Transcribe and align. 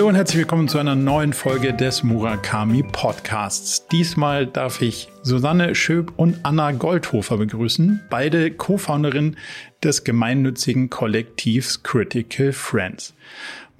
Hallo 0.00 0.08
und 0.08 0.14
herzlich 0.14 0.38
willkommen 0.38 0.66
zu 0.66 0.78
einer 0.78 0.94
neuen 0.94 1.34
Folge 1.34 1.74
des 1.74 2.02
Murakami 2.02 2.82
Podcasts. 2.82 3.86
Diesmal 3.88 4.46
darf 4.46 4.80
ich 4.80 5.08
Susanne 5.22 5.74
Schöb 5.74 6.14
und 6.16 6.38
Anna 6.42 6.72
Goldhofer 6.72 7.36
begrüßen, 7.36 8.00
beide 8.08 8.50
Co-Founderinnen 8.50 9.36
des 9.84 10.02
gemeinnützigen 10.02 10.88
Kollektivs 10.88 11.82
Critical 11.82 12.54
Friends. 12.54 13.12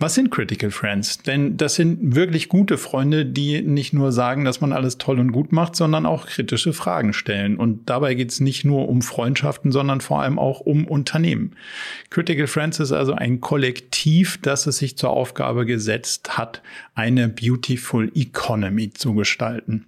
Was 0.03 0.14
sind 0.14 0.30
Critical 0.30 0.71
Friends? 0.71 1.19
Denn 1.19 1.59
das 1.59 1.75
sind 1.75 2.14
wirklich 2.16 2.48
gute 2.48 2.79
Freunde, 2.79 3.27
die 3.27 3.61
nicht 3.61 3.93
nur 3.93 4.12
sagen, 4.12 4.46
dass 4.46 4.62
man 4.62 4.73
alles 4.73 4.96
toll 4.96 5.21
und 5.21 5.30
gut 5.30 5.53
macht, 5.53 5.77
sondern 5.77 6.07
auch 6.07 6.27
kritische 6.27 6.73
Fragen 6.73 7.12
stellen. 7.12 7.59
Und 7.59 7.91
dabei 7.91 8.15
geht 8.15 8.30
es 8.30 8.41
nicht 8.41 8.65
nur 8.65 8.89
um 8.89 9.02
Freundschaften, 9.02 9.73
sondern 9.73 10.01
vor 10.01 10.23
allem 10.23 10.39
auch 10.39 10.61
um 10.61 10.87
Unternehmen. 10.87 11.55
Critical 12.09 12.47
Friends 12.47 12.80
ist 12.80 12.92
also 12.92 13.12
ein 13.12 13.42
Kollektiv, 13.42 14.39
das 14.41 14.66
es 14.66 14.78
sich 14.78 14.97
zur 14.97 15.11
Aufgabe 15.11 15.66
gesetzt 15.66 16.39
hat, 16.39 16.62
eine 16.95 17.28
Beautiful 17.28 18.11
Economy 18.14 18.89
zu 18.95 19.12
gestalten. 19.12 19.84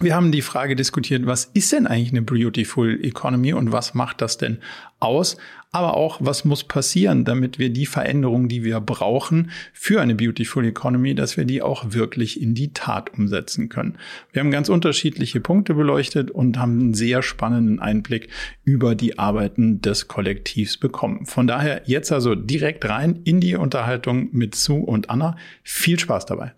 Wir 0.00 0.16
haben 0.16 0.32
die 0.32 0.42
Frage 0.42 0.74
diskutiert, 0.74 1.26
was 1.26 1.44
ist 1.52 1.70
denn 1.70 1.86
eigentlich 1.86 2.10
eine 2.10 2.22
Beautiful 2.22 2.98
Economy 3.04 3.52
und 3.52 3.72
was 3.72 3.92
macht 3.92 4.22
das 4.22 4.38
denn 4.38 4.58
aus? 5.00 5.36
Aber 5.74 5.96
auch, 5.96 6.18
was 6.20 6.44
muss 6.44 6.62
passieren, 6.62 7.24
damit 7.24 7.58
wir 7.58 7.68
die 7.68 7.86
Veränderungen, 7.86 8.48
die 8.48 8.62
wir 8.62 8.78
brauchen 8.78 9.50
für 9.72 10.00
eine 10.00 10.14
Beautiful 10.14 10.64
Economy, 10.64 11.16
dass 11.16 11.36
wir 11.36 11.44
die 11.44 11.62
auch 11.62 11.86
wirklich 11.88 12.40
in 12.40 12.54
die 12.54 12.72
Tat 12.72 13.12
umsetzen 13.18 13.70
können. 13.70 13.98
Wir 14.32 14.38
haben 14.38 14.52
ganz 14.52 14.68
unterschiedliche 14.68 15.40
Punkte 15.40 15.74
beleuchtet 15.74 16.30
und 16.30 16.58
haben 16.58 16.78
einen 16.78 16.94
sehr 16.94 17.22
spannenden 17.22 17.80
Einblick 17.80 18.28
über 18.62 18.94
die 18.94 19.18
Arbeiten 19.18 19.80
des 19.80 20.06
Kollektivs 20.06 20.76
bekommen. 20.76 21.26
Von 21.26 21.48
daher 21.48 21.82
jetzt 21.86 22.12
also 22.12 22.36
direkt 22.36 22.88
rein 22.88 23.22
in 23.24 23.40
die 23.40 23.56
Unterhaltung 23.56 24.28
mit 24.30 24.54
Sue 24.54 24.78
und 24.80 25.10
Anna. 25.10 25.36
Viel 25.64 25.98
Spaß 25.98 26.26
dabei. 26.26 26.52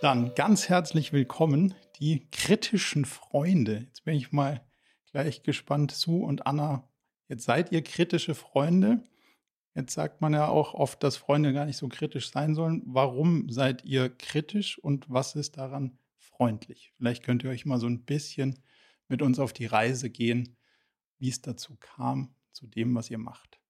Dann 0.00 0.32
ganz 0.36 0.68
herzlich 0.68 1.12
willkommen, 1.12 1.74
die 1.96 2.28
kritischen 2.30 3.04
Freunde. 3.04 3.86
Jetzt 3.86 4.04
bin 4.04 4.14
ich 4.14 4.32
mal 4.32 4.64
gleich 5.12 5.42
gespannt, 5.42 5.92
Sue 5.92 6.24
und 6.24 6.46
Anna. 6.46 6.88
Jetzt 7.28 7.44
seid 7.44 7.72
ihr 7.72 7.82
kritische 7.82 8.34
Freunde. 8.34 9.04
Jetzt 9.74 9.94
sagt 9.94 10.20
man 10.20 10.32
ja 10.32 10.48
auch 10.48 10.74
oft, 10.74 11.02
dass 11.02 11.16
Freunde 11.16 11.52
gar 11.52 11.66
nicht 11.66 11.76
so 11.76 11.88
kritisch 11.88 12.30
sein 12.30 12.54
sollen. 12.54 12.82
Warum 12.86 13.48
seid 13.48 13.84
ihr 13.84 14.08
kritisch 14.08 14.78
und 14.78 15.06
was 15.08 15.34
ist 15.34 15.56
daran 15.56 15.98
freundlich? 16.18 16.92
Vielleicht 16.96 17.24
könnt 17.24 17.42
ihr 17.44 17.50
euch 17.50 17.64
mal 17.64 17.80
so 17.80 17.86
ein 17.86 18.04
bisschen 18.04 18.60
mit 19.08 19.22
uns 19.22 19.38
auf 19.38 19.52
die 19.52 19.66
Reise 19.66 20.10
gehen, 20.10 20.56
wie 21.18 21.28
es 21.28 21.40
dazu 21.40 21.76
kam, 21.78 22.34
zu 22.52 22.66
dem, 22.66 22.94
was 22.94 23.10
ihr 23.10 23.18
macht. 23.18 23.60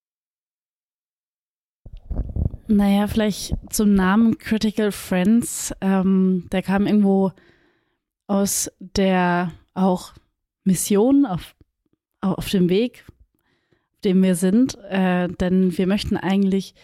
Naja, 2.66 3.06
vielleicht 3.06 3.54
zum 3.70 3.94
Namen 3.94 4.38
Critical 4.38 4.92
Friends. 4.92 5.74
Ähm, 5.82 6.48
der 6.50 6.62
kam 6.62 6.86
irgendwo 6.86 7.32
aus 8.26 8.70
der 8.78 9.52
auch 9.74 10.12
Mission 10.64 11.26
auf, 11.26 11.54
auf 12.20 12.48
dem 12.48 12.68
Weg, 12.68 13.04
auf 13.92 14.00
dem 14.04 14.22
wir 14.22 14.34
sind. 14.34 14.78
Äh, 14.88 15.28
denn 15.28 15.76
wir 15.76 15.86
möchten 15.86 16.16
eigentlich 16.16 16.74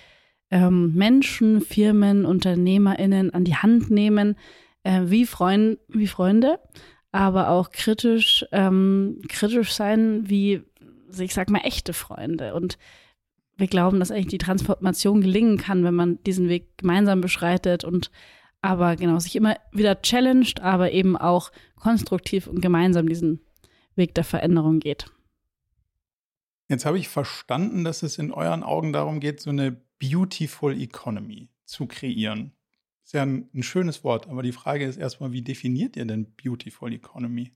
ähm, 0.50 0.94
Menschen, 0.94 1.60
Firmen, 1.60 2.27
UnternehmerInnen 2.27 3.32
an 3.32 3.44
die 3.44 3.56
Hand 3.56 3.91
nehmen, 3.91 4.36
äh, 4.82 5.02
wie, 5.05 5.27
Freund, 5.27 5.78
wie 5.88 6.06
Freunde, 6.06 6.58
aber 7.12 7.50
auch 7.50 7.70
kritisch, 7.70 8.44
ähm, 8.52 9.20
kritisch 9.28 9.72
sein 9.72 10.28
wie, 10.28 10.62
ich 11.19 11.34
sag 11.34 11.50
mal, 11.50 11.60
echte 11.60 11.92
Freunde. 11.92 12.54
Und 12.54 12.78
wir 13.56 13.66
glauben, 13.66 14.00
dass 14.00 14.10
eigentlich 14.10 14.28
die 14.28 14.38
Transformation 14.38 15.20
gelingen 15.20 15.59
kann, 15.59 15.84
wenn 15.84 15.94
man 15.94 16.22
diesen 16.25 16.48
Weg 16.48 16.78
gemeinsam 16.78 17.20
beschreitet 17.20 17.84
und 17.84 18.10
aber 18.62 18.97
genau 18.97 19.19
sich 19.19 19.37
immer 19.37 19.56
wieder 19.72 20.03
challenged, 20.03 20.60
aber 20.60 20.93
eben 20.93 21.16
auch 21.16 21.50
konstruktiv 21.76 22.47
und 22.47 22.60
gemeinsam 22.60 23.09
diesen 23.09 23.41
Weg 23.94 24.15
der 24.15 24.25
Veränderung 24.25 24.81
geht. 24.81 25.06
Jetzt 26.69 26.87
habe 26.87 26.98
ich 26.98 27.09
verstanden, 27.09 27.82
dass 27.84 28.03
es 28.03 28.19
in 28.19 28.32
euren 28.32 28.62
Augen 28.62 28.93
darum 28.93 29.19
geht, 29.19 29.41
so 29.41 29.50
eine 29.50 29.72
beautiful 29.98 30.81
economy 30.81 31.48
zu 31.65 31.87
kreieren. 31.87 32.53
Ist 33.04 33.15
ja 33.15 33.22
ein, 33.22 33.50
ein 33.54 33.62
schönes 33.62 34.04
Wort, 34.04 34.28
aber 34.28 34.43
die 34.43 34.53
Frage 34.53 34.87
ist 34.87 34.97
erstmal, 34.97 35.32
wie 35.32 35.42
definiert 35.42 35.97
ihr 35.97 36.04
denn 36.04 36.32
beautiful 36.37 36.92
economy? 36.92 37.53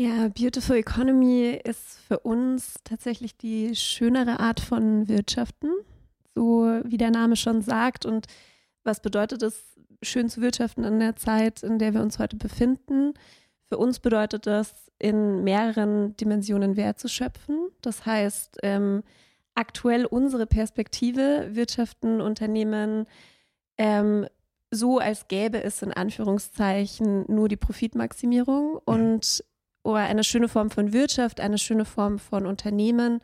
Ja, 0.00 0.28
Beautiful 0.28 0.76
Economy 0.76 1.60
ist 1.64 1.98
für 2.06 2.20
uns 2.20 2.74
tatsächlich 2.84 3.36
die 3.36 3.74
schönere 3.74 4.38
Art 4.38 4.60
von 4.60 5.08
Wirtschaften, 5.08 5.72
so 6.36 6.80
wie 6.84 6.98
der 6.98 7.10
Name 7.10 7.34
schon 7.34 7.62
sagt. 7.62 8.06
Und 8.06 8.28
was 8.88 9.00
bedeutet 9.00 9.42
es, 9.42 9.76
schön 10.02 10.28
zu 10.28 10.40
wirtschaften 10.40 10.82
in 10.82 10.98
der 10.98 11.14
Zeit, 11.14 11.62
in 11.62 11.78
der 11.78 11.92
wir 11.92 12.00
uns 12.00 12.18
heute 12.18 12.36
befinden? 12.36 13.12
Für 13.68 13.76
uns 13.76 14.00
bedeutet 14.00 14.46
das, 14.46 14.90
in 14.98 15.44
mehreren 15.44 16.16
Dimensionen 16.16 16.76
Wert 16.76 16.98
zu 16.98 17.08
schöpfen. 17.08 17.68
Das 17.82 18.06
heißt, 18.06 18.58
ähm, 18.62 19.04
aktuell 19.54 20.06
unsere 20.06 20.46
Perspektive, 20.46 21.50
Wirtschaften, 21.52 22.20
Unternehmen, 22.20 23.06
ähm, 23.76 24.26
so 24.70 24.98
als 24.98 25.28
gäbe 25.28 25.62
es 25.62 25.82
in 25.82 25.92
Anführungszeichen 25.92 27.26
nur 27.28 27.48
die 27.48 27.56
Profitmaximierung 27.56 28.80
und 28.84 29.44
oder 29.84 30.00
eine 30.00 30.24
schöne 30.24 30.48
Form 30.48 30.70
von 30.70 30.92
Wirtschaft, 30.92 31.40
eine 31.40 31.58
schöne 31.58 31.84
Form 31.84 32.18
von 32.18 32.46
Unternehmen 32.46 33.20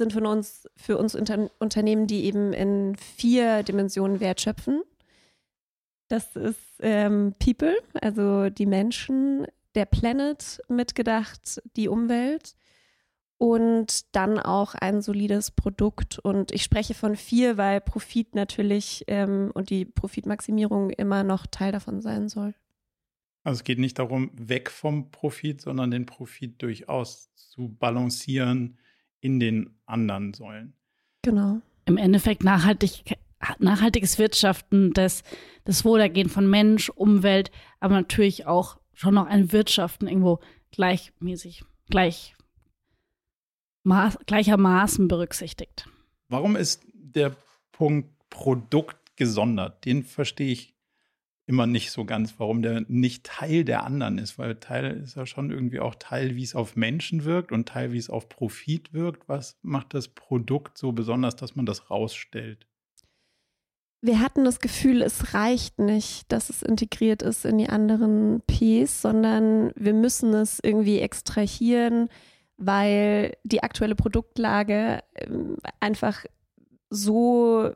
sind 0.00 0.14
von 0.14 0.24
uns, 0.24 0.66
für 0.76 0.96
uns 0.96 1.14
Unter 1.14 1.50
Unternehmen, 1.58 2.06
die 2.06 2.24
eben 2.24 2.54
in 2.54 2.96
vier 2.96 3.62
Dimensionen 3.62 4.18
wertschöpfen. 4.18 4.82
Das 6.10 6.34
ist 6.34 6.58
ähm, 6.80 7.34
People, 7.38 7.76
also 8.02 8.50
die 8.50 8.66
Menschen, 8.66 9.46
der 9.76 9.84
Planet 9.84 10.60
mitgedacht, 10.68 11.62
die 11.76 11.88
Umwelt 11.88 12.56
und 13.38 14.14
dann 14.16 14.40
auch 14.40 14.74
ein 14.74 15.02
solides 15.02 15.52
Produkt. 15.52 16.18
Und 16.18 16.50
ich 16.50 16.64
spreche 16.64 16.94
von 16.94 17.14
vier, 17.14 17.56
weil 17.58 17.80
Profit 17.80 18.34
natürlich 18.34 19.04
ähm, 19.06 19.52
und 19.54 19.70
die 19.70 19.84
Profitmaximierung 19.84 20.90
immer 20.90 21.22
noch 21.22 21.46
Teil 21.46 21.70
davon 21.70 22.02
sein 22.02 22.28
soll. 22.28 22.54
Also 23.44 23.60
es 23.60 23.64
geht 23.64 23.78
nicht 23.78 24.00
darum, 24.00 24.32
weg 24.34 24.68
vom 24.68 25.12
Profit, 25.12 25.60
sondern 25.60 25.92
den 25.92 26.06
Profit 26.06 26.60
durchaus 26.60 27.32
zu 27.36 27.68
balancieren 27.68 28.78
in 29.20 29.38
den 29.38 29.78
anderen 29.86 30.34
Säulen. 30.34 30.74
Genau. 31.22 31.60
Im 31.84 31.98
Endeffekt 31.98 32.42
nachhaltig, 32.42 33.04
nachhaltiges 33.58 34.18
Wirtschaften, 34.18 34.92
das, 34.92 35.22
das 35.64 35.84
Wohlergehen 35.84 36.28
von 36.28 36.48
Mensch, 36.48 36.90
Umwelt, 36.90 37.50
aber 37.80 37.94
natürlich 37.94 38.46
auch 38.46 38.78
schon 38.92 39.14
noch 39.14 39.26
ein 39.26 39.52
Wirtschaften 39.52 40.06
irgendwo 40.06 40.40
gleichmäßig, 40.72 41.64
gleich, 41.88 42.36
maß, 43.82 44.18
gleichermaßen 44.26 45.08
berücksichtigt. 45.08 45.88
Warum 46.28 46.56
ist 46.56 46.84
der 46.92 47.34
Punkt 47.72 48.10
Produkt 48.28 49.16
gesondert? 49.16 49.84
Den 49.84 50.04
verstehe 50.04 50.52
ich 50.52 50.74
immer 51.46 51.66
nicht 51.66 51.90
so 51.90 52.04
ganz, 52.04 52.34
warum 52.38 52.62
der 52.62 52.84
nicht 52.86 53.24
Teil 53.24 53.64
der 53.64 53.84
anderen 53.84 54.18
ist, 54.18 54.38
weil 54.38 54.54
Teil 54.54 54.98
ist 55.02 55.16
ja 55.16 55.26
schon 55.26 55.50
irgendwie 55.50 55.80
auch 55.80 55.96
Teil, 55.96 56.36
wie 56.36 56.44
es 56.44 56.54
auf 56.54 56.76
Menschen 56.76 57.24
wirkt 57.24 57.50
und 57.50 57.68
Teil, 57.68 57.92
wie 57.92 57.98
es 57.98 58.08
auf 58.08 58.28
Profit 58.28 58.92
wirkt. 58.92 59.28
Was 59.28 59.58
macht 59.62 59.92
das 59.94 60.06
Produkt 60.06 60.78
so 60.78 60.92
besonders, 60.92 61.34
dass 61.34 61.56
man 61.56 61.66
das 61.66 61.90
rausstellt? 61.90 62.68
Wir 64.02 64.20
hatten 64.20 64.44
das 64.44 64.60
Gefühl, 64.60 65.02
es 65.02 65.34
reicht 65.34 65.78
nicht, 65.78 66.32
dass 66.32 66.48
es 66.48 66.62
integriert 66.62 67.22
ist 67.22 67.44
in 67.44 67.58
die 67.58 67.68
anderen 67.68 68.42
Ps, 68.46 69.02
sondern 69.02 69.72
wir 69.76 69.92
müssen 69.92 70.32
es 70.32 70.58
irgendwie 70.62 71.00
extrahieren, 71.00 72.08
weil 72.56 73.36
die 73.44 73.62
aktuelle 73.62 73.94
Produktlage 73.94 75.02
ähm, 75.16 75.56
einfach 75.80 76.24
so 76.88 77.72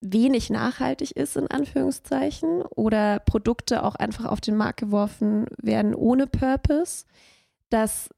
wenig 0.00 0.50
nachhaltig 0.50 1.12
ist, 1.12 1.36
in 1.36 1.48
Anführungszeichen, 1.48 2.62
oder 2.62 3.18
Produkte 3.20 3.82
auch 3.82 3.94
einfach 3.94 4.26
auf 4.26 4.40
den 4.40 4.56
Markt 4.56 4.80
geworfen 4.80 5.46
werden 5.60 5.94
ohne 5.94 6.26
Purpose. 6.26 7.04
Das 7.70 8.08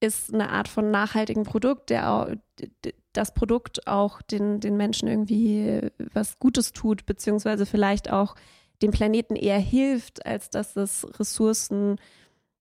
ist 0.00 0.32
eine 0.32 0.50
Art 0.50 0.68
von 0.68 0.90
nachhaltigem 0.90 1.44
Produkt, 1.44 1.90
der 1.90 2.10
auch, 2.10 2.28
das 3.12 3.34
Produkt 3.34 3.86
auch 3.86 4.22
den, 4.22 4.60
den 4.60 4.76
Menschen 4.76 5.08
irgendwie 5.08 5.90
was 6.12 6.38
Gutes 6.38 6.72
tut, 6.72 7.06
beziehungsweise 7.06 7.66
vielleicht 7.66 8.10
auch 8.10 8.34
dem 8.82 8.90
Planeten 8.90 9.36
eher 9.36 9.58
hilft, 9.58 10.26
als 10.26 10.50
dass 10.50 10.76
es 10.76 11.06
Ressourcen 11.18 11.96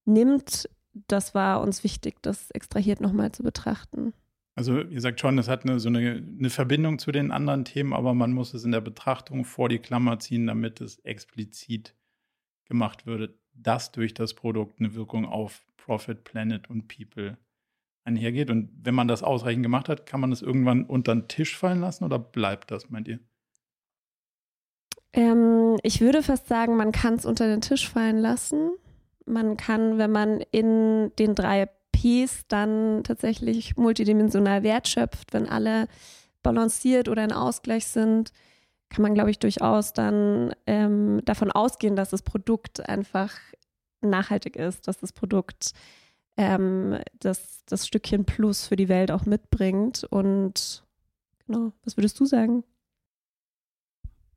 nimmt. 0.06 0.70
Das 1.08 1.36
war 1.36 1.62
uns 1.62 1.84
wichtig, 1.84 2.22
das 2.22 2.52
extrahiert 2.52 3.02
nochmal 3.02 3.32
zu 3.32 3.44
betrachten. 3.44 4.14
Also 4.58 4.80
ihr 4.80 5.02
sagt 5.02 5.20
schon, 5.20 5.38
es 5.38 5.50
hat 5.50 5.64
eine, 5.64 5.82
so 5.82 5.90
eine, 5.90 6.24
eine, 6.40 6.50
Verbindung 6.50 6.98
zu 6.98 7.12
den 7.12 7.32
anderen 7.32 7.66
Themen, 7.66 7.92
aber 7.92 8.14
man 8.14 8.32
muss 8.32 8.54
es 8.54 8.64
in 8.64 8.72
der 8.72 8.80
Betrachtung 8.80 9.44
vor 9.44 9.68
die 9.68 9.80
Klammer 9.80 10.18
ziehen, 10.20 10.48
damit 10.48 10.80
es 10.80 11.00
explizit 11.00 11.94
gemacht 12.64 13.06
würde, 13.06 13.38
dass 13.54 13.92
durch 13.92 14.14
das 14.14 14.34
Produkt 14.34 14.80
eine 14.80 14.96
Wirkung 14.96 15.26
auf 15.26 15.66
Profit, 15.76 16.24
Planet 16.24 16.70
und 16.70 16.88
People 16.88 17.38
einhergeht. 18.06 18.50
Und 18.50 18.70
wenn 18.84 18.96
man 18.96 19.08
das 19.08 19.24
ausreichend 19.24 19.64
gemacht 19.64 19.90
hat, 19.90 20.06
kann 20.06 20.22
man 20.22 20.30
das 20.30 20.42
irgendwann 20.42 20.86
unter 20.86 21.14
den 21.14 21.28
Tisch 21.28 21.58
fallen 21.58 21.82
lassen 21.82 22.06
oder 22.06 22.20
bleibt 22.20 22.72
das, 22.72 22.90
meint 22.90 23.08
ihr? 23.08 23.20
Ähm, 25.14 25.78
ich 25.84 26.02
würde 26.02 26.24
fast 26.24 26.48
sagen, 26.48 26.78
man 26.78 26.92
kann 26.92 27.16
es 27.16 27.26
unter 27.26 27.48
den 27.48 27.62
Tisch 27.62 27.90
fallen 27.90 28.18
lassen. 28.18 28.72
Man 29.26 29.58
kann, 29.58 29.98
wenn 29.98 30.12
man 30.12 30.42
in 30.52 31.12
den 31.18 31.36
drei 31.36 31.70
Ps 31.92 32.46
dann 32.48 33.04
tatsächlich 33.04 33.78
multidimensional 33.78 34.64
wertschöpft, 34.64 35.34
wenn 35.34 35.50
alle 35.50 35.88
balanciert 36.44 37.10
oder 37.10 37.24
in 37.24 37.32
Ausgleich 37.32 37.88
sind, 37.88 38.32
kann 38.90 39.02
man, 39.02 39.16
glaube 39.16 39.32
ich, 39.32 39.40
durchaus 39.40 39.94
dann 39.94 40.54
ähm, 40.68 41.22
davon 41.26 41.52
ausgehen, 41.52 41.96
dass 41.96 42.12
das 42.12 42.22
Produkt 42.22 42.88
einfach 42.88 43.32
nachhaltig 44.02 44.56
ist, 44.56 44.88
dass 44.88 45.00
das 45.00 45.12
Produkt 45.12 45.74
ähm, 46.38 47.00
das, 47.20 47.64
das 47.66 47.88
Stückchen 47.88 48.26
Plus 48.26 48.68
für 48.68 48.76
die 48.76 48.90
Welt 48.90 49.12
auch 49.12 49.26
mitbringt. 49.26 50.04
Und 50.10 50.84
genau, 51.46 51.72
was 51.84 51.98
würdest 51.98 52.20
du 52.20 52.26
sagen? 52.26 52.64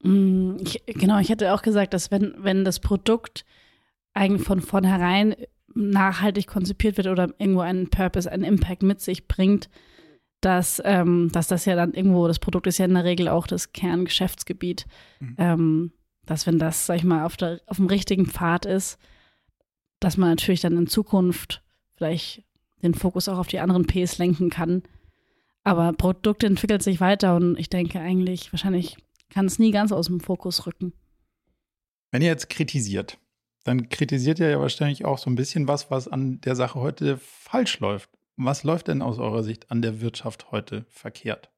Mm, 0.03 0.57
ich, 0.61 0.83
genau, 0.87 1.19
ich 1.19 1.29
hätte 1.29 1.53
auch 1.53 1.63
gesagt, 1.63 1.95
dass 1.95 2.11
wenn, 2.11 2.35
wenn 2.39 2.65
das 2.65 2.81
Produkt 2.81 3.45
eigentlich 4.15 4.47
von 4.47 4.61
vornherein 4.61 5.35
nachhaltig 5.75 6.47
konzipiert 6.47 6.97
wird 6.97 7.07
oder 7.07 7.33
irgendwo 7.39 7.61
einen 7.61 7.91
Purpose, 7.91 8.31
einen 8.31 8.45
Impact 8.45 8.83
mit 8.83 9.01
sich 9.01 9.29
bringt, 9.29 9.69
dass, 10.41 10.81
ähm, 10.85 11.31
dass 11.33 11.49
das 11.49 11.65
ja 11.65 11.75
dann 11.75 11.95
irgendwo, 11.95 12.27
das 12.29 12.39
Produkt 12.39 12.67
ist 12.67 12.79
ja 12.79 12.85
in 12.85 12.95
der 12.95 13.05
Regel 13.05 13.29
auch 13.29 13.47
das 13.47 13.73
Kerngeschäftsgebiet, 13.73 14.87
mhm. 15.21 15.35
ähm, 15.39 15.93
dass 16.27 16.47
wenn 16.47 16.59
das, 16.59 16.87
sag 16.87 16.97
ich 16.97 17.05
mal, 17.05 17.25
auf, 17.25 17.37
der, 17.37 17.61
auf 17.67 17.77
dem 17.77 17.87
richtigen 17.87 18.27
Pfad 18.27 18.67
ist, 18.67 18.99
dass 20.01 20.17
man 20.17 20.31
natürlich 20.31 20.61
dann 20.61 20.77
in 20.77 20.87
Zukunft 20.87 21.63
vielleicht 21.99 22.43
den 22.83 22.95
Fokus 22.95 23.29
auch 23.29 23.39
auf 23.39 23.49
die 23.49 23.59
anderen 23.59 23.87
Ps 23.87 24.19
lenken 24.19 24.51
kann. 24.51 24.83
Aber 25.65 25.93
Produkt 25.93 26.45
entwickelt 26.45 26.83
sich 26.83 27.01
weiter 27.01 27.37
und 27.37 27.59
ich 27.59 27.69
denke 27.69 28.01
eigentlich, 28.01 28.53
wahrscheinlich 28.53 28.97
kann 29.29 29.47
es 29.47 29.59
nie 29.59 29.73
ganz 29.73 29.93
aus 29.93 30.07
dem 30.07 30.21
Fokus 30.21 30.67
rücken. 30.67 30.93
Wenn 32.11 32.23
ihr 32.23 32.29
jetzt 32.29 32.49
kritisiert, 32.49 33.19
dann 33.65 33.91
kritisiert 33.91 34.39
ihr 34.39 34.49
ja 34.49 34.61
wahrscheinlich 34.61 35.05
auch 35.05 35.19
so 35.19 35.29
ein 35.29 35.35
bisschen 35.35 35.69
was, 35.69 35.91
was 35.91 36.09
an 36.09 36.41
der 36.41 36.57
Sache 36.57 36.81
heute 36.81 37.19
falsch 37.19 37.81
läuft. 37.81 38.09
Was 38.37 38.63
läuft 38.63 38.89
denn 38.89 39.03
aus 39.03 39.19
eurer 39.19 39.43
Sicht 39.43 39.71
an 39.71 39.83
der 39.83 40.01
Wirtschaft 40.01 40.53
heute 40.53 40.87
verkehrt? 40.89 41.51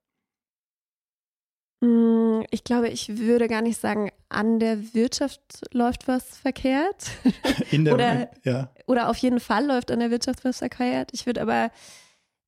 Mm, 1.80 2.42
ich 2.50 2.64
glaube, 2.64 2.88
ich 2.88 3.18
würde 3.18 3.48
gar 3.48 3.62
nicht 3.62 3.80
sagen, 3.80 4.10
an 4.28 4.58
der 4.58 4.94
Wirtschaft 4.94 5.40
läuft 5.72 6.08
was 6.08 6.36
verkehrt. 6.36 7.10
In 7.70 7.84
der 7.84 7.94
oder, 7.94 8.30
ja. 8.44 8.70
oder 8.86 9.08
auf 9.08 9.16
jeden 9.16 9.40
Fall 9.40 9.66
läuft 9.66 9.90
an 9.90 10.00
der 10.00 10.10
Wirtschaft 10.10 10.44
was 10.44 10.58
verkehrt. 10.58 11.10
Ich 11.12 11.26
würde 11.26 11.42
aber 11.42 11.70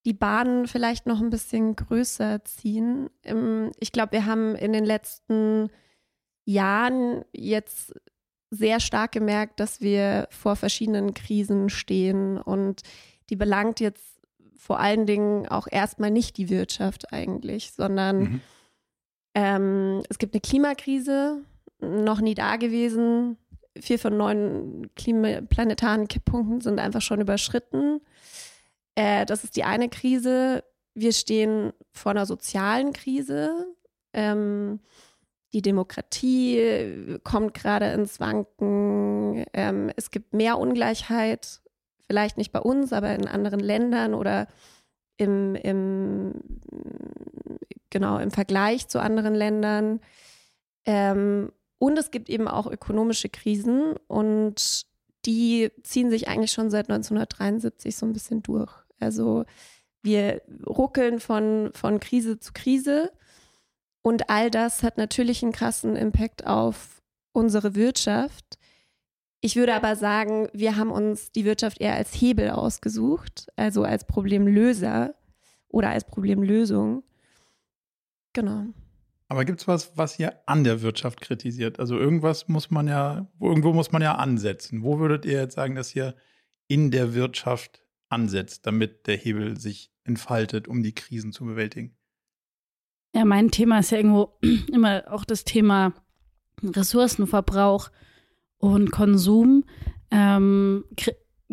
die 0.04 0.12
Bahn 0.12 0.66
vielleicht 0.66 1.06
noch 1.06 1.20
ein 1.20 1.30
bisschen 1.30 1.76
größer 1.76 2.44
ziehen. 2.44 3.08
Ich 3.78 3.92
glaube, 3.92 4.12
wir 4.12 4.26
haben 4.26 4.56
in 4.56 4.72
den 4.72 4.84
letzten 4.84 5.70
Jahren 6.44 7.24
jetzt 7.32 7.94
sehr 8.50 8.80
stark 8.80 9.12
gemerkt, 9.12 9.60
dass 9.60 9.80
wir 9.80 10.26
vor 10.30 10.56
verschiedenen 10.56 11.14
Krisen 11.14 11.70
stehen 11.70 12.36
und 12.36 12.82
die 13.30 13.36
belangt 13.36 13.80
jetzt 13.80 14.20
vor 14.56 14.78
allen 14.78 15.06
Dingen 15.06 15.48
auch 15.48 15.66
erstmal 15.70 16.10
nicht 16.10 16.36
die 16.36 16.50
Wirtschaft 16.50 17.12
eigentlich, 17.12 17.72
sondern 17.72 18.18
mhm. 18.18 18.40
Ähm, 19.34 20.02
es 20.08 20.18
gibt 20.18 20.34
eine 20.34 20.40
Klimakrise, 20.40 21.42
noch 21.80 22.20
nie 22.20 22.34
da 22.34 22.56
gewesen. 22.56 23.38
Vier 23.80 23.98
von 23.98 24.16
neun 24.16 24.90
planetaren 24.94 26.08
Kipppunkten 26.08 26.60
sind 26.60 26.78
einfach 26.78 27.00
schon 27.00 27.20
überschritten. 27.20 28.00
Äh, 28.94 29.24
das 29.26 29.44
ist 29.44 29.56
die 29.56 29.64
eine 29.64 29.88
Krise. 29.88 30.64
Wir 30.94 31.12
stehen 31.12 31.72
vor 31.90 32.10
einer 32.10 32.26
sozialen 32.26 32.92
Krise. 32.92 33.66
Ähm, 34.12 34.80
die 35.54 35.62
Demokratie 35.62 37.18
kommt 37.24 37.54
gerade 37.54 37.92
ins 37.92 38.20
Wanken. 38.20 39.44
Ähm, 39.52 39.90
es 39.96 40.10
gibt 40.10 40.34
mehr 40.34 40.58
Ungleichheit, 40.58 41.60
vielleicht 42.06 42.36
nicht 42.36 42.52
bei 42.52 42.60
uns, 42.60 42.92
aber 42.92 43.14
in 43.14 43.26
anderen 43.26 43.60
Ländern 43.60 44.14
oder 44.14 44.48
im, 45.16 45.54
im 45.54 46.34
genau 47.92 48.18
im 48.18 48.32
Vergleich 48.32 48.88
zu 48.88 49.00
anderen 49.00 49.36
Ländern. 49.36 50.00
Ähm, 50.84 51.52
und 51.78 51.96
es 51.96 52.10
gibt 52.10 52.28
eben 52.28 52.48
auch 52.48 52.66
ökonomische 52.66 53.28
Krisen 53.28 53.94
und 54.08 54.86
die 55.24 55.70
ziehen 55.84 56.10
sich 56.10 56.26
eigentlich 56.26 56.50
schon 56.50 56.70
seit 56.70 56.90
1973 56.90 57.96
so 57.96 58.06
ein 58.06 58.12
bisschen 58.12 58.42
durch. 58.42 58.72
Also 58.98 59.44
wir 60.02 60.42
ruckeln 60.66 61.20
von, 61.20 61.70
von 61.74 62.00
Krise 62.00 62.40
zu 62.40 62.52
Krise 62.52 63.12
und 64.02 64.30
all 64.30 64.50
das 64.50 64.82
hat 64.82 64.98
natürlich 64.98 65.42
einen 65.42 65.52
krassen 65.52 65.94
Impact 65.94 66.46
auf 66.46 67.02
unsere 67.32 67.74
Wirtschaft. 67.74 68.58
Ich 69.40 69.56
würde 69.56 69.74
aber 69.74 69.96
sagen, 69.96 70.48
wir 70.52 70.76
haben 70.76 70.90
uns 70.90 71.32
die 71.32 71.44
Wirtschaft 71.44 71.80
eher 71.80 71.94
als 71.94 72.12
Hebel 72.12 72.50
ausgesucht, 72.50 73.48
also 73.56 73.84
als 73.84 74.06
Problemlöser 74.06 75.14
oder 75.68 75.90
als 75.90 76.04
Problemlösung. 76.04 77.02
Genau. 78.32 78.66
Aber 79.28 79.44
gibt 79.44 79.60
es 79.60 79.68
was, 79.68 79.96
was 79.96 80.18
ihr 80.18 80.34
an 80.46 80.62
der 80.62 80.82
Wirtschaft 80.82 81.20
kritisiert? 81.20 81.80
Also 81.80 81.98
irgendwas 81.98 82.48
muss 82.48 82.70
man 82.70 82.86
ja, 82.86 83.26
irgendwo 83.40 83.72
muss 83.72 83.90
man 83.90 84.02
ja 84.02 84.16
ansetzen. 84.16 84.82
Wo 84.82 84.98
würdet 84.98 85.24
ihr 85.24 85.40
jetzt 85.40 85.54
sagen, 85.54 85.74
dass 85.74 85.94
ihr 85.94 86.14
in 86.68 86.90
der 86.90 87.14
Wirtschaft 87.14 87.82
ansetzt, 88.10 88.66
damit 88.66 89.06
der 89.06 89.16
Hebel 89.16 89.58
sich 89.58 89.90
entfaltet, 90.04 90.68
um 90.68 90.82
die 90.82 90.94
Krisen 90.94 91.32
zu 91.32 91.44
bewältigen? 91.44 91.96
Ja, 93.14 93.24
mein 93.24 93.50
Thema 93.50 93.78
ist 93.78 93.90
ja 93.90 93.98
irgendwo 93.98 94.38
immer 94.72 95.04
auch 95.10 95.24
das 95.24 95.44
Thema 95.44 95.94
Ressourcenverbrauch 96.62 97.90
und 98.58 98.90
Konsum. 98.90 99.64
Ähm, 100.10 100.84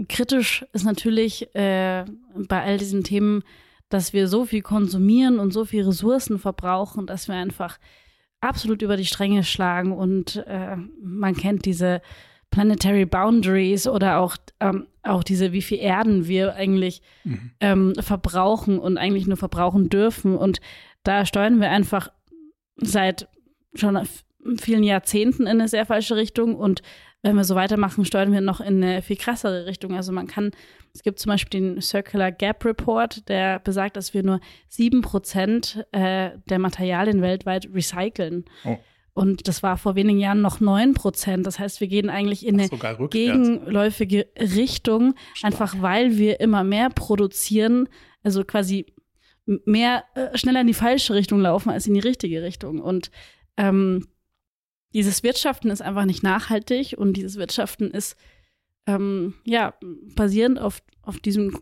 kritisch 0.08 0.66
ist 0.74 0.84
natürlich 0.84 1.54
äh, 1.56 2.06
bei 2.36 2.64
all 2.64 2.78
diesen 2.78 3.04
Themen, 3.04 3.44
dass 3.89 4.13
wir 4.13 4.27
so 4.27 4.45
viel 4.45 4.62
konsumieren 4.62 5.39
und 5.39 5.51
so 5.51 5.65
viel 5.65 5.83
Ressourcen 5.83 6.39
verbrauchen, 6.39 7.07
dass 7.07 7.27
wir 7.27 7.36
einfach 7.36 7.80
absolut 8.39 8.81
über 8.81 8.95
die 8.95 9.06
Stränge 9.06 9.44
schlagen 9.44 9.91
und 9.91 10.38
äh, 10.47 10.78
man 11.02 11.35
kennt 11.35 11.66
diese 11.66 12.02
Planetary 12.52 13.06
Boundaries 13.06 13.87
oder 13.87 14.19
auch, 14.19 14.35
ähm, 14.59 14.87
auch 15.04 15.23
diese, 15.23 15.52
wie 15.52 15.61
viel 15.61 15.80
Erden 15.80 16.28
wir 16.28 16.56
eigentlich 16.56 17.02
mhm. 17.23 17.52
ähm, 17.59 17.94
verbrauchen 17.99 18.80
und 18.80 18.97
eigentlich 18.97 19.28
nur 19.28 19.37
verbrauchen 19.37 19.90
dürfen. 19.90 20.35
Und 20.35 20.59
da 21.04 21.25
steuern 21.25 21.61
wir 21.61 21.69
einfach 21.69 22.11
seit 22.78 23.28
schon 23.75 23.99
vielen 24.57 24.83
Jahrzehnten 24.83 25.44
in 25.44 25.59
eine 25.59 25.68
sehr 25.68 25.85
falsche 25.85 26.16
Richtung 26.16 26.56
und 26.56 26.81
wenn 27.21 27.35
wir 27.35 27.44
so 27.44 27.56
weitermachen, 27.56 28.06
steuern 28.06 28.31
wir 28.31 28.42
noch 28.42 28.61
in 28.61 28.83
eine 28.83 29.02
viel 29.02 29.18
krassere 29.18 29.66
Richtung. 29.66 29.94
Also 29.94 30.11
man 30.11 30.28
kann, 30.28 30.52
es 30.94 31.04
gibt 31.04 31.19
zum 31.19 31.31
Beispiel 31.31 31.59
den 31.59 31.81
Circular 31.81 32.31
Gap 32.31 32.64
Report, 32.64 33.28
der 33.28 33.59
besagt, 33.59 33.97
dass 33.97 34.14
wir 34.14 34.23
nur 34.23 34.40
sieben 34.69 35.02
Prozent 35.02 35.85
äh, 35.92 36.31
der 36.49 36.59
Materialien 36.59 37.21
weltweit 37.21 37.68
recyceln. 37.73 38.45
Oh. 38.64 38.78
Und 39.14 39.49
das 39.49 39.64
war 39.64 39.76
vor 39.76 39.95
wenigen 39.95 40.19
Jahren 40.19 40.42
noch 40.42 40.61
neun 40.61 40.94
Prozent. 40.94 41.45
Das 41.45 41.59
heißt, 41.59 41.81
wir 41.81 41.90
gehen 41.90 42.09
eigentlich 42.09 42.45
in 42.45 42.57
eine 42.57 42.69
gegenläufige 43.09 44.28
Richtung, 44.40 45.14
Stark. 45.33 45.52
einfach 45.52 45.81
weil 45.81 46.18
wir 46.18 46.40
immer 46.40 46.64
mehr 46.64 46.90
produzieren, 46.90 47.90
also 48.23 48.45
quasi 48.45 48.85
mehr 49.66 50.06
äh, 50.16 50.38
schneller 50.38 50.61
in 50.61 50.68
die 50.68 50.73
falsche 50.73 51.16
Richtung 51.16 51.42
laufen 51.42 51.69
als 51.69 51.85
in 51.85 51.95
die 51.95 51.99
richtige 51.99 52.44
Richtung. 52.44 52.80
Und 52.80 53.11
ähm, 53.57 54.07
dieses 54.94 55.24
Wirtschaften 55.24 55.69
ist 55.69 55.81
einfach 55.81 56.06
nicht 56.06 56.24
nachhaltig 56.24 56.96
und 56.98 57.14
dieses 57.14 57.38
Wirtschaften 57.38 57.92
ist 57.92 58.16
ähm, 58.88 59.36
ja 59.44 59.76
basierend 60.16 60.60
auf, 60.60 60.81
auf 61.02 61.19
diesem 61.19 61.60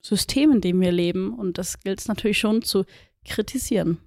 System, 0.00 0.52
in 0.52 0.60
dem 0.60 0.80
wir 0.80 0.92
leben. 0.92 1.34
Und 1.34 1.58
das 1.58 1.80
gilt 1.80 2.00
es 2.00 2.08
natürlich 2.08 2.38
schon 2.38 2.62
zu 2.62 2.84
kritisieren. 3.24 3.98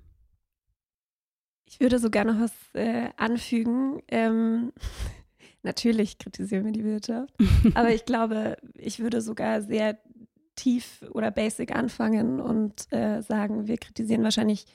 Ich 1.66 1.80
würde 1.80 2.00
sogar 2.00 2.24
noch 2.24 2.40
was 2.40 2.54
äh, 2.74 3.10
anfügen. 3.18 4.02
Ähm, 4.08 4.72
natürlich 5.64 6.18
kritisieren 6.18 6.66
wir 6.66 6.72
die 6.72 6.86
Wirtschaft, 6.86 7.34
aber 7.74 7.94
ich 7.94 8.06
glaube, 8.06 8.58
ich 8.76 9.00
würde 9.00 9.22
sogar 9.22 9.62
sehr 9.62 10.00
tief 10.56 11.04
oder 11.12 11.30
basic 11.30 11.76
anfangen 11.76 12.40
und 12.40 12.92
äh, 12.92 13.22
sagen, 13.22 13.68
wir 13.68 13.78
kritisieren 13.78 14.24
wahrscheinlich 14.24 14.66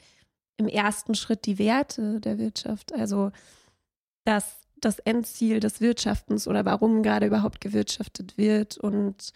im 0.56 0.68
ersten 0.68 1.14
Schritt 1.14 1.46
die 1.46 1.58
Werte 1.58 2.20
der 2.20 2.38
Wirtschaft. 2.38 2.92
Also 2.94 3.32
dass 4.24 4.62
das 4.76 4.98
Endziel 4.98 5.60
des 5.60 5.80
Wirtschaftens 5.80 6.48
oder 6.48 6.64
warum 6.64 7.02
gerade 7.02 7.26
überhaupt 7.26 7.60
gewirtschaftet 7.60 8.36
wird. 8.36 8.76
Und 8.76 9.32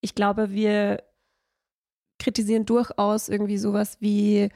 ich 0.00 0.14
glaube, 0.14 0.50
wir 0.50 1.02
kritisieren 2.18 2.64
durchaus 2.64 3.28
irgendwie 3.28 3.58
sowas 3.58 3.98
wie 4.00 4.48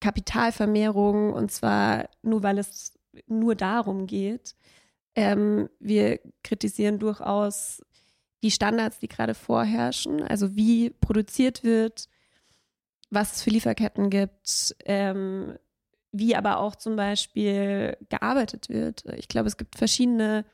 Kapitalvermehrung 0.00 1.32
und 1.32 1.50
zwar 1.50 2.08
nur, 2.22 2.42
weil 2.42 2.58
es 2.58 2.92
nur 3.26 3.54
darum 3.54 4.06
geht. 4.06 4.54
Ähm, 5.14 5.68
wir 5.80 6.20
kritisieren 6.42 6.98
durchaus 6.98 7.82
die 8.42 8.50
Standards, 8.50 8.98
die 8.98 9.08
gerade 9.08 9.34
vorherrschen, 9.34 10.22
also 10.22 10.54
wie 10.54 10.90
produziert 10.90 11.64
wird, 11.64 12.08
was 13.10 13.36
es 13.36 13.42
für 13.42 13.50
Lieferketten 13.50 14.10
gibt, 14.10 14.76
ähm, 14.84 15.58
wie 16.12 16.36
aber 16.36 16.58
auch 16.58 16.76
zum 16.76 16.96
Beispiel 16.96 17.96
gearbeitet 18.08 18.68
wird. 18.68 19.04
Ich 19.16 19.28
glaube, 19.28 19.48
es 19.48 19.56
gibt 19.56 19.76
verschiedene 19.76 20.44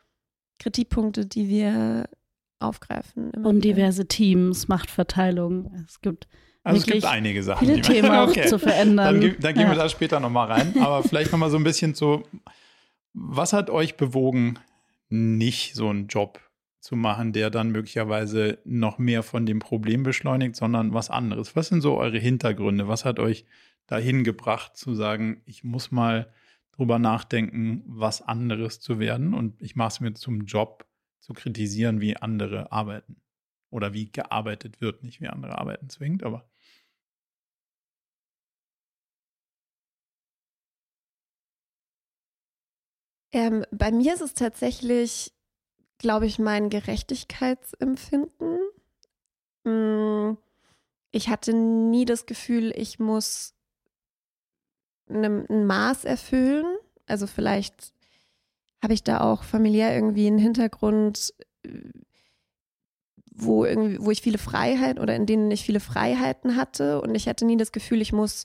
Kritikpunkte, 0.58 1.26
die 1.26 1.48
wir 1.48 2.08
aufgreifen. 2.58 3.30
Und 3.32 3.62
diverse 3.62 4.06
Teams, 4.06 4.68
Machtverteilung. 4.68 5.72
Es 5.86 6.00
gibt 6.00 6.28
also 6.64 6.78
es 6.78 6.86
gibt 6.86 7.04
einige 7.04 7.42
Sachen. 7.42 7.66
Viele 7.66 7.80
Themen 7.80 8.10
auch 8.12 8.28
okay. 8.28 8.46
zu 8.46 8.58
verändern. 8.58 9.20
Dann, 9.20 9.36
dann 9.40 9.54
gehen 9.54 9.64
ja. 9.64 9.70
wir 9.70 9.76
da 9.76 9.88
später 9.88 10.20
nochmal 10.20 10.50
rein. 10.50 10.74
Aber 10.80 11.02
vielleicht 11.08 11.32
nochmal 11.32 11.50
so 11.50 11.56
ein 11.56 11.64
bisschen 11.64 11.94
so, 11.94 12.22
was 13.12 13.52
hat 13.52 13.68
euch 13.68 13.96
bewogen, 13.96 14.58
nicht 15.08 15.74
so 15.74 15.88
einen 15.88 16.06
Job 16.06 16.40
zu 16.80 16.96
machen, 16.96 17.32
der 17.32 17.50
dann 17.50 17.70
möglicherweise 17.70 18.58
noch 18.64 18.98
mehr 18.98 19.22
von 19.22 19.46
dem 19.46 19.58
Problem 19.58 20.02
beschleunigt, 20.02 20.56
sondern 20.56 20.94
was 20.94 21.10
anderes? 21.10 21.54
Was 21.56 21.68
sind 21.68 21.80
so 21.80 21.96
eure 21.96 22.18
Hintergründe? 22.18 22.88
Was 22.88 23.04
hat 23.04 23.18
euch 23.18 23.44
dahin 23.86 24.24
gebracht 24.24 24.76
zu 24.76 24.94
sagen, 24.94 25.42
ich 25.44 25.64
muss 25.64 25.90
mal 25.90 26.32
drüber 26.72 26.98
nachdenken, 26.98 27.82
was 27.86 28.22
anderes 28.22 28.80
zu 28.80 28.98
werden 28.98 29.34
und 29.34 29.60
ich 29.60 29.76
mache 29.76 29.88
es 29.88 30.00
mir 30.00 30.14
zum 30.14 30.46
Job 30.46 30.86
zu 31.20 31.34
kritisieren, 31.34 32.00
wie 32.00 32.16
andere 32.16 32.72
arbeiten 32.72 33.20
oder 33.70 33.92
wie 33.92 34.10
gearbeitet 34.10 34.80
wird, 34.80 35.02
nicht 35.02 35.20
wie 35.20 35.28
andere 35.28 35.58
arbeiten 35.58 35.88
zwingend, 35.88 36.24
aber 36.24 36.48
Ähm, 43.32 43.64
bei 43.70 43.90
mir 43.90 44.12
ist 44.14 44.20
es 44.20 44.34
tatsächlich, 44.34 45.32
glaube 45.98 46.26
ich, 46.26 46.38
mein 46.38 46.68
Gerechtigkeitsempfinden. 46.68 48.58
Mm, 49.64 50.36
ich 51.12 51.28
hatte 51.28 51.54
nie 51.54 52.04
das 52.04 52.26
Gefühl, 52.26 52.72
ich 52.76 52.98
muss 52.98 53.54
ein 55.08 55.66
Maß 55.66 56.04
erfüllen. 56.04 56.66
Also 57.06 57.26
vielleicht 57.26 57.92
habe 58.82 58.94
ich 58.94 59.04
da 59.04 59.20
auch 59.20 59.44
familiär 59.44 59.94
irgendwie 59.94 60.26
einen 60.26 60.38
Hintergrund, 60.38 61.34
wo, 63.34 63.64
irgendwie, 63.64 63.98
wo 64.00 64.10
ich 64.10 64.22
viele 64.22 64.38
Freiheiten 64.38 65.00
oder 65.00 65.14
in 65.14 65.26
denen 65.26 65.50
ich 65.50 65.62
viele 65.62 65.80
Freiheiten 65.80 66.56
hatte. 66.56 67.00
Und 67.00 67.14
ich 67.14 67.28
hatte 67.28 67.44
nie 67.44 67.56
das 67.56 67.72
Gefühl, 67.72 68.00
ich 68.00 68.12
muss 68.12 68.44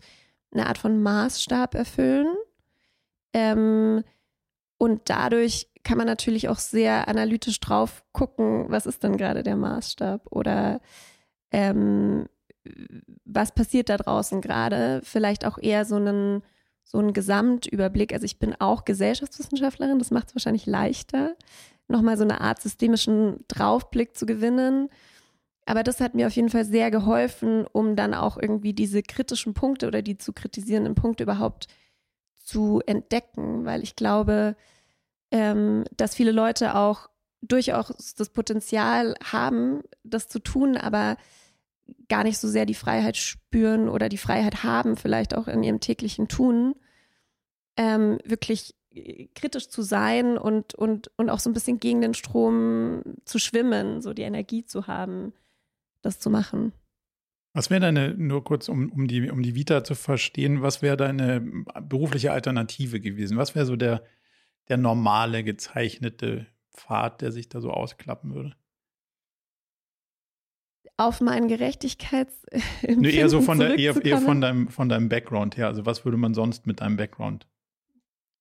eine 0.51 0.67
Art 0.67 0.77
von 0.77 1.01
Maßstab 1.01 1.75
erfüllen. 1.75 2.27
Ähm, 3.33 4.03
und 4.77 5.09
dadurch 5.09 5.69
kann 5.83 5.97
man 5.97 6.07
natürlich 6.07 6.49
auch 6.49 6.59
sehr 6.59 7.07
analytisch 7.07 7.59
drauf 7.59 8.03
gucken, 8.11 8.65
was 8.69 8.85
ist 8.85 9.03
denn 9.03 9.17
gerade 9.17 9.43
der 9.43 9.55
Maßstab 9.55 10.27
oder 10.31 10.81
ähm, 11.51 12.27
was 13.25 13.53
passiert 13.53 13.89
da 13.89 13.97
draußen 13.97 14.41
gerade. 14.41 15.01
Vielleicht 15.03 15.45
auch 15.45 15.57
eher 15.57 15.85
so 15.85 15.95
einen, 15.95 16.43
so 16.83 16.97
einen 16.97 17.13
Gesamtüberblick. 17.13 18.13
Also 18.13 18.25
ich 18.25 18.39
bin 18.39 18.55
auch 18.59 18.85
Gesellschaftswissenschaftlerin, 18.85 19.99
das 19.99 20.11
macht 20.11 20.29
es 20.29 20.35
wahrscheinlich 20.35 20.65
leichter, 20.65 21.35
nochmal 21.87 22.17
so 22.17 22.23
eine 22.23 22.41
Art 22.41 22.61
systemischen 22.61 23.45
Draufblick 23.47 24.17
zu 24.17 24.25
gewinnen. 24.25 24.89
Aber 25.65 25.83
das 25.83 25.99
hat 25.99 26.15
mir 26.15 26.27
auf 26.27 26.33
jeden 26.33 26.49
Fall 26.49 26.63
sehr 26.63 26.91
geholfen, 26.91 27.65
um 27.71 27.97
dann 27.97 28.13
auch 28.13 28.37
irgendwie 28.37 28.73
diese 28.73 29.01
kritischen 29.03 29.53
Punkte 29.53 29.87
oder 29.87 30.01
die 30.01 30.17
zu 30.17 30.31
kritisierenden 30.31 30.95
Punkte 30.95 31.23
überhaupt 31.23 31.67
zu 32.37 32.81
entdecken, 32.85 33.65
weil 33.65 33.83
ich 33.83 33.97
glaube, 33.97 34.55
ähm, 35.31 35.83
dass 35.97 36.15
viele 36.15 36.31
Leute 36.31 36.75
auch 36.75 37.09
durchaus 37.41 38.15
das 38.15 38.29
Potenzial 38.29 39.15
haben, 39.23 39.81
das 40.03 40.29
zu 40.29 40.39
tun, 40.39 40.77
aber 40.77 41.17
gar 42.09 42.23
nicht 42.23 42.37
so 42.37 42.47
sehr 42.47 42.65
die 42.65 42.73
Freiheit 42.73 43.17
spüren 43.17 43.89
oder 43.89 44.09
die 44.09 44.17
Freiheit 44.17 44.63
haben, 44.63 44.97
vielleicht 44.97 45.35
auch 45.35 45.47
in 45.47 45.63
ihrem 45.63 45.79
täglichen 45.79 46.27
Tun, 46.27 46.75
ähm, 47.75 48.19
wirklich 48.23 48.75
kritisch 49.35 49.69
zu 49.69 49.81
sein 49.81 50.37
und, 50.37 50.73
und, 50.73 51.11
und 51.17 51.29
auch 51.29 51.39
so 51.39 51.49
ein 51.49 51.53
bisschen 51.53 51.79
gegen 51.79 52.01
den 52.01 52.13
Strom 52.13 53.03
zu 53.25 53.39
schwimmen, 53.39 54.01
so 54.01 54.13
die 54.13 54.23
Energie 54.23 54.65
zu 54.65 54.87
haben, 54.87 55.33
das 56.01 56.19
zu 56.19 56.29
machen. 56.29 56.73
Was 57.53 57.69
wäre 57.69 57.81
deine, 57.81 58.13
nur 58.13 58.43
kurz, 58.43 58.69
um, 58.69 58.91
um, 58.91 59.07
die, 59.07 59.29
um 59.29 59.41
die 59.41 59.55
Vita 59.55 59.83
zu 59.83 59.95
verstehen, 59.95 60.61
was 60.61 60.81
wäre 60.81 60.97
deine 60.97 61.41
berufliche 61.81 62.31
Alternative 62.31 62.99
gewesen? 62.99 63.37
Was 63.37 63.55
wäre 63.55 63.65
so 63.65 63.75
der, 63.75 64.03
der 64.67 64.77
normale 64.77 65.43
gezeichnete 65.43 66.45
Pfad, 66.71 67.21
der 67.21 67.31
sich 67.31 67.49
da 67.49 67.61
so 67.61 67.71
ausklappen 67.71 68.33
würde? 68.33 68.55
Auf 70.97 71.21
meinen 71.21 71.47
Gerechtigkeits. 71.47 72.43
Nee, 72.87 73.11
eher 73.11 73.29
so 73.29 73.41
von, 73.41 73.59
der, 73.59 73.77
eher, 73.77 74.03
eher 74.03 74.19
von, 74.19 74.41
deinem, 74.41 74.67
von 74.67 74.89
deinem 74.89 75.09
Background 75.09 75.55
her. 75.55 75.67
Also, 75.67 75.85
was 75.85 76.03
würde 76.05 76.17
man 76.17 76.33
sonst 76.33 76.65
mit 76.65 76.81
deinem 76.81 76.97
Background 76.97 77.47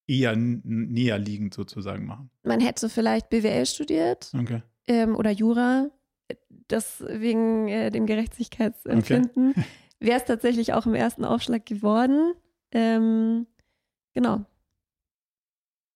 eher 0.07 0.35
näher 0.37 1.19
liegend 1.19 1.53
sozusagen 1.53 2.07
machen? 2.07 2.31
Man 2.45 2.61
hätte 2.61 2.89
vielleicht 2.89 3.29
BWL 3.29 3.67
studiert 3.67 4.33
okay. 4.35 4.63
ähm, 4.87 5.15
oder 5.17 5.31
Jura 5.31 5.91
das 6.69 7.05
wegen 7.07 7.69
äh, 7.69 7.91
dem 7.91 8.07
Gerechtigkeitsempfinden 8.07 9.51
okay. 9.51 9.65
wäre 10.01 10.19
es 10.19 10.25
tatsächlich 10.25 10.73
auch 10.73 10.87
im 10.87 10.95
ersten 10.95 11.25
Aufschlag 11.25 11.65
geworden. 11.65 12.35
Ähm, 12.73 13.47
genau. 14.15 14.45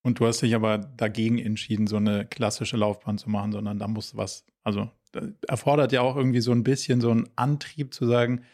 Und 0.03 0.19
du 0.19 0.27
hast 0.27 0.41
dich 0.41 0.55
aber 0.55 0.79
dagegen 0.79 1.39
entschieden, 1.39 1.87
so 1.87 1.97
eine 1.97 2.25
klassische 2.25 2.77
Laufbahn 2.77 3.19
zu 3.19 3.29
machen, 3.29 3.53
sondern 3.53 3.79
da 3.79 3.87
muss 3.87 4.17
was, 4.17 4.47
also 4.63 4.91
erfordert 5.47 5.93
ja 5.93 6.03
auch 6.03 6.17
irgendwie 6.17 6.41
so 6.41 6.53
ein 6.53 6.65
bisschen 6.65 7.01
so 7.01 7.11
einen 7.11 7.29
Antrieb 7.37 7.95
zu 7.95 8.07
sagen, 8.07 8.45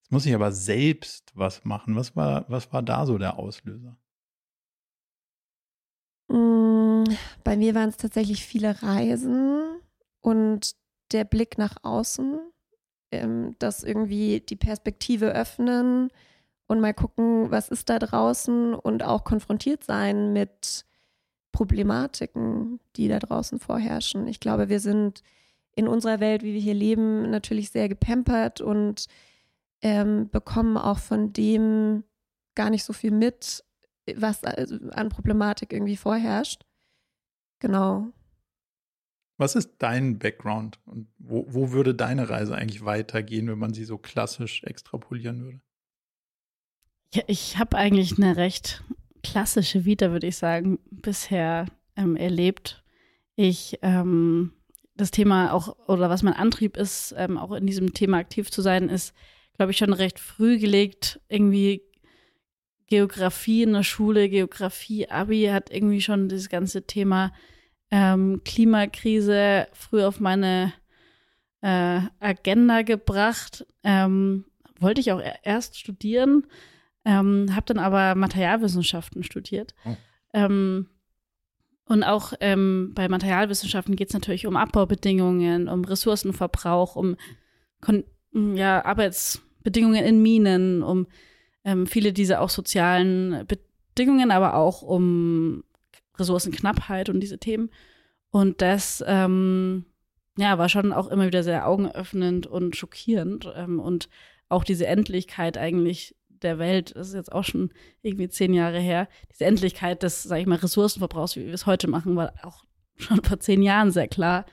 jetzt 0.00 0.12
muss 0.12 0.26
ich 0.26 0.34
aber 0.34 0.52
selbst 0.52 1.32
was 1.34 1.64
machen. 1.64 1.96
Was 1.96 2.14
war, 2.16 2.44
was 2.48 2.72
war 2.72 2.82
da 2.82 3.06
so 3.06 3.18
der 3.18 3.38
Auslöser? 3.38 3.96
Mm, 6.28 7.04
bei 7.42 7.56
mir 7.56 7.74
waren 7.74 7.88
es 7.88 7.96
tatsächlich 7.96 8.44
viele 8.44 8.82
Reisen 8.82 9.80
und 10.20 10.74
der 11.12 11.24
Blick 11.24 11.58
nach 11.58 11.76
außen, 11.82 12.40
ähm, 13.12 13.56
das 13.58 13.84
irgendwie 13.84 14.40
die 14.40 14.56
Perspektive 14.56 15.32
öffnen 15.32 16.10
und 16.66 16.80
mal 16.80 16.94
gucken, 16.94 17.50
was 17.50 17.68
ist 17.68 17.90
da 17.90 17.98
draußen 17.98 18.74
und 18.74 19.02
auch 19.02 19.24
konfrontiert 19.24 19.84
sein 19.84 20.32
mit 20.32 20.86
Problematiken, 21.52 22.80
die 22.96 23.08
da 23.08 23.18
draußen 23.18 23.60
vorherrschen. 23.60 24.26
Ich 24.26 24.40
glaube, 24.40 24.68
wir 24.68 24.80
sind 24.80 25.22
in 25.76 25.88
unserer 25.88 26.20
Welt, 26.20 26.42
wie 26.42 26.54
wir 26.54 26.60
hier 26.60 26.74
leben, 26.74 27.30
natürlich 27.30 27.70
sehr 27.70 27.88
gepampert 27.88 28.60
und 28.60 29.06
ähm, 29.82 30.28
bekommen 30.30 30.76
auch 30.76 30.98
von 30.98 31.32
dem 31.32 32.04
gar 32.54 32.70
nicht 32.70 32.84
so 32.84 32.92
viel 32.92 33.10
mit, 33.10 33.64
was 34.16 34.44
an 34.44 35.08
Problematik 35.08 35.72
irgendwie 35.72 35.96
vorherrscht. 35.96 36.64
Genau. 37.58 38.08
Was 39.36 39.56
ist 39.56 39.76
dein 39.78 40.18
Background 40.18 40.78
und 40.84 41.08
wo, 41.18 41.44
wo 41.48 41.72
würde 41.72 41.94
deine 41.94 42.28
Reise 42.28 42.54
eigentlich 42.54 42.84
weitergehen, 42.84 43.48
wenn 43.48 43.58
man 43.58 43.74
sie 43.74 43.84
so 43.84 43.98
klassisch 43.98 44.62
extrapolieren 44.62 45.42
würde? 45.42 45.60
Ja, 47.12 47.22
ich 47.26 47.58
habe 47.58 47.76
eigentlich 47.76 48.16
eine 48.16 48.36
recht 48.36 48.84
klassische 49.22 49.84
Vita, 49.84 50.12
würde 50.12 50.28
ich 50.28 50.36
sagen, 50.36 50.78
bisher 50.90 51.66
ähm, 51.96 52.16
erlebt. 52.16 52.84
Ich 53.34 53.78
ähm, 53.82 54.52
das 54.96 55.10
Thema 55.10 55.52
auch 55.52 55.76
oder 55.88 56.08
was 56.10 56.22
mein 56.22 56.34
Antrieb 56.34 56.76
ist, 56.76 57.14
ähm, 57.16 57.38
auch 57.38 57.52
in 57.52 57.66
diesem 57.66 57.94
Thema 57.94 58.18
aktiv 58.18 58.50
zu 58.50 58.62
sein, 58.62 58.88
ist, 58.88 59.14
glaube 59.56 59.72
ich, 59.72 59.78
schon 59.78 59.92
recht 59.92 60.18
früh 60.18 60.58
gelegt. 60.58 61.20
Irgendwie 61.28 61.82
Geografie 62.86 63.62
in 63.62 63.72
der 63.72 63.82
Schule, 63.82 64.28
Geografie, 64.28 65.08
Abi 65.08 65.46
hat 65.46 65.70
irgendwie 65.70 66.00
schon 66.00 66.28
dieses 66.28 66.48
ganze 66.48 66.86
Thema 66.86 67.32
ähm, 67.90 68.42
Klimakrise 68.44 69.68
früh 69.72 70.04
auf 70.04 70.20
meine 70.20 70.72
äh, 71.60 72.00
Agenda 72.20 72.82
gebracht. 72.82 73.66
Ähm, 73.82 74.44
wollte 74.78 75.00
ich 75.00 75.12
auch 75.12 75.22
erst 75.42 75.78
studieren, 75.78 76.46
ähm, 77.04 77.54
habe 77.54 77.66
dann 77.66 77.78
aber 77.78 78.14
Materialwissenschaften 78.14 79.22
studiert. 79.22 79.74
Oh. 79.84 79.96
Und 81.86 82.02
auch 82.02 82.32
ähm, 82.40 82.92
bei 82.94 83.08
Materialwissenschaften 83.08 83.96
geht 83.96 84.08
es 84.08 84.14
natürlich 84.14 84.46
um 84.46 84.56
Abbaubedingungen, 84.56 85.68
um 85.68 85.84
Ressourcenverbrauch, 85.84 86.96
um 86.96 87.16
Kon 87.80 88.04
ja, 88.32 88.84
Arbeitsbedingungen 88.84 90.04
in 90.04 90.22
Minen, 90.22 90.82
um 90.82 91.06
ähm, 91.64 91.86
viele 91.86 92.12
dieser 92.12 92.40
auch 92.40 92.50
sozialen 92.50 93.46
Bedingungen, 93.46 94.30
aber 94.30 94.54
auch 94.54 94.82
um 94.82 95.62
Ressourcenknappheit 96.18 97.08
und 97.10 97.20
diese 97.20 97.38
Themen. 97.38 97.70
Und 98.30 98.60
das 98.60 99.04
ähm, 99.06 99.84
ja, 100.36 100.58
war 100.58 100.68
schon 100.68 100.92
auch 100.92 101.08
immer 101.08 101.26
wieder 101.26 101.42
sehr 101.42 101.68
augenöffnend 101.68 102.46
und 102.46 102.76
schockierend. 102.76 103.52
Ähm, 103.54 103.78
und 103.78 104.08
auch 104.48 104.64
diese 104.64 104.86
Endlichkeit 104.86 105.58
eigentlich 105.58 106.16
der 106.44 106.58
Welt, 106.58 106.94
das 106.94 107.08
ist 107.08 107.14
jetzt 107.14 107.32
auch 107.32 107.44
schon 107.44 107.70
irgendwie 108.02 108.28
zehn 108.28 108.54
Jahre 108.54 108.78
her, 108.78 109.08
diese 109.32 109.44
Endlichkeit 109.44 110.02
des, 110.02 110.22
sag 110.22 110.40
ich 110.40 110.46
mal, 110.46 110.58
Ressourcenverbrauchs, 110.58 111.36
wie 111.36 111.46
wir 111.46 111.54
es 111.54 111.66
heute 111.66 111.88
machen, 111.88 112.16
war 112.16 112.32
auch 112.42 112.64
schon 112.96 113.22
vor 113.22 113.40
zehn 113.40 113.62
Jahren 113.62 113.90
sehr 113.90 114.08
klar. 114.08 114.46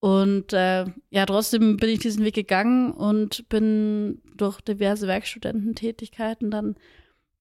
Und 0.00 0.52
äh, 0.52 0.84
ja, 1.10 1.26
trotzdem 1.26 1.76
bin 1.76 1.90
ich 1.90 1.98
diesen 1.98 2.24
Weg 2.24 2.34
gegangen 2.34 2.92
und 2.92 3.48
bin 3.48 4.22
durch 4.36 4.60
diverse 4.60 5.08
Werkstudententätigkeiten 5.08 6.50
dann 6.50 6.76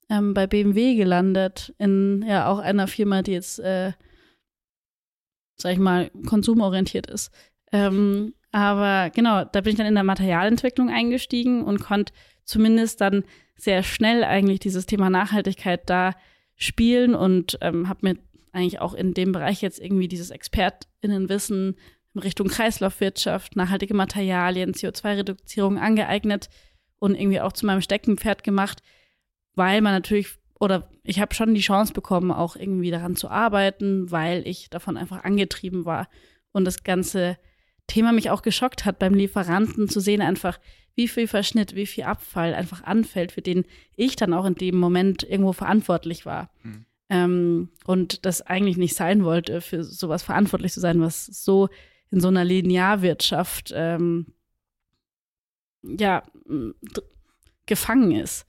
ähm, 0.09 0.33
bei 0.33 0.47
BMW 0.47 0.95
gelandet, 0.95 1.75
in 1.77 2.25
ja 2.27 2.47
auch 2.47 2.57
einer 2.59 2.87
Firma, 2.87 3.21
die 3.21 3.33
jetzt, 3.33 3.59
äh, 3.59 3.91
sag 5.55 5.73
ich 5.73 5.79
mal, 5.79 6.09
konsumorientiert 6.25 7.07
ist. 7.07 7.31
Ähm, 7.71 8.33
aber 8.51 9.11
genau, 9.11 9.43
da 9.43 9.61
bin 9.61 9.71
ich 9.71 9.77
dann 9.77 9.87
in 9.87 9.95
der 9.95 10.03
Materialentwicklung 10.03 10.89
eingestiegen 10.89 11.63
und 11.63 11.79
konnte 11.79 12.13
zumindest 12.43 13.01
dann 13.01 13.23
sehr 13.57 13.83
schnell 13.83 14.23
eigentlich 14.23 14.59
dieses 14.59 14.85
Thema 14.85 15.09
Nachhaltigkeit 15.09 15.89
da 15.89 16.13
spielen 16.55 17.15
und 17.15 17.57
ähm, 17.61 17.89
habe 17.89 17.99
mir 18.01 18.17
eigentlich 18.51 18.79
auch 18.79 18.93
in 18.93 19.13
dem 19.13 19.31
Bereich 19.31 19.61
jetzt 19.61 19.79
irgendwie 19.79 20.07
dieses 20.07 20.31
ExpertInnenwissen 20.31 21.75
in 22.13 22.21
Richtung 22.21 22.47
Kreislaufwirtschaft, 22.47 23.55
nachhaltige 23.55 23.93
Materialien, 23.93 24.73
CO2-Reduzierung 24.73 25.77
angeeignet 25.77 26.49
und 26.99 27.15
irgendwie 27.15 27.41
auch 27.41 27.53
zu 27.53 27.65
meinem 27.65 27.81
Steckenpferd 27.81 28.43
gemacht, 28.43 28.81
weil 29.53 29.81
man 29.81 29.93
natürlich, 29.93 30.29
oder 30.59 30.89
ich 31.03 31.19
habe 31.19 31.35
schon 31.35 31.53
die 31.53 31.61
Chance 31.61 31.93
bekommen, 31.93 32.31
auch 32.31 32.55
irgendwie 32.55 32.91
daran 32.91 33.15
zu 33.15 33.29
arbeiten, 33.29 34.09
weil 34.11 34.47
ich 34.47 34.69
davon 34.69 34.97
einfach 34.97 35.23
angetrieben 35.23 35.85
war 35.85 36.09
und 36.51 36.65
das 36.65 36.83
ganze 36.83 37.37
Thema 37.85 38.11
mich 38.11 38.29
auch 38.29 38.41
geschockt 38.41 38.85
hat 38.85 38.99
beim 38.99 39.13
Lieferanten 39.13 39.87
zu 39.87 39.99
sehen 39.99 40.21
einfach, 40.21 40.59
wie 40.97 41.07
viel 41.07 41.27
Verschnitt, 41.27 41.75
wie 41.75 41.85
viel 41.85 42.05
Abfall 42.05 42.55
einfach 42.55 42.83
anfällt, 42.83 43.31
für 43.31 43.43
den 43.43 43.65
ich 43.95 44.15
dann 44.15 44.33
auch 44.33 44.45
in 44.45 44.55
dem 44.55 44.77
Moment 44.77 45.21
irgendwo 45.21 45.53
verantwortlich 45.53 46.25
war. 46.25 46.49
Mhm. 46.63 46.85
Ähm, 47.09 47.69
und 47.85 48.25
das 48.25 48.41
eigentlich 48.41 48.77
nicht 48.77 48.95
sein 48.95 49.23
wollte, 49.23 49.61
für 49.61 49.83
sowas 49.83 50.23
verantwortlich 50.23 50.73
zu 50.73 50.79
sein, 50.79 50.99
was 50.99 51.27
so 51.27 51.69
in 52.09 52.19
so 52.19 52.29
einer 52.29 52.43
Linearwirtschaft 52.43 53.71
ähm, 53.75 54.25
ja 55.83 56.23
gefangen 57.67 58.11
ist. 58.11 58.47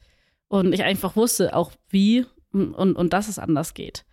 Und 0.49 0.73
ich 0.73 0.83
einfach 0.85 1.17
wusste 1.17 1.55
auch 1.55 1.73
wie 1.90 2.25
und, 2.52 2.75
und 2.75 3.12
dass 3.12 3.28
es 3.28 3.38
anders 3.38 3.75
geht. 3.75 4.07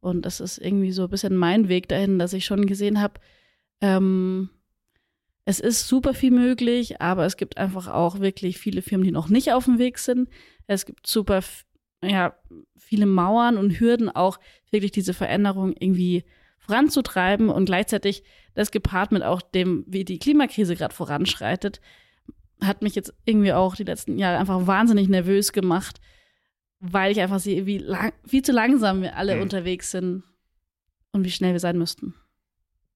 Und 0.00 0.26
das 0.26 0.40
ist 0.40 0.58
irgendwie 0.58 0.92
so 0.92 1.04
ein 1.04 1.10
bisschen 1.10 1.34
mein 1.34 1.68
Weg 1.68 1.88
dahin, 1.88 2.18
dass 2.18 2.34
ich 2.34 2.44
schon 2.44 2.66
gesehen 2.66 3.00
habe, 3.00 3.14
ähm, 3.80 4.50
es 5.50 5.58
ist 5.58 5.88
super 5.88 6.14
viel 6.14 6.30
möglich, 6.30 7.00
aber 7.00 7.26
es 7.26 7.36
gibt 7.36 7.58
einfach 7.58 7.88
auch 7.88 8.20
wirklich 8.20 8.58
viele 8.58 8.82
Firmen, 8.82 9.04
die 9.04 9.10
noch 9.10 9.28
nicht 9.28 9.52
auf 9.52 9.64
dem 9.64 9.78
Weg 9.78 9.98
sind. 9.98 10.28
Es 10.68 10.86
gibt 10.86 11.08
super 11.08 11.42
ja, 12.04 12.36
viele 12.76 13.06
Mauern 13.06 13.58
und 13.58 13.80
Hürden, 13.80 14.08
auch 14.08 14.38
wirklich 14.70 14.92
diese 14.92 15.12
Veränderung 15.12 15.74
irgendwie 15.76 16.24
voranzutreiben 16.58 17.48
und 17.48 17.64
gleichzeitig 17.64 18.22
das 18.54 18.70
gepaart 18.70 19.10
mit 19.10 19.24
auch 19.24 19.42
dem, 19.42 19.84
wie 19.88 20.04
die 20.04 20.20
Klimakrise 20.20 20.76
gerade 20.76 20.94
voranschreitet, 20.94 21.80
hat 22.60 22.82
mich 22.82 22.94
jetzt 22.94 23.12
irgendwie 23.24 23.52
auch 23.52 23.74
die 23.74 23.84
letzten 23.84 24.18
Jahre 24.18 24.38
einfach 24.38 24.68
wahnsinnig 24.68 25.08
nervös 25.08 25.52
gemacht, 25.52 26.00
weil 26.78 27.10
ich 27.10 27.20
einfach 27.20 27.40
sehe, 27.40 27.66
wie, 27.66 27.78
lang, 27.78 28.12
wie 28.24 28.42
zu 28.42 28.52
langsam 28.52 29.02
wir 29.02 29.16
alle 29.16 29.34
mhm. 29.34 29.42
unterwegs 29.42 29.90
sind 29.90 30.22
und 31.10 31.24
wie 31.24 31.30
schnell 31.30 31.52
wir 31.52 31.60
sein 31.60 31.76
müssten. 31.76 32.14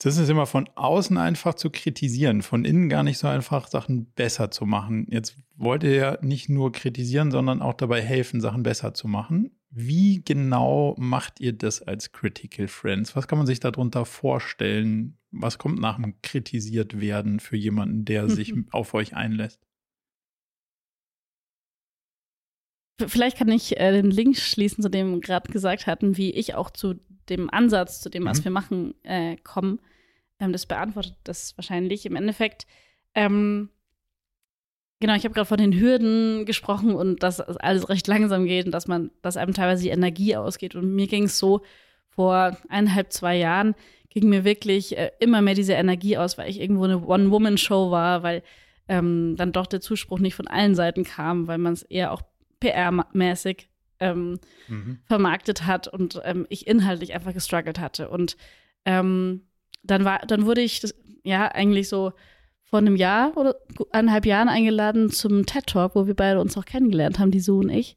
Das 0.04 0.18
ist 0.18 0.28
immer 0.28 0.44
von 0.44 0.68
außen 0.74 1.16
einfach 1.16 1.54
zu 1.54 1.70
kritisieren, 1.70 2.42
von 2.42 2.66
innen 2.66 2.90
gar 2.90 3.02
nicht 3.02 3.16
so 3.16 3.26
einfach, 3.26 3.68
Sachen 3.68 4.04
besser 4.12 4.50
zu 4.50 4.66
machen. 4.66 5.06
Jetzt 5.10 5.38
wollt 5.56 5.82
ihr 5.82 5.94
ja 5.94 6.18
nicht 6.20 6.50
nur 6.50 6.72
kritisieren, 6.72 7.30
sondern 7.30 7.62
auch 7.62 7.72
dabei 7.72 8.02
helfen, 8.02 8.42
Sachen 8.42 8.62
besser 8.62 8.92
zu 8.92 9.08
machen. 9.08 9.52
Wie 9.70 10.22
genau 10.22 10.94
macht 10.98 11.40
ihr 11.40 11.54
das 11.54 11.80
als 11.80 12.12
Critical 12.12 12.68
Friends? 12.68 13.16
Was 13.16 13.28
kann 13.28 13.38
man 13.38 13.46
sich 13.46 13.60
darunter 13.60 14.04
vorstellen? 14.04 15.16
Was 15.30 15.56
kommt 15.56 15.80
nach 15.80 15.96
dem 15.96 16.20
kritisiert 16.20 17.00
werden 17.00 17.40
für 17.40 17.56
jemanden, 17.56 18.04
der 18.04 18.28
sich 18.28 18.52
auf 18.72 18.92
euch 18.92 19.16
einlässt? 19.16 19.66
Vielleicht 23.06 23.38
kann 23.38 23.48
ich 23.48 23.80
äh, 23.80 23.92
den 23.92 24.10
Link 24.10 24.36
schließen, 24.36 24.82
zu 24.82 24.90
dem 24.90 25.12
wir 25.12 25.20
gerade 25.20 25.50
gesagt 25.50 25.86
hatten, 25.86 26.18
wie 26.18 26.30
ich 26.30 26.54
auch 26.54 26.68
zu 26.68 26.96
dem 27.30 27.48
Ansatz, 27.48 28.02
zu 28.02 28.10
dem, 28.10 28.26
was 28.26 28.40
mhm. 28.40 28.44
wir 28.44 28.50
machen, 28.50 28.94
äh, 29.02 29.36
kommen. 29.36 29.80
Das 30.52 30.66
beantwortet 30.66 31.16
das 31.24 31.56
wahrscheinlich. 31.56 32.06
Im 32.06 32.16
Endeffekt, 32.16 32.66
ähm, 33.14 33.70
genau, 35.00 35.14
ich 35.14 35.24
habe 35.24 35.34
gerade 35.34 35.46
von 35.46 35.58
den 35.58 35.78
Hürden 35.78 36.46
gesprochen 36.46 36.94
und 36.94 37.22
dass 37.22 37.40
alles 37.40 37.88
recht 37.88 38.06
langsam 38.06 38.46
geht 38.46 38.66
und 38.66 38.72
dass 38.72 38.86
man, 38.86 39.10
dass 39.22 39.36
einem 39.36 39.54
teilweise 39.54 39.84
die 39.84 39.90
Energie 39.90 40.36
ausgeht. 40.36 40.74
Und 40.74 40.94
mir 40.94 41.06
ging 41.06 41.24
es 41.24 41.38
so, 41.38 41.62
vor 42.08 42.56
eineinhalb, 42.68 43.12
zwei 43.12 43.36
Jahren 43.36 43.74
ging 44.10 44.28
mir 44.28 44.44
wirklich 44.44 44.96
äh, 44.96 45.10
immer 45.18 45.42
mehr 45.42 45.54
diese 45.54 45.72
Energie 45.72 46.16
aus, 46.16 46.38
weil 46.38 46.48
ich 46.48 46.60
irgendwo 46.60 46.84
eine 46.84 47.04
One-Woman-Show 47.04 47.90
war, 47.90 48.22
weil 48.22 48.42
ähm, 48.86 49.34
dann 49.36 49.52
doch 49.52 49.66
der 49.66 49.80
Zuspruch 49.80 50.20
nicht 50.20 50.34
von 50.34 50.46
allen 50.46 50.74
Seiten 50.74 51.04
kam, 51.04 51.48
weil 51.48 51.58
man 51.58 51.72
es 51.72 51.82
eher 51.82 52.12
auch 52.12 52.22
PR-mäßig 52.60 53.68
ähm, 54.00 54.38
mhm. 54.68 54.98
vermarktet 55.04 55.66
hat 55.66 55.88
und 55.88 56.20
ähm, 56.24 56.46
ich 56.48 56.66
inhaltlich 56.66 57.14
einfach 57.14 57.32
gestruggelt 57.32 57.80
hatte. 57.80 58.08
Und 58.08 58.36
ähm, 58.84 59.42
dann 59.84 60.04
war, 60.04 60.20
dann 60.26 60.46
wurde 60.46 60.62
ich 60.62 60.80
das, 60.80 60.94
ja 61.22 61.46
eigentlich 61.48 61.88
so 61.88 62.12
vor 62.62 62.78
einem 62.78 62.96
Jahr 62.96 63.36
oder 63.36 63.56
eineinhalb 63.92 64.26
Jahren 64.26 64.48
eingeladen 64.48 65.10
zum 65.10 65.46
TED 65.46 65.66
Talk, 65.66 65.94
wo 65.94 66.06
wir 66.06 66.14
beide 66.14 66.40
uns 66.40 66.56
auch 66.56 66.64
kennengelernt 66.64 67.18
haben, 67.18 67.30
die 67.30 67.40
Sue 67.40 67.60
und 67.60 67.70
ich. 67.70 67.96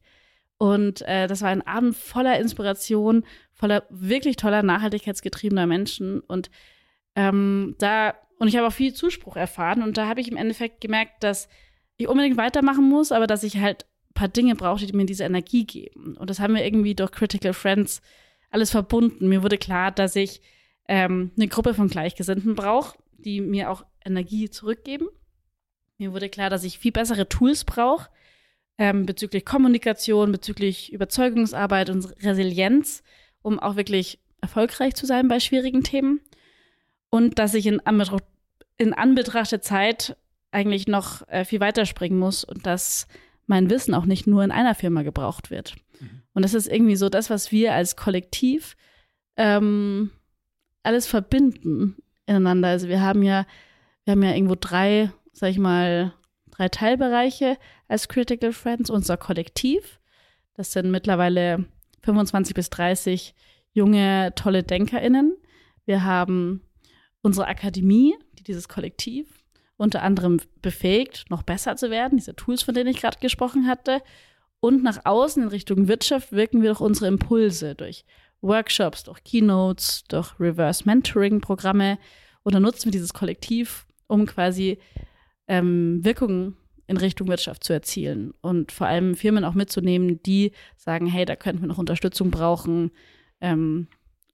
Und 0.57 1.01
äh, 1.03 1.27
das 1.27 1.41
war 1.41 1.49
ein 1.49 1.65
Abend 1.65 1.95
voller 1.95 2.39
Inspiration, 2.39 3.23
voller 3.53 3.83
wirklich 3.89 4.35
toller 4.35 4.63
nachhaltigkeitsgetriebener 4.63 5.67
Menschen. 5.67 6.19
Und 6.19 6.49
ähm, 7.15 7.75
da 7.79 8.13
und 8.39 8.47
ich 8.47 8.55
habe 8.55 8.67
auch 8.67 8.73
viel 8.73 8.93
Zuspruch 8.93 9.35
erfahren. 9.35 9.81
Und 9.81 9.97
da 9.97 10.07
habe 10.07 10.21
ich 10.21 10.29
im 10.29 10.37
Endeffekt 10.37 10.81
gemerkt, 10.81 11.23
dass 11.23 11.47
ich 11.97 12.07
unbedingt 12.07 12.37
weitermachen 12.37 12.87
muss, 12.87 13.11
aber 13.11 13.25
dass 13.25 13.43
ich 13.43 13.57
halt 13.57 13.85
paar 14.17 14.27
Dinge 14.27 14.55
brauchte, 14.55 14.87
die 14.87 14.93
mir 14.93 15.05
diese 15.05 15.23
Energie 15.23 15.65
geben. 15.65 16.17
Und 16.17 16.29
das 16.29 16.39
haben 16.39 16.55
wir 16.55 16.65
irgendwie 16.65 16.95
durch 16.95 17.11
Critical 17.11 17.53
Friends 17.53 18.01
alles 18.49 18.71
verbunden. 18.71 19.29
Mir 19.29 19.43
wurde 19.43 19.57
klar, 19.57 19.91
dass 19.91 20.15
ich 20.15 20.41
ähm, 20.87 21.31
eine 21.35 21.47
Gruppe 21.47 21.73
von 21.73 21.87
Gleichgesinnten 21.87 22.55
brauche, 22.55 22.97
die 23.17 23.41
mir 23.41 23.69
auch 23.69 23.85
Energie 24.05 24.49
zurückgeben. 24.49 25.07
Mir 25.97 26.13
wurde 26.13 26.29
klar, 26.29 26.49
dass 26.49 26.63
ich 26.63 26.79
viel 26.79 26.91
bessere 26.91 27.27
Tools 27.27 27.65
brauche 27.65 28.09
ähm, 28.77 29.05
bezüglich 29.05 29.45
Kommunikation, 29.45 30.31
bezüglich 30.31 30.93
Überzeugungsarbeit 30.93 31.89
und 31.89 32.05
Resilienz, 32.23 33.03
um 33.41 33.59
auch 33.59 33.75
wirklich 33.75 34.19
erfolgreich 34.41 34.93
zu 34.93 35.05
sein 35.05 35.27
bei 35.27 35.39
schwierigen 35.39 35.83
Themen. 35.83 36.21
Und 37.09 37.39
dass 37.39 37.53
ich 37.53 37.65
in, 37.65 37.79
Anbetracht, 37.85 38.23
in 38.77 38.93
Anbetracht 38.93 39.51
der 39.51 39.61
Zeit 39.61 40.15
eigentlich 40.51 40.87
noch 40.87 41.27
äh, 41.27 41.45
viel 41.45 41.59
weiterspringen 41.59 42.19
muss 42.19 42.43
und 42.43 42.65
dass 42.65 43.07
mein 43.47 43.69
Wissen 43.69 43.93
auch 43.93 44.05
nicht 44.05 44.27
nur 44.27 44.43
in 44.43 44.51
einer 44.51 44.75
Firma 44.75 45.01
gebraucht 45.01 45.49
wird. 45.49 45.75
Mhm. 45.99 46.21
Und 46.33 46.43
das 46.43 46.53
ist 46.53 46.67
irgendwie 46.67 46.95
so 46.95 47.09
das, 47.09 47.29
was 47.29 47.51
wir 47.51 47.73
als 47.73 47.95
Kollektiv 47.95 48.75
ähm, 49.37 50.11
alles 50.87 51.05
verbinden 51.05 51.97
ineinander. 52.25 52.69
Also 52.69 52.87
wir 52.87 53.01
haben 53.01 53.23
ja, 53.23 53.45
wir 54.05 54.11
haben 54.11 54.23
ja 54.23 54.33
irgendwo 54.33 54.55
drei, 54.59 55.11
sag 55.33 55.51
ich 55.51 55.59
mal, 55.59 56.13
drei 56.51 56.69
Teilbereiche 56.69 57.57
als 57.87 58.07
Critical 58.07 58.53
Friends, 58.53 58.89
unser 58.89 59.17
Kollektiv. 59.17 59.99
Das 60.55 60.71
sind 60.71 60.89
mittlerweile 60.89 61.65
25 62.01 62.55
bis 62.55 62.69
30 62.69 63.35
junge, 63.73 64.33
tolle 64.35 64.63
DenkerInnen. 64.63 65.37
Wir 65.85 66.03
haben 66.03 66.61
unsere 67.21 67.47
Akademie, 67.47 68.15
die 68.39 68.43
dieses 68.43 68.67
Kollektiv 68.67 69.27
unter 69.77 70.01
anderem 70.01 70.39
befähigt, 70.61 71.29
noch 71.29 71.43
besser 71.43 71.75
zu 71.75 71.91
werden, 71.91 72.17
diese 72.17 72.35
Tools, 72.35 72.63
von 72.63 72.73
denen 72.73 72.89
ich 72.89 72.99
gerade 72.99 73.19
gesprochen 73.19 73.67
hatte. 73.67 74.01
Und 74.59 74.83
nach 74.83 75.05
außen 75.05 75.43
in 75.43 75.49
Richtung 75.49 75.87
Wirtschaft 75.87 76.31
wirken 76.31 76.63
wir 76.63 76.71
durch 76.71 76.81
unsere 76.81 77.07
Impulse, 77.07 77.75
durch 77.75 78.03
Workshops, 78.41 79.03
durch 79.03 79.23
Keynotes, 79.23 80.03
durch 80.07 80.39
Reverse 80.39 80.83
Mentoring-Programme. 80.85 81.97
Und 82.43 82.55
dann 82.55 82.63
nutzen 82.63 82.85
wir 82.85 82.91
dieses 82.91 83.13
Kollektiv, 83.13 83.85
um 84.07 84.25
quasi 84.25 84.79
ähm, 85.47 86.03
Wirkungen 86.03 86.57
in 86.87 86.97
Richtung 86.97 87.27
Wirtschaft 87.27 87.63
zu 87.63 87.73
erzielen 87.73 88.33
und 88.41 88.71
vor 88.71 88.87
allem 88.87 89.15
Firmen 89.15 89.43
auch 89.43 89.53
mitzunehmen, 89.53 90.23
die 90.23 90.53
sagen, 90.77 91.05
hey, 91.05 91.25
da 91.25 91.35
könnten 91.35 91.61
wir 91.61 91.67
noch 91.67 91.77
Unterstützung 91.77 92.31
brauchen, 92.31 92.91
ähm, 93.41 93.87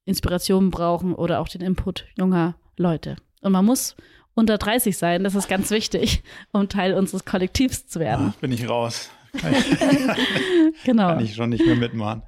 Inspiration 0.05 0.69
brauchen 0.69 1.15
oder 1.15 1.39
auch 1.39 1.47
den 1.47 1.61
Input 1.61 2.05
junger 2.15 2.55
Leute. 2.77 3.15
Und 3.41 3.53
man 3.53 3.65
muss 3.65 3.95
unter 4.35 4.57
30 4.57 4.97
sein. 4.97 5.23
Das 5.23 5.35
ist 5.35 5.47
ganz 5.47 5.71
wichtig, 5.71 6.23
um 6.51 6.69
Teil 6.69 6.93
unseres 6.93 7.25
Kollektivs 7.25 7.87
zu 7.87 7.99
werden. 7.99 8.33
Ach, 8.35 8.39
bin 8.39 8.51
ich 8.51 8.67
raus. 8.67 9.09
genau. 10.83 11.07
Kann 11.15 11.25
ich 11.25 11.35
schon 11.35 11.49
nicht 11.49 11.65
mehr 11.65 11.75
mitmachen. 11.75 12.23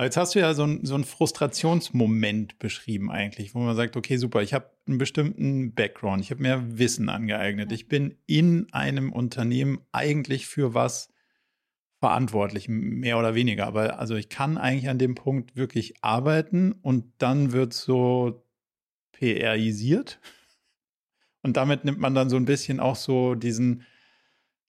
Aber 0.00 0.06
jetzt 0.06 0.16
hast 0.16 0.34
du 0.34 0.38
ja 0.38 0.54
so, 0.54 0.64
ein, 0.64 0.82
so 0.82 0.94
einen 0.94 1.04
Frustrationsmoment 1.04 2.58
beschrieben 2.58 3.10
eigentlich, 3.10 3.54
wo 3.54 3.58
man 3.58 3.76
sagt, 3.76 3.98
okay, 3.98 4.16
super, 4.16 4.40
ich 4.40 4.54
habe 4.54 4.70
einen 4.86 4.96
bestimmten 4.96 5.74
Background, 5.74 6.24
ich 6.24 6.30
habe 6.30 6.40
mehr 6.40 6.78
Wissen 6.78 7.10
angeeignet, 7.10 7.70
ich 7.70 7.86
bin 7.86 8.16
in 8.24 8.72
einem 8.72 9.12
Unternehmen 9.12 9.80
eigentlich 9.92 10.46
für 10.46 10.72
was 10.72 11.12
verantwortlich, 11.98 12.66
mehr 12.66 13.18
oder 13.18 13.34
weniger. 13.34 13.66
Aber 13.66 13.98
also 13.98 14.14
ich 14.14 14.30
kann 14.30 14.56
eigentlich 14.56 14.88
an 14.88 14.96
dem 14.96 15.16
Punkt 15.16 15.54
wirklich 15.54 16.02
arbeiten 16.02 16.72
und 16.72 17.04
dann 17.18 17.52
wird 17.52 17.74
so 17.74 18.42
PRisiert 19.12 20.18
Und 21.42 21.58
damit 21.58 21.84
nimmt 21.84 21.98
man 21.98 22.14
dann 22.14 22.30
so 22.30 22.36
ein 22.36 22.46
bisschen 22.46 22.80
auch 22.80 22.96
so 22.96 23.34
diesen, 23.34 23.84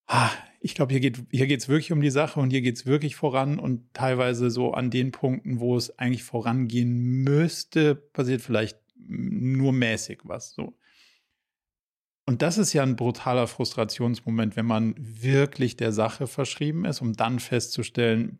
ah, 0.07 0.29
ich 0.63 0.75
glaube, 0.75 0.93
hier 0.93 1.01
geht 1.01 1.23
hier 1.31 1.47
geht's 1.47 1.67
wirklich 1.67 1.91
um 1.91 2.01
die 2.01 2.11
Sache 2.11 2.39
und 2.39 2.51
hier 2.51 2.61
geht 2.61 2.77
es 2.77 2.85
wirklich 2.85 3.15
voran 3.15 3.59
und 3.59 3.93
teilweise 3.93 4.51
so 4.51 4.73
an 4.73 4.91
den 4.91 5.11
Punkten, 5.11 5.59
wo 5.59 5.75
es 5.75 5.97
eigentlich 5.97 6.23
vorangehen 6.23 7.23
müsste, 7.23 7.95
passiert 7.95 8.41
vielleicht 8.41 8.77
nur 8.95 9.73
mäßig 9.73 10.19
was 10.23 10.53
so. 10.53 10.77
Und 12.27 12.43
das 12.43 12.59
ist 12.59 12.73
ja 12.73 12.83
ein 12.83 12.95
brutaler 12.95 13.47
Frustrationsmoment, 13.47 14.55
wenn 14.55 14.67
man 14.67 14.93
wirklich 14.97 15.75
der 15.75 15.91
Sache 15.91 16.27
verschrieben 16.27 16.85
ist, 16.85 17.01
um 17.01 17.13
dann 17.13 17.39
festzustellen, 17.39 18.37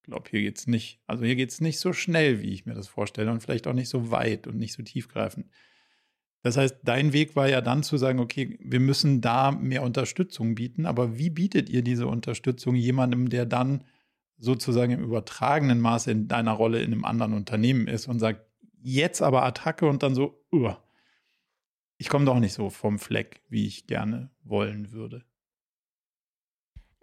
ich 0.00 0.04
glaube, 0.04 0.30
hier 0.30 0.40
geht 0.40 0.58
es 0.58 0.66
nicht, 0.66 1.02
also 1.06 1.24
hier 1.26 1.36
geht 1.36 1.50
es 1.50 1.60
nicht 1.60 1.78
so 1.78 1.92
schnell, 1.92 2.40
wie 2.40 2.52
ich 2.54 2.64
mir 2.64 2.74
das 2.74 2.88
vorstelle 2.88 3.30
und 3.30 3.42
vielleicht 3.42 3.66
auch 3.66 3.74
nicht 3.74 3.90
so 3.90 4.10
weit 4.10 4.46
und 4.46 4.56
nicht 4.56 4.72
so 4.72 4.82
tiefgreifend. 4.82 5.46
Das 6.42 6.56
heißt, 6.56 6.78
dein 6.84 7.12
Weg 7.12 7.36
war 7.36 7.48
ja 7.48 7.60
dann 7.60 7.82
zu 7.82 7.96
sagen, 7.96 8.20
okay, 8.20 8.58
wir 8.60 8.80
müssen 8.80 9.20
da 9.20 9.50
mehr 9.50 9.82
Unterstützung 9.82 10.54
bieten, 10.54 10.86
aber 10.86 11.18
wie 11.18 11.30
bietet 11.30 11.68
ihr 11.68 11.82
diese 11.82 12.06
Unterstützung 12.06 12.74
jemandem, 12.74 13.28
der 13.28 13.44
dann 13.44 13.84
sozusagen 14.38 14.92
im 14.92 15.02
übertragenen 15.02 15.80
Maße 15.80 16.10
in 16.12 16.28
deiner 16.28 16.52
Rolle 16.52 16.80
in 16.80 16.92
einem 16.92 17.04
anderen 17.04 17.34
Unternehmen 17.34 17.88
ist 17.88 18.06
und 18.06 18.20
sagt, 18.20 18.46
jetzt 18.80 19.20
aber 19.20 19.44
Attacke 19.44 19.86
und 19.86 20.02
dann 20.02 20.14
so, 20.14 20.44
uh, 20.52 20.74
ich 21.96 22.08
komme 22.08 22.24
doch 22.24 22.38
nicht 22.38 22.52
so 22.52 22.70
vom 22.70 23.00
Fleck, 23.00 23.42
wie 23.48 23.66
ich 23.66 23.88
gerne 23.88 24.30
wollen 24.44 24.92
würde. 24.92 25.24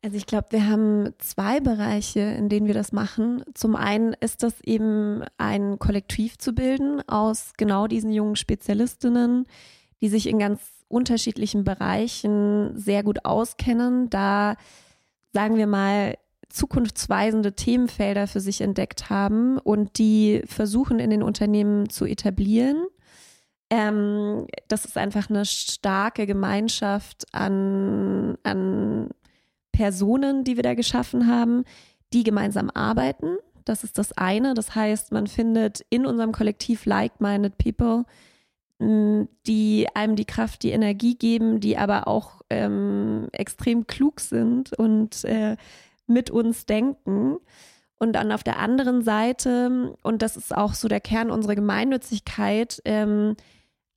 Also 0.05 0.17
ich 0.17 0.27
glaube, 0.27 0.51
wir 0.51 0.67
haben 0.67 1.15
zwei 1.17 1.59
Bereiche, 1.59 2.19
in 2.19 2.47
denen 2.47 2.67
wir 2.67 2.75
das 2.75 2.91
machen. 2.91 3.43
Zum 3.55 3.75
einen 3.75 4.13
ist 4.13 4.43
das 4.43 4.61
eben 4.61 5.23
ein 5.39 5.79
Kollektiv 5.79 6.37
zu 6.37 6.53
bilden 6.53 7.01
aus 7.09 7.53
genau 7.57 7.87
diesen 7.87 8.11
jungen 8.11 8.35
Spezialistinnen, 8.35 9.47
die 10.01 10.09
sich 10.09 10.29
in 10.29 10.37
ganz 10.37 10.61
unterschiedlichen 10.89 11.63
Bereichen 11.63 12.77
sehr 12.77 13.01
gut 13.01 13.25
auskennen, 13.25 14.11
da 14.11 14.57
sagen 15.33 15.57
wir 15.57 15.65
mal 15.65 16.19
zukunftsweisende 16.49 17.53
Themenfelder 17.53 18.27
für 18.27 18.41
sich 18.41 18.61
entdeckt 18.61 19.09
haben 19.09 19.57
und 19.57 19.97
die 19.97 20.43
versuchen 20.45 20.99
in 20.99 21.09
den 21.09 21.23
Unternehmen 21.23 21.89
zu 21.89 22.05
etablieren 22.05 22.85
ähm, 23.71 24.45
das 24.67 24.85
ist 24.85 24.95
einfach 24.95 25.31
eine 25.31 25.43
starke 25.43 26.27
Gemeinschaft 26.27 27.25
an, 27.33 28.37
an 28.43 29.09
Personen, 29.75 30.45
die 30.45 30.55
wir 30.55 30.63
da 30.63 30.73
geschaffen 30.73 31.27
haben, 31.27 31.65
die 32.13 32.23
gemeinsam 32.23 32.69
arbeiten. 32.73 33.35
Das 33.65 33.83
ist 33.83 33.97
das 33.97 34.13
eine. 34.13 34.53
Das 34.53 34.73
heißt, 34.73 35.11
man 35.11 35.27
findet 35.27 35.85
in 35.89 36.05
unserem 36.05 36.31
Kollektiv 36.31 36.85
like-minded 36.85 37.57
people, 37.57 38.05
die 38.79 39.87
einem 39.93 40.15
die 40.15 40.25
Kraft, 40.25 40.63
die 40.63 40.71
Energie 40.71 41.15
geben, 41.15 41.59
die 41.59 41.77
aber 41.77 42.07
auch 42.07 42.41
ähm, 42.49 43.27
extrem 43.33 43.85
klug 43.85 44.21
sind 44.21 44.71
und 44.73 45.25
äh, 45.25 45.57
mit 46.07 46.29
uns 46.29 46.65
denken. 46.65 47.37
Und 47.97 48.13
dann 48.13 48.31
auf 48.31 48.43
der 48.43 48.59
anderen 48.59 49.01
Seite, 49.01 49.93
und 50.03 50.21
das 50.21 50.37
ist 50.37 50.55
auch 50.55 50.73
so 50.73 50.87
der 50.87 51.01
Kern 51.01 51.31
unserer 51.31 51.55
Gemeinnützigkeit, 51.55 52.81
ähm, 52.85 53.35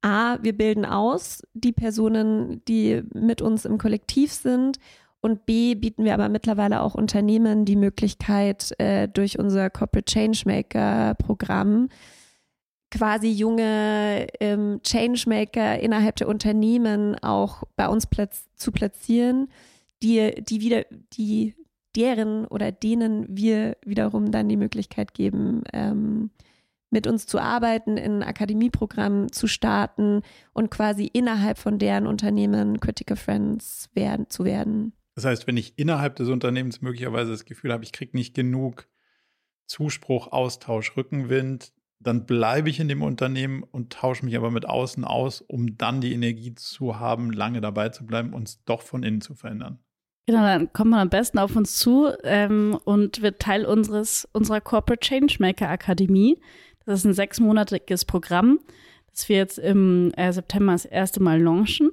A, 0.00 0.38
wir 0.42 0.56
bilden 0.56 0.84
aus 0.84 1.42
die 1.54 1.72
Personen, 1.72 2.64
die 2.66 3.02
mit 3.12 3.42
uns 3.42 3.64
im 3.64 3.78
Kollektiv 3.78 4.32
sind. 4.32 4.78
Und 5.20 5.46
B, 5.46 5.74
bieten 5.74 6.04
wir 6.04 6.14
aber 6.14 6.28
mittlerweile 6.28 6.80
auch 6.80 6.94
Unternehmen 6.94 7.64
die 7.64 7.76
Möglichkeit, 7.76 8.72
äh, 8.78 9.08
durch 9.08 9.38
unser 9.38 9.68
Corporate 9.68 10.12
Changemaker-Programm 10.12 11.88
quasi 12.90 13.28
junge 13.28 14.26
ähm, 14.40 14.80
Changemaker 14.82 15.78
innerhalb 15.80 16.16
der 16.16 16.28
Unternehmen 16.28 17.16
auch 17.16 17.64
bei 17.76 17.88
uns 17.88 18.06
platz 18.06 18.48
zu 18.56 18.72
platzieren, 18.72 19.48
die, 20.02 20.42
die 20.42 20.60
wieder, 20.60 20.84
die 21.12 21.54
deren 21.96 22.46
oder 22.46 22.72
denen 22.72 23.26
wir 23.28 23.76
wiederum 23.84 24.30
dann 24.30 24.48
die 24.48 24.56
Möglichkeit 24.56 25.14
geben, 25.14 25.64
ähm, 25.72 26.30
mit 26.90 27.06
uns 27.06 27.26
zu 27.26 27.38
arbeiten, 27.38 27.98
in 27.98 28.22
Akademieprogrammen 28.22 29.32
zu 29.32 29.46
starten 29.46 30.22
und 30.54 30.70
quasi 30.70 31.10
innerhalb 31.12 31.58
von 31.58 31.78
deren 31.78 32.06
Unternehmen 32.06 32.80
Critical 32.80 33.16
Friends 33.16 33.90
werden, 33.92 34.30
zu 34.30 34.44
werden. 34.44 34.92
Das 35.18 35.24
heißt, 35.24 35.48
wenn 35.48 35.56
ich 35.56 35.76
innerhalb 35.76 36.14
des 36.14 36.28
Unternehmens 36.28 36.80
möglicherweise 36.80 37.32
das 37.32 37.44
Gefühl 37.44 37.72
habe, 37.72 37.82
ich 37.82 37.90
kriege 37.90 38.16
nicht 38.16 38.34
genug 38.34 38.86
Zuspruch, 39.66 40.30
Austausch, 40.30 40.96
Rückenwind, 40.96 41.72
dann 41.98 42.24
bleibe 42.24 42.70
ich 42.70 42.78
in 42.78 42.86
dem 42.86 43.02
Unternehmen 43.02 43.64
und 43.64 43.92
tausche 43.92 44.24
mich 44.24 44.36
aber 44.36 44.52
mit 44.52 44.66
außen 44.66 45.04
aus, 45.04 45.40
um 45.40 45.76
dann 45.76 46.00
die 46.00 46.12
Energie 46.12 46.54
zu 46.54 47.00
haben, 47.00 47.32
lange 47.32 47.60
dabei 47.60 47.88
zu 47.88 48.06
bleiben 48.06 48.32
und 48.32 48.46
es 48.46 48.62
doch 48.62 48.80
von 48.80 49.02
innen 49.02 49.20
zu 49.20 49.34
verändern. 49.34 49.80
Genau, 50.26 50.42
dann 50.42 50.72
kommt 50.72 50.92
man 50.92 51.00
am 51.00 51.10
besten 51.10 51.40
auf 51.40 51.56
uns 51.56 51.74
zu 51.74 52.12
ähm, 52.22 52.78
und 52.84 53.20
wird 53.20 53.40
Teil 53.40 53.66
unseres, 53.66 54.28
unserer 54.32 54.60
Corporate 54.60 55.04
Changemaker 55.04 55.68
Akademie. 55.68 56.40
Das 56.86 57.00
ist 57.00 57.06
ein 57.06 57.12
sechsmonatiges 57.12 58.04
Programm, 58.04 58.60
das 59.10 59.28
wir 59.28 59.38
jetzt 59.38 59.58
im 59.58 60.12
äh, 60.16 60.32
September 60.32 60.74
das 60.74 60.84
erste 60.84 61.20
Mal 61.20 61.42
launchen. 61.42 61.90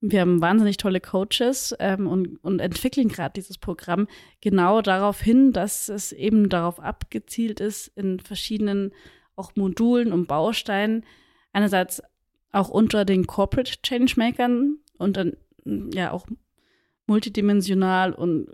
Wir 0.00 0.20
haben 0.20 0.40
wahnsinnig 0.40 0.76
tolle 0.76 1.00
Coaches 1.00 1.74
ähm, 1.78 2.06
und, 2.06 2.36
und 2.44 2.60
entwickeln 2.60 3.08
gerade 3.08 3.32
dieses 3.32 3.58
Programm 3.58 4.08
genau 4.40 4.82
darauf 4.82 5.20
hin, 5.20 5.52
dass 5.52 5.88
es 5.88 6.12
eben 6.12 6.48
darauf 6.48 6.80
abgezielt 6.80 7.60
ist, 7.60 7.88
in 7.96 8.20
verschiedenen 8.20 8.92
auch 9.36 9.56
Modulen 9.56 10.12
und 10.12 10.26
Bausteinen 10.26 11.04
einerseits 11.52 12.02
auch 12.52 12.68
unter 12.68 13.04
den 13.04 13.26
Corporate 13.26 13.78
Changemakern 13.82 14.78
und 14.98 15.16
dann 15.16 15.36
ja 15.64 16.10
auch 16.10 16.26
multidimensional 17.06 18.12
und 18.12 18.48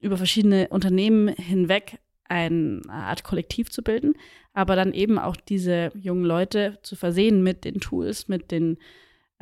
über 0.00 0.16
verschiedene 0.16 0.68
Unternehmen 0.68 1.28
hinweg 1.28 1.98
eine 2.24 2.82
Art 2.88 3.24
Kollektiv 3.24 3.70
zu 3.70 3.82
bilden, 3.82 4.14
aber 4.52 4.74
dann 4.74 4.92
eben 4.92 5.18
auch 5.18 5.36
diese 5.36 5.92
jungen 5.94 6.24
Leute 6.24 6.78
zu 6.82 6.96
versehen 6.96 7.42
mit 7.42 7.64
den 7.64 7.80
Tools, 7.80 8.28
mit 8.28 8.50
den 8.50 8.78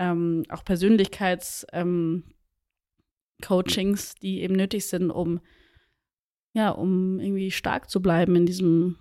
ähm, 0.00 0.44
auch 0.48 0.64
Persönlichkeitscoachings, 0.64 2.24
ähm, 3.44 4.18
die 4.22 4.40
eben 4.40 4.54
nötig 4.56 4.86
sind, 4.86 5.10
um 5.10 5.40
ja, 6.52 6.70
um 6.70 7.20
irgendwie 7.20 7.50
stark 7.50 7.90
zu 7.90 8.02
bleiben 8.02 8.34
in 8.34 8.46
diesem, 8.46 8.98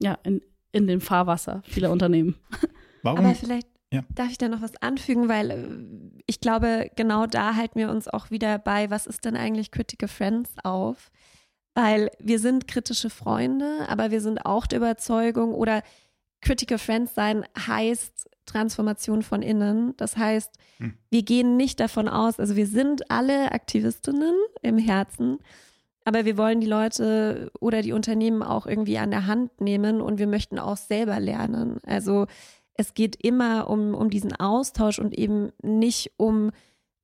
ja, 0.00 0.18
in, 0.22 0.40
in 0.72 0.86
dem 0.86 1.00
Fahrwasser 1.00 1.62
vieler 1.64 1.90
Unternehmen. 1.90 2.36
Warum? 3.02 3.18
Aber 3.18 3.34
vielleicht 3.34 3.68
ja. 3.92 4.02
darf 4.14 4.30
ich 4.30 4.38
da 4.38 4.48
noch 4.48 4.62
was 4.62 4.76
anfügen, 4.80 5.28
weil 5.28 5.50
äh, 5.50 6.22
ich 6.26 6.40
glaube, 6.40 6.90
genau 6.96 7.26
da 7.26 7.56
halten 7.56 7.78
wir 7.78 7.90
uns 7.90 8.08
auch 8.08 8.30
wieder 8.30 8.58
bei, 8.58 8.90
was 8.90 9.06
ist 9.06 9.24
denn 9.24 9.36
eigentlich 9.36 9.70
Critical 9.70 10.08
Friends 10.08 10.52
auf? 10.62 11.10
Weil 11.74 12.10
wir 12.20 12.38
sind 12.38 12.68
kritische 12.68 13.10
Freunde, 13.10 13.86
aber 13.88 14.12
wir 14.12 14.20
sind 14.20 14.46
auch 14.46 14.66
der 14.66 14.78
Überzeugung 14.78 15.54
oder 15.54 15.82
Critical 16.40 16.78
Friends 16.78 17.14
sein 17.14 17.44
heißt 17.58 18.30
Transformation 18.46 19.22
von 19.22 19.42
innen. 19.42 19.94
Das 19.96 20.16
heißt, 20.16 20.50
hm. 20.78 20.94
wir 21.10 21.22
gehen 21.22 21.56
nicht 21.56 21.80
davon 21.80 22.08
aus, 22.08 22.38
also 22.38 22.56
wir 22.56 22.66
sind 22.66 23.10
alle 23.10 23.52
Aktivistinnen 23.52 24.34
im 24.62 24.78
Herzen, 24.78 25.38
aber 26.04 26.24
wir 26.24 26.36
wollen 26.36 26.60
die 26.60 26.66
Leute 26.66 27.50
oder 27.60 27.80
die 27.82 27.92
Unternehmen 27.92 28.42
auch 28.42 28.66
irgendwie 28.66 28.98
an 28.98 29.10
der 29.10 29.26
Hand 29.26 29.60
nehmen 29.60 30.00
und 30.00 30.18
wir 30.18 30.26
möchten 30.26 30.58
auch 30.58 30.76
selber 30.76 31.18
lernen. 31.18 31.78
Also 31.86 32.26
es 32.74 32.92
geht 32.94 33.16
immer 33.24 33.70
um, 33.70 33.94
um 33.94 34.10
diesen 34.10 34.34
Austausch 34.34 34.98
und 34.98 35.16
eben 35.16 35.52
nicht 35.62 36.12
um 36.18 36.50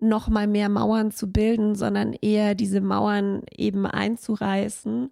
noch 0.00 0.29
mal 0.29 0.46
mehr 0.46 0.68
Mauern 0.68 1.11
zu 1.12 1.31
bilden, 1.31 1.74
sondern 1.74 2.12
eher 2.14 2.55
diese 2.55 2.81
Mauern 2.81 3.42
eben 3.57 3.87
einzureißen. 3.87 5.11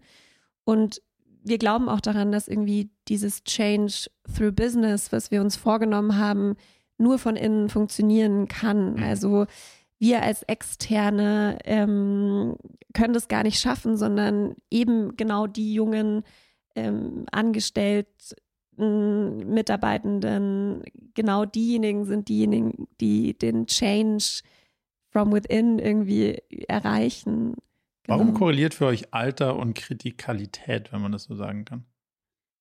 Und 0.64 1.02
wir 1.48 1.58
glauben 1.58 1.88
auch 1.88 2.00
daran, 2.00 2.32
dass 2.32 2.48
irgendwie 2.48 2.90
dieses 3.08 3.44
Change 3.44 4.10
through 4.36 4.52
Business, 4.52 5.12
was 5.12 5.30
wir 5.30 5.40
uns 5.40 5.56
vorgenommen 5.56 6.18
haben, 6.18 6.56
nur 6.98 7.18
von 7.18 7.36
innen 7.36 7.68
funktionieren 7.68 8.48
kann. 8.48 8.94
Mhm. 8.94 9.02
Also 9.02 9.46
wir 9.98 10.22
als 10.22 10.42
Externe 10.44 11.58
ähm, 11.64 12.56
können 12.94 13.14
das 13.14 13.28
gar 13.28 13.42
nicht 13.42 13.60
schaffen, 13.60 13.96
sondern 13.96 14.54
eben 14.70 15.16
genau 15.16 15.46
die 15.46 15.74
jungen 15.74 16.22
ähm, 16.74 17.26
Angestellten, 17.32 18.12
Mitarbeitenden, 18.76 20.84
genau 21.14 21.44
diejenigen 21.44 22.04
sind 22.04 22.28
diejenigen, 22.28 22.86
die 23.00 23.36
den 23.36 23.66
Change 23.66 24.42
from 25.10 25.32
within 25.32 25.80
irgendwie 25.80 26.38
erreichen. 26.68 27.56
Genau. 28.08 28.20
Warum 28.20 28.34
korreliert 28.34 28.72
für 28.72 28.86
euch 28.86 29.12
Alter 29.12 29.56
und 29.56 29.74
Kritikalität, 29.74 30.92
wenn 30.92 31.02
man 31.02 31.12
das 31.12 31.24
so 31.24 31.34
sagen 31.34 31.66
kann? 31.66 31.84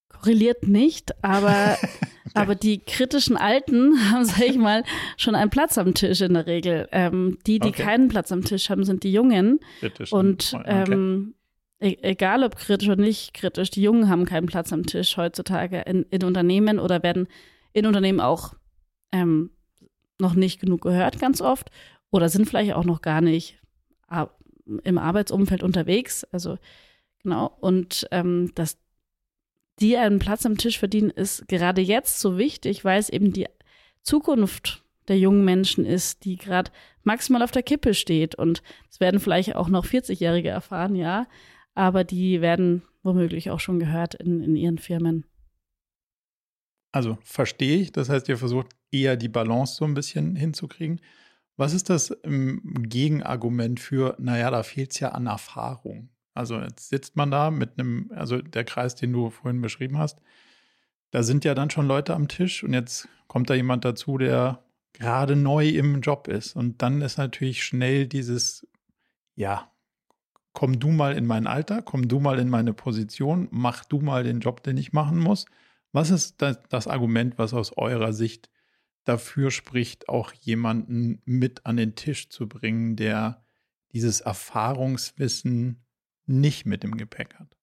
Korreliert 0.09 0.67
nicht, 0.67 1.23
aber, 1.23 1.77
aber 2.33 2.55
die 2.55 2.79
kritischen 2.79 3.37
Alten 3.37 3.97
haben, 4.11 4.25
sag 4.25 4.41
ich 4.41 4.57
mal, 4.57 4.83
schon 5.15 5.35
einen 5.35 5.49
Platz 5.49 5.77
am 5.77 5.93
Tisch 5.93 6.19
in 6.19 6.33
der 6.33 6.47
Regel. 6.47 6.89
Ähm, 6.91 7.37
die, 7.47 7.59
die 7.59 7.69
okay. 7.69 7.83
keinen 7.83 8.09
Platz 8.09 8.33
am 8.33 8.43
Tisch 8.43 8.69
haben, 8.69 8.83
sind 8.83 9.03
die 9.03 9.13
Jungen. 9.13 9.61
Kritisch. 9.79 10.11
Und 10.11 10.53
okay. 10.53 10.83
ähm, 10.91 11.33
e 11.79 11.95
egal 12.01 12.43
ob 12.43 12.57
kritisch 12.57 12.89
oder 12.89 13.01
nicht 13.01 13.33
kritisch, 13.33 13.69
die 13.69 13.81
Jungen 13.81 14.09
haben 14.09 14.25
keinen 14.25 14.47
Platz 14.47 14.73
am 14.73 14.85
Tisch 14.85 15.15
heutzutage 15.15 15.79
in, 15.79 16.03
in 16.09 16.25
Unternehmen 16.25 16.77
oder 16.77 17.03
werden 17.03 17.27
in 17.71 17.85
Unternehmen 17.85 18.19
auch 18.19 18.53
ähm, 19.13 19.51
noch 20.19 20.33
nicht 20.33 20.59
genug 20.59 20.81
gehört, 20.81 21.19
ganz 21.19 21.39
oft, 21.39 21.69
oder 22.11 22.27
sind 22.27 22.49
vielleicht 22.49 22.73
auch 22.73 22.83
noch 22.83 23.01
gar 23.01 23.21
nicht 23.21 23.59
im 24.83 24.97
Arbeitsumfeld 24.97 25.63
unterwegs. 25.63 26.23
Also 26.31 26.57
genau. 27.23 27.55
Und 27.59 28.07
ähm, 28.11 28.51
dass 28.55 28.77
die 29.79 29.97
einen 29.97 30.19
Platz 30.19 30.45
am 30.45 30.57
Tisch 30.57 30.79
verdienen, 30.79 31.09
ist 31.09 31.47
gerade 31.47 31.81
jetzt 31.81 32.19
so 32.19 32.37
wichtig, 32.37 32.83
weil 32.83 32.99
es 32.99 33.09
eben 33.09 33.31
die 33.31 33.47
Zukunft 34.01 34.83
der 35.07 35.17
jungen 35.17 35.45
Menschen 35.45 35.85
ist, 35.85 36.25
die 36.25 36.35
gerade 36.35 36.71
maximal 37.03 37.41
auf 37.41 37.51
der 37.51 37.63
Kippe 37.63 37.93
steht. 37.93 38.35
Und 38.35 38.61
es 38.89 38.99
werden 38.99 39.19
vielleicht 39.19 39.55
auch 39.55 39.69
noch 39.69 39.85
40-Jährige 39.85 40.49
erfahren, 40.49 40.95
ja, 40.95 41.27
aber 41.75 42.03
die 42.03 42.41
werden 42.41 42.81
womöglich 43.03 43.51
auch 43.51 43.59
schon 43.59 43.79
gehört 43.79 44.15
in, 44.15 44.41
in 44.41 44.55
ihren 44.55 44.77
Firmen. 44.77 45.25
Also 46.91 47.17
verstehe 47.21 47.77
ich. 47.77 47.91
Das 47.91 48.09
heißt, 48.09 48.27
ihr 48.27 48.37
versucht 48.37 48.67
eher 48.91 49.15
die 49.15 49.29
Balance 49.29 49.75
so 49.75 49.85
ein 49.85 49.93
bisschen 49.93 50.35
hinzukriegen. 50.35 50.99
Was 51.57 51.73
ist 51.73 51.89
das 51.89 52.15
ähm, 52.23 52.61
Gegenargument 52.87 53.79
für, 53.79 54.15
naja, 54.19 54.51
da 54.51 54.63
fehlt 54.63 54.91
es 54.91 54.99
ja 54.99 55.09
an 55.09 55.25
Erfahrung? 55.25 56.09
Also 56.33 56.59
jetzt 56.59 56.89
sitzt 56.89 57.15
man 57.15 57.31
da 57.31 57.49
mit 57.49 57.79
einem, 57.79 58.11
also 58.15 58.39
der 58.39 58.63
Kreis, 58.63 58.93
den 58.93 59.11
du 59.11 59.31
vorhin 59.31 59.59
beschrieben 59.59 59.97
hast, 59.97 60.19
da 61.11 61.23
sind 61.23 61.45
ja 61.45 61.55
dann 61.55 61.71
schon 61.71 61.87
Leute 61.87 62.13
am 62.13 62.27
Tisch 62.27 62.63
und 62.63 62.73
jetzt 62.73 63.07
kommt 63.27 63.49
da 63.49 63.55
jemand 63.55 63.85
dazu, 63.85 64.19
der 64.19 64.63
gerade 64.93 65.35
neu 65.35 65.67
im 65.67 66.01
Job 66.01 66.27
ist. 66.27 66.55
Und 66.55 66.81
dann 66.81 67.01
ist 67.01 67.17
natürlich 67.17 67.63
schnell 67.63 68.07
dieses, 68.07 68.67
ja, 69.35 69.71
komm 70.53 70.79
du 70.79 70.89
mal 70.89 71.15
in 71.15 71.25
mein 71.25 71.47
Alter, 71.47 71.81
komm 71.81 72.07
du 72.07 72.19
mal 72.19 72.39
in 72.39 72.49
meine 72.49 72.73
Position, 72.73 73.47
mach 73.51 73.85
du 73.85 73.99
mal 73.99 74.23
den 74.23 74.39
Job, 74.39 74.63
den 74.63 74.77
ich 74.77 74.93
machen 74.93 75.17
muss. 75.17 75.45
Was 75.91 76.11
ist 76.11 76.41
das, 76.41 76.59
das 76.69 76.87
Argument, 76.87 77.37
was 77.37 77.53
aus 77.53 77.77
eurer 77.77 78.13
Sicht 78.13 78.49
dafür 79.07 79.51
spricht, 79.51 80.09
auch 80.09 80.33
jemanden 80.33 81.21
mit 81.25 81.65
an 81.65 81.77
den 81.77 81.95
Tisch 81.95 82.29
zu 82.29 82.47
bringen, 82.47 82.95
der 82.95 83.43
dieses 83.93 84.21
Erfahrungswissen 84.21 85.83
nicht 86.25 86.65
mit 86.65 86.83
im 86.83 86.97
Gepäck 86.97 87.35
hat? 87.35 87.57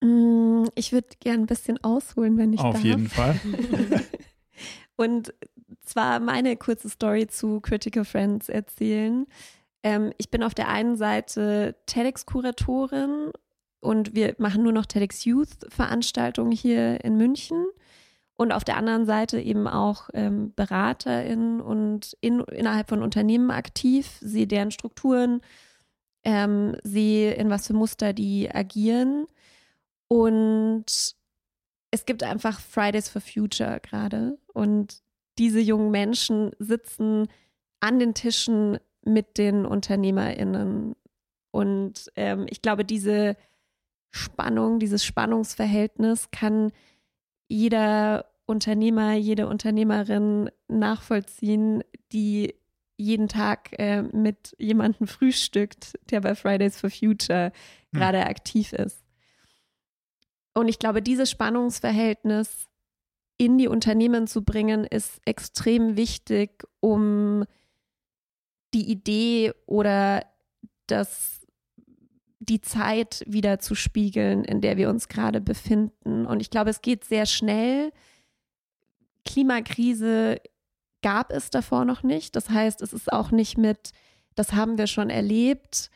Mm, 0.00 0.64
ich 0.74 0.92
würde 0.92 1.08
gern 1.20 1.40
ein 1.40 1.46
bisschen 1.46 1.82
ausholen, 1.82 2.38
wenn 2.38 2.52
ich 2.52 2.60
Auf 2.60 2.74
darf. 2.74 2.84
jeden 2.84 3.08
Fall. 3.08 3.38
Und 4.96 5.34
zwar 5.82 6.20
meine 6.20 6.56
kurze 6.56 6.88
Story 6.88 7.26
zu 7.26 7.60
Critical 7.60 8.04
Friends 8.04 8.48
erzählen. 8.48 9.26
Ähm, 9.82 10.12
ich 10.18 10.30
bin 10.30 10.42
auf 10.42 10.54
der 10.54 10.68
einen 10.68 10.96
Seite 10.96 11.76
TEDx-Kuratorin 11.86 13.32
und 13.80 14.14
wir 14.14 14.34
machen 14.38 14.62
nur 14.62 14.72
noch 14.72 14.86
TEDx 14.86 15.24
Youth-Veranstaltungen 15.24 16.52
hier 16.52 17.04
in 17.04 17.16
München. 17.16 17.66
Und 18.36 18.52
auf 18.52 18.64
der 18.64 18.76
anderen 18.76 19.06
Seite 19.06 19.40
eben 19.40 19.68
auch 19.68 20.10
ähm, 20.12 20.52
BeraterInnen 20.54 21.60
und 21.60 22.16
in, 22.20 22.40
innerhalb 22.40 22.88
von 22.88 23.02
Unternehmen 23.02 23.50
aktiv, 23.50 24.18
sehe 24.20 24.48
deren 24.48 24.72
Strukturen, 24.72 25.40
ähm, 26.24 26.76
sehe, 26.82 27.34
in 27.34 27.50
was 27.50 27.68
für 27.68 27.74
Muster 27.74 28.12
die 28.12 28.50
agieren. 28.52 29.26
Und 30.08 31.14
es 31.92 32.06
gibt 32.06 32.24
einfach 32.24 32.58
Fridays 32.58 33.08
for 33.08 33.20
Future 33.20 33.78
gerade. 33.80 34.36
Und 34.52 35.02
diese 35.38 35.60
jungen 35.60 35.92
Menschen 35.92 36.50
sitzen 36.58 37.28
an 37.78 38.00
den 38.00 38.14
Tischen 38.14 38.78
mit 39.04 39.38
den 39.38 39.64
UnternehmerInnen. 39.64 40.96
Und 41.52 42.12
ähm, 42.16 42.46
ich 42.50 42.62
glaube, 42.62 42.84
diese 42.84 43.36
Spannung, 44.10 44.78
dieses 44.80 45.04
Spannungsverhältnis 45.04 46.30
kann 46.30 46.72
jeder 47.54 48.26
Unternehmer, 48.46 49.14
jede 49.14 49.46
Unternehmerin 49.46 50.50
nachvollziehen, 50.68 51.84
die 52.12 52.54
jeden 52.96 53.28
Tag 53.28 53.70
äh, 53.78 54.02
mit 54.02 54.54
jemandem 54.58 55.06
frühstückt, 55.06 55.94
der 56.10 56.20
bei 56.20 56.34
Fridays 56.34 56.78
for 56.78 56.90
Future 56.90 57.52
hm. 57.92 58.00
gerade 58.00 58.26
aktiv 58.26 58.72
ist. 58.72 59.04
Und 60.52 60.68
ich 60.68 60.78
glaube, 60.78 61.00
dieses 61.00 61.30
Spannungsverhältnis 61.30 62.68
in 63.36 63.58
die 63.58 63.68
Unternehmen 63.68 64.26
zu 64.26 64.44
bringen, 64.44 64.84
ist 64.84 65.20
extrem 65.24 65.96
wichtig, 65.96 66.64
um 66.80 67.44
die 68.72 68.90
Idee 68.90 69.52
oder 69.66 70.24
das 70.86 71.43
die 72.44 72.60
Zeit 72.60 73.22
wieder 73.26 73.58
zu 73.58 73.74
spiegeln, 73.74 74.44
in 74.44 74.60
der 74.60 74.76
wir 74.76 74.90
uns 74.90 75.08
gerade 75.08 75.40
befinden. 75.40 76.26
Und 76.26 76.40
ich 76.40 76.50
glaube, 76.50 76.70
es 76.70 76.82
geht 76.82 77.04
sehr 77.04 77.26
schnell. 77.26 77.92
Klimakrise 79.24 80.40
gab 81.02 81.32
es 81.32 81.50
davor 81.50 81.84
noch 81.84 82.02
nicht. 82.02 82.36
Das 82.36 82.50
heißt, 82.50 82.82
es 82.82 82.92
ist 82.92 83.12
auch 83.12 83.30
nicht 83.30 83.58
mit, 83.58 83.92
das 84.34 84.52
haben 84.52 84.78
wir 84.78 84.86
schon 84.86 85.10
erlebt, 85.10 85.90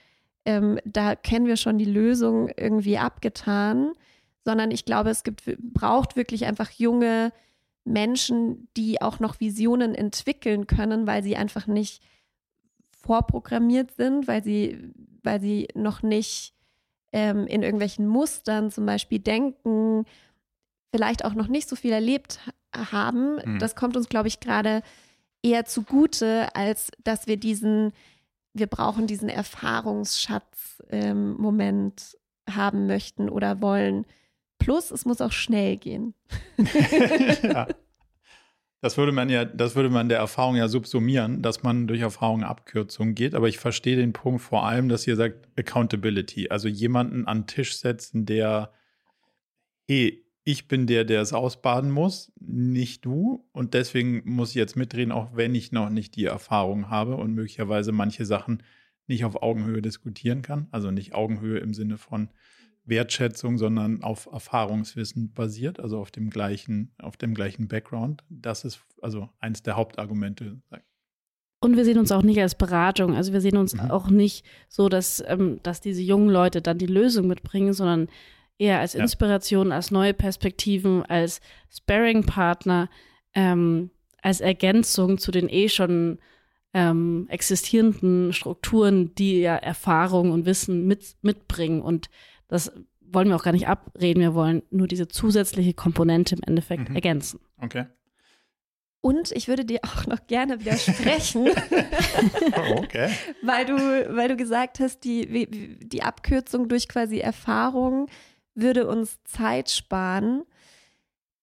ähm, 0.44 0.78
da 0.84 1.14
kennen 1.14 1.46
wir 1.46 1.56
schon 1.56 1.78
die 1.78 1.84
Lösung 1.84 2.50
irgendwie 2.56 2.98
abgetan, 2.98 3.92
sondern 4.44 4.70
ich 4.70 4.84
glaube, 4.84 5.10
es 5.10 5.24
gibt, 5.24 5.42
braucht 5.74 6.16
wirklich 6.16 6.46
einfach 6.46 6.70
junge 6.70 7.32
Menschen, 7.84 8.68
die 8.76 9.02
auch 9.02 9.20
noch 9.20 9.40
Visionen 9.40 9.94
entwickeln 9.94 10.66
können, 10.66 11.06
weil 11.06 11.22
sie 11.22 11.36
einfach 11.36 11.66
nicht 11.66 12.02
vorprogrammiert 13.02 13.92
sind, 13.92 14.28
weil 14.28 14.42
sie, 14.42 14.78
weil 15.28 15.40
sie 15.42 15.68
noch 15.74 16.02
nicht 16.02 16.54
ähm, 17.12 17.46
in 17.46 17.62
irgendwelchen 17.62 18.08
Mustern 18.08 18.70
zum 18.70 18.86
Beispiel 18.86 19.18
denken, 19.18 20.06
vielleicht 20.90 21.26
auch 21.26 21.34
noch 21.34 21.48
nicht 21.48 21.68
so 21.68 21.76
viel 21.76 21.92
erlebt 21.92 22.40
haben. 22.74 23.36
Mhm. 23.44 23.58
Das 23.58 23.76
kommt 23.76 23.94
uns, 23.94 24.08
glaube 24.08 24.28
ich, 24.28 24.40
gerade 24.40 24.80
eher 25.42 25.66
zugute, 25.66 26.48
als 26.56 26.90
dass 27.04 27.26
wir 27.26 27.36
diesen, 27.36 27.92
wir 28.54 28.68
brauchen 28.68 29.06
diesen 29.06 29.28
Erfahrungsschatz-Moment 29.28 32.16
ähm, 32.48 32.56
haben 32.56 32.86
möchten 32.86 33.28
oder 33.28 33.60
wollen. 33.60 34.06
Plus, 34.58 34.90
es 34.90 35.04
muss 35.04 35.20
auch 35.20 35.32
schnell 35.32 35.76
gehen. 35.76 36.14
ja. 37.42 37.68
Das 38.80 38.96
würde 38.96 39.10
man 39.10 39.28
ja, 39.28 39.44
das 39.44 39.74
würde 39.74 39.90
man 39.90 40.08
der 40.08 40.18
Erfahrung 40.18 40.54
ja 40.54 40.68
subsumieren, 40.68 41.42
dass 41.42 41.64
man 41.64 41.88
durch 41.88 42.00
Erfahrung 42.00 42.44
Abkürzungen 42.44 43.16
geht. 43.16 43.34
Aber 43.34 43.48
ich 43.48 43.58
verstehe 43.58 43.96
den 43.96 44.12
Punkt 44.12 44.40
vor 44.40 44.66
allem, 44.66 44.88
dass 44.88 45.06
ihr 45.06 45.16
sagt 45.16 45.48
Accountability. 45.58 46.48
Also 46.48 46.68
jemanden 46.68 47.26
an 47.26 47.40
den 47.40 47.46
Tisch 47.48 47.76
setzen, 47.76 48.24
der, 48.24 48.72
hey, 49.88 50.24
ich 50.44 50.68
bin 50.68 50.86
der, 50.86 51.04
der 51.04 51.20
es 51.20 51.32
ausbaden 51.32 51.90
muss, 51.90 52.32
nicht 52.40 53.04
du. 53.04 53.48
Und 53.52 53.74
deswegen 53.74 54.22
muss 54.24 54.50
ich 54.50 54.54
jetzt 54.54 54.76
mitreden, 54.76 55.12
auch 55.12 55.34
wenn 55.34 55.54
ich 55.54 55.72
noch 55.72 55.90
nicht 55.90 56.14
die 56.14 56.24
Erfahrung 56.26 56.88
habe 56.88 57.16
und 57.16 57.34
möglicherweise 57.34 57.90
manche 57.90 58.24
Sachen 58.24 58.62
nicht 59.08 59.24
auf 59.24 59.42
Augenhöhe 59.42 59.82
diskutieren 59.82 60.42
kann. 60.42 60.68
Also 60.70 60.92
nicht 60.92 61.14
Augenhöhe 61.14 61.58
im 61.58 61.74
Sinne 61.74 61.98
von 61.98 62.28
Wertschätzung, 62.88 63.58
sondern 63.58 64.02
auf 64.02 64.28
Erfahrungswissen 64.32 65.32
basiert, 65.32 65.80
also 65.80 65.98
auf 65.98 66.10
dem 66.10 66.30
gleichen, 66.30 66.92
auf 66.98 67.16
dem 67.16 67.34
gleichen 67.34 67.68
Background. 67.68 68.24
Das 68.28 68.64
ist 68.64 68.80
also 69.02 69.28
eines 69.38 69.62
der 69.62 69.76
Hauptargumente. 69.76 70.60
Und 71.60 71.76
wir 71.76 71.84
sehen 71.84 71.98
uns 71.98 72.12
auch 72.12 72.22
nicht 72.22 72.40
als 72.40 72.54
Beratung. 72.54 73.14
Also 73.14 73.32
wir 73.32 73.40
sehen 73.40 73.56
uns 73.56 73.74
mhm. 73.74 73.90
auch 73.90 74.08
nicht 74.08 74.44
so, 74.68 74.88
dass, 74.88 75.22
ähm, 75.26 75.60
dass 75.62 75.80
diese 75.80 76.02
jungen 76.02 76.30
Leute 76.30 76.62
dann 76.62 76.78
die 76.78 76.86
Lösung 76.86 77.26
mitbringen, 77.26 77.72
sondern 77.72 78.08
eher 78.58 78.80
als 78.80 78.94
Inspiration, 78.94 79.68
ja. 79.68 79.76
als 79.76 79.90
neue 79.90 80.14
Perspektiven, 80.14 81.04
als 81.04 81.40
Sparring-Partner, 81.70 82.88
ähm, 83.34 83.90
als 84.22 84.40
Ergänzung 84.40 85.18
zu 85.18 85.30
den 85.30 85.48
eh 85.48 85.68
schon 85.68 86.18
ähm, 86.74 87.26
existierenden 87.28 88.32
Strukturen, 88.32 89.14
die 89.14 89.40
ja 89.40 89.56
Erfahrung 89.56 90.32
und 90.32 90.44
Wissen 90.44 90.86
mit, 90.86 91.16
mitbringen. 91.22 91.80
Und 91.80 92.08
das 92.48 92.72
wollen 93.00 93.28
wir 93.28 93.36
auch 93.36 93.44
gar 93.44 93.52
nicht 93.52 93.68
abreden. 93.68 94.20
Wir 94.20 94.34
wollen 94.34 94.62
nur 94.70 94.86
diese 94.86 95.08
zusätzliche 95.08 95.74
Komponente 95.74 96.34
im 96.34 96.42
Endeffekt 96.46 96.88
mhm. 96.88 96.94
ergänzen. 96.94 97.40
Okay. 97.60 97.86
Und 99.00 99.30
ich 99.32 99.46
würde 99.48 99.64
dir 99.64 99.80
auch 99.84 100.06
noch 100.06 100.26
gerne 100.26 100.60
widersprechen. 100.60 101.48
okay. 102.76 103.10
weil, 103.42 103.64
du, 103.64 103.76
weil 103.76 104.28
du 104.28 104.36
gesagt 104.36 104.80
hast, 104.80 105.04
die, 105.04 105.78
die 105.80 106.02
Abkürzung 106.02 106.68
durch 106.68 106.88
quasi 106.88 107.18
Erfahrung 107.18 108.08
würde 108.54 108.88
uns 108.88 109.22
Zeit 109.24 109.70
sparen. 109.70 110.42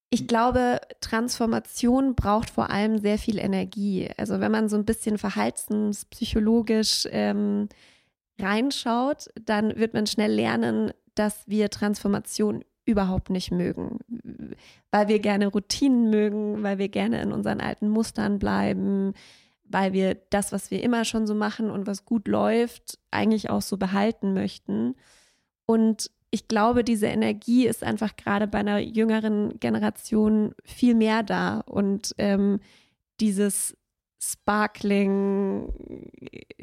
Ich 0.09 0.27
glaube, 0.27 0.81
Transformation 0.99 2.15
braucht 2.15 2.49
vor 2.49 2.69
allem 2.69 2.99
sehr 2.99 3.17
viel 3.17 3.39
Energie. 3.39 4.09
Also 4.17 4.39
wenn 4.39 4.51
man 4.51 4.69
so 4.69 4.75
ein 4.75 4.85
bisschen 4.85 5.17
verhaltenspsychologisch 5.17 7.07
ähm, 7.09 7.69
reinschaut, 8.39 9.29
dann 9.43 9.75
wird 9.77 9.93
man 9.93 10.07
schnell 10.07 10.31
lernen, 10.31 10.91
dass 11.15 11.47
wir 11.47 11.69
Transformation 11.69 12.63
überhaupt 12.85 13.29
nicht 13.29 13.51
mögen, 13.51 13.99
weil 14.91 15.07
wir 15.07 15.19
gerne 15.19 15.47
Routinen 15.47 16.09
mögen, 16.09 16.61
weil 16.61 16.77
wir 16.77 16.89
gerne 16.89 17.21
in 17.21 17.31
unseren 17.31 17.59
alten 17.59 17.89
Mustern 17.89 18.37
bleiben, 18.37 19.13
weil 19.63 19.93
wir 19.93 20.15
das, 20.29 20.51
was 20.51 20.69
wir 20.69 20.83
immer 20.83 21.05
schon 21.05 21.25
so 21.25 21.33
machen 21.33 21.71
und 21.71 21.87
was 21.87 22.05
gut 22.05 22.27
läuft, 22.27 22.99
eigentlich 23.09 23.49
auch 23.49 23.63
so 23.63 23.77
behalten 23.77 24.33
möchten. 24.33 24.95
Und 25.65 26.11
ich 26.29 26.47
glaube, 26.47 26.83
diese 26.83 27.07
Energie 27.07 27.65
ist 27.65 27.83
einfach 27.83 28.15
gerade 28.15 28.45
bei 28.45 28.59
einer 28.59 28.77
jüngeren 28.77 29.59
Generation 29.59 30.53
viel 30.63 30.93
mehr 30.93 31.23
da 31.23 31.61
und 31.61 32.13
ähm, 32.17 32.59
dieses 33.19 33.75
Sparkling, 34.31 35.71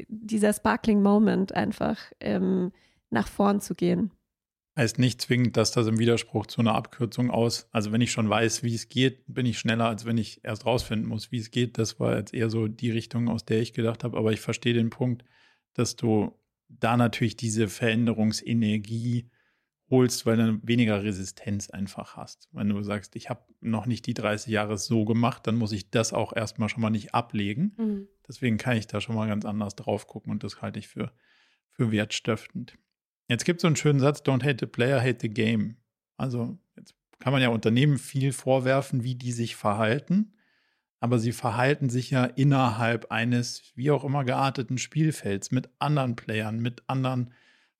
dieser 0.07 0.53
Sparkling 0.53 1.01
Moment 1.01 1.53
einfach 1.53 1.97
ähm, 2.19 2.71
nach 3.09 3.27
vorn 3.27 3.61
zu 3.61 3.75
gehen. 3.75 4.11
Heißt 4.75 4.97
nicht 4.97 5.21
zwingend, 5.21 5.55
dass 5.55 5.71
das 5.71 5.85
im 5.85 5.99
Widerspruch 5.99 6.47
zu 6.47 6.61
einer 6.61 6.73
Abkürzung 6.73 7.29
aus, 7.29 7.67
also 7.71 7.91
wenn 7.91 8.01
ich 8.01 8.11
schon 8.11 8.27
weiß, 8.27 8.63
wie 8.63 8.73
es 8.73 8.89
geht, 8.89 9.23
bin 9.27 9.45
ich 9.45 9.59
schneller, 9.59 9.85
als 9.85 10.05
wenn 10.05 10.17
ich 10.17 10.43
erst 10.43 10.65
rausfinden 10.65 11.07
muss, 11.07 11.31
wie 11.31 11.37
es 11.37 11.51
geht. 11.51 11.77
Das 11.77 11.99
war 11.99 12.17
jetzt 12.17 12.33
eher 12.33 12.49
so 12.49 12.67
die 12.67 12.89
Richtung, 12.89 13.29
aus 13.29 13.45
der 13.45 13.61
ich 13.61 13.73
gedacht 13.73 14.03
habe. 14.03 14.17
Aber 14.17 14.31
ich 14.31 14.41
verstehe 14.41 14.73
den 14.73 14.89
Punkt, 14.89 15.23
dass 15.75 15.95
du 15.95 16.33
da 16.69 16.97
natürlich 16.97 17.37
diese 17.37 17.67
Veränderungsenergie 17.67 19.29
holst, 19.93 20.25
weil 20.25 20.37
du 20.37 20.59
weniger 20.63 21.03
Resistenz 21.03 21.69
einfach 21.69 22.17
hast. 22.17 22.49
Wenn 22.51 22.67
du 22.67 22.81
sagst, 22.81 23.15
ich 23.15 23.29
habe 23.29 23.41
noch 23.61 23.85
nicht 23.85 24.07
die 24.07 24.15
30 24.15 24.51
Jahre 24.51 24.77
so 24.79 25.05
gemacht, 25.05 25.45
dann 25.45 25.55
muss 25.55 25.71
ich 25.71 25.91
das 25.91 26.13
auch 26.13 26.35
erstmal 26.35 26.67
schon 26.67 26.81
mal 26.81 26.89
nicht 26.89 27.13
ablegen. 27.13 27.75
Mhm. 27.77 28.07
Deswegen 28.27 28.57
kann 28.57 28.75
ich 28.75 28.87
da 28.87 29.01
schon 29.01 29.15
mal 29.15 29.27
ganz 29.27 29.45
anders 29.45 29.75
drauf 29.75 30.07
gucken 30.07 30.31
und 30.31 30.43
das 30.43 30.61
halte 30.63 30.79
ich 30.79 30.87
für, 30.87 31.13
für 31.69 31.91
wertstiftend. 31.91 32.77
Jetzt 33.27 33.45
gibt 33.45 33.59
es 33.59 33.61
so 33.61 33.67
einen 33.67 33.75
schönen 33.75 33.99
Satz, 33.99 34.21
don't 34.21 34.43
hate 34.43 34.57
the 34.59 34.65
player, 34.65 34.99
hate 34.99 35.19
the 35.21 35.29
game. 35.29 35.77
Also 36.17 36.57
jetzt 36.75 36.95
kann 37.19 37.31
man 37.31 37.41
ja 37.41 37.49
Unternehmen 37.49 37.99
viel 37.99 38.33
vorwerfen, 38.33 39.03
wie 39.03 39.15
die 39.15 39.31
sich 39.31 39.55
verhalten, 39.55 40.33
aber 40.99 41.19
sie 41.19 41.33
verhalten 41.33 41.89
sich 41.89 42.09
ja 42.09 42.25
innerhalb 42.25 43.11
eines 43.11 43.71
wie 43.75 43.91
auch 43.91 44.03
immer 44.03 44.23
gearteten 44.23 44.77
Spielfelds 44.77 45.51
mit 45.51 45.69
anderen 45.77 46.15
Playern, 46.15 46.59
mit 46.59 46.83
anderen, 46.87 47.31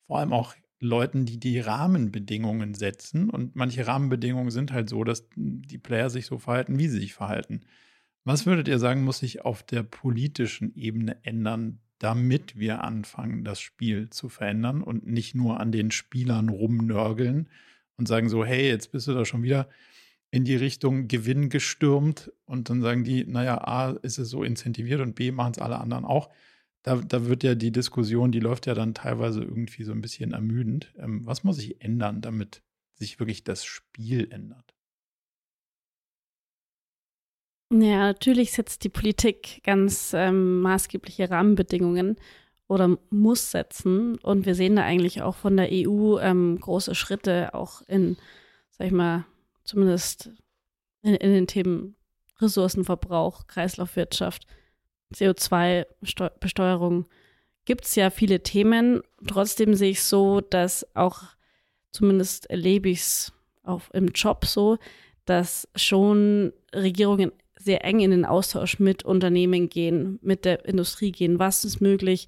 vor 0.06 0.20
allem 0.20 0.34
auch 0.34 0.56
Leuten, 0.84 1.26
die 1.26 1.40
die 1.40 1.60
Rahmenbedingungen 1.60 2.74
setzen. 2.74 3.30
Und 3.30 3.56
manche 3.56 3.88
Rahmenbedingungen 3.88 4.52
sind 4.52 4.72
halt 4.72 4.90
so, 4.90 5.04
dass 5.04 5.28
die 5.36 5.78
Player 5.78 6.10
sich 6.10 6.26
so 6.26 6.38
verhalten, 6.38 6.78
wie 6.78 6.88
sie 6.88 7.00
sich 7.00 7.14
verhalten. 7.14 7.62
Was 8.26 8.46
würdet 8.46 8.68
ihr 8.68 8.80
sagen, 8.80 9.04
muss 9.04 9.20
sich 9.20 9.44
auf 9.44 9.64
der 9.64 9.84
politischen 9.84 10.76
Ebene 10.76 11.18
ändern, 11.24 11.80
damit 12.00 12.58
wir 12.58 12.84
anfangen, 12.84 13.44
das 13.44 13.60
Spiel 13.60 14.10
zu 14.10 14.30
verändern 14.30 14.82
und 14.82 15.08
nicht 15.08 15.36
nur 15.36 15.60
an 15.60 15.72
den 15.72 15.92
Spielern 15.92 16.50
rumnörgeln 16.50 17.50
und 17.98 18.08
sagen 18.08 18.30
so, 18.30 18.46
hey, 18.46 18.68
jetzt 18.68 18.92
bist 18.92 19.08
du 19.08 19.14
da 19.14 19.26
schon 19.26 19.44
wieder 19.44 19.70
in 20.32 20.46
die 20.46 20.56
Richtung 20.56 21.08
Gewinn 21.08 21.50
gestürmt 21.50 22.32
und 22.46 22.70
dann 22.70 22.82
sagen 22.82 23.04
die, 23.04 23.24
naja, 23.26 23.60
A 23.60 23.92
ist 23.92 24.18
es 24.18 24.30
so 24.30 24.44
incentiviert 24.44 25.00
und 25.00 25.16
B 25.16 25.32
machen 25.32 25.52
es 25.52 25.60
alle 25.60 25.80
anderen 25.80 26.06
auch 26.06 26.30
da, 26.84 26.98
da 26.98 27.26
wird 27.26 27.44
ja 27.44 27.56
die 27.56 27.72
Diskussion, 27.72 28.32
die 28.32 28.42
läuft 28.42 28.68
ja 28.68 28.74
dann 28.74 28.94
teilweise 28.94 29.42
irgendwie 29.42 29.84
so 29.84 29.94
ein 29.94 30.02
bisschen 30.02 30.34
ermüdend. 30.34 30.94
Ähm, 30.98 31.26
was 31.26 31.44
muss 31.44 31.56
sich 31.56 31.82
ändern, 31.82 32.22
damit 32.22 32.62
sich 32.94 33.20
wirklich 33.20 33.44
das 33.44 33.64
Spiel 33.66 34.28
ändert? 34.32 34.74
Ja, 37.72 38.00
natürlich 38.00 38.52
setzt 38.52 38.84
die 38.84 38.90
Politik 38.90 39.62
ganz 39.64 40.14
ähm, 40.14 40.62
maßgebliche 40.62 41.32
Rahmenbedingungen 41.32 42.18
oder 42.68 42.98
muss 43.10 43.52
setzen. 43.52 44.18
Und 44.20 44.46
wir 44.46 44.54
sehen 44.54 44.76
da 44.76 44.84
eigentlich 44.84 45.22
auch 45.22 45.36
von 45.36 45.58
der 45.58 45.70
EU 45.72 46.20
ähm, 46.20 46.60
große 46.60 46.96
Schritte, 46.96 47.54
auch 47.54 47.82
in, 47.88 48.18
sag 48.72 48.88
ich 48.88 48.94
mal, 48.94 49.26
zumindest 49.64 50.32
in, 51.02 51.16
in 51.16 51.32
den 51.32 51.48
Themen 51.48 51.96
Ressourcenverbrauch, 52.40 53.48
Kreislaufwirtschaft 53.48 54.46
CO2-Besteuerung 55.14 57.06
gibt 57.66 57.86
es 57.86 57.96
ja 57.96 58.10
viele 58.10 58.42
Themen. 58.44 59.02
Trotzdem 59.28 59.76
sehe 59.76 59.92
ich 59.92 60.04
so, 60.04 60.42
dass 60.42 60.86
auch, 60.96 61.22
zumindest 61.92 62.50
erlebe 62.50 62.90
ich 62.90 63.00
es 63.00 63.34
auch 63.64 63.82
im 63.92 64.10
Job 64.10 64.46
so, 64.46 64.78
dass 65.26 65.68
schon 65.76 66.54
Regierungen 66.74 67.32
sehr 67.58 67.86
eng 67.86 68.02
in 68.02 68.12
den 68.12 68.26
Austausch 68.26 68.80
mit 68.80 69.04
Unternehmen 69.04 69.70
gehen, 69.70 70.20
mit 70.22 70.44
der 70.44 70.66
Industrie 70.66 71.12
gehen. 71.12 71.40
Was 71.40 71.64
ist 71.64 71.80
möglich? 71.80 72.28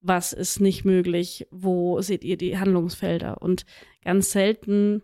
Was 0.00 0.32
ist 0.32 0.60
nicht 0.60 0.84
möglich? 0.84 1.46
Wo 1.50 2.00
seht 2.02 2.24
ihr 2.24 2.36
die 2.36 2.58
Handlungsfelder? 2.58 3.40
Und 3.40 3.64
ganz 4.02 4.32
selten 4.32 5.02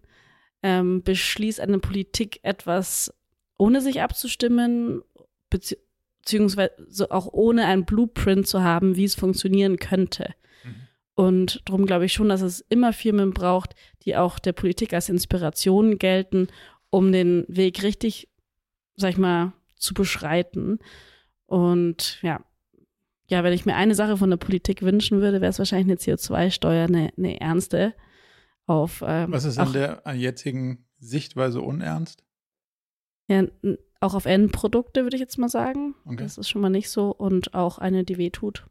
ähm, 0.63 1.03
beschließt 1.03 1.61
eine 1.61 1.79
Politik 1.79 2.41
etwas, 2.43 3.15
ohne 3.57 3.81
sich 3.81 4.03
abzustimmen, 4.03 5.03
beziehungsweise 6.31 7.11
auch 7.11 7.29
ohne 7.33 7.67
ein 7.67 7.85
Blueprint 7.85 8.47
zu 8.47 8.63
haben, 8.63 8.95
wie 8.95 9.05
es 9.05 9.17
funktionieren 9.17 9.79
könnte. 9.79 10.35
Mhm. 10.63 10.75
Und 11.15 11.63
darum 11.65 11.87
glaube 11.87 12.05
ich 12.05 12.13
schon, 12.13 12.29
dass 12.29 12.41
es 12.41 12.61
immer 12.69 12.93
Firmen 12.93 13.33
braucht, 13.33 13.75
die 14.05 14.17
auch 14.17 14.39
der 14.39 14.53
Politik 14.53 14.95
als 14.95 15.09
Inspiration 15.09 15.99
gelten, 15.99 16.47
um 16.89 17.11
den 17.11 17.45
Weg 17.49 17.83
richtig, 17.83 18.29
sag 18.95 19.11
ich 19.11 19.19
mal, 19.19 19.55
zu 19.75 19.93
beschreiten. 19.93 20.79
Und 21.47 22.23
ja, 22.23 22.45
ja, 23.29 23.43
wenn 23.43 23.53
ich 23.53 23.67
mir 23.67 23.75
eine 23.75 23.97
Sache 23.97 24.17
von 24.17 24.31
der 24.31 24.37
Politik 24.37 24.83
wünschen 24.83 25.21
würde, 25.21 25.41
wäre 25.41 25.51
es 25.51 25.59
wahrscheinlich 25.59 25.89
eine 25.89 26.17
CO2-Steuer, 26.17 26.87
eine, 26.87 27.13
eine 27.17 27.41
ernste. 27.41 27.95
Auf, 28.67 29.03
ähm, 29.05 29.33
Was 29.33 29.45
ist 29.45 29.59
an 29.59 29.73
der 29.73 30.03
jetzigen 30.15 30.87
Sichtweise 31.01 31.61
unernst? 31.61 32.23
Ja, 33.27 33.45
auch 34.01 34.15
auf 34.15 34.25
Endprodukte, 34.25 35.03
würde 35.03 35.17
ich 35.17 35.21
jetzt 35.21 35.39
mal 35.39 35.49
sagen. 35.49 35.95
Okay. 36.07 36.17
Das 36.17 36.39
ist 36.39 36.49
schon 36.49 36.63
mal 36.63 36.71
nicht 36.71 36.91
so. 36.91 37.11
Und 37.11 37.55
auch 37.55 37.79
eine, 37.79 38.05
die 38.05 38.19
weh 38.19 38.31
tut. 38.31 38.67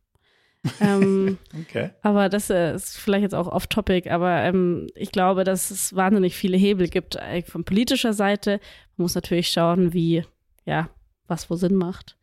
ähm, 0.81 1.37
okay. 1.57 1.91
Aber 2.01 2.27
das 2.27 2.49
äh, 2.49 2.75
ist 2.75 2.97
vielleicht 2.97 3.23
jetzt 3.23 3.35
auch 3.35 3.47
off-topic, 3.47 4.09
aber 4.09 4.41
ähm, 4.41 4.87
ich 4.95 5.11
glaube, 5.11 5.45
dass 5.45 5.71
es 5.71 5.95
wahnsinnig 5.95 6.35
viele 6.35 6.57
Hebel 6.57 6.89
gibt 6.89 7.15
äh, 7.15 7.43
von 7.43 7.63
politischer 7.63 8.11
Seite. 8.11 8.59
Man 8.97 9.03
muss 9.05 9.15
natürlich 9.15 9.49
schauen, 9.49 9.93
wie, 9.93 10.25
ja, 10.65 10.89
was 11.27 11.49
wo 11.49 11.55
Sinn 11.55 11.75
macht. 11.75 12.17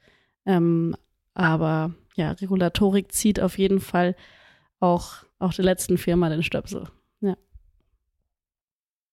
Ähm, 0.44 0.94
aber 1.32 1.94
ja, 2.14 2.32
Regulatorik 2.32 3.12
zieht 3.12 3.40
auf 3.40 3.56
jeden 3.56 3.80
Fall 3.80 4.16
auch, 4.80 5.24
auch 5.38 5.54
der 5.54 5.64
letzten 5.64 5.96
Firma 5.96 6.28
den 6.28 6.42
Stöpsel. 6.42 6.88
Ja. 7.20 7.36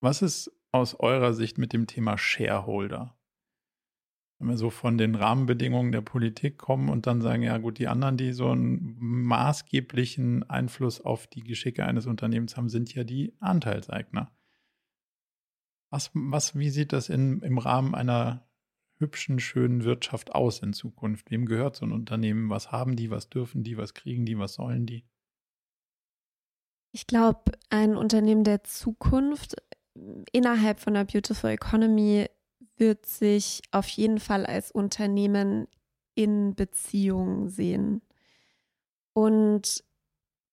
Was 0.02 0.22
ist 0.22 0.52
aus 0.74 1.00
eurer 1.00 1.34
Sicht 1.34 1.58
mit 1.58 1.72
dem 1.72 1.88
Thema 1.88 2.18
Shareholder? 2.18 3.16
Wenn 4.44 4.50
wir 4.50 4.58
so 4.58 4.70
von 4.70 4.98
den 4.98 5.16
Rahmenbedingungen 5.16 5.94
der 5.94 6.02
Politik 6.02 6.58
kommen 6.58 6.90
und 6.90 7.08
dann 7.08 7.22
sagen, 7.22 7.44
ja 7.44 7.58
gut, 7.60 7.80
die 7.80 7.88
anderen, 7.88 8.18
die 8.18 8.34
so 8.34 8.50
einen 8.50 8.98
maßgeblichen 9.00 10.50
Einfluss 10.50 11.00
auf 11.00 11.28
die 11.28 11.44
Geschicke 11.44 11.86
eines 11.86 12.08
Unternehmens 12.08 12.58
haben, 12.58 12.68
sind 12.68 12.94
ja 12.94 13.06
die 13.06 13.34
Anteilseigner. 13.40 14.36
Was, 15.90 16.12
was, 16.14 16.58
wie 16.58 16.70
sieht 16.72 16.92
das 16.92 17.08
in, 17.08 17.40
im 17.40 17.58
Rahmen 17.58 17.96
einer 17.96 18.46
hübschen, 18.98 19.40
schönen 19.40 19.86
Wirtschaft 19.86 20.36
aus 20.36 20.60
in 20.60 20.74
Zukunft? 20.74 21.32
Wem 21.32 21.46
gehört 21.46 21.78
so 21.78 21.86
ein 21.86 21.94
Unternehmen? 21.94 22.50
Was 22.50 22.70
haben 22.70 22.98
die? 22.98 23.12
Was 23.12 23.30
dürfen 23.30 23.64
die? 23.64 23.78
Was 23.78 23.94
kriegen 23.94 24.26
die? 24.26 24.38
Was 24.38 24.56
sollen 24.56 24.86
die? 24.86 25.06
Ich 26.92 27.08
glaube, 27.08 27.54
ein 27.70 27.96
Unternehmen 27.96 28.44
der 28.44 28.66
Zukunft 28.66 29.56
innerhalb 30.34 30.82
von 30.82 30.96
der 30.96 31.06
Beautiful 31.06 31.52
Economy 31.52 32.28
wird 32.78 33.06
sich 33.06 33.62
auf 33.72 33.88
jeden 33.88 34.20
Fall 34.20 34.46
als 34.46 34.72
Unternehmen 34.72 35.68
in 36.16 36.56
Beziehung 36.56 37.50
sehen. 37.50 38.02
Und 39.14 39.84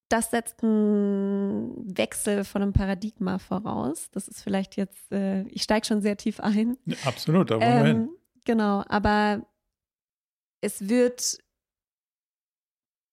das 0.08 0.30
setzt 0.30 0.62
einen 0.62 1.96
Wechsel 1.96 2.44
von 2.44 2.62
einem 2.62 2.72
Paradigma 2.72 3.38
voraus. 3.38 4.10
Das 4.10 4.26
ist 4.28 4.42
vielleicht 4.42 4.76
jetzt, 4.76 5.12
äh, 5.12 5.42
ich 5.44 5.62
steige 5.62 5.86
schon 5.86 6.02
sehr 6.02 6.16
tief 6.16 6.40
ein. 6.40 6.76
Ja, 6.84 6.96
absolut, 7.04 7.50
da 7.50 7.56
wollen 7.56 7.62
ähm, 7.62 7.78
wir 7.78 7.86
hin. 7.86 8.08
Genau, 8.44 8.84
aber 8.88 9.46
es 10.60 10.88
wird 10.88 11.38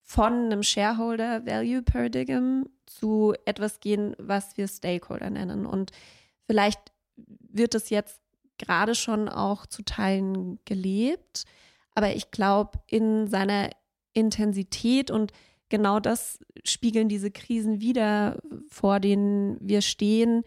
von 0.01 0.33
einem 0.33 0.63
Shareholder 0.63 1.45
Value 1.45 1.83
Paradigm 1.83 2.67
zu 2.85 3.35
etwas 3.45 3.79
gehen, 3.79 4.15
was 4.17 4.57
wir 4.57 4.67
Stakeholder 4.67 5.29
nennen. 5.29 5.65
Und 5.65 5.91
vielleicht 6.45 6.93
wird 7.15 7.75
es 7.75 7.89
jetzt 7.89 8.21
gerade 8.57 8.95
schon 8.95 9.29
auch 9.29 9.65
zu 9.65 9.83
Teilen 9.83 10.59
gelebt. 10.65 11.45
Aber 11.93 12.15
ich 12.15 12.31
glaube, 12.31 12.79
in 12.87 13.27
seiner 13.27 13.69
Intensität 14.13 15.11
und 15.11 15.31
genau 15.69 15.99
das 15.99 16.39
spiegeln 16.63 17.09
diese 17.09 17.31
Krisen 17.31 17.81
wieder, 17.81 18.41
vor 18.69 18.99
denen 18.99 19.57
wir 19.61 19.81
stehen, 19.81 20.43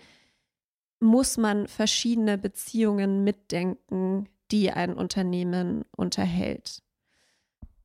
muss 1.01 1.37
man 1.39 1.67
verschiedene 1.67 2.37
Beziehungen 2.39 3.25
mitdenken, 3.25 4.29
die 4.51 4.71
ein 4.71 4.95
Unternehmen 4.95 5.85
unterhält. 5.97 6.83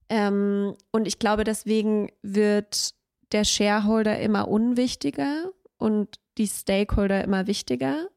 Ähm, 0.09 0.75
und 0.91 1.07
ich 1.07 1.19
glaube, 1.19 1.43
deswegen 1.43 2.11
wird 2.21 2.93
der 3.31 3.43
Shareholder 3.43 4.19
immer 4.19 4.47
unwichtiger 4.47 5.51
und 5.77 6.19
die 6.37 6.47
Stakeholder 6.47 7.23
immer 7.23 7.47
wichtiger. 7.47 8.07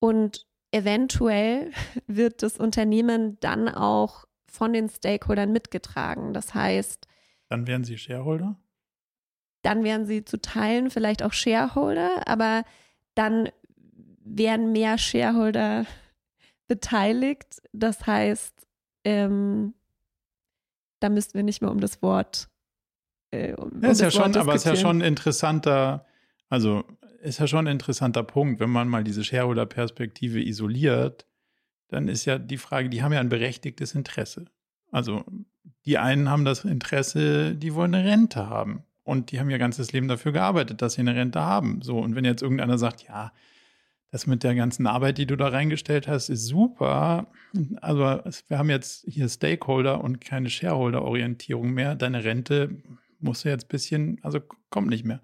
Und 0.00 0.46
eventuell 0.70 1.72
wird 2.06 2.42
das 2.42 2.58
Unternehmen 2.58 3.38
dann 3.40 3.68
auch 3.68 4.26
von 4.50 4.72
den 4.72 4.88
Stakeholdern 4.88 5.52
mitgetragen. 5.52 6.32
Das 6.32 6.54
heißt, 6.54 7.06
dann 7.48 7.66
wären 7.66 7.84
sie 7.84 7.98
Shareholder? 7.98 8.56
Dann 9.62 9.82
wären 9.84 10.06
sie 10.06 10.24
zu 10.24 10.40
Teilen 10.40 10.90
vielleicht 10.90 11.22
auch 11.22 11.32
Shareholder, 11.32 12.26
aber 12.26 12.64
dann 13.14 13.48
wären 14.20 14.72
mehr 14.72 14.98
Shareholder 14.98 15.86
beteiligt. 16.68 17.62
Das 17.72 18.06
heißt, 18.06 18.54
ähm, 19.04 19.74
da 21.00 21.08
müssten 21.08 21.34
wir 21.34 21.42
nicht 21.42 21.62
mehr 21.62 21.70
um 21.70 21.80
das 21.80 22.02
Wort. 22.02 22.48
Äh, 23.30 23.54
um, 23.54 23.82
ja, 23.82 23.90
ist 23.90 24.00
ja 24.00 24.10
schon, 24.10 24.36
aber 24.36 24.54
es 24.54 24.64
ist 24.64 24.70
ja 24.70 24.76
schon 24.76 25.00
interessanter, 25.00 26.06
also 26.48 26.84
ist 27.28 27.38
ja 27.38 27.46
schon 27.46 27.66
ein 27.66 27.74
interessanter 27.74 28.22
Punkt, 28.22 28.58
wenn 28.60 28.70
man 28.70 28.88
mal 28.88 29.04
diese 29.04 29.22
Shareholder-Perspektive 29.22 30.42
isoliert, 30.42 31.26
dann 31.88 32.08
ist 32.08 32.24
ja 32.24 32.38
die 32.38 32.58
Frage, 32.58 32.88
die 32.88 33.02
haben 33.02 33.12
ja 33.12 33.20
ein 33.20 33.28
berechtigtes 33.28 33.94
Interesse. 33.94 34.46
Also 34.90 35.24
die 35.84 35.98
einen 35.98 36.28
haben 36.28 36.44
das 36.44 36.64
Interesse, 36.64 37.54
die 37.54 37.74
wollen 37.74 37.94
eine 37.94 38.08
Rente 38.08 38.48
haben. 38.48 38.82
Und 39.04 39.30
die 39.30 39.40
haben 39.40 39.48
ihr 39.48 39.58
ganzes 39.58 39.92
Leben 39.92 40.08
dafür 40.08 40.32
gearbeitet, 40.32 40.82
dass 40.82 40.94
sie 40.94 41.00
eine 41.00 41.14
Rente 41.14 41.40
haben. 41.40 41.80
So, 41.80 41.98
und 41.98 42.14
wenn 42.14 42.24
jetzt 42.24 42.42
irgendeiner 42.42 42.76
sagt, 42.76 43.04
ja, 43.04 43.32
das 44.10 44.26
mit 44.26 44.42
der 44.42 44.54
ganzen 44.54 44.86
Arbeit, 44.86 45.18
die 45.18 45.26
du 45.26 45.36
da 45.36 45.48
reingestellt 45.48 46.08
hast, 46.08 46.28
ist 46.28 46.46
super. 46.46 47.26
Also 47.80 48.02
wir 48.48 48.58
haben 48.58 48.70
jetzt 48.70 49.04
hier 49.08 49.28
Stakeholder 49.28 50.02
und 50.02 50.20
keine 50.20 50.50
Shareholder-Orientierung 50.50 51.70
mehr. 51.70 51.94
Deine 51.94 52.24
Rente 52.24 52.82
muss 53.18 53.44
ja 53.44 53.50
jetzt 53.50 53.66
ein 53.66 53.68
bisschen, 53.68 54.18
also 54.22 54.40
kommt 54.70 54.88
nicht 54.88 55.04
mehr 55.04 55.20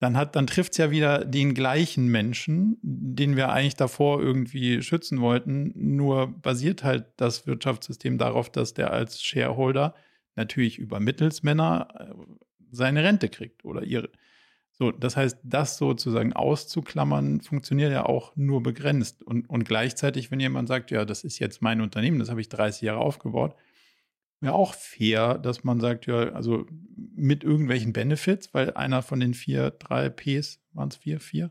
dann 0.00 0.16
hat, 0.16 0.36
dann 0.36 0.46
trifft 0.46 0.72
es 0.72 0.78
ja 0.78 0.90
wieder 0.90 1.24
den 1.24 1.54
gleichen 1.54 2.08
Menschen, 2.08 2.78
den 2.82 3.36
wir 3.36 3.50
eigentlich 3.50 3.76
davor 3.76 4.20
irgendwie 4.20 4.82
schützen 4.82 5.20
wollten. 5.20 5.72
Nur 5.74 6.28
basiert 6.40 6.84
halt 6.84 7.06
das 7.16 7.46
Wirtschaftssystem 7.46 8.18
darauf, 8.18 8.50
dass 8.50 8.74
der 8.74 8.92
als 8.92 9.22
Shareholder 9.22 9.94
natürlich 10.36 10.78
über 10.78 11.00
Mittelsmänner 11.00 11.88
äh, 11.98 12.14
seine 12.70 13.04
Rente 13.04 13.28
kriegt 13.28 13.64
oder 13.64 13.84
ihre. 13.84 14.10
So, 14.76 14.90
das 14.90 15.16
heißt, 15.16 15.38
das 15.44 15.78
sozusagen 15.78 16.32
auszuklammern, 16.32 17.40
funktioniert 17.40 17.92
ja 17.92 18.06
auch 18.06 18.34
nur 18.34 18.60
begrenzt. 18.60 19.22
Und, 19.22 19.48
und 19.48 19.64
gleichzeitig, 19.64 20.32
wenn 20.32 20.40
jemand 20.40 20.66
sagt, 20.66 20.90
ja, 20.90 21.04
das 21.04 21.22
ist 21.22 21.38
jetzt 21.38 21.62
mein 21.62 21.80
Unternehmen, 21.80 22.18
das 22.18 22.28
habe 22.28 22.40
ich 22.40 22.48
30 22.48 22.82
Jahre 22.82 22.98
aufgebaut, 22.98 23.54
ja 24.44 24.52
auch 24.52 24.74
fair, 24.74 25.38
dass 25.38 25.64
man 25.64 25.80
sagt, 25.80 26.06
ja, 26.06 26.32
also 26.32 26.66
mit 27.14 27.44
irgendwelchen 27.44 27.92
Benefits, 27.92 28.52
weil 28.54 28.72
einer 28.74 29.02
von 29.02 29.20
den 29.20 29.34
vier, 29.34 29.70
drei 29.70 30.08
Ps, 30.08 30.60
waren 30.72 30.88
es 30.88 30.96
vier, 30.96 31.20
vier, 31.20 31.50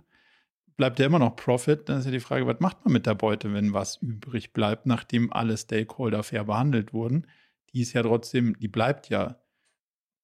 bleibt 0.75 0.99
ja 0.99 1.05
immer 1.05 1.19
noch 1.19 1.35
Profit. 1.35 1.87
Dann 1.87 1.99
ist 1.99 2.05
ja 2.05 2.11
die 2.11 2.19
Frage, 2.19 2.47
was 2.47 2.59
macht 2.59 2.83
man 2.83 2.93
mit 2.93 3.05
der 3.05 3.15
Beute, 3.15 3.53
wenn 3.53 3.73
was 3.73 3.97
übrig 3.97 4.53
bleibt, 4.53 4.85
nachdem 4.85 5.31
alle 5.31 5.57
Stakeholder 5.57 6.23
fair 6.23 6.45
behandelt 6.45 6.93
wurden? 6.93 7.27
Die 7.73 7.81
ist 7.81 7.93
ja 7.93 8.03
trotzdem, 8.03 8.57
die 8.59 8.67
bleibt 8.67 9.09
ja 9.09 9.41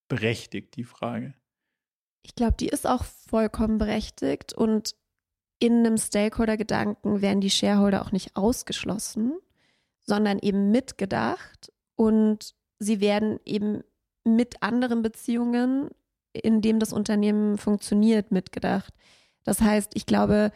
berechtigt, 0.08 0.76
die 0.76 0.84
Frage. 0.84 1.36
Ich 2.24 2.36
glaube, 2.36 2.56
die 2.60 2.68
ist 2.68 2.86
auch 2.86 3.04
vollkommen 3.04 3.78
berechtigt 3.78 4.54
und 4.54 4.96
in 5.60 5.86
einem 5.86 5.98
Stakeholder-Gedanken 5.98 7.22
werden 7.22 7.42
die 7.42 7.50
Shareholder 7.50 8.02
auch 8.02 8.12
nicht 8.12 8.36
ausgeschlossen, 8.36 9.38
sondern 10.00 10.40
eben 10.40 10.72
mitgedacht 10.72 11.72
und 11.96 12.56
sie 12.80 13.02
werden 13.02 13.40
eben 13.46 13.84
mit 14.24 14.62
anderen 14.64 15.02
Beziehungen, 15.02 15.90
in 16.34 16.62
dem 16.62 16.80
das 16.80 16.94
Unternehmen 16.94 17.58
funktioniert, 17.58 18.32
mitgedacht. 18.32 18.94
Das 19.44 19.62
heißt, 19.62 19.92
ich 19.96 20.06
glaube 20.06 20.52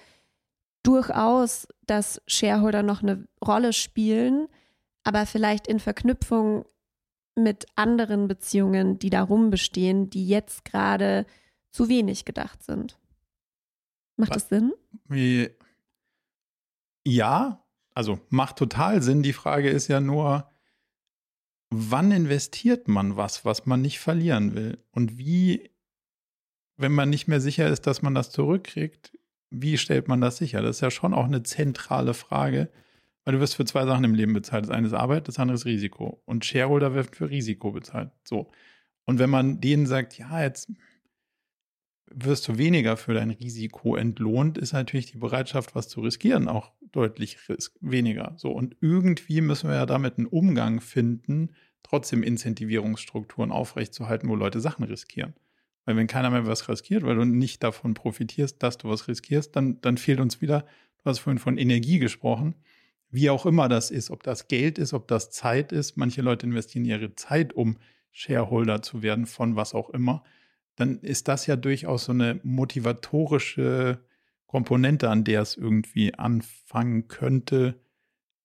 durchaus, 0.84 1.68
dass 1.86 2.22
Shareholder 2.28 2.84
noch 2.84 3.02
eine 3.02 3.28
Rolle 3.46 3.74
spielen, 3.74 4.48
aber 5.04 5.26
vielleicht 5.26 5.68
in 5.68 5.80
Verknüpfung 5.80 6.66
mit 7.36 7.66
anderen 7.76 8.28
Beziehungen, 8.28 9.00
die 9.00 9.10
darum 9.10 9.50
bestehen, 9.50 10.10
die 10.10 10.28
jetzt 10.28 10.66
gerade 10.66 11.26
zu 11.72 11.90
wenig 11.90 12.26
gedacht 12.26 12.64
sind. 12.64 13.00
Macht 14.18 14.36
das 14.36 14.50
Sinn? 14.50 14.74
Ja, 17.06 17.66
also 17.96 18.20
macht 18.30 18.58
total 18.58 19.02
Sinn. 19.02 19.24
Die 19.24 19.34
Frage 19.34 19.70
ist 19.70 19.88
ja 19.88 20.00
nur, 20.00 20.48
wann 21.76 22.12
investiert 22.12 22.88
man 22.88 23.18
was, 23.18 23.46
was 23.46 23.66
man 23.66 23.82
nicht 23.82 24.00
verlieren 24.00 24.56
will? 24.56 24.78
Und 24.92 25.18
wie, 25.18 25.72
wenn 26.78 26.92
man 26.92 27.10
nicht 27.10 27.28
mehr 27.28 27.42
sicher 27.42 27.68
ist, 27.68 27.88
dass 27.88 28.02
man 28.02 28.16
das 28.16 28.32
zurückkriegt, 28.32 29.18
wie 29.50 29.78
stellt 29.78 30.08
man 30.08 30.22
das 30.22 30.38
sicher? 30.38 30.62
Das 30.62 30.78
ist 30.78 30.82
ja 30.82 30.92
schon 30.92 31.14
auch 31.14 31.26
eine 31.26 31.44
zentrale 31.44 32.14
Frage, 32.14 32.70
weil 33.24 33.36
du 33.36 33.40
wirst 33.40 33.56
für 33.56 33.66
zwei 33.66 33.86
Sachen 33.86 34.04
im 34.04 34.16
Leben 34.16 34.34
bezahlt. 34.34 34.66
Das 34.66 34.72
eine 34.72 34.88
ist 34.88 34.94
Arbeit, 34.94 35.28
das 35.28 35.40
andere 35.40 35.56
ist 35.56 35.66
Risiko. 35.66 36.22
Und 36.26 36.46
Shareholder 36.46 36.94
wird 36.94 37.16
für 37.16 37.30
Risiko 37.30 37.72
bezahlt. 37.72 38.12
So. 38.24 38.52
Und 39.06 39.20
wenn 39.20 39.30
man 39.30 39.62
denen 39.62 39.86
sagt, 39.86 40.18
ja, 40.18 40.42
jetzt 40.42 40.72
wirst 42.16 42.48
du 42.48 42.58
weniger 42.58 42.98
für 42.98 43.14
dein 43.14 43.32
Risiko 43.32 43.96
entlohnt, 43.96 44.58
ist 44.58 44.74
natürlich 44.74 45.12
die 45.12 45.18
Bereitschaft, 45.18 45.76
was 45.76 45.90
zu 45.90 46.02
riskieren, 46.02 46.48
auch 46.48 46.72
deutlich 46.92 47.38
weniger. 47.82 48.34
So, 48.38 48.52
und 48.52 48.76
irgendwie 48.82 49.42
müssen 49.42 49.70
wir 49.70 49.76
ja 49.76 49.86
damit 49.86 50.18
einen 50.18 50.28
Umgang 50.28 50.80
finden, 50.82 51.50
trotzdem 51.82 52.24
Incentivierungsstrukturen 52.24 53.52
aufrechtzuerhalten, 53.52 54.30
wo 54.30 54.36
Leute 54.36 54.60
Sachen 54.60 54.86
riskieren. 54.86 55.34
Weil 55.86 55.98
wenn 55.98 56.08
keiner 56.08 56.30
mehr 56.30 56.48
was 56.48 56.70
riskiert, 56.70 57.04
weil 57.04 57.16
du 57.16 57.26
nicht 57.26 57.64
davon 57.64 57.94
profitierst, 57.94 58.62
dass 58.64 58.78
du 58.78 58.90
was 58.90 59.08
riskierst, 59.08 59.56
dann, 59.56 59.82
dann 59.82 59.98
fehlt 59.98 60.20
uns 60.20 60.42
wieder, 60.42 60.62
du 61.04 61.10
hast 61.10 61.20
vorhin 61.20 61.40
von 61.40 61.58
Energie 61.58 62.00
gesprochen, 62.00 62.56
wie 63.10 63.30
auch 63.30 63.46
immer 63.46 63.70
das 63.70 63.92
ist, 63.92 64.10
ob 64.10 64.24
das 64.24 64.48
Geld 64.48 64.78
ist, 64.78 64.94
ob 64.94 65.08
das 65.08 65.30
Zeit 65.30 65.72
ist. 65.72 65.98
Manche 65.98 66.22
Leute 66.22 66.46
investieren 66.46 66.86
ihre 66.86 67.14
Zeit, 67.16 67.54
um 67.54 67.78
Shareholder 68.12 68.82
zu 68.82 69.04
werden 69.04 69.26
von 69.26 69.56
was 69.56 69.74
auch 69.74 69.90
immer. 69.90 70.24
Dann 70.76 71.00
ist 71.00 71.28
das 71.28 71.46
ja 71.46 71.56
durchaus 71.56 72.06
so 72.06 72.12
eine 72.12 72.40
motivatorische 72.44 74.04
Komponente, 74.48 75.10
an 75.10 75.24
der 75.24 75.42
es 75.42 75.56
irgendwie 75.56 76.14
anfangen 76.14 77.08
könnte 77.08 77.80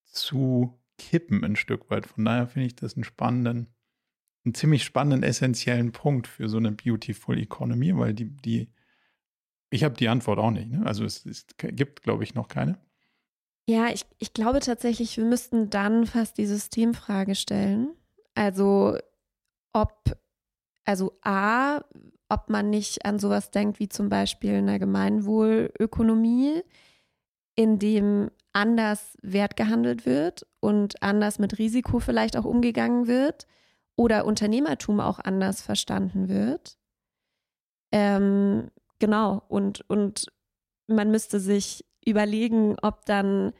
zu 0.04 0.78
kippen 0.98 1.44
ein 1.44 1.56
Stück 1.56 1.90
weit. 1.90 2.06
Von 2.06 2.24
daher 2.24 2.46
finde 2.46 2.66
ich 2.66 2.76
das 2.76 2.94
einen 2.94 3.04
spannenden, 3.04 3.68
einen 4.44 4.54
ziemlich 4.54 4.84
spannenden, 4.84 5.22
essentiellen 5.22 5.92
Punkt 5.92 6.26
für 6.26 6.48
so 6.48 6.58
eine 6.58 6.72
Beautiful 6.72 7.38
Economy, 7.38 7.96
weil 7.96 8.14
die, 8.14 8.36
die, 8.36 8.72
ich 9.70 9.84
habe 9.84 9.94
die 9.94 10.08
Antwort 10.08 10.38
auch 10.38 10.50
nicht. 10.50 10.70
Ne? 10.70 10.84
Also 10.84 11.04
es, 11.04 11.24
es 11.24 11.46
gibt, 11.58 12.02
glaube 12.02 12.24
ich, 12.24 12.34
noch 12.34 12.48
keine. 12.48 12.78
Ja, 13.68 13.88
ich, 13.88 14.06
ich 14.18 14.32
glaube 14.32 14.60
tatsächlich, 14.60 15.16
wir 15.18 15.24
müssten 15.24 15.68
dann 15.68 16.06
fast 16.06 16.38
die 16.38 16.46
Systemfrage 16.46 17.34
stellen. 17.34 17.94
Also 18.34 18.96
ob, 19.74 20.18
also 20.84 21.18
A, 21.22 21.84
ob 22.28 22.50
man 22.50 22.70
nicht 22.70 23.04
an 23.04 23.18
sowas 23.18 23.50
denkt 23.50 23.80
wie 23.80 23.88
zum 23.88 24.08
Beispiel 24.08 24.54
eine 24.54 24.78
Gemeinwohlökonomie, 24.78 26.62
in 27.54 27.78
dem 27.78 28.30
anders 28.52 29.16
Wert 29.22 29.56
gehandelt 29.56 30.06
wird 30.06 30.46
und 30.60 31.02
anders 31.02 31.38
mit 31.38 31.58
Risiko 31.58 32.00
vielleicht 32.00 32.36
auch 32.36 32.44
umgegangen 32.44 33.06
wird 33.06 33.46
oder 33.96 34.24
Unternehmertum 34.24 35.00
auch 35.00 35.18
anders 35.18 35.60
verstanden 35.62 36.28
wird. 36.28 36.78
Ähm, 37.92 38.70
genau, 38.98 39.42
und, 39.48 39.88
und 39.88 40.26
man 40.86 41.10
müsste 41.10 41.40
sich 41.40 41.84
überlegen, 42.04 42.76
ob 42.82 43.04
dann 43.06 43.52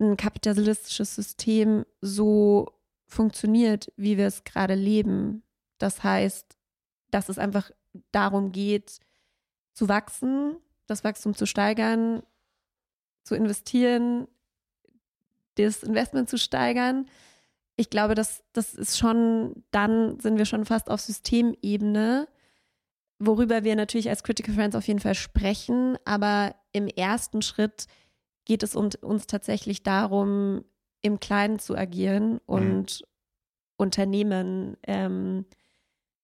ein 0.00 0.16
kapitalistisches 0.16 1.14
System 1.14 1.84
so 2.00 2.68
funktioniert, 3.06 3.92
wie 3.96 4.18
wir 4.18 4.26
es 4.26 4.44
gerade 4.44 4.74
leben. 4.74 5.42
Das 5.78 6.02
heißt, 6.02 6.56
dass 7.12 7.28
es 7.28 7.38
einfach 7.38 7.70
darum 8.10 8.50
geht, 8.50 8.98
zu 9.72 9.88
wachsen, 9.88 10.56
das 10.86 11.04
Wachstum 11.04 11.34
zu 11.34 11.46
steigern, 11.46 12.22
zu 13.22 13.36
investieren, 13.36 14.26
das 15.54 15.82
Investment 15.82 16.28
zu 16.28 16.38
steigern. 16.38 17.06
Ich 17.76 17.90
glaube, 17.90 18.14
das, 18.14 18.42
das 18.52 18.74
ist 18.74 18.98
schon, 18.98 19.64
dann 19.70 20.18
sind 20.20 20.38
wir 20.38 20.46
schon 20.46 20.64
fast 20.64 20.90
auf 20.90 21.00
Systemebene, 21.00 22.28
worüber 23.18 23.64
wir 23.64 23.76
natürlich 23.76 24.08
als 24.08 24.24
Critical 24.24 24.54
Friends 24.54 24.76
auf 24.76 24.86
jeden 24.88 25.00
Fall 25.00 25.14
sprechen. 25.14 25.96
Aber 26.04 26.54
im 26.72 26.88
ersten 26.88 27.42
Schritt 27.42 27.86
geht 28.44 28.62
es 28.62 28.74
um, 28.74 28.90
uns 29.02 29.26
tatsächlich 29.26 29.82
darum, 29.82 30.64
im 31.02 31.20
Kleinen 31.20 31.58
zu 31.58 31.76
agieren 31.76 32.38
und 32.46 33.00
mhm. 33.00 33.06
Unternehmen 33.76 34.76
ähm, 34.84 35.46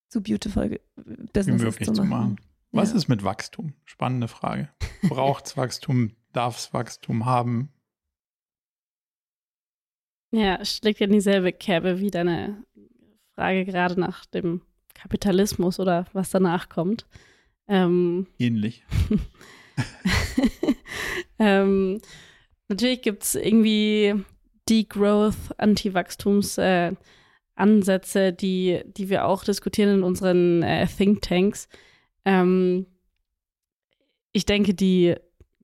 zu 0.09 0.23
beautiful 0.23 0.81
möglich 1.35 1.35
zu 1.35 1.45
machen. 1.45 1.95
Zu 1.95 2.05
machen. 2.05 2.37
Was 2.71 2.91
ja. 2.91 2.97
ist 2.97 3.09
mit 3.09 3.25
Wachstum? 3.25 3.75
Spannende 3.85 4.29
Frage. 4.29 4.69
Braucht 5.03 5.47
es 5.47 5.57
Wachstum? 5.57 6.13
Darf 6.33 6.59
es 6.59 6.75
Wachstum 6.75 7.25
haben? 7.25 7.71
Ja, 10.31 10.63
schlägt 10.65 11.01
ja 11.01 11.07
in 11.07 11.13
dieselbe 11.13 11.53
Kerbe 11.53 12.01
wie 12.01 12.11
deine 12.11 12.63
Frage 13.35 13.65
gerade 13.65 13.99
nach 13.99 14.27
dem 14.27 14.61
Kapitalismus 14.95 15.81
oder 15.81 16.07
was 16.13 16.31
danach 16.31 16.69
kommt. 16.69 17.07
Ähm, 17.67 18.27
Ähnlich. 18.39 18.85
ähm, 21.39 22.01
natürlich 22.69 23.01
gibt 23.01 23.23
es 23.23 23.35
irgendwie 23.35 24.25
Degrowth, 24.69 25.55
Anti-Wachstums- 25.57 26.61
äh, 26.61 26.95
Ansätze, 27.59 28.33
die, 28.33 28.83
die 28.87 29.09
wir 29.09 29.27
auch 29.27 29.45
diskutieren 29.45 29.99
in 29.99 30.03
unseren 30.03 30.63
äh, 30.63 30.87
Thinktanks. 30.87 31.69
Ähm, 32.25 32.87
ich 34.33 34.47
denke, 34.47 34.75
die, 34.75 35.17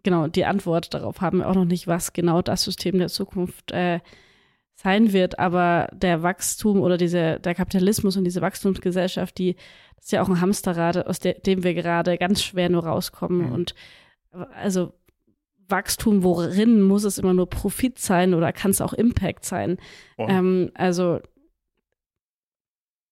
genau, 0.03 0.27
die 0.27 0.45
Antwort 0.45 0.95
darauf 0.95 1.21
haben 1.21 1.39
wir 1.39 1.49
auch 1.49 1.55
noch 1.55 1.65
nicht, 1.65 1.87
was 1.87 2.13
genau 2.13 2.43
das 2.43 2.65
System 2.65 2.99
der 2.99 3.09
Zukunft 3.09 3.73
äh, 3.73 4.01
sein 4.75 5.13
wird, 5.13 5.39
aber 5.39 5.89
der 5.93 6.23
Wachstum 6.23 6.81
oder 6.81 6.97
diese, 6.97 7.39
der 7.41 7.55
Kapitalismus 7.55 8.17
und 8.17 8.25
diese 8.25 8.41
Wachstumsgesellschaft, 8.41 9.39
die 9.39 9.57
das 9.97 10.09
ist 10.09 10.13
ja 10.13 10.23
auch 10.23 10.29
ein 10.29 10.41
Hamsterrad, 10.41 11.07
aus 11.07 11.19
de, 11.19 11.41
dem 11.41 11.63
wir 11.63 11.73
gerade 11.73 12.19
ganz 12.19 12.43
schwer 12.43 12.69
nur 12.69 12.85
rauskommen. 12.85 13.47
Mhm. 13.47 13.53
Und 13.53 13.75
also 14.53 14.93
Wachstum, 15.69 16.23
worin 16.23 16.83
muss 16.83 17.05
es 17.05 17.17
immer 17.17 17.33
nur 17.33 17.49
Profit 17.49 17.99
sein 17.99 18.35
oder 18.35 18.53
kann 18.53 18.71
es 18.71 18.83
auch 18.83 18.93
Impact 18.93 19.47
sein? 19.47 19.79
Ähm, 20.19 20.71
also 20.75 21.21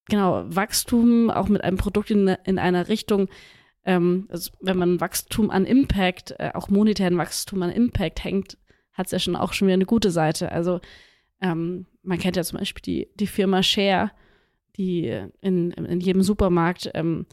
genau, 0.09 0.45
Wachstum 0.47 1.31
auch 1.31 1.49
mit 1.49 1.63
einem 1.63 1.77
Produkt 1.77 2.11
in, 2.11 2.29
in 2.45 2.59
einer 2.59 2.89
Richtung, 2.89 3.29
ähm, 3.85 4.27
also 4.31 4.51
wenn 4.61 4.79
man 4.79 5.01
Wachstum 5.01 5.51
an 5.51 5.65
Impact, 5.65 6.35
äh, 6.39 6.51
auch 6.55 6.69
monetären 6.69 7.19
Wachstum 7.19 7.63
an 7.63 7.71
Impact 7.71 8.25
hängt, 8.25 8.59
hat 8.93 9.07
es 9.07 9.13
ja 9.13 9.19
schon 9.19 9.37
auch 9.37 9.53
schon 9.53 9.69
wieder 9.69 9.75
eine 9.75 9.87
gute 9.87 10.11
Seite. 10.11 10.53
Also 10.53 10.81
ähm, 11.41 11.87
man 12.03 12.19
kennt 12.19 12.37
ja 12.37 12.43
zum 12.45 12.59
Beispiel 12.59 12.83
die, 12.83 13.09
die 13.15 13.27
Firma 13.27 13.63
Share, 13.63 14.11
die 14.77 15.07
in, 15.41 15.71
in 15.73 16.01
jedem 16.01 16.23
Supermarkt 16.23 16.91
ähm, 16.95 17.27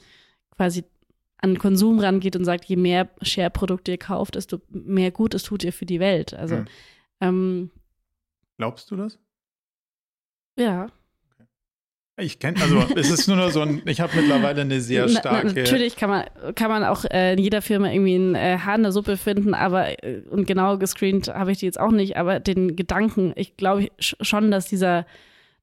quasi 0.51 0.83
an 1.37 1.57
Konsum 1.57 1.99
rangeht 1.99 2.35
und 2.35 2.43
sagt, 2.43 2.65
je 2.65 2.75
mehr 2.75 3.09
Share-Produkte 3.21 3.91
ihr 3.91 3.97
kauft, 3.97 4.35
desto 4.35 4.59
mehr 4.69 5.11
Gutes 5.11 5.43
tut 5.43 5.63
ihr 5.63 5.71
für 5.71 5.85
die 5.85 5.99
Welt. 5.99 6.33
Also 6.33 6.57
hm. 6.57 6.65
ähm, 7.21 7.71
Glaubst 8.57 8.91
du 8.91 8.97
das? 8.97 9.19
Ja. 10.57 10.87
Ich 12.19 12.39
kenne, 12.39 12.61
also 12.61 12.79
es 12.95 13.09
ist 13.09 13.27
nur 13.27 13.37
noch 13.37 13.49
so 13.49 13.61
ein, 13.61 13.81
ich 13.85 14.01
habe 14.01 14.15
mittlerweile 14.15 14.61
eine 14.61 14.81
sehr 14.81 15.07
starke. 15.09 15.47
Na, 15.47 15.53
natürlich 15.53 15.95
kann 15.95 16.09
man, 16.09 16.25
kann 16.55 16.69
man 16.69 16.83
auch 16.83 17.05
äh, 17.05 17.33
in 17.33 17.39
jeder 17.39 17.61
Firma 17.61 17.91
irgendwie 17.91 18.15
ein 18.15 18.35
äh, 18.35 18.57
Haar 18.59 18.75
in 18.75 18.83
der 18.83 18.91
Suppe 18.91 19.17
finden, 19.17 19.53
aber 19.53 20.03
äh, 20.03 20.21
und 20.29 20.45
genau 20.47 20.77
gescreent 20.77 21.27
habe 21.29 21.51
ich 21.51 21.59
die 21.59 21.65
jetzt 21.65 21.79
auch 21.79 21.91
nicht, 21.91 22.17
aber 22.17 22.39
den 22.39 22.75
Gedanken, 22.75 23.33
ich 23.35 23.57
glaube 23.57 23.87
schon, 23.99 24.51
dass 24.51 24.67
dieser, 24.67 25.05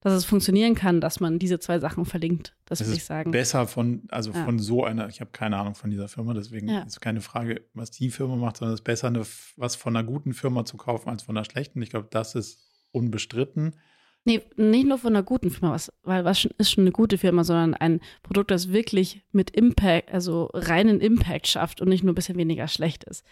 dass 0.01 0.13
es 0.13 0.25
funktionieren 0.25 0.75
kann, 0.75 1.01
dass 1.01 1.21
man 1.21 1.39
diese 1.39 1.59
zwei 1.59 1.79
Sachen 1.79 2.05
verlinkt. 2.05 2.55
Das 2.67 2.81
würde 2.81 2.95
ich 2.95 3.05
sagen. 3.05 3.31
Besser 3.31 3.67
von, 3.67 4.03
also 4.09 4.33
ja. 4.33 4.45
von 4.45 4.59
so 4.59 4.85
einer, 4.85 5.09
ich 5.09 5.21
habe 5.21 5.31
keine 5.33 5.57
Ahnung 5.59 5.75
von 5.75 5.91
dieser 5.91 6.09
Firma, 6.09 6.35
deswegen 6.35 6.69
ja. 6.69 6.83
ist 6.83 7.01
keine 7.01 7.21
Frage, 7.21 7.63
was 7.75 7.91
die 7.91 8.11
Firma 8.11 8.37
macht, 8.37 8.59
sondern 8.59 8.75
es 8.75 8.81
ist 8.81 8.85
besser, 8.85 9.09
eine, 9.09 9.23
was 9.57 9.77
von 9.77 9.97
einer 9.97 10.07
guten 10.07 10.33
Firma 10.33 10.65
zu 10.65 10.77
kaufen 10.77 11.09
als 11.09 11.23
von 11.23 11.37
einer 11.37 11.45
schlechten. 11.45 11.83
Ich 11.83 11.91
glaube, 11.91 12.09
das 12.11 12.35
ist 12.35 12.61
unbestritten. 12.93 13.75
Nee, 14.27 14.43
nicht 14.57 14.89
nur 14.89 14.99
von 14.99 15.15
einer 15.15 15.23
guten 15.23 15.51
Firma, 15.51 15.73
was, 15.73 15.93
weil 16.03 16.25
was 16.25 16.45
ist 16.59 16.73
schon 16.73 16.83
eine 16.83 16.91
gute 16.91 17.17
Firma, 17.17 17.45
sondern 17.45 17.75
ein 17.75 18.01
Produkt, 18.25 18.51
das 18.51 18.73
wirklich 18.73 19.23
mit 19.31 19.51
Impact, 19.51 20.13
also 20.13 20.51
reinen 20.53 21.01
Impact 21.01 21.47
schafft 21.47 21.81
und 21.81 21.89
nicht 21.89 22.03
nur 22.03 22.13
ein 22.13 22.17
bisschen 22.17 22.37
weniger 22.37 22.67
schlecht 22.67 23.05
ist. 23.05 23.25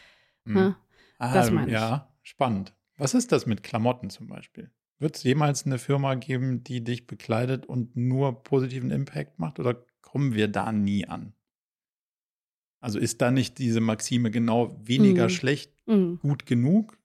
Mhm. 0.45 0.55
Ne? 0.55 0.77
Ah, 1.19 1.35
das 1.35 1.51
meine 1.51 1.67
ich. 1.67 1.73
Ja, 1.73 2.15
spannend. 2.23 2.75
Was 2.97 3.13
ist 3.13 3.33
das 3.33 3.45
mit 3.45 3.65
Klamotten 3.65 4.09
zum 4.09 4.29
Beispiel? 4.29 4.71
Wird 5.01 5.17
es 5.17 5.25
jemals 5.25 5.67
eine 5.67 5.79
Firma 5.79 6.15
geben, 6.15 6.63
die 6.63 6.85
dich 6.85 7.09
bekleidet 7.09 7.67
und 7.67 7.97
nur 7.97 8.45
positiven 8.45 8.93
Impact 8.93 9.41
macht 9.41 9.59
oder 9.59 9.85
kommen 10.01 10.35
wir 10.35 10.47
da 10.47 10.71
nie 10.71 11.09
an? 11.09 11.33
Also 12.79 13.01
ist 13.01 13.21
da 13.21 13.33
nicht 13.33 13.59
diese 13.59 13.81
Maxime 13.81 14.31
genau 14.31 14.79
weniger 14.81 15.25
mhm. 15.25 15.31
schlecht 15.31 15.73
mhm. 15.87 16.21
gut 16.21 16.47
genug? 16.47 16.97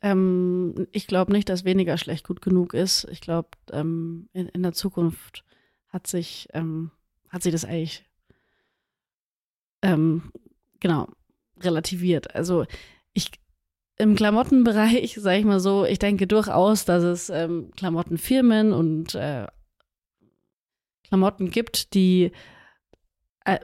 Ähm, 0.00 0.86
ich 0.92 1.06
glaube 1.06 1.32
nicht, 1.32 1.48
dass 1.48 1.64
weniger 1.64 1.98
schlecht 1.98 2.26
gut 2.26 2.40
genug 2.40 2.74
ist. 2.74 3.06
Ich 3.10 3.20
glaube, 3.20 3.48
ähm, 3.72 4.28
in, 4.32 4.48
in, 4.48 4.62
der 4.62 4.72
Zukunft 4.72 5.44
hat 5.88 6.06
sich, 6.06 6.48
ähm, 6.52 6.90
hat 7.30 7.42
sich 7.42 7.52
das 7.52 7.64
eigentlich 7.64 8.04
ähm, 9.82 10.30
genau 10.78 11.08
relativiert. 11.60 12.34
Also 12.34 12.64
ich 13.12 13.32
im 13.98 14.14
Klamottenbereich, 14.14 15.14
sage 15.20 15.38
ich 15.38 15.44
mal 15.44 15.60
so, 15.60 15.84
ich 15.84 15.98
denke 15.98 16.26
durchaus, 16.26 16.84
dass 16.84 17.02
es 17.02 17.30
ähm, 17.30 17.70
Klamottenfirmen 17.76 18.72
und 18.72 19.14
äh, 19.14 19.46
Klamotten 21.04 21.50
gibt, 21.50 21.94
die 21.94 22.32
äh, 23.44 23.58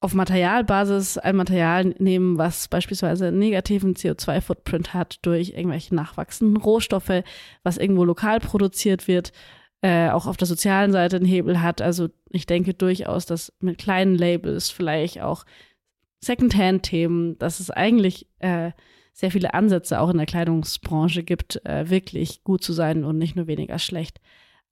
auf 0.00 0.14
Materialbasis 0.14 1.18
ein 1.18 1.36
Material 1.36 1.94
nehmen, 1.98 2.38
was 2.38 2.68
beispielsweise 2.68 3.28
einen 3.28 3.38
negativen 3.38 3.94
CO2-Footprint 3.94 4.92
hat 4.94 5.18
durch 5.22 5.50
irgendwelche 5.50 5.94
nachwachsenden 5.94 6.58
Rohstoffe, 6.58 7.22
was 7.62 7.78
irgendwo 7.78 8.04
lokal 8.04 8.40
produziert 8.40 9.08
wird, 9.08 9.32
äh, 9.80 10.10
auch 10.10 10.26
auf 10.26 10.36
der 10.36 10.46
sozialen 10.46 10.92
Seite 10.92 11.16
einen 11.16 11.24
Hebel 11.24 11.62
hat. 11.62 11.80
Also 11.80 12.08
ich 12.30 12.46
denke 12.46 12.74
durchaus, 12.74 13.24
dass 13.26 13.52
mit 13.60 13.78
kleinen 13.78 14.14
Labels 14.14 14.70
vielleicht 14.70 15.22
auch 15.22 15.44
Secondhand-Themen, 16.20 17.38
dass 17.38 17.60
es 17.60 17.70
eigentlich 17.70 18.26
äh, 18.40 18.72
sehr 19.12 19.30
viele 19.30 19.54
Ansätze 19.54 20.00
auch 20.00 20.10
in 20.10 20.18
der 20.18 20.26
Kleidungsbranche 20.26 21.22
gibt, 21.22 21.64
äh, 21.64 21.88
wirklich 21.88 22.44
gut 22.44 22.62
zu 22.62 22.74
sein 22.74 23.02
und 23.04 23.16
nicht 23.16 23.34
nur 23.34 23.46
weniger 23.46 23.78
schlecht. 23.78 24.20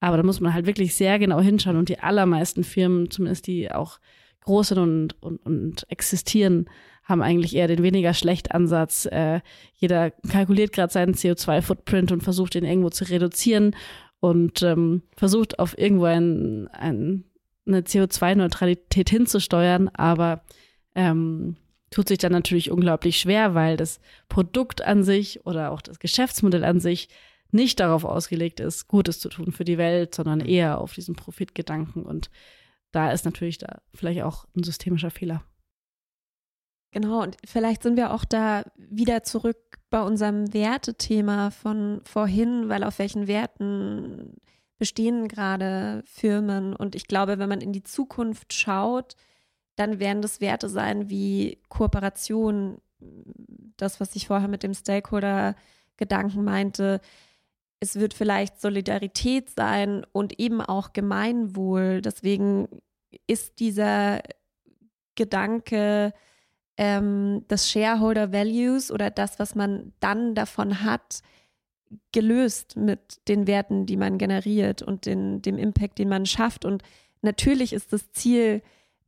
Aber 0.01 0.19
da 0.19 0.23
muss 0.23 0.41
man 0.41 0.53
halt 0.53 0.67
wirklich 0.67 0.95
sehr 0.95 1.19
genau 1.19 1.41
hinschauen 1.41 1.77
und 1.77 1.89
die 1.89 2.01
allermeisten 2.01 2.63
Firmen, 2.63 3.11
zumindest 3.11 3.47
die 3.47 3.73
auch 3.73 4.01
groß 4.45 4.69
sind 4.69 4.79
und, 4.79 5.23
und, 5.23 5.45
und 5.45 5.87
existieren, 5.91 6.69
haben 7.05 7.23
eigentlich 7.23 7.55
eher 7.55 7.69
den 7.69 7.83
weniger 7.83 8.15
schlecht 8.15 8.53
Ansatz. 8.53 9.07
Äh, 9.07 9.41
jeder 9.75 10.11
kalkuliert 10.11 10.73
gerade 10.73 10.93
seinen 10.93 11.15
CO2-Footprint 11.15 12.13
und 12.13 12.23
versucht 12.23 12.55
ihn 12.55 12.65
irgendwo 12.65 12.91
zu 12.91 13.05
reduzieren 13.05 13.77
und 14.21 14.63
ähm, 14.63 15.03
versucht 15.17 15.59
auf 15.59 15.77
irgendwo 15.77 16.05
ein, 16.05 16.69
ein, 16.69 17.25
eine 17.67 17.83
CO2-Neutralität 17.83 19.11
hinzusteuern, 19.11 19.91
aber 19.91 20.43
ähm, 20.95 21.57
tut 21.91 22.09
sich 22.09 22.19
dann 22.19 22.33
natürlich 22.33 22.71
unglaublich 22.71 23.19
schwer, 23.19 23.55
weil 23.55 23.77
das 23.77 24.01
Produkt 24.29 24.83
an 24.83 25.05
sich 25.05 25.45
oder 25.45 25.73
auch 25.73 25.83
das 25.83 25.99
Geschäftsmodell 25.99 26.65
an 26.65 26.81
sich 26.81 27.09
nicht 27.51 27.79
darauf 27.81 28.05
ausgelegt 28.05 28.61
ist, 28.61 28.89
Gutes 28.89 29.21
zu 29.21 29.29
tun 29.29 29.53
für 29.53 29.65
die 29.65 29.79
Welt, 29.79 30.15
sondern 30.15 30.41
eher 30.41 30.81
auf 30.81 30.95
diesen 30.95 31.15
Profitgedanken 31.15 32.03
und 32.03 32.31
da 32.95 33.11
ist 33.11 33.25
natürlich 33.25 33.59
da 33.59 33.81
vielleicht 33.93 34.23
auch 34.23 34.47
ein 34.57 34.63
systemischer 34.63 35.11
Fehler. 35.11 35.43
Genau, 36.93 37.23
und 37.23 37.37
vielleicht 37.45 37.83
sind 37.83 37.97
wir 37.97 38.15
auch 38.15 38.25
da 38.25 38.63
wieder 38.77 39.25
zurück 39.25 39.57
bei 39.91 40.01
unserem 40.01 40.55
Wertethema 40.55 41.51
von 41.51 42.01
vorhin, 42.05 42.69
weil 42.69 42.85
auf 42.85 43.01
welchen 43.01 43.27
Werten 43.27 44.37
bestehen 44.79 45.27
gerade 45.27 46.03
Firmen. 46.07 46.75
Und 46.77 46.95
ich 46.95 47.09
glaube, 47.09 47.39
wenn 47.39 47.49
man 47.49 47.61
in 47.61 47.73
die 47.73 47.83
Zukunft 47.83 48.53
schaut, 48.53 49.17
dann 49.75 49.99
werden 49.99 50.23
das 50.23 50.41
Werte 50.41 50.69
sein 50.69 51.11
wie 51.11 51.59
Kooperation, 51.69 52.79
das, 53.77 53.99
was 53.99 54.15
ich 54.15 54.29
vorher 54.29 54.49
mit 54.49 54.63
dem 54.63 54.73
Stakeholder-Gedanken 54.73 56.45
meinte, 56.45 57.01
es 57.85 57.97
wird 57.97 58.15
vielleicht 58.15 58.61
Solidarität 58.61 59.51
sein 59.51 60.07
und 60.13 60.41
eben 60.41 60.63
auch 60.63 60.95
Gemeinwohl. 60.95 62.01
Deswegen 62.01 62.67
ist 63.27 63.61
dieser 63.61 64.23
Gedanke 65.17 66.15
ähm, 66.79 67.45
des 67.51 67.71
Shareholder 67.71 68.33
Values 68.33 68.91
oder 68.91 69.11
das, 69.11 69.39
was 69.39 69.55
man 69.55 69.93
dann 70.01 70.35
davon 70.35 70.83
hat, 70.83 71.21
gelöst 72.11 72.77
mit 72.77 73.29
den 73.29 73.47
Werten, 73.47 73.85
die 73.85 73.99
man 73.99 74.17
generiert 74.17 74.83
und 74.83 75.05
den, 75.05 75.43
dem 75.43 75.59
Impact, 75.59 75.99
den 75.99 76.09
man 76.09 76.25
schafft. 76.25 76.65
Und 76.65 76.83
natürlich 77.21 77.75
ist 77.75 77.93
das 77.93 78.11
Ziel, 78.13 78.63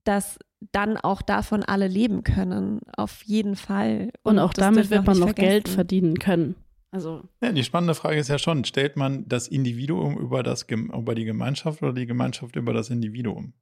dass 0.04 0.38
dann 0.70 0.98
auch 0.98 1.22
davon 1.22 1.62
alle 1.62 1.88
leben 1.88 2.24
können, 2.24 2.80
auf 2.94 3.22
jeden 3.24 3.56
Fall. 3.56 4.10
Und, 4.22 4.34
und 4.34 4.38
auch 4.38 4.52
damit 4.52 4.90
wird 4.90 5.06
man 5.06 5.18
noch 5.18 5.28
vergessen. 5.28 5.48
Geld 5.48 5.68
verdienen 5.68 6.18
können. 6.18 6.56
Also. 6.96 7.22
Ja, 7.42 7.52
die 7.52 7.62
spannende 7.62 7.94
Frage 7.94 8.18
ist 8.18 8.28
ja 8.28 8.38
schon, 8.38 8.64
stellt 8.64 8.96
man 8.96 9.28
das 9.28 9.48
Individuum 9.48 10.16
über, 10.16 10.42
das, 10.42 10.62
über 10.62 11.14
die 11.14 11.26
Gemeinschaft 11.26 11.82
oder 11.82 11.92
die 11.92 12.06
Gemeinschaft 12.06 12.56
über 12.56 12.72
das 12.72 12.88
Individuum? 12.88 13.52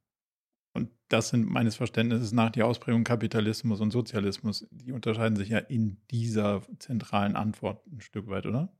Und 0.73 0.89
das 1.09 1.29
sind 1.29 1.49
meines 1.49 1.75
Verständnisses 1.75 2.31
nach 2.31 2.49
die 2.49 2.63
Ausprägung 2.63 3.03
Kapitalismus 3.03 3.81
und 3.81 3.91
Sozialismus. 3.91 4.65
Die 4.71 4.93
unterscheiden 4.93 5.35
sich 5.35 5.49
ja 5.49 5.57
in 5.57 5.97
dieser 6.11 6.61
zentralen 6.79 7.35
Antwort 7.35 7.85
ein 7.87 7.99
Stück 7.99 8.27
weit, 8.27 8.45
oder? 8.45 8.73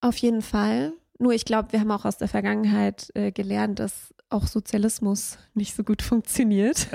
Auf 0.00 0.16
jeden 0.16 0.42
Fall. 0.42 0.92
Nur 1.20 1.32
ich 1.32 1.44
glaube, 1.44 1.70
wir 1.72 1.80
haben 1.80 1.90
auch 1.92 2.04
aus 2.04 2.16
der 2.16 2.28
Vergangenheit 2.28 3.10
äh, 3.14 3.30
gelernt, 3.30 3.78
dass 3.78 4.12
auch 4.30 4.48
Sozialismus 4.48 5.38
nicht 5.54 5.76
so 5.76 5.84
gut 5.84 6.02
funktioniert. 6.02 6.88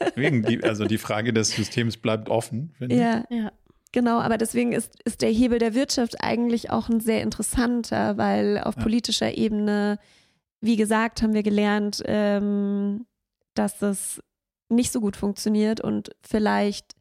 Deswegen, 0.00 0.44
die, 0.44 0.62
also 0.62 0.84
die 0.84 0.98
Frage 0.98 1.32
des 1.32 1.50
Systems 1.50 1.96
bleibt 1.96 2.28
offen. 2.28 2.72
Ja, 2.78 3.24
ich. 3.28 3.36
ja. 3.36 3.52
Genau, 3.94 4.18
aber 4.18 4.38
deswegen 4.38 4.72
ist, 4.72 4.92
ist 5.04 5.22
der 5.22 5.30
Hebel 5.30 5.60
der 5.60 5.72
Wirtschaft 5.72 6.20
eigentlich 6.20 6.68
auch 6.68 6.88
ein 6.88 6.98
sehr 6.98 7.22
interessanter, 7.22 8.18
weil 8.18 8.58
auf 8.58 8.74
ja. 8.74 8.82
politischer 8.82 9.38
Ebene, 9.38 10.00
wie 10.60 10.74
gesagt, 10.74 11.22
haben 11.22 11.32
wir 11.32 11.44
gelernt, 11.44 12.02
ähm, 12.04 13.06
dass 13.54 13.78
das 13.78 14.20
nicht 14.68 14.90
so 14.90 15.00
gut 15.00 15.16
funktioniert 15.16 15.80
und 15.80 16.10
vielleicht 16.26 16.96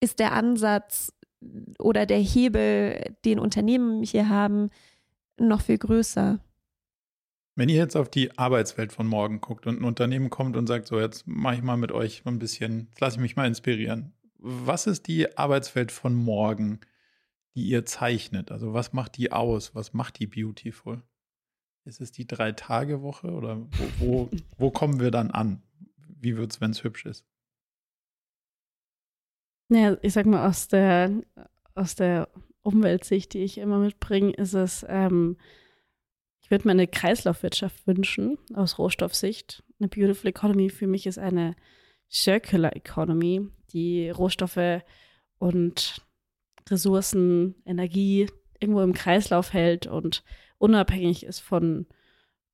ist 0.00 0.18
der 0.18 0.32
Ansatz 0.32 1.10
oder 1.78 2.04
der 2.04 2.18
Hebel, 2.18 3.14
den 3.24 3.38
Unternehmen 3.38 4.02
hier 4.02 4.28
haben, 4.28 4.68
noch 5.38 5.62
viel 5.62 5.78
größer. 5.78 6.38
Wenn 7.54 7.70
ihr 7.70 7.76
jetzt 7.76 7.96
auf 7.96 8.10
die 8.10 8.36
Arbeitswelt 8.36 8.92
von 8.92 9.06
morgen 9.06 9.40
guckt 9.40 9.66
und 9.66 9.80
ein 9.80 9.84
Unternehmen 9.84 10.28
kommt 10.28 10.58
und 10.58 10.66
sagt, 10.66 10.86
so 10.86 11.00
jetzt 11.00 11.26
mache 11.26 11.54
ich 11.54 11.62
mal 11.62 11.78
mit 11.78 11.92
euch 11.92 12.24
ein 12.26 12.38
bisschen, 12.38 12.88
lasse 13.00 13.16
ich 13.16 13.22
mich 13.22 13.36
mal 13.36 13.46
inspirieren 13.46 14.12
was 14.38 14.86
ist 14.86 15.06
die 15.06 15.36
Arbeitswelt 15.36 15.92
von 15.92 16.14
morgen, 16.14 16.80
die 17.54 17.66
ihr 17.68 17.84
zeichnet? 17.84 18.52
Also 18.52 18.72
was 18.72 18.92
macht 18.92 19.16
die 19.16 19.32
aus? 19.32 19.74
Was 19.74 19.92
macht 19.92 20.18
die 20.18 20.26
beautiful? 20.26 21.02
Ist 21.84 22.00
es 22.00 22.12
die 22.12 22.26
Drei-Tage-Woche 22.26 23.30
oder 23.30 23.60
wo, 23.60 23.88
wo, 23.98 24.30
wo 24.58 24.70
kommen 24.70 25.00
wir 25.00 25.10
dann 25.10 25.30
an? 25.30 25.62
Wie 26.08 26.36
wird 26.36 26.52
es, 26.52 26.60
wenn 26.60 26.72
es 26.72 26.82
hübsch 26.82 27.06
ist? 27.06 27.24
Naja, 29.68 29.96
ich 30.02 30.12
sag 30.12 30.26
mal, 30.26 30.48
aus 30.48 30.68
der, 30.68 31.22
aus 31.74 31.94
der 31.94 32.28
Umweltsicht, 32.62 33.32
die 33.32 33.40
ich 33.40 33.58
immer 33.58 33.78
mitbringe, 33.78 34.32
ist 34.32 34.54
es, 34.54 34.84
ähm, 34.88 35.36
ich 36.40 36.50
würde 36.50 36.68
mir 36.68 36.72
eine 36.72 36.86
Kreislaufwirtschaft 36.86 37.86
wünschen, 37.86 38.38
aus 38.54 38.78
Rohstoffsicht. 38.78 39.64
Eine 39.78 39.88
Beautiful 39.88 40.30
Economy 40.30 40.70
für 40.70 40.86
mich 40.86 41.06
ist 41.06 41.18
eine 41.18 41.56
Circular 42.10 42.76
Economy, 42.76 43.48
die 43.76 44.08
Rohstoffe 44.08 44.82
und 45.38 46.00
Ressourcen, 46.68 47.54
Energie 47.66 48.26
irgendwo 48.58 48.80
im 48.80 48.94
Kreislauf 48.94 49.52
hält 49.52 49.86
und 49.86 50.24
unabhängig 50.58 51.24
ist 51.24 51.40
von 51.40 51.86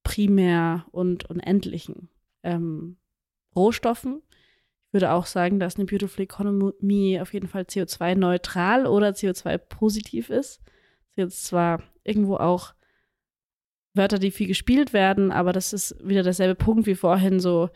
primär 0.02 0.84
und 0.90 1.30
unendlichen 1.30 2.08
ähm, 2.42 2.96
Rohstoffen. 3.54 4.20
Ich 4.88 4.94
würde 4.94 5.12
auch 5.12 5.26
sagen, 5.26 5.60
dass 5.60 5.76
eine 5.76 5.84
Beautiful 5.84 6.24
Economy 6.24 7.20
auf 7.20 7.32
jeden 7.32 7.46
Fall 7.46 7.62
CO2-neutral 7.62 8.86
oder 8.86 9.10
CO2-positiv 9.10 10.28
ist. 10.28 10.60
Das 10.60 11.10
ist 11.10 11.16
jetzt 11.16 11.44
zwar 11.44 11.84
irgendwo 12.02 12.36
auch 12.36 12.74
Wörter, 13.94 14.18
die 14.18 14.32
viel 14.32 14.48
gespielt 14.48 14.92
werden, 14.92 15.30
aber 15.30 15.52
das 15.52 15.72
ist 15.72 15.96
wieder 16.02 16.24
derselbe 16.24 16.56
Punkt 16.56 16.86
wie 16.86 16.96
vorhin, 16.96 17.38
so 17.38 17.70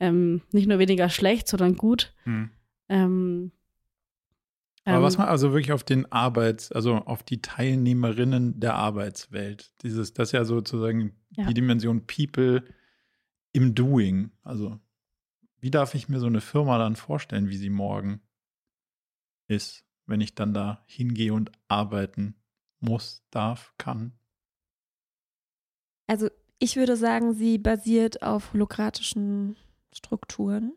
ähm, 0.00 0.42
nicht 0.50 0.66
nur 0.66 0.80
weniger 0.80 1.08
schlecht, 1.08 1.46
sondern 1.46 1.76
gut. 1.76 2.12
Hm. 2.24 2.50
Ähm, 2.88 3.52
aber 4.94 5.02
was 5.02 5.14
ähm, 5.14 5.20
man 5.20 5.28
also 5.28 5.52
wirklich 5.52 5.72
auf 5.72 5.84
den 5.84 6.10
Arbeits-, 6.10 6.72
also 6.72 6.94
auf 6.94 7.22
die 7.22 7.42
Teilnehmerinnen 7.42 8.58
der 8.58 8.74
Arbeitswelt, 8.74 9.72
dieses, 9.82 10.14
das 10.14 10.28
ist 10.28 10.32
ja 10.32 10.44
sozusagen 10.44 11.14
ja. 11.30 11.46
die 11.46 11.54
Dimension 11.54 12.06
People 12.06 12.64
im 13.52 13.74
Doing. 13.74 14.30
Also, 14.42 14.78
wie 15.60 15.70
darf 15.70 15.94
ich 15.94 16.08
mir 16.08 16.20
so 16.20 16.26
eine 16.26 16.40
Firma 16.40 16.78
dann 16.78 16.96
vorstellen, 16.96 17.48
wie 17.48 17.56
sie 17.56 17.70
morgen 17.70 18.20
ist, 19.46 19.84
wenn 20.06 20.20
ich 20.20 20.34
dann 20.34 20.54
da 20.54 20.82
hingehe 20.86 21.34
und 21.34 21.52
arbeiten 21.68 22.34
muss, 22.80 23.24
darf, 23.30 23.74
kann? 23.76 24.12
Also, 26.06 26.30
ich 26.58 26.76
würde 26.76 26.96
sagen, 26.96 27.34
sie 27.34 27.58
basiert 27.58 28.22
auf 28.22 28.52
holokratischen 28.52 29.56
Strukturen 29.92 30.72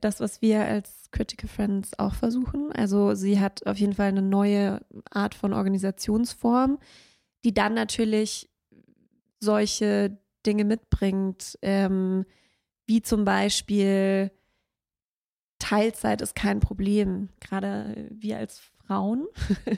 das, 0.00 0.20
was 0.20 0.42
wir 0.42 0.64
als 0.64 1.10
Critical 1.10 1.48
Friends 1.48 1.98
auch 1.98 2.14
versuchen. 2.14 2.72
Also 2.72 3.14
sie 3.14 3.40
hat 3.40 3.66
auf 3.66 3.78
jeden 3.78 3.94
Fall 3.94 4.08
eine 4.08 4.22
neue 4.22 4.80
Art 5.10 5.34
von 5.34 5.52
Organisationsform, 5.52 6.78
die 7.44 7.54
dann 7.54 7.74
natürlich 7.74 8.48
solche 9.40 10.18
Dinge 10.46 10.64
mitbringt, 10.64 11.58
ähm, 11.62 12.24
wie 12.86 13.02
zum 13.02 13.24
Beispiel 13.24 14.30
Teilzeit 15.58 16.20
ist 16.22 16.34
kein 16.34 16.60
Problem. 16.60 17.28
Gerade 17.40 18.08
wir 18.10 18.38
als 18.38 18.58
Frauen 18.58 19.26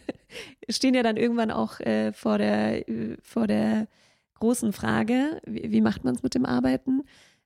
stehen 0.68 0.94
ja 0.94 1.02
dann 1.02 1.16
irgendwann 1.16 1.50
auch 1.50 1.80
äh, 1.80 2.12
vor, 2.12 2.38
der, 2.38 2.88
äh, 2.88 3.16
vor 3.20 3.46
der 3.46 3.88
großen 4.34 4.72
Frage, 4.72 5.40
wie, 5.46 5.70
wie 5.70 5.80
macht 5.80 6.04
man 6.04 6.14
es 6.14 6.22
mit 6.22 6.34
dem 6.34 6.46
Arbeiten? 6.46 7.02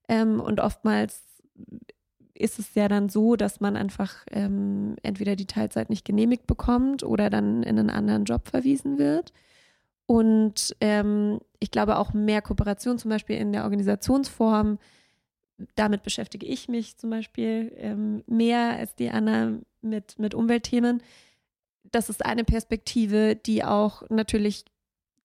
Ähm, 0.08 0.40
und 0.40 0.60
oftmals 0.60 1.24
ist 2.38 2.58
es 2.58 2.74
ja 2.74 2.88
dann 2.88 3.08
so, 3.08 3.36
dass 3.36 3.60
man 3.60 3.76
einfach 3.76 4.24
ähm, 4.30 4.96
entweder 5.02 5.36
die 5.36 5.46
Teilzeit 5.46 5.90
nicht 5.90 6.04
genehmigt 6.04 6.46
bekommt 6.46 7.02
oder 7.02 7.30
dann 7.30 7.62
in 7.62 7.78
einen 7.78 7.90
anderen 7.90 8.24
Job 8.24 8.48
verwiesen 8.48 8.98
wird. 8.98 9.32
Und 10.06 10.76
ähm, 10.80 11.40
ich 11.58 11.70
glaube 11.70 11.98
auch 11.98 12.12
mehr 12.12 12.42
Kooperation 12.42 12.98
zum 12.98 13.10
Beispiel 13.10 13.36
in 13.36 13.52
der 13.52 13.64
Organisationsform. 13.64 14.78
Damit 15.74 16.02
beschäftige 16.02 16.46
ich 16.46 16.68
mich 16.68 16.96
zum 16.96 17.10
Beispiel 17.10 17.72
ähm, 17.76 18.22
mehr 18.26 18.76
als 18.76 18.94
die 18.94 19.10
Anna 19.10 19.58
mit, 19.80 20.18
mit 20.18 20.34
Umweltthemen. 20.34 21.02
Das 21.90 22.08
ist 22.08 22.24
eine 22.24 22.44
Perspektive, 22.44 23.36
die 23.36 23.64
auch 23.64 24.02
natürlich 24.10 24.64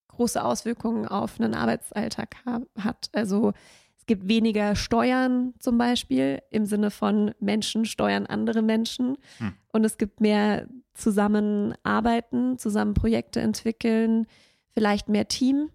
große 0.07 0.43
Auswirkungen 0.43 1.07
auf 1.07 1.39
einen 1.39 1.53
Arbeitsalltag 1.53 2.36
hat. 2.78 3.09
Also 3.14 3.53
gibt 4.12 4.28
weniger 4.28 4.76
Steuern 4.76 5.53
zum 5.59 5.78
Beispiel 5.78 6.41
im 6.49 6.66
Sinne 6.66 6.91
von 6.91 7.34
Menschen 7.39 7.86
steuern 7.86 8.26
andere 8.26 8.62
Menschen. 8.62 9.16
Hm. 9.38 9.53
Und 9.72 9.86
es 9.86 9.97
gibt 9.97 10.20
mehr 10.20 10.68
Zusammenarbeiten, 10.93 12.57
zusammen 12.57 12.93
Projekte 12.93 13.39
entwickeln, 13.39 14.28
vielleicht 14.74 15.07
mehr 15.07 15.30
Team. 15.30 15.70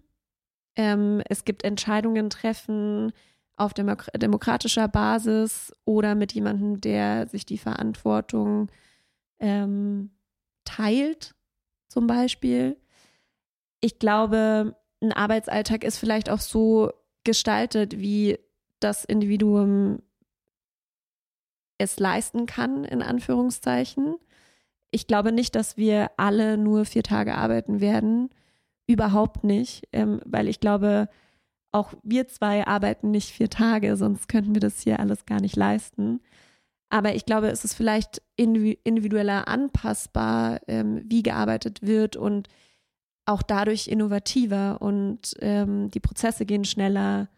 Ähm, 0.75 1.23
es 1.27 1.45
gibt 1.45 1.63
Entscheidungen 1.63 2.29
treffen 2.29 3.11
auf 3.55 3.73
demok 3.73 4.05
demokratischer 4.15 4.87
Basis 4.87 5.73
oder 5.83 6.13
mit 6.13 6.31
jemandem, 6.33 6.79
der 6.79 7.25
sich 7.25 7.43
die 7.43 7.57
Verantwortung 7.57 8.69
ähm, 9.39 10.11
teilt, 10.63 11.33
zum 11.87 12.05
Beispiel. 12.05 12.77
Ich 13.81 13.97
glaube, 13.97 14.75
ein 15.01 15.11
Arbeitsalltag 15.11 15.83
ist 15.83 15.97
vielleicht 15.97 16.29
auch 16.29 16.39
so 16.39 16.91
gestaltet, 17.27 17.99
wie 17.99 18.39
das 18.79 19.05
Individuum 19.05 19.99
es 21.77 21.99
leisten 21.99 22.47
kann, 22.47 22.83
in 22.85 23.03
Anführungszeichen. 23.03 24.15
Ich 24.89 25.05
glaube 25.05 25.31
nicht, 25.31 25.53
dass 25.53 25.77
wir 25.77 26.09
alle 26.17 26.57
nur 26.57 26.85
vier 26.85 27.03
Tage 27.03 27.35
arbeiten 27.35 27.81
werden. 27.81 28.29
Überhaupt 28.87 29.43
nicht, 29.43 29.87
ähm, 29.91 30.21
weil 30.25 30.47
ich 30.47 30.59
glaube, 30.59 31.09
auch 31.71 31.93
wir 32.01 32.27
zwei 32.27 32.65
arbeiten 32.65 33.11
nicht 33.11 33.31
vier 33.31 33.49
Tage, 33.49 33.97
sonst 33.97 34.29
könnten 34.29 34.55
wir 34.55 34.61
das 34.61 34.81
hier 34.81 34.99
alles 34.99 35.25
gar 35.25 35.41
nicht 35.41 35.57
leisten. 35.57 36.21
Aber 36.89 37.13
ich 37.13 37.25
glaube, 37.25 37.49
es 37.49 37.65
ist 37.65 37.73
vielleicht 37.73 38.21
individueller 38.37 39.49
anpassbar, 39.49 40.61
ähm, 40.67 41.03
wie 41.05 41.21
gearbeitet 41.21 41.81
wird 41.81 42.15
und 42.15 42.47
auch 43.27 43.43
dadurch 43.43 43.87
innovativer 43.87 44.81
und 44.81 45.35
ähm, 45.39 45.91
die 45.91 45.99
Prozesse 45.99 46.45
gehen 46.45 46.65
schneller. 46.65 47.29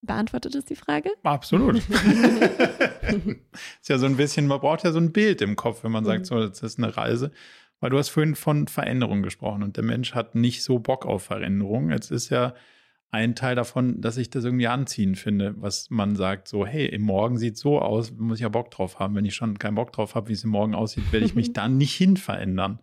Beantwortet 0.00 0.54
das 0.54 0.64
die 0.64 0.74
Frage? 0.74 1.10
Absolut. 1.22 1.76
ist 1.76 3.88
ja 3.88 3.98
so 3.98 4.06
ein 4.06 4.16
bisschen, 4.16 4.46
man 4.46 4.60
braucht 4.60 4.82
ja 4.82 4.92
so 4.92 4.98
ein 4.98 5.12
Bild 5.12 5.42
im 5.42 5.54
Kopf, 5.54 5.84
wenn 5.84 5.92
man 5.92 6.04
sagt, 6.04 6.22
mhm. 6.22 6.24
so, 6.24 6.46
das 6.46 6.62
ist 6.62 6.78
eine 6.78 6.96
Reise. 6.96 7.30
Weil 7.80 7.90
du 7.90 7.98
hast 7.98 8.08
vorhin 8.08 8.34
von 8.34 8.68
Veränderung 8.68 9.22
gesprochen 9.22 9.62
und 9.62 9.76
der 9.76 9.84
Mensch 9.84 10.14
hat 10.14 10.34
nicht 10.34 10.62
so 10.62 10.78
Bock 10.78 11.04
auf 11.04 11.24
Veränderung. 11.24 11.90
Jetzt 11.90 12.10
ist 12.10 12.30
ja 12.30 12.54
ein 13.10 13.34
Teil 13.34 13.56
davon, 13.56 14.00
dass 14.00 14.16
ich 14.16 14.30
das 14.30 14.44
irgendwie 14.44 14.68
anziehen 14.68 15.16
finde, 15.16 15.54
was 15.58 15.90
man 15.90 16.16
sagt, 16.16 16.48
so, 16.48 16.64
hey, 16.64 16.86
im 16.86 17.02
Morgen 17.02 17.36
sieht 17.36 17.58
so 17.58 17.80
aus, 17.80 18.12
muss 18.12 18.38
ich 18.38 18.42
ja 18.42 18.48
Bock 18.48 18.70
drauf 18.70 19.00
haben. 19.00 19.14
Wenn 19.14 19.24
ich 19.24 19.34
schon 19.34 19.58
keinen 19.58 19.74
Bock 19.74 19.92
drauf 19.92 20.14
habe, 20.14 20.28
wie 20.28 20.32
es 20.32 20.44
im 20.44 20.50
Morgen 20.50 20.74
aussieht, 20.74 21.12
werde 21.12 21.26
ich 21.26 21.34
mich 21.34 21.52
da 21.54 21.68
nicht 21.68 21.94
hin 21.94 22.16
verändern. 22.16 22.78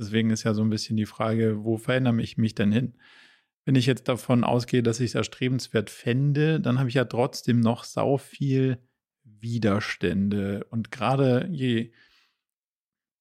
Deswegen 0.00 0.30
ist 0.30 0.44
ja 0.44 0.54
so 0.54 0.62
ein 0.62 0.70
bisschen 0.70 0.96
die 0.96 1.06
Frage, 1.06 1.62
wo 1.62 1.76
verändere 1.76 2.22
ich 2.22 2.38
mich 2.38 2.54
denn 2.54 2.72
hin? 2.72 2.94
Wenn 3.66 3.74
ich 3.74 3.84
jetzt 3.84 4.08
davon 4.08 4.44
ausgehe, 4.44 4.82
dass 4.82 4.98
ich 4.98 5.10
es 5.10 5.14
erstrebenswert 5.14 5.90
fände, 5.90 6.58
dann 6.58 6.78
habe 6.78 6.88
ich 6.88 6.94
ja 6.94 7.04
trotzdem 7.04 7.60
noch 7.60 7.84
sau 7.84 8.16
viel 8.16 8.78
Widerstände. 9.22 10.64
Und 10.70 10.90
gerade 10.90 11.48
je 11.52 11.92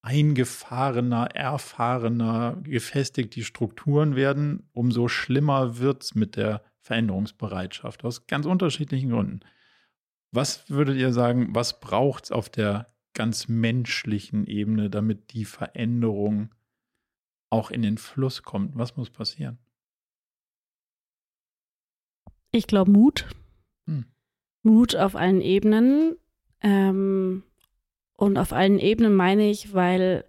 eingefahrener, 0.01 1.35
erfahrener, 1.35 2.57
gefestigt 2.63 3.35
die 3.35 3.43
Strukturen 3.43 4.15
werden, 4.15 4.69
umso 4.71 5.09
schlimmer 5.09 5.79
wird 5.79 6.03
es 6.03 6.15
mit 6.15 6.37
der 6.37 6.63
Veränderungsbereitschaft 6.79 8.05
aus 8.05 8.25
ganz 8.25 8.45
unterschiedlichen 8.45 9.09
Gründen. 9.09 9.41
Was 10.31 10.69
würdet 10.69 10.97
ihr 10.97 11.11
sagen, 11.11 11.53
was 11.53 11.81
braucht 11.81 12.25
es 12.25 12.31
auf 12.31 12.49
der 12.49 12.93
ganz 13.13 13.49
menschlichen 13.49 14.47
Ebene, 14.47 14.89
damit 14.89 15.33
die 15.33 15.43
Veränderung 15.43 16.55
auch 17.49 17.71
in 17.71 17.81
den 17.81 17.97
Fluss 17.97 18.43
kommt? 18.43 18.77
Was 18.77 18.97
muss 18.97 19.09
passieren? 19.09 19.57
Ich 22.51 22.67
glaube 22.67 22.91
Mut. 22.91 23.27
Hm. 23.85 24.05
Mut 24.63 24.95
auf 24.95 25.15
allen 25.15 25.41
Ebenen. 25.41 26.15
Ähm, 26.61 27.43
und 28.15 28.37
auf 28.37 28.53
allen 28.53 28.79
Ebenen 28.79 29.15
meine 29.15 29.49
ich, 29.49 29.73
weil 29.73 30.25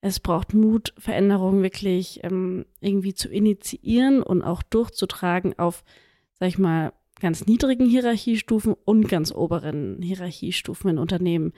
es 0.00 0.20
braucht 0.20 0.52
Mut, 0.52 0.92
Veränderungen 0.98 1.62
wirklich 1.62 2.20
ähm, 2.22 2.66
irgendwie 2.80 3.14
zu 3.14 3.30
initiieren 3.30 4.22
und 4.22 4.42
auch 4.42 4.62
durchzutragen 4.62 5.58
auf, 5.58 5.82
sag 6.34 6.48
ich 6.48 6.58
mal, 6.58 6.92
ganz 7.20 7.46
niedrigen 7.46 7.86
Hierarchiestufen 7.86 8.74
und 8.84 9.08
ganz 9.08 9.32
oberen 9.32 10.02
Hierarchiestufen 10.02 10.90
in 10.90 10.98
Unternehmen 10.98 11.54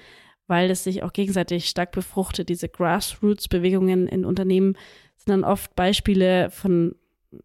weil 0.47 0.71
es 0.71 0.85
sich 0.85 1.03
auch 1.03 1.13
gegenseitig 1.13 1.69
stark 1.69 1.93
befruchtet. 1.93 2.49
Diese 2.49 2.69
Grassroots-Bewegungen 2.69 4.07
in 4.07 4.25
Unternehmen 4.25 4.77
sind 5.17 5.31
dann 5.31 5.45
oft 5.45 5.75
Beispiele 5.75 6.51
von, 6.51 6.95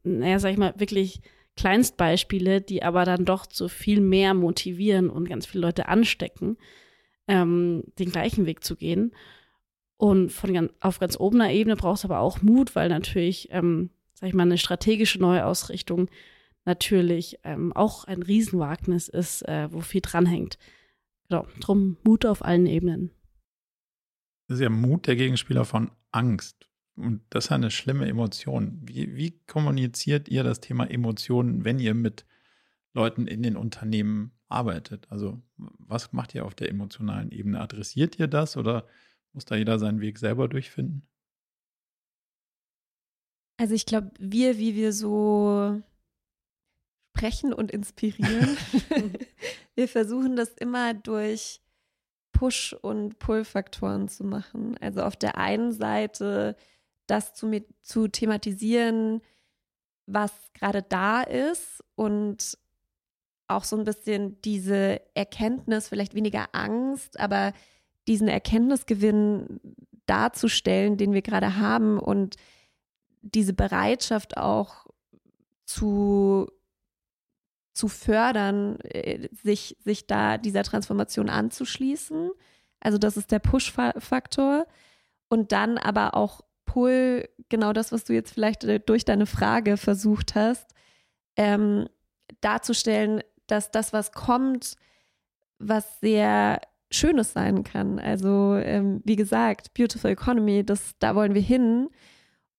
naja, 0.04 0.40
sag 0.40 0.52
ich 0.52 0.58
mal, 0.58 0.74
wirklich 0.78 1.22
Kleinstbeispiele, 1.56 2.62
die 2.62 2.84
aber 2.84 3.06
dann 3.06 3.26
doch 3.26 3.46
zu 3.46 3.68
viel 3.68 4.02
mehr 4.02 4.34
motivieren 4.34 5.10
und 5.10 5.28
ganz 5.28 5.46
viele 5.46 5.62
Leute 5.66 5.88
anstecken, 5.88 6.58
ähm, 7.28 7.84
den 8.00 8.12
gleichen 8.12 8.46
Weg 8.46 8.64
zu 8.64 8.76
gehen. 8.76 9.14
Und 9.98 10.32
von 10.32 10.70
auf 10.80 11.00
ganz 11.00 11.20
obener 11.20 11.52
Ebene 11.52 11.76
braucht 11.76 12.00
es 12.00 12.06
aber 12.06 12.20
auch 12.20 12.42
Mut, 12.42 12.76
weil 12.76 12.90
natürlich, 12.90 13.50
ähm, 13.52 13.92
sag 14.14 14.30
ich 14.30 14.34
mal, 14.34 14.44
eine 14.44 14.58
strategische 14.58 15.20
Neuausrichtung 15.20 16.10
natürlich 16.66 17.40
ähm, 17.44 17.74
auch 17.74 18.06
ein 18.06 18.24
Riesenwagnis 18.24 19.08
ist, 19.08 19.48
äh, 19.48 19.72
wo 19.72 19.82
viel 19.82 20.02
dranhängt. 20.02 20.58
Genau, 21.32 21.48
drum 21.62 21.96
Mut 22.04 22.26
auf 22.26 22.44
allen 22.44 22.66
Ebenen. 22.66 23.10
Das 24.50 24.58
ist 24.58 24.64
ja 24.64 24.70
Mut 24.70 25.08
der 25.08 25.16
Gegenspieler 25.16 25.64
von 25.64 25.90
Angst. 26.12 26.68
Und 26.98 27.22
das 27.30 27.46
ist 27.46 27.52
eine 27.54 27.72
schlimme 27.72 28.06
Emotion. 28.06 28.82
Wie, 28.84 29.16
wie 29.16 29.40
kommuniziert 29.48 30.28
ihr 30.28 30.44
das 30.44 30.60
Thema 30.60 30.92
Emotionen, 30.92 31.64
wenn 31.64 31.80
ihr 31.80 31.94
mit 31.94 32.26
Leuten 32.94 33.28
in 33.28 33.44
den 33.44 33.56
Unternehmen 33.56 34.34
arbeitet? 34.50 35.10
Also, 35.10 35.42
was 35.56 36.12
macht 36.12 36.36
ihr 36.36 36.44
auf 36.44 36.54
der 36.54 36.68
emotionalen 36.68 37.32
Ebene? 37.32 37.62
Adressiert 37.62 38.20
ihr 38.20 38.28
das 38.28 38.58
oder 38.58 38.86
muss 39.32 39.46
da 39.46 39.56
jeder 39.56 39.80
seinen 39.80 40.02
Weg 40.02 40.20
selber 40.20 40.50
durchfinden? 40.50 41.08
Also, 43.56 43.74
ich 43.74 43.86
glaube, 43.86 44.12
wir, 44.20 44.58
wie 44.58 44.76
wir 44.76 44.92
so 44.92 45.82
sprechen 47.22 47.54
und 47.54 47.72
inspirieren, 47.72 48.58
wir 49.76 49.88
versuchen 49.88 50.36
das 50.36 50.50
immer 50.50 50.94
durch 50.94 51.62
Push- 52.32 52.74
und 52.82 53.20
Pull-Faktoren 53.20 54.08
zu 54.08 54.24
machen. 54.24 54.76
Also 54.82 55.04
auf 55.04 55.16
der 55.16 55.38
einen 55.38 55.72
Seite 55.72 56.56
das 57.06 57.34
zu, 57.34 57.64
zu 57.84 58.08
thematisieren, 58.08 59.22
was 60.08 60.32
gerade 60.54 60.82
da 60.82 61.22
ist 61.22 61.84
und 61.96 62.58
auch 63.48 63.66
so 63.66 63.78
ein 63.78 63.84
bisschen 63.84 64.42
diese 64.42 65.02
Erkenntnis, 65.14 65.90
vielleicht 65.90 66.16
weniger 66.16 66.50
Angst, 66.54 67.20
aber 67.20 67.54
diesen 68.08 68.30
Erkenntnisgewinn 68.30 69.60
darzustellen, 70.08 70.98
den 70.98 71.14
wir 71.14 71.22
gerade 71.22 71.58
haben 71.58 72.00
und 72.00 72.38
diese 73.22 73.54
Bereitschaft 73.54 74.38
auch 74.38 74.88
zu, 75.66 76.48
zu 77.74 77.88
fördern, 77.88 78.80
äh, 78.82 79.30
sich, 79.44 79.78
sich 79.84 80.08
da 80.08 80.38
dieser 80.38 80.64
Transformation 80.64 81.30
anzuschließen. 81.30 82.32
Also 82.80 82.98
das 82.98 83.18
ist 83.18 83.32
der 83.32 83.40
Push-Faktor. 83.40 84.68
Und 85.30 85.52
dann 85.52 85.78
aber 85.78 86.16
auch 86.16 86.42
Pull, 86.66 87.28
genau 87.50 87.74
das, 87.74 87.92
was 87.92 88.06
du 88.06 88.14
jetzt 88.14 88.34
vielleicht 88.34 88.64
äh, 88.64 88.80
durch 88.80 89.04
deine 89.04 89.26
Frage 89.26 89.76
versucht 89.76 90.36
hast, 90.36 90.74
ähm, 91.36 91.88
darzustellen, 92.40 93.22
dass 93.48 93.72
das, 93.72 93.92
was 93.92 94.14
kommt, 94.14 94.76
was 95.60 96.00
sehr 96.00 96.62
Schönes 96.90 97.34
sein 97.34 97.64
kann. 97.64 98.00
Also 98.00 98.56
ähm, 98.56 99.02
wie 99.04 99.16
gesagt, 99.16 99.74
Beautiful 99.74 100.12
Economy, 100.12 100.66
das, 100.66 100.94
da 101.00 101.16
wollen 101.16 101.34
wir 101.34 101.42
hin. 101.42 101.90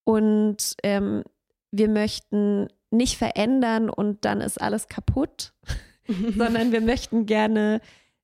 Und 0.03 0.75
ähm, 0.83 1.23
wir 1.71 1.89
möchten 1.89 2.67
nicht 2.93 3.17
verändern 3.17 3.89
und 3.89 4.25
dann 4.25 4.41
ist 4.41 4.61
alles 4.61 4.87
kaputt, 4.87 5.53
sondern 6.37 6.71
wir 6.71 6.81
möchten 6.81 7.25
gerne 7.25 7.81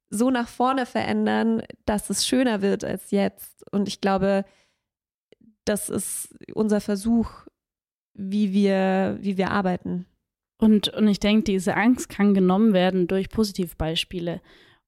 so 0.09 0.31
nach 0.31 0.47
vorne 0.47 0.85
verändern, 0.85 1.61
dass 1.85 2.09
es 2.09 2.25
schöner 2.25 2.61
wird 2.61 2.83
als 2.83 3.11
jetzt. 3.11 3.63
Und 3.71 3.87
ich 3.87 4.01
glaube, 4.01 4.45
das 5.65 5.89
ist 5.89 6.35
unser 6.53 6.81
Versuch, 6.81 7.29
wie 8.13 8.53
wir, 8.53 9.17
wie 9.21 9.37
wir 9.37 9.51
arbeiten. 9.51 10.05
Und, 10.57 10.89
und 10.89 11.07
ich 11.07 11.19
denke, 11.19 11.43
diese 11.43 11.75
Angst 11.75 12.09
kann 12.09 12.33
genommen 12.33 12.73
werden 12.73 13.07
durch 13.07 13.29
Positivbeispiele. 13.29 14.41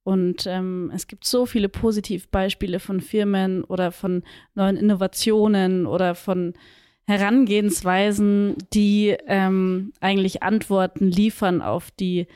Und 0.03 0.47
ähm, 0.47 0.91
es 0.93 1.07
gibt 1.07 1.25
so 1.25 1.45
viele 1.45 1.69
Positivbeispiele 1.69 2.79
von 2.79 2.99
Firmen 2.99 3.63
oder 3.63 3.91
von 3.91 4.23
neuen 4.55 4.75
Innovationen 4.75 5.85
oder 5.85 6.15
von 6.15 6.53
Herangehensweisen, 7.07 8.55
die 8.73 9.15
ähm, 9.27 9.93
eigentlich 9.99 10.43
Antworten 10.43 11.07
liefern 11.09 11.61
auf 11.61 11.91
die, 11.91 12.27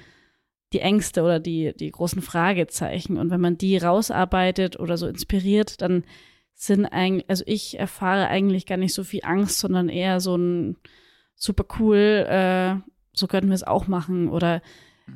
die 0.73 0.79
Ängste 0.79 1.23
oder 1.23 1.39
die, 1.39 1.73
die 1.75 1.91
großen 1.91 2.21
Fragezeichen. 2.21 3.17
Und 3.17 3.29
wenn 3.29 3.41
man 3.41 3.57
die 3.57 3.77
rausarbeitet 3.77 4.79
oder 4.79 4.97
so 4.97 5.07
inspiriert, 5.07 5.81
dann 5.81 6.03
sind 6.53 6.85
eigentlich, 6.85 7.29
also 7.29 7.43
ich 7.47 7.79
erfahre 7.79 8.27
eigentlich 8.27 8.65
gar 8.65 8.77
nicht 8.77 8.93
so 8.93 9.03
viel 9.03 9.21
Angst, 9.23 9.59
sondern 9.59 9.89
eher 9.89 10.19
so 10.19 10.35
ein 10.35 10.77
super 11.35 11.65
cool, 11.79 12.25
äh, 12.29 12.75
so 13.13 13.27
könnten 13.27 13.49
wir 13.49 13.55
es 13.55 13.63
auch 13.63 13.87
machen 13.87 14.29
oder 14.29 14.61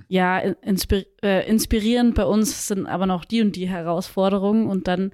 ja, 0.08 0.38
inspir 0.38 1.06
äh, 1.24 1.50
inspirierend 1.50 2.14
bei 2.16 2.26
uns 2.26 2.68
sind 2.68 2.86
aber 2.86 3.06
noch 3.06 3.26
die 3.26 3.42
und 3.42 3.56
die 3.56 3.68
Herausforderungen 3.68 4.68
und 4.68 4.88
dann, 4.88 5.12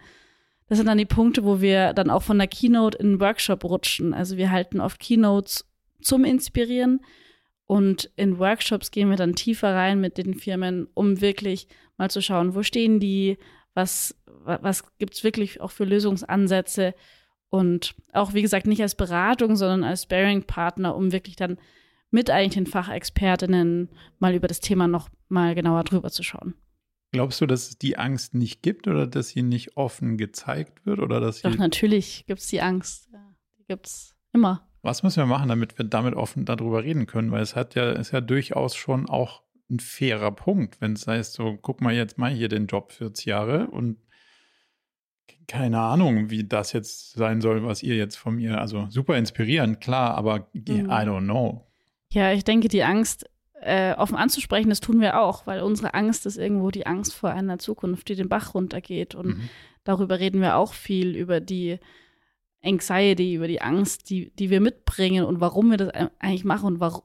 das 0.68 0.78
sind 0.78 0.88
dann 0.88 0.98
die 0.98 1.06
Punkte, 1.06 1.44
wo 1.44 1.62
wir 1.62 1.94
dann 1.94 2.10
auch 2.10 2.24
von 2.24 2.38
der 2.38 2.48
Keynote 2.48 2.98
in 2.98 3.14
den 3.14 3.20
Workshop 3.20 3.64
rutschen. 3.64 4.14
Also 4.14 4.38
wir 4.38 4.52
halten 4.52 4.80
oft 4.80 5.00
Keynotes 5.00 5.66
zum 6.02 6.24
Inspirieren 6.24 7.02
und 7.66 8.12
in 8.16 8.40
Workshops 8.40 8.92
gehen 8.92 9.10
wir 9.10 9.18
dann 9.18 9.36
tiefer 9.36 9.74
rein 9.74 10.00
mit 10.02 10.18
den 10.18 10.36
Firmen, 10.36 10.88
um 10.94 11.22
wirklich 11.22 11.68
mal 11.98 12.10
zu 12.10 12.22
schauen, 12.22 12.56
wo 12.56 12.64
stehen 12.64 13.00
die, 13.00 13.38
was, 13.74 14.16
was 14.44 14.84
gibt 14.98 15.16
es 15.16 15.24
wirklich 15.24 15.62
auch 15.62 15.72
für 15.72 15.86
Lösungsansätze 15.86 16.94
und 17.50 17.96
auch, 18.14 18.34
wie 18.34 18.42
gesagt, 18.42 18.68
nicht 18.68 18.82
als 18.82 18.96
Beratung, 18.96 19.56
sondern 19.56 19.84
als 19.84 20.04
Sparing-Partner, 20.04 20.96
um 20.96 21.12
wirklich 21.12 21.36
dann 21.36 21.58
mit 22.12 22.30
eigentlich 22.30 22.56
den 22.56 22.68
Fachexpertinnen 22.68 23.90
mal 24.20 24.36
über 24.36 24.48
das 24.48 24.60
Thema 24.60 24.88
noch 24.88 25.10
mal 25.28 25.56
genauer 25.56 25.84
drüber 25.84 26.10
zu 26.12 26.24
schauen. 26.24 26.56
Glaubst 27.12 27.40
du, 27.40 27.46
dass 27.46 27.70
es 27.70 27.78
die 27.78 27.98
Angst 27.98 28.34
nicht 28.34 28.62
gibt 28.62 28.88
oder 28.88 29.08
dass 29.08 29.30
sie 29.30 29.42
nicht 29.42 29.78
offen 29.78 30.18
gezeigt 30.18 30.86
wird 30.86 31.00
oder 31.00 31.20
dass 31.20 31.42
Doch, 31.42 31.56
natürlich 31.56 32.26
gibt 32.28 32.42
es 32.42 32.48
die 32.48 32.62
Angst. 32.62 33.10
Ja, 33.14 33.36
die 33.58 33.66
gibt 33.66 33.88
es 33.88 34.16
immer. 34.34 34.68
Was 34.82 35.02
müssen 35.02 35.18
wir 35.18 35.26
machen, 35.26 35.50
damit 35.50 35.78
wir 35.78 35.86
damit 35.86 36.14
offen 36.14 36.46
darüber 36.46 36.84
reden 36.84 37.08
können? 37.08 37.32
Weil 37.32 37.42
es 37.42 37.56
hat 37.56 37.76
ja, 37.76 37.92
ist 37.92 38.12
ja 38.12 38.22
durchaus 38.22 38.76
schon 38.76 39.10
auch 39.10 39.42
ein 39.70 39.80
fairer 39.80 40.32
Punkt, 40.32 40.80
wenn 40.82 40.94
es 40.94 41.08
heißt, 41.08 41.34
so, 41.34 41.58
guck 41.60 41.82
mal, 41.82 41.94
jetzt 41.94 42.18
mal 42.18 42.32
hier 42.32 42.50
den 42.50 42.68
Job 42.68 42.92
40 42.92 43.26
Jahre 43.26 43.68
und 43.68 43.98
keine 45.48 45.80
Ahnung, 45.80 46.30
wie 46.30 46.44
das 46.44 46.74
jetzt 46.74 47.14
sein 47.14 47.42
soll, 47.42 47.64
was 47.64 47.84
ihr 47.84 47.96
jetzt 47.96 48.16
von 48.16 48.36
mir, 48.36 48.60
also 48.60 48.88
super 48.90 49.18
inspirierend, 49.18 49.82
klar, 49.82 50.16
aber 50.16 50.48
mhm. 50.54 50.86
I 50.86 51.04
don't 51.04 51.24
know. 51.24 51.66
Ja, 52.12 52.32
ich 52.32 52.44
denke, 52.44 52.68
die 52.68 52.84
Angst 52.84 53.30
äh, 53.62 53.94
offen 53.94 54.16
anzusprechen, 54.16 54.70
das 54.70 54.80
tun 54.80 55.02
wir 55.02 55.20
auch, 55.20 55.48
weil 55.48 55.62
unsere 55.62 55.94
Angst 55.94 56.26
ist 56.26 56.38
irgendwo 56.38 56.72
die 56.72 56.86
Angst 56.86 57.14
vor 57.14 57.32
einer 57.32 57.58
Zukunft, 57.58 58.10
die 58.10 58.16
den 58.16 58.30
Bach 58.30 58.54
runtergeht. 58.54 59.16
Und 59.16 59.38
mhm. 59.38 59.50
darüber 59.84 60.20
reden 60.20 60.42
wir 60.42 60.58
auch 60.58 60.74
viel, 60.74 61.16
über 61.16 61.40
die 61.40 61.80
Anxiety, 62.64 63.36
über 63.36 63.48
die 63.48 63.62
Angst, 63.62 64.10
die, 64.10 64.32
die 64.36 64.50
wir 64.50 64.60
mitbringen 64.60 65.26
und 65.26 65.40
warum 65.40 65.70
wir 65.70 65.78
das 65.78 65.90
eigentlich 66.20 66.46
machen 66.46 66.66
und 66.66 66.80
warum, 66.80 67.04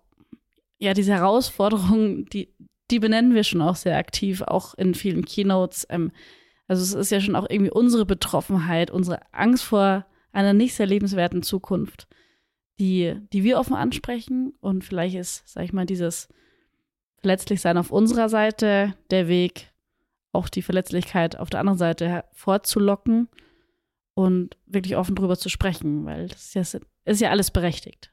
ja, 0.79 0.95
diese 0.95 1.13
Herausforderungen, 1.13 2.27
die, 2.27 2.49
die 2.91 2.99
benennen 2.99 3.35
wir 3.35 3.45
schon 3.45 3.61
auch 3.61 3.77
sehr 3.77 3.97
aktiv, 3.99 4.43
auch 4.43 4.75
in 4.75 4.95
vielen 4.95 5.25
Keynotes. 5.25 5.87
Ähm, 5.91 6.13
also 6.67 6.83
es 6.83 6.95
ist 6.95 7.11
ja 7.11 7.21
schon 7.21 7.37
auch 7.37 7.47
irgendwie 7.49 7.71
unsere 7.71 8.07
Betroffenheit, 8.07 8.91
unsere 8.91 9.21
Angst 9.33 9.65
vor 9.65 10.07
einer 10.33 10.53
nicht 10.53 10.75
sehr 10.75 10.87
lebenswerten 10.87 11.43
Zukunft, 11.43 12.07
die, 12.81 13.15
die 13.33 13.45
wir 13.45 13.59
offen 13.59 13.77
ansprechen. 13.77 14.55
Und 14.61 14.83
vielleicht 14.83 15.15
ist, 15.15 15.47
sag 15.47 15.65
ich 15.65 15.73
mal, 15.73 15.87
dieses 15.87 16.29
Verletzlichsein 17.19 17.77
auf 17.77 17.93
unserer 17.93 18.29
Seite 18.29 18.95
der 19.11 19.29
Weg, 19.29 19.73
auch 20.33 20.49
die 20.49 20.63
Verletzlichkeit 20.63 21.37
auf 21.37 21.51
der 21.51 21.61
anderen 21.61 21.79
Seite 21.79 22.09
hervorzulocken 22.09 23.29
und 24.15 24.57
wirklich 24.67 24.97
offen 24.97 25.15
drüber 25.15 25.37
zu 25.37 25.49
sprechen, 25.49 26.05
weil 26.07 26.29
das 26.29 26.55
ist 26.55 26.75
ja, 26.75 26.81
ist 27.05 27.21
ja 27.21 27.31
alles 27.31 27.51
berechtigt. 27.51 28.13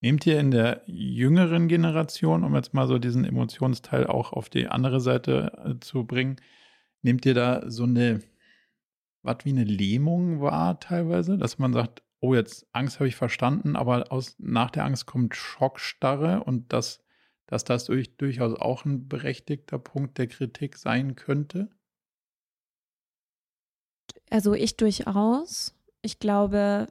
Nehmt 0.00 0.26
ihr 0.26 0.40
in 0.40 0.50
der 0.50 0.82
jüngeren 0.86 1.68
Generation, 1.68 2.44
um 2.44 2.54
jetzt 2.54 2.72
mal 2.72 2.88
so 2.88 2.98
diesen 2.98 3.24
Emotionsteil 3.24 4.06
auch 4.06 4.32
auf 4.32 4.48
die 4.48 4.66
andere 4.66 5.00
Seite 5.00 5.52
äh, 5.64 5.80
zu 5.80 6.04
bringen, 6.04 6.36
nehmt 7.02 7.26
ihr 7.26 7.34
da 7.34 7.70
so 7.70 7.84
eine, 7.84 8.20
was 9.22 9.44
wie 9.44 9.50
eine 9.50 9.64
Lähmung 9.64 10.40
wahr 10.40 10.80
teilweise, 10.80 11.36
dass 11.36 11.58
man 11.58 11.74
sagt, 11.74 12.02
oh, 12.20 12.34
jetzt 12.34 12.66
Angst 12.72 13.00
habe 13.00 13.08
ich 13.08 13.16
verstanden, 13.16 13.76
aber 13.76 14.12
aus, 14.12 14.36
nach 14.38 14.70
der 14.70 14.84
Angst 14.84 15.06
kommt 15.06 15.34
Schockstarre 15.34 16.44
und 16.44 16.72
dass, 16.72 17.02
dass 17.46 17.64
das 17.64 17.86
durch, 17.86 18.16
durchaus 18.16 18.58
auch 18.58 18.84
ein 18.84 19.08
berechtigter 19.08 19.78
Punkt 19.78 20.18
der 20.18 20.26
Kritik 20.26 20.76
sein 20.76 21.16
könnte? 21.16 21.68
Also 24.30 24.54
ich 24.54 24.76
durchaus. 24.76 25.74
Ich 26.02 26.18
glaube, 26.18 26.88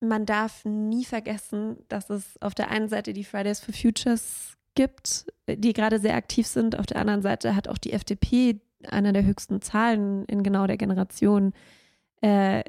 man 0.00 0.26
darf 0.26 0.64
nie 0.64 1.04
vergessen, 1.04 1.78
dass 1.88 2.10
es 2.10 2.40
auf 2.42 2.54
der 2.54 2.70
einen 2.70 2.88
Seite 2.88 3.12
die 3.12 3.24
Fridays 3.24 3.60
for 3.60 3.74
Futures 3.74 4.56
gibt, 4.74 5.26
die 5.48 5.72
gerade 5.72 5.98
sehr 5.98 6.14
aktiv 6.14 6.46
sind. 6.46 6.78
Auf 6.78 6.86
der 6.86 6.98
anderen 6.98 7.22
Seite 7.22 7.54
hat 7.54 7.68
auch 7.68 7.78
die 7.78 7.92
FDP 7.92 8.60
einer 8.88 9.12
der 9.12 9.24
höchsten 9.24 9.62
Zahlen 9.62 10.24
in 10.26 10.42
genau 10.42 10.66
der 10.66 10.76
Generation. 10.76 11.52
Äh, 12.20 12.64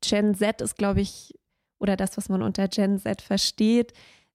Gen 0.00 0.34
Z 0.34 0.60
ist, 0.60 0.76
glaube 0.76 1.00
ich, 1.00 1.34
oder 1.78 1.96
das, 1.96 2.16
was 2.16 2.28
man 2.28 2.42
unter 2.42 2.68
Gen 2.68 2.98
Z 2.98 3.22
versteht, 3.22 3.92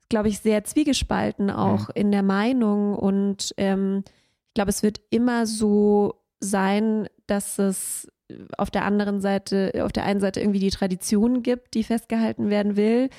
glaube 0.09 0.29
ich, 0.29 0.39
sehr 0.39 0.63
zwiegespalten 0.63 1.49
auch 1.49 1.87
mhm. 1.87 1.93
in 1.95 2.11
der 2.11 2.23
Meinung. 2.23 2.95
Und 2.95 3.53
ähm, 3.57 4.03
ich 4.47 4.53
glaube, 4.53 4.69
es 4.69 4.83
wird 4.83 5.01
immer 5.09 5.45
so 5.45 6.15
sein, 6.39 7.07
dass 7.27 7.57
es 7.59 8.07
auf 8.57 8.71
der 8.71 8.85
anderen 8.85 9.21
Seite, 9.21 9.71
auf 9.83 9.91
der 9.91 10.05
einen 10.05 10.19
Seite 10.19 10.39
irgendwie 10.39 10.59
die 10.59 10.69
Tradition 10.69 11.43
gibt, 11.43 11.73
die 11.73 11.83
festgehalten 11.83 12.49
werden 12.49 12.75
will 12.75 13.09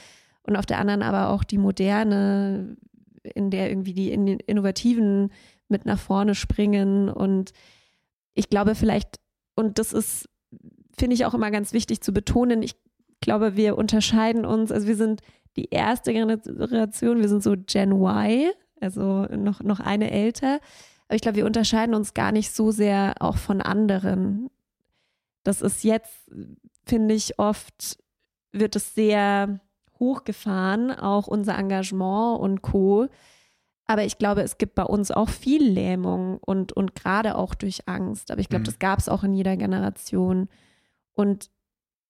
und 0.43 0.57
auf 0.57 0.67
der 0.67 0.79
anderen 0.79 1.03
aber 1.03 1.31
auch 1.31 1.45
die 1.45 1.59
moderne, 1.59 2.77
in 3.23 3.51
der 3.51 3.71
irgendwie 3.71 3.93
die 3.93 4.13
Innovativen 4.13 5.33
mit 5.69 5.87
nach 5.87 5.99
vorne 5.99 6.35
springen 6.35 7.09
und 7.09 7.53
ich 8.35 8.49
glaube 8.49 8.75
vielleicht, 8.75 9.21
und 9.55 9.79
das 9.79 9.93
ist, 9.93 10.29
finde 10.97 11.15
ich 11.15 11.25
auch 11.25 11.35
immer 11.35 11.51
ganz 11.51 11.73
wichtig 11.73 12.01
zu 12.01 12.13
betonen, 12.13 12.63
ich 12.63 12.75
glaube, 13.21 13.57
wir 13.57 13.79
unterscheiden 13.79 14.45
uns, 14.45 14.71
also 14.71 14.87
wir 14.87 14.97
sind 14.97 15.23
die 15.57 15.71
erste 15.71 16.13
Generation, 16.13 17.21
wir 17.21 17.29
sind 17.29 17.43
so 17.43 17.55
Gen 17.57 17.93
Y, 17.93 18.51
also 18.81 19.27
noch, 19.27 19.63
noch 19.63 19.81
eine 19.81 20.11
älter. 20.11 20.61
Aber 21.09 21.17
ich 21.17 21.23
glaube, 21.23 21.37
wir 21.37 21.47
unterscheiden 21.47 21.95
uns 21.95 22.15
gar 22.15 22.33
nicht 22.33 22.53
so 22.53 22.71
sehr 22.71 23.15
auch 23.21 23.37
von 23.37 23.61
anderen. 23.61 24.51
Das 25.45 25.63
ist 25.63 25.85
jetzt, 25.85 26.31
finde 26.85 27.15
ich, 27.15 27.39
oft 27.39 27.99
wird 28.53 28.77
es 28.77 28.95
sehr 28.95 29.61
hochgefahren, 29.99 30.91
auch 30.91 31.27
unser 31.27 31.57
Engagement 31.57 32.41
und 32.41 32.63
Co. 32.63 33.09
Aber 33.87 34.05
ich 34.05 34.19
glaube, 34.19 34.43
es 34.43 34.59
gibt 34.59 34.75
bei 34.75 34.85
uns 34.85 35.11
auch 35.11 35.29
viel 35.29 35.63
Lähmung 35.63 36.39
und, 36.39 36.73
und 36.73 36.95
gerade 36.95 37.37
auch 37.37 37.55
durch 37.55 37.89
Angst. 37.89 38.31
Aber 38.31 38.41
ich 38.41 38.49
glaube, 38.49 38.61
mhm. 38.63 38.67
das 38.67 38.79
gab 38.79 38.99
es 38.99 39.09
auch 39.09 39.23
in 39.23 39.35
jeder 39.35 39.57
Generation. 39.57 40.49
Und 41.15 41.51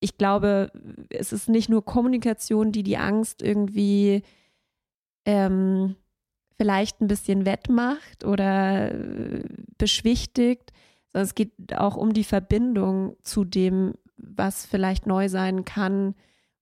ich 0.00 0.18
glaube, 0.18 0.72
es 1.10 1.32
ist 1.32 1.48
nicht 1.48 1.68
nur 1.68 1.84
Kommunikation, 1.84 2.72
die 2.72 2.82
die 2.82 2.96
Angst 2.96 3.42
irgendwie 3.42 4.22
ähm, 5.24 5.96
vielleicht 6.56 7.00
ein 7.00 7.08
bisschen 7.08 7.46
wettmacht 7.46 8.24
oder 8.24 8.92
äh, 8.92 9.44
beschwichtigt, 9.78 10.72
sondern 11.12 11.26
es 11.26 11.34
geht 11.34 11.52
auch 11.76 11.96
um 11.96 12.12
die 12.12 12.24
Verbindung 12.24 13.16
zu 13.22 13.44
dem, 13.44 13.94
was 14.16 14.66
vielleicht 14.66 15.06
neu 15.06 15.28
sein 15.28 15.64
kann, 15.64 16.14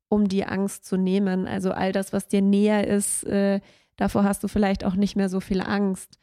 um 0.08 0.28
die 0.28 0.44
Angst 0.44 0.84
zu 0.84 0.96
nehmen. 0.96 1.46
Also 1.46 1.72
all 1.72 1.92
das, 1.92 2.12
was 2.12 2.28
dir 2.28 2.42
näher 2.42 2.86
ist, 2.86 3.24
äh, 3.24 3.60
davor 3.96 4.24
hast 4.24 4.42
du 4.42 4.48
vielleicht 4.48 4.84
auch 4.84 4.94
nicht 4.94 5.16
mehr 5.16 5.28
so 5.28 5.40
viel 5.40 5.60
Angst. 5.60 6.18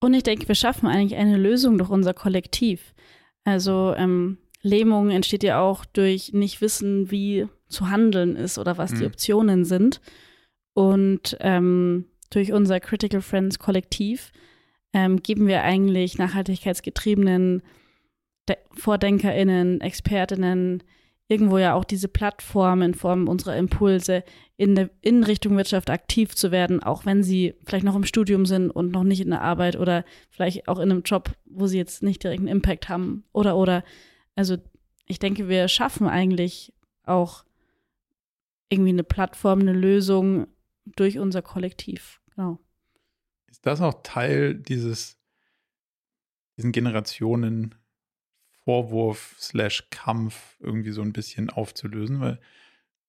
Und 0.00 0.14
ich 0.14 0.22
denke, 0.22 0.48
wir 0.48 0.54
schaffen 0.54 0.88
eigentlich 0.88 1.18
eine 1.18 1.36
Lösung 1.36 1.78
durch 1.78 1.90
unser 1.90 2.14
Kollektiv. 2.14 2.94
Also 3.50 3.94
ähm, 3.96 4.38
Lähmung 4.62 5.10
entsteht 5.10 5.42
ja 5.42 5.60
auch 5.60 5.84
durch 5.84 6.32
nicht 6.32 6.60
wissen, 6.60 7.10
wie 7.10 7.46
zu 7.68 7.90
handeln 7.90 8.36
ist 8.36 8.58
oder 8.58 8.78
was 8.78 8.92
mhm. 8.92 8.98
die 8.98 9.06
Optionen 9.06 9.64
sind. 9.64 10.00
Und 10.72 11.36
ähm, 11.40 12.06
durch 12.30 12.52
unser 12.52 12.78
Critical 12.78 13.22
Friends 13.22 13.58
Kollektiv 13.58 14.32
ähm, 14.92 15.22
geben 15.22 15.46
wir 15.46 15.62
eigentlich 15.62 16.18
nachhaltigkeitsgetriebenen 16.18 17.62
De 18.48 18.56
VordenkerInnen, 18.72 19.80
ExpertInnen 19.80 20.82
irgendwo 21.30 21.58
ja 21.58 21.74
auch 21.74 21.84
diese 21.84 22.08
Plattform 22.08 22.82
in 22.82 22.94
Form 22.94 23.28
unserer 23.28 23.56
Impulse 23.56 24.24
in, 24.56 24.74
der, 24.74 24.90
in 25.00 25.22
Richtung 25.22 25.56
Wirtschaft 25.56 25.88
aktiv 25.88 26.34
zu 26.34 26.50
werden, 26.50 26.82
auch 26.82 27.06
wenn 27.06 27.22
sie 27.22 27.54
vielleicht 27.64 27.84
noch 27.84 27.94
im 27.94 28.04
Studium 28.04 28.46
sind 28.46 28.70
und 28.70 28.90
noch 28.90 29.04
nicht 29.04 29.20
in 29.20 29.30
der 29.30 29.40
Arbeit 29.40 29.76
oder 29.76 30.04
vielleicht 30.28 30.66
auch 30.66 30.80
in 30.80 30.90
einem 30.90 31.02
Job, 31.02 31.30
wo 31.44 31.68
sie 31.68 31.78
jetzt 31.78 32.02
nicht 32.02 32.24
direkt 32.24 32.40
einen 32.40 32.48
Impact 32.48 32.88
haben 32.88 33.24
oder 33.32 33.56
oder. 33.56 33.84
Also 34.34 34.56
ich 35.06 35.20
denke, 35.20 35.48
wir 35.48 35.68
schaffen 35.68 36.08
eigentlich 36.08 36.72
auch 37.04 37.44
irgendwie 38.68 38.90
eine 38.90 39.04
Plattform, 39.04 39.60
eine 39.60 39.72
Lösung, 39.72 40.48
durch 40.96 41.18
unser 41.18 41.42
Kollektiv. 41.42 42.20
Genau. 42.34 42.58
Ist 43.48 43.64
das 43.66 43.80
auch 43.80 44.02
Teil 44.02 44.54
dieses, 44.54 45.16
diesen 46.56 46.72
Generationen 46.72 47.74
Vorwurf 48.70 49.34
slash 49.40 49.88
Kampf 49.90 50.56
irgendwie 50.60 50.92
so 50.92 51.02
ein 51.02 51.12
bisschen 51.12 51.50
aufzulösen? 51.50 52.20
Weil 52.20 52.38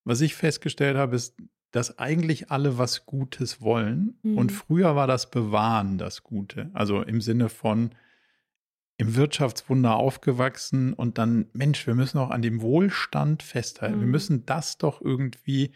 was 0.04 0.22
ich 0.22 0.34
festgestellt 0.34 0.98
habe, 0.98 1.16
ist, 1.16 1.36
dass 1.70 2.00
eigentlich 2.00 2.50
alle 2.50 2.80
was 2.80 3.06
Gutes 3.06 3.62
wollen. 3.62 4.18
Mhm. 4.24 4.38
Und 4.40 4.52
früher 4.52 4.96
war 4.96 5.06
das 5.06 5.30
Bewahren 5.30 6.00
das 6.00 6.24
Gute. 6.24 6.72
Also 6.74 7.04
im 7.04 7.22
Sinne 7.22 7.48
von 7.48 7.92
im 8.98 9.16
Wirtschaftswunder 9.16 9.96
aufgewachsen 9.96 10.94
und 10.94 11.20
dann, 11.20 11.46
Mensch, 11.54 11.86
wir 11.86 11.96
müssen 11.96 12.18
auch 12.18 12.32
an 12.32 12.42
dem 12.42 12.62
Wohlstand 12.62 13.44
festhalten. 13.44 13.98
Mhm. 13.98 14.02
Wir 14.02 14.08
müssen 14.08 14.46
das 14.48 14.80
doch 14.80 15.00
irgendwie 15.00 15.72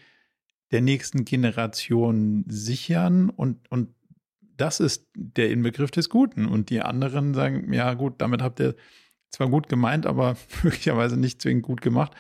der 0.71 0.81
nächsten 0.81 1.25
Generation 1.25 2.43
sichern 2.47 3.29
und, 3.29 3.71
und 3.71 3.89
das 4.57 4.79
ist 4.79 5.07
der 5.15 5.51
Inbegriff 5.51 5.91
des 5.91 6.09
Guten. 6.09 6.47
Und 6.47 6.71
die 6.71 6.81
anderen 6.81 7.35
sagen, 7.35 7.71
ja 7.71 7.93
gut, 7.93 8.15
damit 8.17 8.41
habt 8.41 8.59
ihr 8.59 8.75
zwar 9.35 9.49
gut 9.49 9.69
gemeint, 9.69 10.05
aber 10.05 10.37
möglicherweise 10.63 11.17
nicht 11.17 11.41
zwingend 11.41 11.63
gut 11.63 11.81
gemacht, 11.81 12.13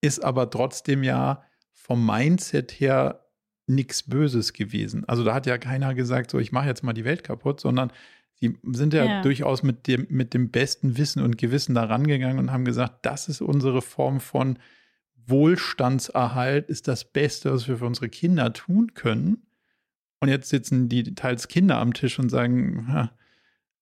ist 0.00 0.24
aber 0.24 0.50
trotzdem 0.50 1.02
ja 1.02 1.42
vom 1.72 2.04
Mindset 2.04 2.72
her 2.72 3.26
nichts 3.66 4.02
Böses 4.02 4.52
gewesen. 4.52 5.04
Also 5.08 5.24
da 5.24 5.34
hat 5.34 5.46
ja 5.46 5.58
keiner 5.58 5.94
gesagt, 5.94 6.30
so 6.30 6.38
ich 6.38 6.52
mache 6.52 6.66
jetzt 6.66 6.82
mal 6.82 6.92
die 6.92 7.04
Welt 7.04 7.24
kaputt, 7.24 7.60
sondern 7.60 7.92
sie 8.34 8.58
sind 8.72 8.92
ja, 8.92 9.04
ja, 9.04 9.22
durchaus 9.22 9.62
mit 9.62 9.86
dem, 9.86 10.06
mit 10.10 10.34
dem 10.34 10.50
besten 10.50 10.96
Wissen 10.98 11.22
und 11.22 11.38
Gewissen 11.38 11.74
da 11.74 11.84
rangegangen 11.84 12.38
und 12.38 12.52
haben 12.52 12.64
gesagt, 12.64 13.06
das 13.06 13.28
ist 13.28 13.40
unsere 13.40 13.82
Form 13.82 14.20
von 14.20 14.58
Wohlstandserhalt 15.26 16.68
ist 16.68 16.88
das 16.88 17.04
Beste, 17.04 17.52
was 17.52 17.68
wir 17.68 17.78
für 17.78 17.86
unsere 17.86 18.08
Kinder 18.08 18.52
tun 18.52 18.94
können. 18.94 19.46
Und 20.20 20.28
jetzt 20.28 20.48
sitzen 20.48 20.88
die 20.88 21.14
teils 21.14 21.48
Kinder 21.48 21.78
am 21.78 21.94
Tisch 21.94 22.18
und 22.18 22.28
sagen, 22.28 23.08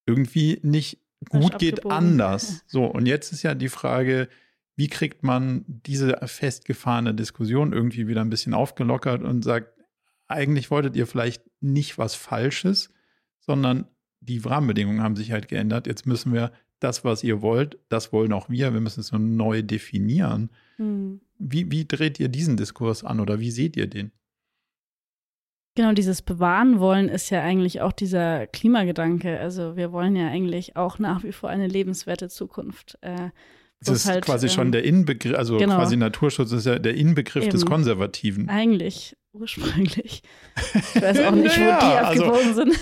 irgendwie 0.06 0.58
nicht 0.62 0.98
gut 1.28 1.58
geht 1.58 1.86
anders. 1.86 2.64
So, 2.66 2.84
und 2.84 3.06
jetzt 3.06 3.32
ist 3.32 3.42
ja 3.42 3.54
die 3.54 3.68
Frage, 3.68 4.28
wie 4.76 4.88
kriegt 4.88 5.22
man 5.22 5.64
diese 5.66 6.16
festgefahrene 6.24 7.14
Diskussion 7.14 7.72
irgendwie 7.72 8.08
wieder 8.08 8.22
ein 8.22 8.30
bisschen 8.30 8.54
aufgelockert 8.54 9.22
und 9.22 9.42
sagt, 9.42 9.74
eigentlich 10.28 10.70
wolltet 10.70 10.96
ihr 10.96 11.06
vielleicht 11.06 11.42
nicht 11.60 11.98
was 11.98 12.14
Falsches, 12.14 12.90
sondern 13.40 13.86
die 14.20 14.38
Rahmenbedingungen 14.38 15.02
haben 15.02 15.16
sich 15.16 15.32
halt 15.32 15.48
geändert. 15.48 15.86
Jetzt 15.86 16.06
müssen 16.06 16.32
wir 16.32 16.52
das, 16.78 17.04
was 17.04 17.22
ihr 17.22 17.42
wollt, 17.42 17.78
das 17.88 18.12
wollen 18.12 18.32
auch 18.32 18.48
wir. 18.48 18.72
Wir 18.72 18.80
müssen 18.80 19.00
es 19.00 19.12
nur 19.12 19.20
neu 19.20 19.62
definieren. 19.62 20.50
Hm. 20.76 21.20
Wie, 21.38 21.70
wie 21.70 21.86
dreht 21.86 22.18
ihr 22.20 22.28
diesen 22.28 22.56
Diskurs 22.56 23.04
an 23.04 23.20
oder 23.20 23.40
wie 23.40 23.50
seht 23.50 23.76
ihr 23.76 23.86
den? 23.86 24.12
Genau, 25.76 25.92
dieses 25.92 26.22
Bewahren 26.22 26.80
wollen 26.80 27.08
ist 27.08 27.30
ja 27.30 27.42
eigentlich 27.42 27.80
auch 27.80 27.92
dieser 27.92 28.46
Klimagedanke. 28.48 29.38
Also 29.38 29.76
wir 29.76 29.92
wollen 29.92 30.16
ja 30.16 30.28
eigentlich 30.28 30.76
auch 30.76 30.98
nach 30.98 31.22
wie 31.22 31.32
vor 31.32 31.48
eine 31.48 31.68
lebenswerte 31.68 32.28
Zukunft. 32.28 32.98
Äh, 33.02 33.30
das 33.82 33.96
ist 33.96 34.06
halt, 34.06 34.24
quasi 34.24 34.46
ähm, 34.46 34.52
schon 34.52 34.72
der 34.72 34.84
Inbegriff, 34.84 35.36
also 35.36 35.56
genau. 35.56 35.76
quasi 35.76 35.96
Naturschutz 35.96 36.52
ist 36.52 36.66
ja 36.66 36.78
der 36.78 36.94
Inbegriff 36.94 37.44
Eben. 37.44 37.52
des 37.52 37.64
Konservativen. 37.64 38.48
Eigentlich, 38.48 39.16
ursprünglich. 39.32 40.22
Ich 40.94 41.02
weiß 41.02 41.20
auch 41.20 41.30
nicht, 41.30 41.56
naja, 41.56 41.76
wo 41.76 41.80
die 41.80 42.06
also 42.06 42.24
abgebogen 42.24 42.48
also, 42.48 42.54
sind. 42.54 42.78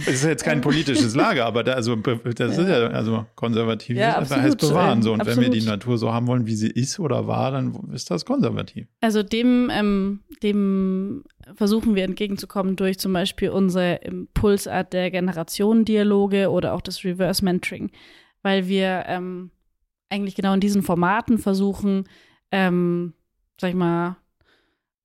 Es 0.00 0.14
ist 0.14 0.24
jetzt 0.24 0.44
kein 0.44 0.60
politisches 0.60 1.14
Lager, 1.16 1.44
aber 1.44 1.64
da, 1.64 1.72
also, 1.72 1.96
das 1.96 2.38
ja. 2.38 2.46
ist 2.46 2.58
ja, 2.58 2.86
also 2.88 3.26
konservativ 3.34 3.96
ja, 3.96 4.16
absolut, 4.16 4.44
heißt 4.44 4.58
bewahren. 4.58 5.02
So. 5.02 5.12
Und 5.12 5.20
absolut. 5.20 5.44
wenn 5.44 5.52
wir 5.52 5.60
die 5.60 5.66
Natur 5.66 5.98
so 5.98 6.12
haben 6.12 6.28
wollen, 6.28 6.46
wie 6.46 6.54
sie 6.54 6.68
ist 6.68 7.00
oder 7.00 7.26
war, 7.26 7.50
dann 7.50 7.90
ist 7.92 8.10
das 8.10 8.24
konservativ. 8.24 8.86
Also 9.00 9.22
dem, 9.22 9.70
ähm, 9.72 10.20
dem 10.42 11.24
versuchen 11.54 11.96
wir 11.96 12.04
entgegenzukommen 12.04 12.76
durch 12.76 12.98
zum 12.98 13.12
Beispiel 13.12 13.50
unsere 13.50 13.96
Impulsart 13.96 14.92
der 14.92 15.10
Generationendialoge 15.10 16.50
oder 16.50 16.74
auch 16.74 16.80
das 16.80 17.04
Reverse 17.04 17.44
Mentoring, 17.44 17.90
weil 18.42 18.68
wir 18.68 19.04
ähm, 19.06 19.50
eigentlich 20.10 20.36
genau 20.36 20.54
in 20.54 20.60
diesen 20.60 20.82
Formaten 20.82 21.38
versuchen, 21.38 22.04
ähm, 22.52 23.14
sag 23.60 23.70
ich 23.70 23.76
mal, 23.76 24.16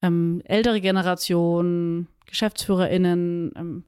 ähm, 0.03 0.41
ältere 0.45 0.81
Generationen, 0.81 2.07
GeschäftsführerInnen, 2.27 3.53
ähm, 3.55 3.83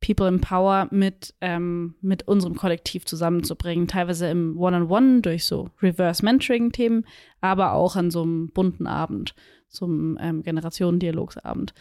People 0.00 0.28
in 0.28 0.40
Power 0.40 0.88
mit, 0.90 1.34
ähm, 1.40 1.94
mit 2.00 2.26
unserem 2.28 2.54
Kollektiv 2.54 3.04
zusammenzubringen. 3.04 3.88
Teilweise 3.88 4.28
im 4.28 4.58
One-on-One 4.58 4.86
-on 4.86 5.16
-One 5.16 5.20
durch 5.22 5.44
so 5.44 5.70
Reverse-Mentoring-Themen, 5.82 7.04
aber 7.40 7.72
auch 7.72 7.96
an 7.96 8.10
so 8.10 8.22
einem 8.22 8.50
bunten 8.50 8.86
Abend, 8.86 9.34
so 9.68 9.86
einem 9.86 10.18
ähm, 10.20 10.42
Generationendialogsabend. 10.42 11.74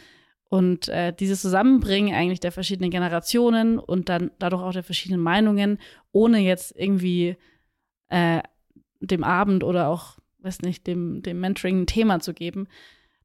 Und 0.49 0.87
äh, 0.87 1.13
dieses 1.13 1.41
Zusammenbringen 1.41 2.15
eigentlich 2.15 2.39
der 2.39 2.51
verschiedenen 2.51 2.89
Generationen 2.89 3.79
und 3.79 4.09
dann 4.09 4.31
dadurch 4.39 4.63
auch 4.63 4.71
der 4.71 4.83
verschiedenen 4.83 5.21
Meinungen, 5.21 5.77
ohne 6.11 6.39
jetzt 6.39 6.73
irgendwie 6.77 7.35
äh, 8.09 8.41
dem 9.01 9.23
Abend 9.23 9.63
oder 9.63 9.89
auch, 9.89 10.17
weiß 10.39 10.61
nicht, 10.61 10.87
dem, 10.87 11.21
dem 11.21 11.39
Mentoring 11.39 11.81
ein 11.81 11.87
Thema 11.87 12.19
zu 12.19 12.33
geben, 12.33 12.67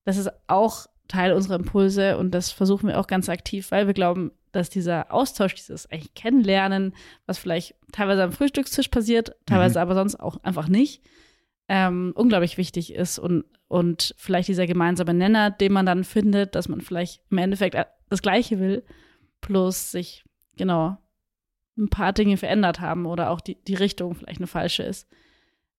das 0.04 0.16
ist 0.16 0.30
auch 0.48 0.86
Teil 1.12 1.34
unserer 1.34 1.56
Impulse 1.56 2.16
und 2.16 2.30
das 2.30 2.50
versuchen 2.50 2.88
wir 2.88 2.98
auch 2.98 3.06
ganz 3.06 3.28
aktiv, 3.28 3.70
weil 3.70 3.86
wir 3.86 3.92
glauben, 3.92 4.32
dass 4.50 4.70
dieser 4.70 5.12
Austausch, 5.12 5.54
dieses 5.54 5.90
eigentlich 5.90 6.14
Kennenlernen, 6.14 6.94
was 7.26 7.38
vielleicht 7.38 7.74
teilweise 7.92 8.22
am 8.22 8.32
Frühstückstisch 8.32 8.88
passiert, 8.88 9.34
teilweise 9.44 9.78
mhm. 9.78 9.82
aber 9.82 9.94
sonst 9.94 10.16
auch 10.16 10.42
einfach 10.42 10.68
nicht, 10.68 11.02
ähm, 11.68 12.12
unglaublich 12.16 12.56
wichtig 12.56 12.94
ist 12.94 13.18
und, 13.18 13.44
und 13.68 14.14
vielleicht 14.16 14.48
dieser 14.48 14.66
gemeinsame 14.66 15.12
Nenner, 15.12 15.50
den 15.50 15.72
man 15.72 15.84
dann 15.84 16.04
findet, 16.04 16.54
dass 16.54 16.68
man 16.68 16.80
vielleicht 16.80 17.20
im 17.30 17.38
Endeffekt 17.38 17.76
das 18.08 18.22
Gleiche 18.22 18.58
will, 18.58 18.82
plus 19.42 19.90
sich 19.90 20.24
genau 20.56 20.96
ein 21.76 21.88
paar 21.88 22.14
Dinge 22.14 22.38
verändert 22.38 22.80
haben 22.80 23.04
oder 23.04 23.30
auch 23.30 23.40
die, 23.42 23.62
die 23.64 23.74
Richtung 23.74 24.14
vielleicht 24.14 24.40
eine 24.40 24.46
falsche 24.46 24.82
ist. 24.82 25.10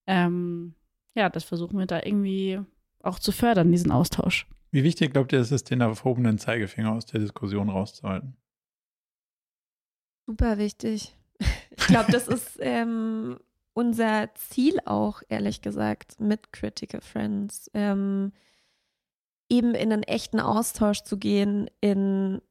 Ähm, 0.06 0.76
ja, 1.16 1.30
das 1.30 1.44
versuchen 1.44 1.80
wir 1.80 1.88
da 1.88 2.02
irgendwie 2.04 2.60
auch 3.02 3.18
zu 3.18 3.32
fördern, 3.32 3.72
diesen 3.72 3.92
Austausch. 3.92 4.48
Wie 4.74 4.84
wichtig 4.84 5.14
glaubt 5.14 5.32
ihr, 5.32 5.40
ist 5.40 5.52
es, 5.52 5.64
den 5.64 5.82
erhobenen 5.82 6.40
Zeigefinger 6.40 6.94
aus 6.94 7.06
der 7.06 7.20
Diskussion 7.20 7.70
rauszuhalten? 7.70 8.36
Super 10.28 10.58
wichtig. 10.58 11.16
Ich 11.76 11.88
glaube, 11.88 12.12
das 12.12 12.28
ist 12.28 12.60
ähm, 12.62 13.40
unser 13.74 14.30
Ziel 14.36 14.80
auch, 14.86 15.24
ehrlich 15.28 15.62
gesagt, 15.62 16.20
mit 16.20 16.54
Critical 16.54 17.02
Friends. 17.02 17.70
Ähm, 17.74 18.32
eben 19.50 19.74
in 19.74 19.92
einen 19.92 20.04
echten 20.04 20.40
Austausch 20.40 21.02
zu 21.02 21.18
gehen, 21.18 21.70
in 21.82 22.42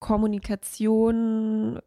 Kommunikation, 0.00 1.80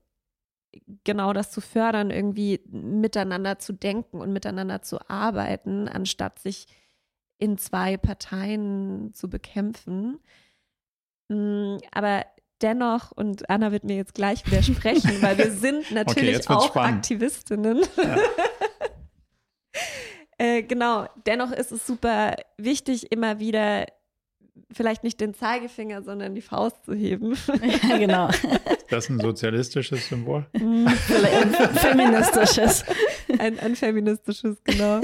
genau 1.04 1.34
das 1.34 1.52
zu 1.52 1.60
fördern, 1.60 2.10
irgendwie 2.10 2.62
miteinander 2.72 3.60
zu 3.60 3.74
denken 3.74 4.22
und 4.22 4.32
miteinander 4.32 4.82
zu 4.82 5.10
arbeiten, 5.10 5.90
anstatt 5.90 6.40
sich 6.40 6.68
in 7.42 7.58
zwei 7.58 7.98
Parteien 7.98 9.14
zu 9.14 9.28
bekämpfen. 9.28 10.20
Mm, 11.28 11.78
aber 11.92 12.24
dennoch, 12.62 13.12
und 13.12 13.50
Anna 13.50 13.72
wird 13.72 13.84
mir 13.84 13.96
jetzt 13.96 14.14
gleich 14.14 14.46
widersprechen, 14.46 15.22
weil 15.22 15.38
wir 15.40 15.52
sind 15.52 15.92
natürlich 15.92 16.38
okay, 16.38 16.54
auch 16.54 16.68
spannend. 16.68 16.98
Aktivistinnen. 16.98 17.82
Ja. 17.98 18.18
äh, 20.38 20.62
genau, 20.62 21.08
dennoch 21.26 21.52
ist 21.52 21.72
es 21.72 21.88
super 21.88 22.36
wichtig, 22.58 23.12
immer 23.12 23.40
wieder 23.40 23.88
vielleicht 24.72 25.04
nicht 25.04 25.20
den 25.20 25.34
Zeigefinger, 25.34 26.04
sondern 26.04 26.36
die 26.36 26.42
Faust 26.42 26.86
zu 26.86 26.94
heben. 26.94 27.36
Ja, 27.90 27.98
genau. 27.98 28.30
Das 28.90 29.06
ist 29.06 29.10
ein 29.10 29.20
sozialistisches 29.20 30.08
Symbol? 30.08 30.46
Mm, 30.54 30.88
vielleicht 30.88 31.60
ein 31.60 31.76
feministisches. 31.76 32.86
Ein, 33.40 33.60
ein 33.60 33.76
feministisches, 33.76 34.58
genau. 34.64 35.02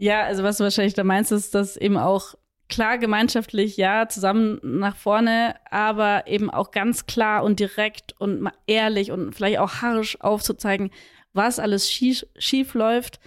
Ja, 0.00 0.22
also 0.22 0.42
was 0.42 0.56
du 0.56 0.64
wahrscheinlich 0.64 0.94
da 0.94 1.04
meinst, 1.04 1.30
ist, 1.30 1.54
dass 1.54 1.76
eben 1.76 1.98
auch 1.98 2.34
klar 2.70 2.96
gemeinschaftlich, 2.96 3.76
ja, 3.76 4.08
zusammen 4.08 4.58
nach 4.62 4.96
vorne, 4.96 5.56
aber 5.70 6.26
eben 6.26 6.48
auch 6.48 6.70
ganz 6.70 7.04
klar 7.04 7.44
und 7.44 7.60
direkt 7.60 8.18
und 8.18 8.48
ehrlich 8.66 9.10
und 9.12 9.34
vielleicht 9.34 9.58
auch 9.58 9.82
harsch 9.82 10.16
aufzuzeigen, 10.20 10.90
was 11.34 11.58
alles 11.58 11.90
schief, 11.90 12.24
schief 12.38 12.72
läuft, 12.72 13.20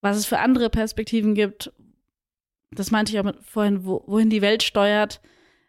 was 0.00 0.16
es 0.16 0.24
für 0.24 0.38
andere 0.38 0.70
Perspektiven 0.70 1.34
gibt. 1.34 1.72
Das 2.70 2.92
meinte 2.92 3.12
ich 3.12 3.18
auch 3.18 3.32
vorhin, 3.42 3.84
wo, 3.84 4.04
wohin 4.06 4.30
die 4.30 4.42
Welt 4.42 4.62
steuert. 4.62 5.20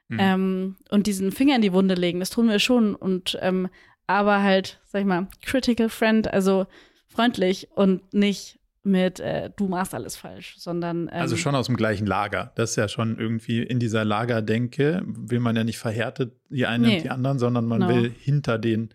Mhm. 0.10 0.18
Ähm, 0.20 0.76
und 0.92 1.08
diesen 1.08 1.32
Finger 1.32 1.56
in 1.56 1.64
die 1.64 1.74
Wunde 1.74 1.96
legen, 1.96 2.20
das 2.20 2.30
tun 2.30 2.50
wir 2.50 2.60
schon. 2.60 2.94
Und 2.94 3.36
ähm, 3.42 3.68
aber 4.06 4.44
halt, 4.44 4.80
sag 4.86 5.00
ich 5.00 5.08
mal, 5.08 5.28
critical 5.42 5.90
friend, 5.90 6.32
also 6.32 6.68
freundlich 7.08 7.70
und 7.74 8.14
nicht 8.14 8.59
mit 8.84 9.20
äh, 9.20 9.50
du 9.56 9.68
machst 9.68 9.94
alles 9.94 10.16
falsch, 10.16 10.56
sondern 10.58 11.10
ähm, 11.12 11.22
also 11.22 11.36
schon 11.36 11.56
aus 11.56 11.66
dem 11.66 11.76
gleichen 11.76 12.08
Lager. 12.08 12.52
Das 12.56 12.72
ist 12.72 12.76
ja 12.78 12.88
schon 12.88 13.18
irgendwie 13.18 13.62
in 13.62 13.80
dieser 13.80 14.06
Lagerdenke 14.06 15.04
will 15.06 15.40
man 15.40 15.56
ja 15.56 15.64
nicht 15.64 15.78
verhärtet 15.78 16.34
die 16.50 16.66
einen 16.66 16.86
nee. 16.86 16.98
und 16.98 17.04
die 17.04 17.10
anderen, 17.10 17.40
sondern 17.40 17.66
man 17.66 17.82
genau. 17.82 17.94
will 17.94 18.12
hinter 18.18 18.58
den 18.58 18.90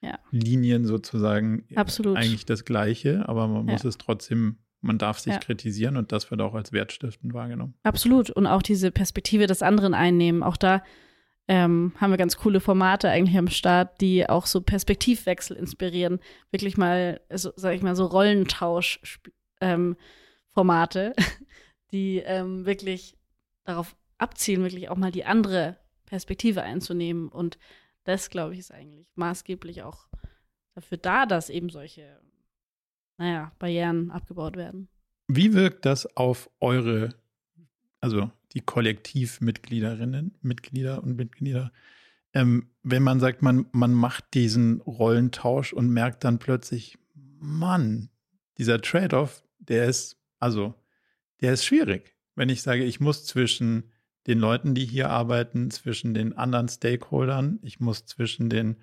ja. 0.00 0.18
Linien 0.30 0.84
sozusagen 0.84 1.64
Absolut. 1.74 2.16
eigentlich 2.16 2.46
das 2.46 2.64
Gleiche, 2.64 3.28
aber 3.28 3.48
man 3.48 3.66
muss 3.66 3.84
es 3.84 3.98
trotzdem 3.98 4.58
man 4.84 4.98
darf 4.98 5.18
sich 5.18 5.32
ja. 5.32 5.38
kritisieren 5.38 5.96
und 5.96 6.12
das 6.12 6.30
wird 6.30 6.42
auch 6.42 6.54
als 6.54 6.72
wertstiftend 6.72 7.32
wahrgenommen. 7.32 7.74
Absolut. 7.84 8.28
Und 8.28 8.46
auch 8.46 8.62
diese 8.62 8.90
Perspektive 8.90 9.46
des 9.46 9.62
anderen 9.62 9.94
einnehmen. 9.94 10.42
Auch 10.42 10.58
da 10.58 10.82
ähm, 11.46 11.92
haben 12.00 12.10
wir 12.10 12.16
ganz 12.16 12.36
coole 12.36 12.60
Formate 12.60 13.10
eigentlich 13.10 13.36
am 13.36 13.48
Start, 13.48 14.00
die 14.00 14.28
auch 14.28 14.46
so 14.46 14.62
Perspektivwechsel 14.62 15.56
inspirieren. 15.56 16.20
Wirklich 16.50 16.76
mal, 16.76 17.20
so, 17.32 17.52
sag 17.56 17.74
ich 17.74 17.82
mal, 17.82 17.96
so 17.96 18.06
Rollentausch-Formate, 18.06 19.54
ähm, 19.60 19.96
die 21.92 22.18
ähm, 22.18 22.64
wirklich 22.64 23.16
darauf 23.64 23.96
abzielen, 24.18 24.62
wirklich 24.62 24.88
auch 24.88 24.96
mal 24.96 25.10
die 25.10 25.26
andere 25.26 25.76
Perspektive 26.06 26.62
einzunehmen. 26.62 27.28
Und 27.28 27.58
das, 28.04 28.30
glaube 28.30 28.54
ich, 28.54 28.60
ist 28.60 28.72
eigentlich 28.72 29.10
maßgeblich 29.14 29.82
auch 29.82 30.06
dafür 30.74 30.98
da, 30.98 31.26
dass 31.26 31.50
eben 31.50 31.68
solche, 31.68 32.20
naja, 33.18 33.52
Barrieren 33.58 34.10
abgebaut 34.10 34.56
werden. 34.56 34.88
Wie 35.28 35.54
wirkt 35.54 35.86
das 35.86 36.16
auf 36.16 36.50
eure, 36.60 37.14
also 38.04 38.30
die 38.52 38.60
Kollektivmitgliederinnen, 38.60 40.34
Mitglieder 40.42 41.02
und 41.02 41.16
Mitglieder, 41.16 41.72
ähm, 42.34 42.68
wenn 42.82 43.02
man 43.02 43.18
sagt, 43.18 43.40
man, 43.40 43.64
man 43.72 43.94
macht 43.94 44.34
diesen 44.34 44.82
Rollentausch 44.82 45.72
und 45.72 45.88
merkt 45.88 46.22
dann 46.22 46.38
plötzlich, 46.38 46.98
Mann, 47.38 48.10
dieser 48.58 48.82
Trade-off, 48.82 49.42
der 49.58 49.86
ist, 49.86 50.18
also, 50.38 50.74
der 51.40 51.54
ist 51.54 51.64
schwierig. 51.64 52.14
Wenn 52.34 52.50
ich 52.50 52.60
sage, 52.60 52.84
ich 52.84 53.00
muss 53.00 53.24
zwischen 53.24 53.90
den 54.26 54.38
Leuten, 54.38 54.74
die 54.74 54.84
hier 54.84 55.08
arbeiten, 55.08 55.70
zwischen 55.70 56.12
den 56.12 56.34
anderen 56.34 56.68
Stakeholdern, 56.68 57.58
ich 57.62 57.80
muss 57.80 58.04
zwischen 58.04 58.50
den 58.50 58.76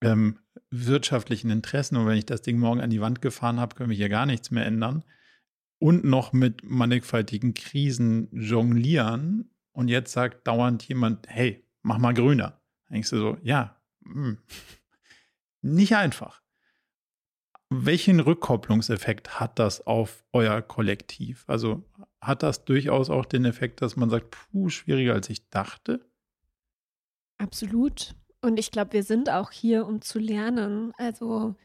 ähm, 0.00 0.38
wirtschaftlichen 0.70 1.50
Interessen 1.50 1.96
und 1.96 2.06
wenn 2.06 2.16
ich 2.16 2.26
das 2.26 2.40
Ding 2.40 2.58
morgen 2.58 2.80
an 2.80 2.88
die 2.88 3.02
Wand 3.02 3.20
gefahren 3.20 3.60
habe, 3.60 3.74
können 3.74 3.90
wir 3.90 3.96
hier 3.98 4.08
gar 4.08 4.24
nichts 4.24 4.50
mehr 4.50 4.64
ändern 4.64 5.04
und 5.78 6.04
noch 6.04 6.32
mit 6.32 6.64
mannigfaltigen 6.64 7.54
Krisen 7.54 8.28
jonglieren 8.32 9.50
und 9.72 9.88
jetzt 9.88 10.12
sagt 10.12 10.46
dauernd 10.46 10.86
jemand, 10.88 11.28
hey, 11.28 11.64
mach 11.82 11.98
mal 11.98 12.14
grüner. 12.14 12.60
denkst 12.90 13.10
du 13.10 13.18
so, 13.18 13.38
ja, 13.42 13.80
hm, 14.04 14.38
nicht 15.60 15.96
einfach. 15.96 16.42
Welchen 17.68 18.20
Rückkopplungseffekt 18.20 19.40
hat 19.40 19.58
das 19.58 19.86
auf 19.86 20.24
euer 20.32 20.62
Kollektiv? 20.62 21.44
Also 21.48 21.84
hat 22.20 22.42
das 22.42 22.64
durchaus 22.64 23.10
auch 23.10 23.24
den 23.24 23.44
Effekt, 23.44 23.82
dass 23.82 23.96
man 23.96 24.08
sagt, 24.08 24.30
puh, 24.30 24.68
schwieriger 24.68 25.14
als 25.14 25.28
ich 25.28 25.50
dachte? 25.50 26.08
Absolut. 27.38 28.14
Und 28.40 28.58
ich 28.58 28.70
glaube, 28.70 28.92
wir 28.92 29.02
sind 29.02 29.30
auch 29.30 29.50
hier, 29.50 29.86
um 29.86 30.00
zu 30.00 30.18
lernen. 30.20 30.92
Also 30.96 31.56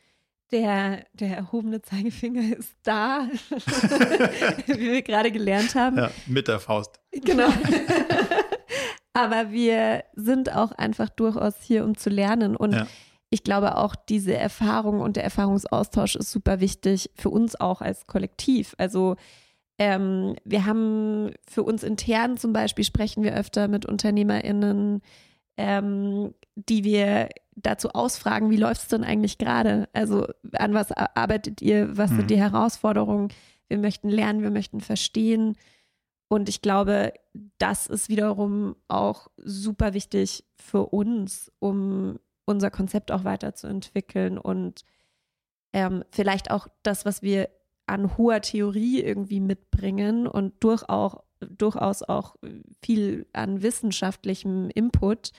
der, 0.52 1.06
der 1.14 1.38
erhobene 1.38 1.82
Zeigefinger 1.82 2.58
ist 2.58 2.76
da, 2.84 3.28
wie 4.68 4.92
wir 4.92 5.02
gerade 5.02 5.32
gelernt 5.32 5.76
haben. 5.76 5.98
Ja, 5.98 6.12
mit 6.28 6.48
der 6.48 6.60
Faust. 6.60 7.00
Genau. 7.12 7.48
Aber 9.14 9.52
wir 9.52 10.04
sind 10.16 10.56
auch 10.56 10.72
einfach 10.72 11.10
durchaus 11.10 11.56
hier, 11.62 11.84
um 11.84 11.98
zu 11.98 12.10
lernen. 12.10 12.56
Und 12.56 12.74
ja. 12.74 12.88
ich 13.30 13.44
glaube 13.44 13.78
auch, 13.78 13.96
diese 13.96 14.36
Erfahrung 14.36 15.02
und 15.02 15.16
der 15.16 15.24
Erfahrungsaustausch 15.24 16.16
ist 16.16 16.32
super 16.32 16.60
wichtig 16.60 17.10
für 17.16 17.30
uns 17.30 17.60
auch 17.60 17.82
als 17.82 18.08
Kollektiv. 18.08 18.74
Also 18.78 19.16
ähm, 19.78 20.36
wir 20.46 20.66
haben 20.66 21.32
für 21.48 21.64
uns 21.64 21.84
intern 21.84 22.38
zum 22.38 22.54
Beispiel 22.54 22.86
sprechen 22.86 23.24
wir 23.24 23.36
öfter 23.36 23.68
mit 23.68 23.86
UnternehmerInnen, 23.86 25.02
ähm, 25.58 26.34
die 26.56 26.84
wir 26.84 27.30
dazu 27.62 27.90
ausfragen, 27.90 28.50
wie 28.50 28.58
läuft 28.58 28.82
es 28.82 28.88
denn 28.88 29.04
eigentlich 29.04 29.38
gerade? 29.38 29.88
Also 29.94 30.28
an 30.54 30.74
was 30.74 30.92
arbeitet 30.92 31.62
ihr? 31.62 31.98
Was 31.98 32.10
sind 32.10 32.30
die. 32.30 32.38
Herausforderungen? 32.38 33.30
Wir 33.68 33.78
möchten 33.78 34.10
lernen, 34.10 34.42
wir 34.42 34.52
möchten 34.52 34.82
verstehen. 34.82 35.56
Und 36.28 36.50
ich 36.50 36.62
glaube, 36.62 37.14
das 37.58 37.88
ist 37.88 38.10
wiederum 38.10 38.76
auch 38.88 39.28
super 39.38 39.94
wichtig 39.94 40.46
für 40.56 40.88
uns, 40.88 41.52
um 41.60 42.20
unser 42.46 42.72
Konzept 42.72 43.12
auch 43.12 43.24
weiterzuentwickeln 43.24 44.38
und 44.38 44.84
ähm, 45.74 46.04
vielleicht 46.12 46.52
auch 46.52 46.68
das, 46.84 47.06
was 47.06 47.22
wir 47.22 47.50
an 47.86 48.18
hoher 48.18 48.42
Theorie 48.42 49.02
irgendwie 49.02 49.40
mitbringen 49.40 50.28
und 50.28 50.54
durchaus, 50.64 51.18
durchaus 51.40 52.04
auch 52.04 52.36
viel 52.82 53.28
an 53.34 53.62
wissenschaftlichem 53.62 54.70
Input, 54.70 55.32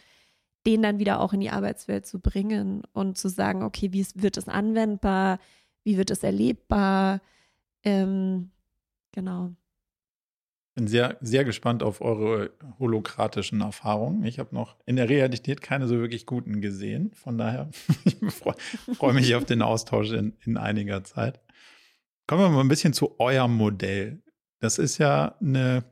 den 0.66 0.82
dann 0.82 0.98
wieder 0.98 1.20
auch 1.20 1.32
in 1.32 1.40
die 1.40 1.50
Arbeitswelt 1.50 2.06
zu 2.06 2.20
bringen 2.20 2.82
und 2.92 3.18
zu 3.18 3.28
sagen, 3.28 3.62
okay, 3.62 3.92
wie 3.92 4.06
wird 4.14 4.36
es 4.36 4.48
anwendbar, 4.48 5.38
wie 5.84 5.96
wird 5.96 6.10
es 6.10 6.22
erlebbar, 6.22 7.20
ähm, 7.84 8.50
genau. 9.12 9.52
Bin 10.74 10.86
sehr, 10.86 11.18
sehr 11.20 11.44
gespannt 11.44 11.82
auf 11.82 12.00
eure 12.00 12.50
holokratischen 12.78 13.60
Erfahrungen. 13.60 14.24
Ich 14.24 14.38
habe 14.38 14.54
noch 14.54 14.76
in 14.86 14.96
der 14.96 15.08
Realität 15.08 15.60
keine 15.60 15.86
so 15.86 15.98
wirklich 15.98 16.24
guten 16.24 16.62
gesehen. 16.62 17.12
Von 17.12 17.36
daher 17.36 17.68
freue 18.28 18.54
freu 18.94 19.12
mich 19.12 19.34
auf 19.34 19.44
den 19.44 19.60
Austausch 19.60 20.12
in, 20.12 20.34
in 20.46 20.56
einiger 20.56 21.04
Zeit. 21.04 21.40
Kommen 22.26 22.42
wir 22.42 22.48
mal 22.48 22.60
ein 22.60 22.68
bisschen 22.68 22.94
zu 22.94 23.20
eurem 23.20 23.54
Modell. 23.54 24.22
Das 24.60 24.78
ist 24.78 24.96
ja 24.96 25.36
eine 25.40 25.84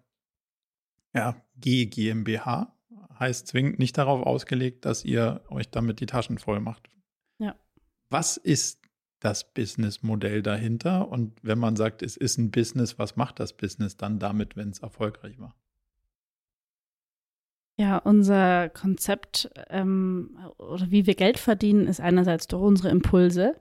ja, 1.14 1.36
G 1.56 1.86
GmbH, 1.86 2.74
heißt 3.20 3.46
zwingend 3.46 3.78
nicht 3.78 3.96
darauf 3.98 4.26
ausgelegt, 4.26 4.84
dass 4.84 5.04
ihr 5.04 5.42
euch 5.50 5.70
damit 5.70 6.00
die 6.00 6.06
Taschen 6.06 6.38
voll 6.38 6.60
macht. 6.60 6.90
Ja. 7.38 7.54
Was 8.08 8.36
ist 8.38 8.80
das 9.20 9.52
Businessmodell 9.52 10.42
dahinter? 10.42 11.08
Und 11.08 11.34
wenn 11.42 11.58
man 11.58 11.76
sagt, 11.76 12.02
es 12.02 12.16
ist 12.16 12.38
ein 12.38 12.50
Business, 12.50 12.98
was 12.98 13.16
macht 13.16 13.38
das 13.38 13.52
Business 13.52 13.96
dann 13.96 14.18
damit, 14.18 14.56
wenn 14.56 14.70
es 14.70 14.78
erfolgreich 14.80 15.38
war? 15.38 15.54
Ja, 17.78 17.98
unser 17.98 18.68
Konzept 18.68 19.50
ähm, 19.68 20.36
oder 20.58 20.90
wie 20.90 21.06
wir 21.06 21.14
Geld 21.14 21.38
verdienen, 21.38 21.86
ist 21.86 22.00
einerseits 22.00 22.46
durch 22.46 22.62
unsere 22.62 22.90
Impulse, 22.90 23.58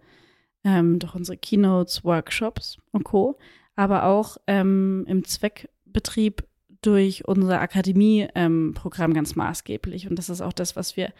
ähm, 0.65 0.99
durch 0.99 1.15
unsere 1.15 1.37
Keynotes, 1.37 2.03
Workshops 2.03 2.77
und 2.91 3.03
Co., 3.03 3.37
aber 3.75 4.03
auch 4.03 4.35
ähm, 4.45 5.05
im 5.07 5.23
Zweckbetrieb 5.23 6.48
durch 6.81 7.27
unser 7.27 7.59
Akademie-Programm 7.61 9.13
ganz 9.13 9.35
maßgeblich. 9.35 10.07
Und 10.09 10.15
das 10.15 10.29
ist 10.29 10.41
auch 10.41 10.53
das, 10.53 10.75
was 10.75 10.95
wir 10.95 11.13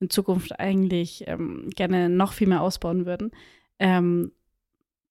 in 0.00 0.10
Zukunft 0.10 0.58
eigentlich 0.58 1.24
ähm, 1.26 1.70
gerne 1.74 2.08
noch 2.08 2.32
viel 2.32 2.48
mehr 2.48 2.62
ausbauen 2.62 3.06
würden. 3.06 3.30
Ähm, 3.78 4.32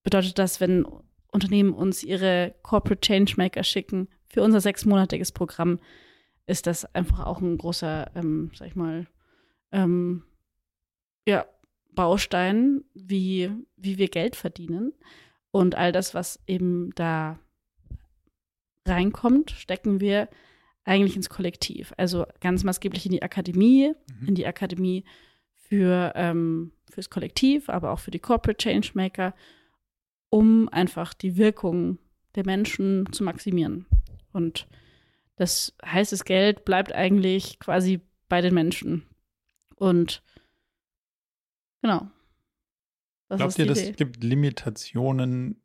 bedeutet 0.03 0.39
das, 0.39 0.59
wenn 0.59 0.85
Unternehmen 1.31 1.73
uns 1.73 2.03
ihre 2.03 2.55
Corporate 2.63 3.01
Changemaker 3.01 3.63
schicken 3.63 4.07
für 4.27 4.43
unser 4.43 4.61
sechsmonatiges 4.61 5.31
Programm, 5.31 5.79
ist 6.45 6.67
das 6.67 6.85
einfach 6.93 7.25
auch 7.25 7.41
ein 7.41 7.57
großer, 7.57 8.11
ähm, 8.15 8.51
sag 8.53 8.67
ich 8.67 8.75
mal, 8.75 9.07
ähm, 9.71 10.23
ja, 11.25 11.45
Baustein, 11.91 12.83
wie, 12.93 13.51
wie 13.77 13.97
wir 13.97 14.09
Geld 14.09 14.35
verdienen. 14.35 14.93
Und 15.51 15.75
all 15.75 15.91
das, 15.91 16.13
was 16.13 16.39
eben 16.47 16.91
da 16.95 17.39
reinkommt, 18.85 19.51
stecken 19.51 19.99
wir 19.99 20.29
eigentlich 20.83 21.15
ins 21.15 21.29
Kollektiv. 21.29 21.93
Also 21.97 22.25
ganz 22.41 22.63
maßgeblich 22.63 23.05
in 23.05 23.11
die 23.11 23.23
Akademie, 23.23 23.93
mhm. 24.19 24.27
in 24.27 24.35
die 24.35 24.47
Akademie 24.47 25.05
für 25.55 26.13
ähm, 26.15 26.71
fürs 26.89 27.09
Kollektiv, 27.09 27.69
aber 27.69 27.91
auch 27.91 27.99
für 27.99 28.11
die 28.11 28.19
Corporate 28.19 28.57
Changemaker, 28.57 29.33
um 30.29 30.69
einfach 30.69 31.13
die 31.13 31.37
Wirkung 31.37 31.97
der 32.35 32.45
Menschen 32.45 33.11
zu 33.11 33.23
maximieren. 33.23 33.85
Und 34.31 34.67
das 35.35 35.75
heiße 35.83 36.23
Geld 36.25 36.65
bleibt 36.65 36.93
eigentlich 36.93 37.59
quasi 37.59 38.01
bei 38.29 38.41
den 38.41 38.53
Menschen. 38.53 39.03
Und 39.75 40.23
genau. 41.81 42.07
Das 43.29 43.37
Glaubt 43.37 43.59
ihr, 43.59 43.69
es 43.69 43.95
gibt 43.95 44.23
Limitationen 44.23 45.61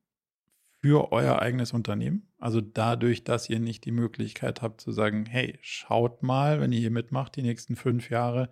für 0.80 1.12
euer 1.12 1.40
eigenes 1.40 1.72
Unternehmen? 1.72 2.27
Also 2.38 2.60
dadurch, 2.60 3.24
dass 3.24 3.50
ihr 3.50 3.58
nicht 3.58 3.84
die 3.84 3.92
Möglichkeit 3.92 4.62
habt 4.62 4.80
zu 4.80 4.92
sagen, 4.92 5.26
hey, 5.26 5.58
schaut 5.60 6.22
mal, 6.22 6.60
wenn 6.60 6.72
ihr 6.72 6.78
hier 6.78 6.90
mitmacht, 6.90 7.34
die 7.36 7.42
nächsten 7.42 7.74
fünf 7.74 8.10
Jahre, 8.10 8.50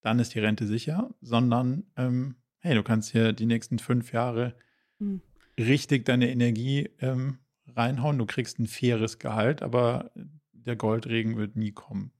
dann 0.00 0.18
ist 0.18 0.34
die 0.34 0.38
Rente 0.40 0.66
sicher, 0.66 1.14
sondern 1.20 1.84
ähm, 1.96 2.36
hey, 2.58 2.74
du 2.74 2.82
kannst 2.82 3.12
hier 3.12 3.32
die 3.32 3.46
nächsten 3.46 3.78
fünf 3.78 4.12
Jahre 4.12 4.56
hm. 4.98 5.20
richtig 5.58 6.06
deine 6.06 6.30
Energie 6.30 6.90
ähm, 6.98 7.38
reinhauen, 7.68 8.18
du 8.18 8.26
kriegst 8.26 8.58
ein 8.58 8.66
faires 8.66 9.18
Gehalt, 9.18 9.62
aber 9.62 10.10
der 10.52 10.76
Goldregen 10.76 11.36
wird 11.36 11.56
nie 11.56 11.72
kommen. 11.72 12.12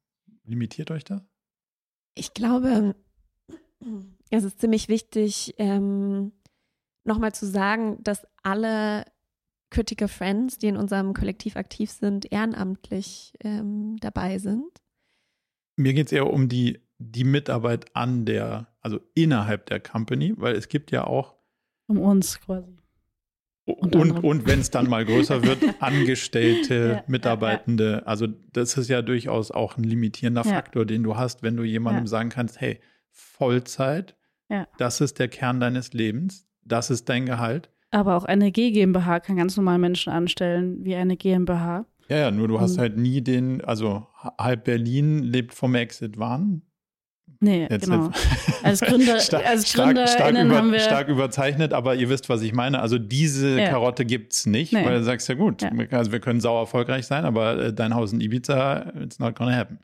Limitiert 0.45 0.91
euch 0.91 1.05
das? 1.05 1.22
Ich 2.14 2.35
glaube, 2.35 2.95
es 4.30 4.45
ist 4.45 4.61
ziemlich 4.61 4.89
wichtig, 4.89 5.55
ähm, 5.59 6.32
nochmal 7.05 7.32
zu 7.32 7.47
sagen, 7.47 8.03
dass 8.03 8.26
alle 8.43 9.05
Critical 9.74 10.06
Friends, 10.06 10.58
die 10.58 10.68
in 10.68 10.76
unserem 10.76 11.14
Kollektiv 11.14 11.56
aktiv 11.56 11.90
sind, 11.90 12.30
ehrenamtlich 12.30 13.32
ähm, 13.42 13.96
dabei 14.00 14.38
sind. 14.38 14.70
Mir 15.76 15.94
geht 15.94 16.06
es 16.06 16.12
eher 16.12 16.32
um 16.32 16.48
die, 16.48 16.80
die 16.98 17.24
Mitarbeit 17.24 17.86
an 17.96 18.24
der, 18.24 18.68
also 18.80 19.00
innerhalb 19.14 19.66
der 19.66 19.80
Company, 19.80 20.32
weil 20.36 20.54
es 20.54 20.68
gibt 20.68 20.92
ja 20.92 21.04
auch. 21.04 21.34
Um 21.88 21.98
uns 21.98 22.40
quasi. 22.40 22.76
Und, 23.64 23.96
und, 23.96 24.22
und 24.22 24.46
wenn 24.46 24.60
es 24.60 24.70
dann 24.70 24.88
mal 24.88 25.04
größer 25.04 25.42
wird, 25.42 25.58
Angestellte, 25.82 26.98
ja, 26.98 27.04
Mitarbeitende. 27.08 27.84
Ja, 27.84 27.98
ja. 27.98 28.02
Also 28.04 28.28
das 28.52 28.76
ist 28.76 28.88
ja 28.88 29.02
durchaus 29.02 29.50
auch 29.50 29.76
ein 29.76 29.82
limitierender 29.82 30.44
Faktor, 30.44 30.84
den 30.84 31.02
du 31.02 31.16
hast, 31.16 31.42
wenn 31.42 31.56
du 31.56 31.64
jemandem 31.64 32.06
sagen 32.06 32.28
kannst, 32.28 32.60
hey, 32.60 32.78
Vollzeit, 33.10 34.14
das 34.78 35.00
ist 35.00 35.18
der 35.18 35.26
Kern 35.26 35.58
deines 35.58 35.94
Lebens, 35.94 36.46
das 36.62 36.90
ist 36.90 37.08
dein 37.08 37.26
Gehalt. 37.26 37.70
Aber 37.95 38.16
auch 38.16 38.24
eine 38.24 38.51
G 38.51 38.72
GmbH 38.72 39.20
kann 39.20 39.36
ganz 39.36 39.57
normal 39.57 39.78
Menschen 39.78 40.12
anstellen, 40.12 40.84
wie 40.84 40.97
eine 40.97 41.16
GmbH. 41.16 41.86
Ja, 42.09 42.16
ja, 42.16 42.30
nur 42.32 42.49
du 42.49 42.61
hast 42.61 42.76
halt 42.76 42.97
nie 42.97 43.20
den, 43.20 43.64
also 43.64 44.09
halb 44.36 44.64
Berlin 44.64 45.20
lebt 45.22 45.55
vom 45.55 45.76
Exit 45.76 46.18
One. 46.18 46.62
Nee, 47.38 47.68
Jetzt 47.70 47.84
genau. 47.84 48.11
Als 48.64 48.80
Gründer, 48.80 49.20
stark, 49.20 49.47
als 49.47 49.70
stark, 49.70 49.97
stark, 50.09 50.30
über, 50.32 50.57
haben 50.57 50.72
wir 50.72 50.80
stark 50.80 51.09
überzeichnet, 51.09 51.72
aber 51.72 51.95
ihr 51.95 52.09
wisst, 52.09 52.28
was 52.28 52.42
ich 52.42 52.53
meine. 52.53 52.80
Also 52.80 52.99
diese 52.99 53.61
ja. 53.61 53.68
Karotte 53.68 54.05
gibt 54.05 54.32
es 54.32 54.47
nicht, 54.47 54.72
nee. 54.72 54.84
weil 54.84 54.99
du 54.99 55.05
sagst, 55.05 55.28
ja 55.28 55.34
gut, 55.34 55.62
ja. 55.62 55.70
also 55.90 56.11
wir 56.11 56.20
können 56.20 56.40
sauer 56.40 56.61
erfolgreich 56.61 57.07
sein, 57.07 57.24
aber 57.24 57.59
äh, 57.59 57.72
dein 57.74 57.95
Haus 57.95 58.12
in 58.12 58.20
Ibiza, 58.20 58.92
it's 59.01 59.18
not 59.18 59.36
gonna 59.36 59.55
happen. 59.55 59.78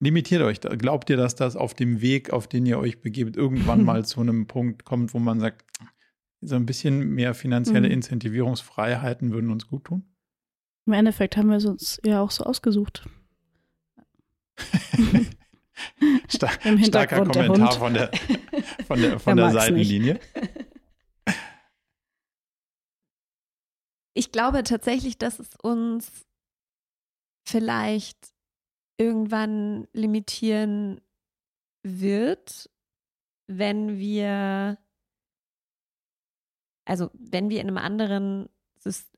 Limitiert 0.00 0.42
euch. 0.42 0.60
Glaubt 0.60 1.10
ihr, 1.10 1.16
dass 1.16 1.34
das 1.34 1.56
auf 1.56 1.74
dem 1.74 2.00
Weg, 2.00 2.32
auf 2.32 2.48
den 2.48 2.64
ihr 2.66 2.78
euch 2.78 3.00
begebt, 3.00 3.36
irgendwann 3.36 3.84
mal 3.84 4.04
zu 4.04 4.20
einem 4.20 4.46
Punkt 4.46 4.84
kommt, 4.84 5.12
wo 5.14 5.18
man 5.18 5.38
sagt, 5.40 5.62
so 6.46 6.56
ein 6.56 6.66
bisschen 6.66 7.10
mehr 7.10 7.34
finanzielle 7.34 7.88
mhm. 7.88 7.94
Incentivierungsfreiheiten 7.94 9.32
würden 9.32 9.50
uns 9.50 9.66
gut 9.66 9.84
tun? 9.84 10.04
Im 10.86 10.92
Endeffekt 10.92 11.36
haben 11.36 11.48
wir 11.48 11.56
es 11.56 11.64
uns 11.64 12.00
ja 12.04 12.20
auch 12.20 12.30
so 12.30 12.44
ausgesucht. 12.44 13.08
Star 16.30 16.50
starker 16.84 17.24
Kommentar 17.24 17.72
von 17.72 17.94
der, 17.94 18.10
von 18.86 19.00
der, 19.00 19.18
von 19.18 19.36
der 19.36 19.50
Seitenlinie. 19.50 20.20
Ich 24.14 24.32
glaube 24.32 24.62
tatsächlich, 24.62 25.18
dass 25.18 25.38
es 25.38 25.50
uns 25.62 26.24
vielleicht 27.46 28.32
irgendwann 28.96 29.86
limitieren 29.92 31.02
wird, 31.82 32.70
wenn 33.46 33.98
wir 33.98 34.78
also 36.86 37.10
wenn 37.12 37.50
wir 37.50 37.60
in 37.60 37.68
einem 37.68 37.78
anderen, 37.78 38.48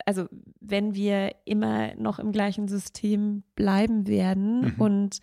also 0.04 0.26
wenn 0.60 0.94
wir 0.94 1.34
immer 1.44 1.94
noch 1.94 2.18
im 2.18 2.32
gleichen 2.32 2.66
System 2.66 3.44
bleiben 3.54 4.06
werden 4.08 4.60
mhm. 4.60 4.74
und 4.78 5.20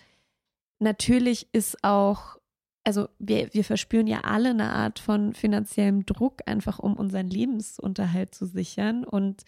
natürlich 0.80 1.50
ist 1.52 1.84
auch, 1.84 2.38
also 2.84 3.10
wir, 3.18 3.54
wir 3.54 3.64
verspüren 3.64 4.08
ja 4.08 4.22
alle 4.22 4.52
eine 4.52 4.72
Art 4.72 5.00
von 5.00 5.34
finanziellem 5.34 6.06
Druck, 6.06 6.44
einfach 6.46 6.80
um 6.80 6.96
unseren 6.96 7.28
Lebensunterhalt 7.28 8.34
zu 8.36 8.46
sichern 8.46 9.04
und 9.04 9.44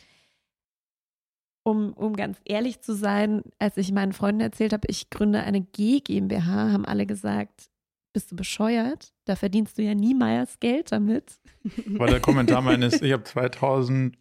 um, 1.63 1.93
um 1.93 2.15
ganz 2.15 2.39
ehrlich 2.45 2.81
zu 2.81 2.95
sein, 2.95 3.43
als 3.59 3.75
ich 3.77 3.91
meinen 3.91 4.13
Freunden 4.13 4.39
erzählt 4.41 4.71
habe, 4.71 4.87
ich 4.89 5.09
gründe 5.09 5.41
eine 5.41 5.61
G 5.61 5.99
GmbH, 5.99 6.71
haben 6.71 6.85
alle 6.85 7.05
gesagt, 7.05 7.69
bist 8.17 8.31
du 8.31 8.35
bescheuert? 8.35 9.13
Da 9.25 9.35
verdienst 9.35 9.77
du 9.77 9.83
ja 9.83 9.93
niemals 9.93 10.59
Geld 10.59 10.91
damit. 10.91 11.39
Weil 11.85 12.09
der 12.09 12.19
Kommentar 12.19 12.63
meines, 12.63 12.99
ich 13.03 13.13
habe 13.13 13.23
2011, 13.23 14.15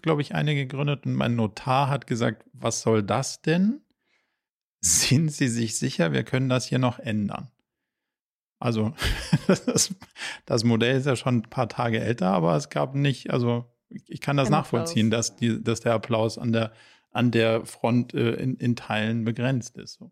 glaube 0.00 0.22
ich, 0.22 0.34
eine 0.34 0.54
gegründet 0.54 1.04
und 1.04 1.12
mein 1.12 1.36
Notar 1.36 1.90
hat 1.90 2.06
gesagt, 2.06 2.46
was 2.54 2.80
soll 2.80 3.02
das 3.02 3.42
denn? 3.42 3.82
Sind 4.80 5.30
Sie 5.30 5.48
sich 5.48 5.78
sicher, 5.78 6.12
wir 6.12 6.24
können 6.24 6.48
das 6.48 6.64
hier 6.64 6.78
noch 6.78 6.98
ändern? 6.98 7.50
Also 8.58 8.94
das, 9.46 9.94
das 10.46 10.64
Modell 10.64 10.96
ist 10.96 11.04
ja 11.04 11.14
schon 11.14 11.40
ein 11.40 11.42
paar 11.42 11.68
Tage 11.68 12.00
älter, 12.00 12.28
aber 12.28 12.56
es 12.56 12.70
gab 12.70 12.94
nicht, 12.94 13.28
also 13.28 13.70
ich 13.90 14.22
kann 14.22 14.38
das 14.38 14.48
Ein 14.48 14.52
nachvollziehen, 14.52 15.10
dass, 15.10 15.36
die, 15.36 15.62
dass 15.62 15.80
der 15.80 15.92
Applaus 15.92 16.38
an 16.38 16.52
der, 16.52 16.72
an 17.10 17.32
der 17.32 17.66
Front 17.66 18.14
äh, 18.14 18.32
in, 18.36 18.56
in 18.56 18.76
Teilen 18.76 19.26
begrenzt 19.26 19.76
ist. 19.76 19.98
So. 19.98 20.10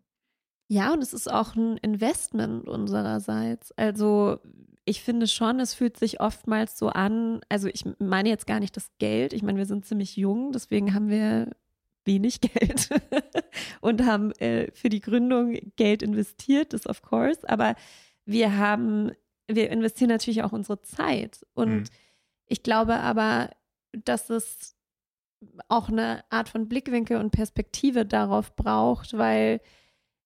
Ja, 0.71 0.93
und 0.93 1.03
es 1.03 1.11
ist 1.11 1.29
auch 1.29 1.57
ein 1.57 1.75
Investment 1.75 2.65
unsererseits. 2.65 3.73
Also 3.73 4.39
ich 4.85 5.01
finde 5.01 5.27
schon, 5.27 5.59
es 5.59 5.73
fühlt 5.73 5.97
sich 5.97 6.21
oftmals 6.21 6.79
so 6.79 6.87
an, 6.87 7.41
also 7.49 7.67
ich 7.67 7.83
meine 7.99 8.29
jetzt 8.29 8.47
gar 8.47 8.61
nicht 8.61 8.77
das 8.77 8.89
Geld, 8.97 9.33
ich 9.33 9.43
meine, 9.43 9.57
wir 9.57 9.65
sind 9.65 9.85
ziemlich 9.85 10.15
jung, 10.15 10.53
deswegen 10.53 10.93
haben 10.93 11.09
wir 11.09 11.49
wenig 12.05 12.39
Geld 12.53 12.87
und 13.81 14.05
haben 14.05 14.31
äh, 14.39 14.71
für 14.71 14.87
die 14.87 15.01
Gründung 15.01 15.57
Geld 15.75 16.01
investiert, 16.01 16.71
das 16.71 16.87
of 16.87 17.01
course, 17.01 17.41
aber 17.49 17.75
wir 18.23 18.57
haben, 18.57 19.11
wir 19.49 19.71
investieren 19.71 20.09
natürlich 20.09 20.41
auch 20.41 20.53
unsere 20.53 20.81
Zeit 20.83 21.45
und 21.53 21.69
mhm. 21.69 21.83
ich 22.47 22.63
glaube 22.63 23.01
aber, 23.01 23.49
dass 23.91 24.29
es 24.29 24.77
auch 25.67 25.89
eine 25.89 26.23
Art 26.29 26.47
von 26.47 26.69
Blickwinkel 26.69 27.17
und 27.17 27.31
Perspektive 27.31 28.05
darauf 28.05 28.55
braucht, 28.55 29.17
weil 29.17 29.59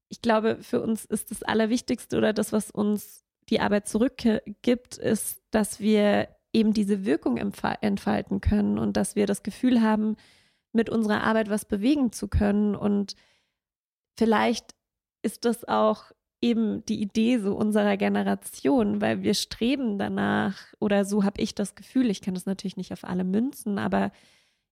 ich 0.10 0.22
glaube, 0.22 0.57
für 0.61 0.82
uns 0.82 1.06
ist 1.06 1.32
das 1.32 1.44
Allerwichtigste 1.44 2.18
oder 2.18 2.34
das, 2.34 2.52
was 2.52 2.72
uns 2.72 3.23
die 3.49 3.60
Arbeit 3.60 3.88
zurückgibt, 3.88 4.98
ist, 4.98 5.41
dass 5.52 5.80
wir 5.80 6.30
eben 6.53 6.73
diese 6.73 7.06
Wirkung 7.06 7.38
entfalten 7.38 8.41
können 8.41 8.80
und 8.80 8.98
dass 8.98 9.15
wir 9.15 9.26
das 9.26 9.44
Gefühl 9.44 9.82
haben, 9.82 10.15
mit 10.72 10.90
unserer 10.90 11.23
Arbeit 11.23 11.49
was 11.49 11.65
bewegen 11.65 12.11
zu 12.11 12.27
können. 12.27 12.76
Und 12.76 13.15
vielleicht 14.18 14.76
ist 15.22 15.45
das 15.45 15.68
auch 15.68 16.11
eben 16.41 16.86
die 16.86 17.02
Idee 17.02 17.40
so 17.40 17.56
unserer 17.56 17.98
Generation, 17.98 19.02
weil 19.02 19.23
wir 19.23 19.34
streben 19.34 19.98
danach, 19.98 20.73
oder 20.80 21.03
so 21.03 21.23
habe 21.23 21.41
ich 21.41 21.56
das 21.56 21.76
Gefühl, 21.76 22.10
ich 22.10 22.22
kann 22.22 22.36
das 22.36 22.45
natürlich 22.45 22.77
nicht 22.77 22.94
auf 22.94 23.03
alle 23.03 23.23
münzen, 23.23 23.80
aber 23.80 24.11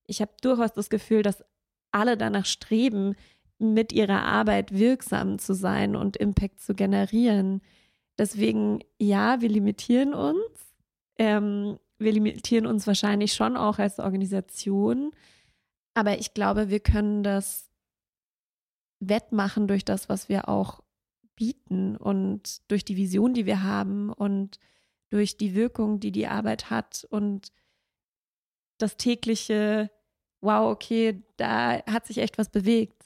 ich 0.06 0.22
habe 0.22 0.32
durchaus 0.42 0.74
das 0.74 0.90
Gefühl, 0.90 1.22
dass 1.24 1.44
alle 1.92 2.18
danach 2.18 2.46
streben, 2.46 3.16
mit 3.64 3.94
ihrer 3.94 4.24
Arbeit 4.24 4.78
wirksam 4.78 5.40
zu 5.40 5.54
sein 5.54 5.96
und 5.96 6.18
Impact 6.18 6.60
zu 6.60 6.76
generieren. 6.76 7.62
Deswegen, 8.18 8.80
ja, 9.00 9.42
wir 9.42 9.50
limitieren 9.50 10.14
uns. 10.14 10.76
Ähm, 11.18 11.80
wir 11.98 12.12
limitieren 12.12 12.66
uns 12.66 12.86
wahrscheinlich 12.86 13.34
schon 13.34 13.56
auch 13.56 13.80
als 13.80 14.00
Organisation. 14.00 15.12
Aber 15.94 16.20
ich 16.20 16.34
glaube, 16.34 16.70
wir 16.70 16.80
können 16.80 17.24
das 17.24 17.70
wettmachen 19.00 19.68
durch 19.68 19.86
das, 19.86 20.10
was 20.10 20.30
wir 20.30 20.50
auch 20.50 20.82
bieten 21.36 21.96
und 21.98 22.62
durch 22.70 22.86
die 22.86 22.98
Vision, 22.98 23.34
die 23.34 23.46
wir 23.46 23.64
haben 23.64 24.12
und 24.12 24.60
durch 25.10 25.38
die 25.38 25.54
Wirkung, 25.56 26.00
die 26.00 26.12
die 26.12 26.28
Arbeit 26.28 26.70
hat 26.70 27.06
und 27.10 27.52
das 28.78 28.98
tägliche, 28.98 29.92
wow, 30.42 30.72
okay, 30.72 31.24
da 31.38 31.84
hat 31.86 32.06
sich 32.06 32.18
echt 32.18 32.38
was 32.38 32.50
bewegt. 32.50 33.03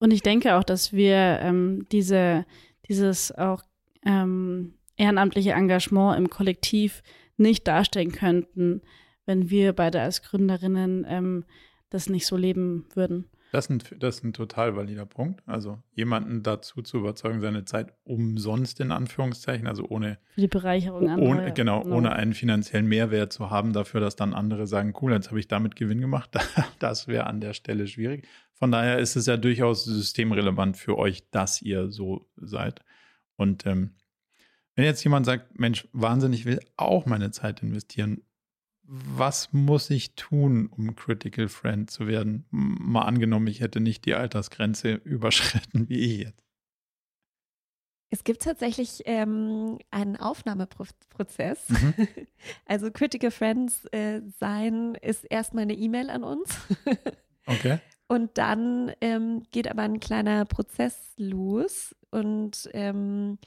Und 0.00 0.12
ich 0.12 0.22
denke 0.22 0.56
auch, 0.56 0.64
dass 0.64 0.92
wir 0.92 1.38
ähm, 1.42 1.86
diese, 1.92 2.44
dieses 2.88 3.30
auch 3.32 3.62
ähm, 4.04 4.74
ehrenamtliche 4.96 5.52
Engagement 5.52 6.18
im 6.18 6.30
Kollektiv 6.30 7.02
nicht 7.36 7.68
darstellen 7.68 8.10
könnten, 8.10 8.82
wenn 9.26 9.50
wir 9.50 9.74
beide 9.74 10.00
als 10.00 10.22
Gründerinnen 10.22 11.06
ähm, 11.08 11.44
das 11.90 12.08
nicht 12.08 12.26
so 12.26 12.36
leben 12.36 12.86
würden. 12.94 13.26
Das 13.52 13.66
ist, 13.66 13.70
ein, 13.70 13.98
das 13.98 14.16
ist 14.16 14.24
ein 14.24 14.32
total 14.32 14.76
valider 14.76 15.06
Punkt. 15.06 15.42
Also 15.46 15.82
jemanden 15.92 16.42
dazu 16.42 16.82
zu 16.82 16.98
überzeugen, 16.98 17.40
seine 17.40 17.64
Zeit 17.64 17.92
umsonst 18.04 18.78
in 18.80 18.92
Anführungszeichen, 18.92 19.66
also 19.66 19.86
ohne 19.88 20.18
für 20.34 20.42
die 20.42 20.48
Bereicherung 20.48 21.02
ohne, 21.02 21.12
anderer, 21.12 21.50
genau, 21.50 21.82
genau, 21.82 21.96
ohne 21.96 22.12
einen 22.12 22.34
finanziellen 22.34 22.86
Mehrwert 22.86 23.32
zu 23.32 23.50
haben 23.50 23.72
dafür, 23.72 24.00
dass 24.00 24.14
dann 24.14 24.34
andere 24.34 24.66
sagen, 24.68 24.94
cool, 25.00 25.12
jetzt 25.12 25.30
habe 25.30 25.40
ich 25.40 25.48
damit 25.48 25.76
Gewinn 25.76 26.00
gemacht. 26.00 26.30
Das 26.78 27.08
wäre 27.08 27.26
an 27.26 27.40
der 27.40 27.52
Stelle 27.52 27.86
schwierig. 27.86 28.26
Von 28.54 28.72
daher 28.72 28.98
ist 28.98 29.16
es 29.16 29.26
ja 29.26 29.36
durchaus 29.36 29.84
systemrelevant 29.84 30.76
für 30.76 30.96
euch, 30.96 31.30
dass 31.30 31.60
ihr 31.60 31.90
so 31.90 32.26
seid. 32.36 32.80
Und 33.36 33.66
ähm, 33.66 33.94
wenn 34.74 34.84
jetzt 34.84 35.04
jemand 35.04 35.26
sagt, 35.26 35.58
Mensch, 35.58 35.88
wahnsinnig, 35.92 36.40
ich 36.40 36.46
will 36.46 36.60
auch 36.76 37.04
meine 37.04 37.30
Zeit 37.32 37.62
investieren, 37.62 38.22
was 38.92 39.52
muss 39.52 39.88
ich 39.88 40.16
tun, 40.16 40.66
um 40.66 40.96
Critical 40.96 41.48
Friend 41.48 41.88
zu 41.88 42.08
werden? 42.08 42.44
Mal 42.50 43.02
angenommen, 43.02 43.46
ich 43.46 43.60
hätte 43.60 43.78
nicht 43.78 44.04
die 44.04 44.14
Altersgrenze 44.14 44.94
überschritten 45.04 45.88
wie 45.88 46.00
ich 46.00 46.18
jetzt. 46.22 46.44
Es 48.12 48.24
gibt 48.24 48.42
tatsächlich 48.42 49.02
ähm, 49.04 49.78
einen 49.92 50.16
Aufnahmeprozess. 50.16 51.68
Mhm. 51.68 51.94
Also 52.64 52.90
Critical 52.90 53.30
Friends 53.30 53.84
äh, 53.92 54.22
sein 54.40 54.96
ist 54.96 55.24
erstmal 55.24 55.62
eine 55.62 55.74
E-Mail 55.74 56.10
an 56.10 56.24
uns. 56.24 56.58
Okay. 57.46 57.80
Und 58.06 58.38
dann 58.38 58.92
ähm, 59.00 59.42
geht 59.50 59.68
aber 59.68 59.82
ein 59.82 59.98
kleiner 59.98 60.44
Prozess 60.44 61.14
los 61.16 61.96
und 62.10 62.68
ähm, 62.74 63.38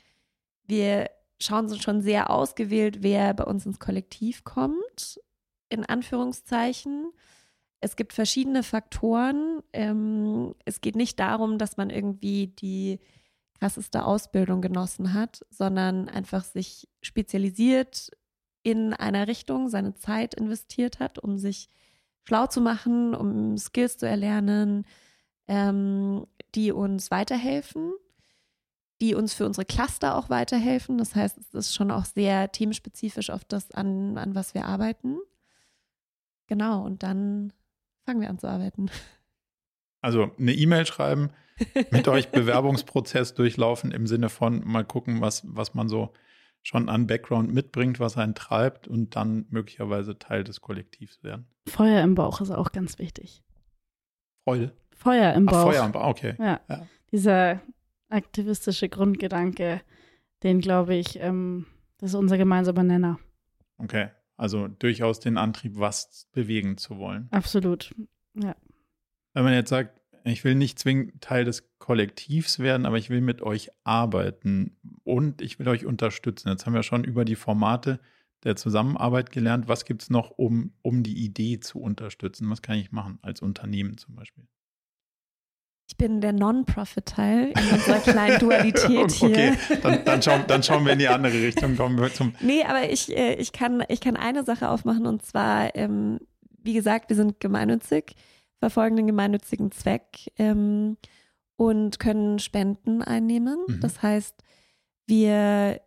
wir 0.65 1.09
schauen 1.39 1.73
schon 1.79 2.01
sehr 2.01 2.29
ausgewählt, 2.29 2.97
wer 3.01 3.33
bei 3.33 3.45
uns 3.45 3.65
ins 3.65 3.79
Kollektiv 3.79 4.43
kommt 4.43 5.21
in 5.73 5.85
Anführungszeichen. 5.85 7.11
Es 7.79 7.95
gibt 7.95 8.13
verschiedene 8.13 8.63
Faktoren. 8.63 9.61
Ähm, 9.73 10.55
es 10.65 10.79
geht 10.79 10.95
nicht 10.95 11.19
darum, 11.19 11.57
dass 11.57 11.75
man 11.75 11.89
irgendwie 11.89 12.47
die 12.47 12.99
krasseste 13.59 14.05
Ausbildung 14.05 14.61
genossen 14.61 15.13
hat, 15.13 15.45
sondern 15.49 16.09
einfach 16.09 16.43
sich 16.43 16.87
spezialisiert 17.01 18.11
in 18.61 18.93
einer 18.93 19.27
Richtung, 19.27 19.67
seine 19.67 19.95
Zeit 19.95 20.33
investiert 20.33 20.99
hat, 20.99 21.19
um 21.19 21.37
sich 21.37 21.69
schlau 22.23 22.47
zu 22.47 22.61
machen, 22.61 23.13
um 23.13 23.57
Skills 23.57 23.97
zu 23.97 24.07
erlernen, 24.07 24.85
ähm, 25.47 26.25
die 26.55 26.71
uns 26.71 27.11
weiterhelfen, 27.11 27.93
die 29.01 29.15
uns 29.15 29.33
für 29.33 29.45
unsere 29.45 29.65
Cluster 29.65 30.17
auch 30.17 30.29
weiterhelfen. 30.29 30.97
Das 30.97 31.15
heißt, 31.15 31.37
es 31.37 31.53
ist 31.53 31.75
schon 31.75 31.91
auch 31.91 32.05
sehr 32.05 32.51
themenspezifisch 32.51 33.29
auf 33.29 33.43
das, 33.43 33.71
an, 33.71 34.17
an 34.17 34.35
was 34.35 34.53
wir 34.53 34.65
arbeiten. 34.65 35.17
Genau, 36.47 36.83
und 36.83 37.03
dann 37.03 37.53
fangen 38.05 38.21
wir 38.21 38.29
an 38.29 38.39
zu 38.39 38.47
arbeiten. 38.47 38.89
Also 40.01 40.31
eine 40.37 40.53
E-Mail 40.53 40.85
schreiben, 40.85 41.29
mit 41.91 42.07
euch 42.07 42.29
Bewerbungsprozess 42.31 43.35
durchlaufen 43.35 43.91
im 43.91 44.05
Sinne 44.07 44.29
von 44.29 44.61
mal 44.67 44.83
gucken, 44.83 45.21
was, 45.21 45.43
was 45.47 45.73
man 45.73 45.87
so 45.87 46.11
schon 46.61 46.89
an 46.89 47.07
Background 47.07 47.53
mitbringt, 47.53 47.99
was 47.99 48.17
einen 48.17 48.35
treibt 48.35 48.87
und 48.87 49.15
dann 49.15 49.45
möglicherweise 49.49 50.17
Teil 50.17 50.43
des 50.43 50.61
Kollektivs 50.61 51.23
werden. 51.23 51.47
Feuer 51.67 52.01
im 52.01 52.15
Bauch 52.15 52.41
ist 52.41 52.51
auch 52.51 52.71
ganz 52.71 52.99
wichtig. 52.99 53.43
Freude? 54.45 54.73
Feuer 54.95 55.33
im 55.33 55.45
Bauch. 55.45 55.67
Ach, 55.67 55.71
Feuer 55.71 55.85
im 55.85 55.91
Bauch, 55.91 56.07
okay. 56.07 56.35
Ja. 56.39 56.61
ja. 56.69 56.87
Dieser 57.11 57.61
aktivistische 58.09 58.89
Grundgedanke, 58.89 59.81
den 60.43 60.59
glaube 60.59 60.95
ich, 60.95 61.19
ähm, 61.19 61.65
das 61.97 62.11
ist 62.11 62.15
unser 62.15 62.37
gemeinsamer 62.37 62.83
Nenner. 62.83 63.19
Okay. 63.77 64.09
Also 64.38 64.68
durchaus 64.68 65.19
den 65.19 65.38
Antrieb, 65.38 65.73
was 65.77 66.27
bewegen 66.31 66.77
zu 66.77 66.97
wollen. 66.97 67.27
Absolut, 67.31 67.93
ja. 68.34 68.55
Wenn 69.34 69.43
man 69.43 69.53
jetzt 69.53 69.69
sagt, 69.69 69.99
ich 70.26 70.43
will 70.43 70.55
nicht 70.55 70.80
zwingend 70.80 71.22
Teil 71.22 71.45
des 71.45 71.77
Kollektivs 71.80 72.60
werden, 72.60 72.85
aber 72.85 72.97
ich 72.97 73.10
will 73.10 73.22
mit 73.22 73.41
euch 73.41 73.69
arbeiten 73.84 74.77
und 75.03 75.41
ich 75.41 75.60
will 75.60 75.68
euch 75.68 75.85
unterstützen. 75.85 76.49
Jetzt 76.49 76.65
haben 76.65 76.73
wir 76.73 76.84
schon 76.84 77.03
über 77.03 77.26
die 77.26 77.35
Formate 77.35 77.99
der 78.43 78.55
Zusammenarbeit 78.55 79.31
gelernt. 79.31 79.68
Was 79.68 79.85
gibt 79.85 80.03
es 80.03 80.10
noch, 80.10 80.31
um, 80.31 80.73
um 80.81 81.03
die 81.03 81.23
Idee 81.23 81.60
zu 81.60 81.80
unterstützen? 81.80 82.49
Was 82.49 82.61
kann 82.61 82.77
ich 82.77 82.91
machen 82.91 83.19
als 83.22 83.41
Unternehmen 83.41 83.97
zum 83.97 84.15
Beispiel? 84.15 84.47
Ich 85.88 85.97
bin 85.97 86.22
der 86.22 86.34
Non-Profit-Teil 86.34 87.49
in 87.49 87.73
unserer 87.73 87.99
kleinen 87.99 88.39
Dualität 88.39 89.11
hier. 89.11 89.30
Okay, 89.30 89.53
dann, 89.81 90.05
dann, 90.05 90.22
schauen, 90.22 90.43
dann 90.47 90.64
schauen 90.64 90.85
wir 90.85 90.93
in 90.93 90.99
die 90.99 91.07
andere 91.07 91.34
Richtung. 91.34 91.76
Kommen 91.76 91.99
wir 91.99 92.14
zum 92.14 92.34
nee, 92.39 92.64
aber 92.64 92.89
ich, 92.89 93.15
äh, 93.15 93.35
ich, 93.35 93.51
kann, 93.51 93.84
ich 93.89 93.99
kann 93.99 94.15
eine 94.15 94.43
Sache 94.43 94.69
aufmachen 94.69 95.05
und 95.05 95.26
zwar, 95.26 95.76
ähm, 95.76 96.19
wie 96.64 96.73
gesagt, 96.73 97.10
wir 97.10 97.18
sind 97.18 97.39
gemeinnützig, 97.39 98.15
verfolgen 98.60 98.95
den 98.95 99.07
gemeinnützigen 99.07 99.72
Zweck 99.72 100.31
ähm, 100.38 100.97
und 101.57 101.99
können 101.99 102.39
Spenden 102.39 103.01
einnehmen. 103.01 103.60
Mhm. 103.68 103.81
Das 103.81 104.01
heißt, 104.01 104.35
wir 105.05 105.81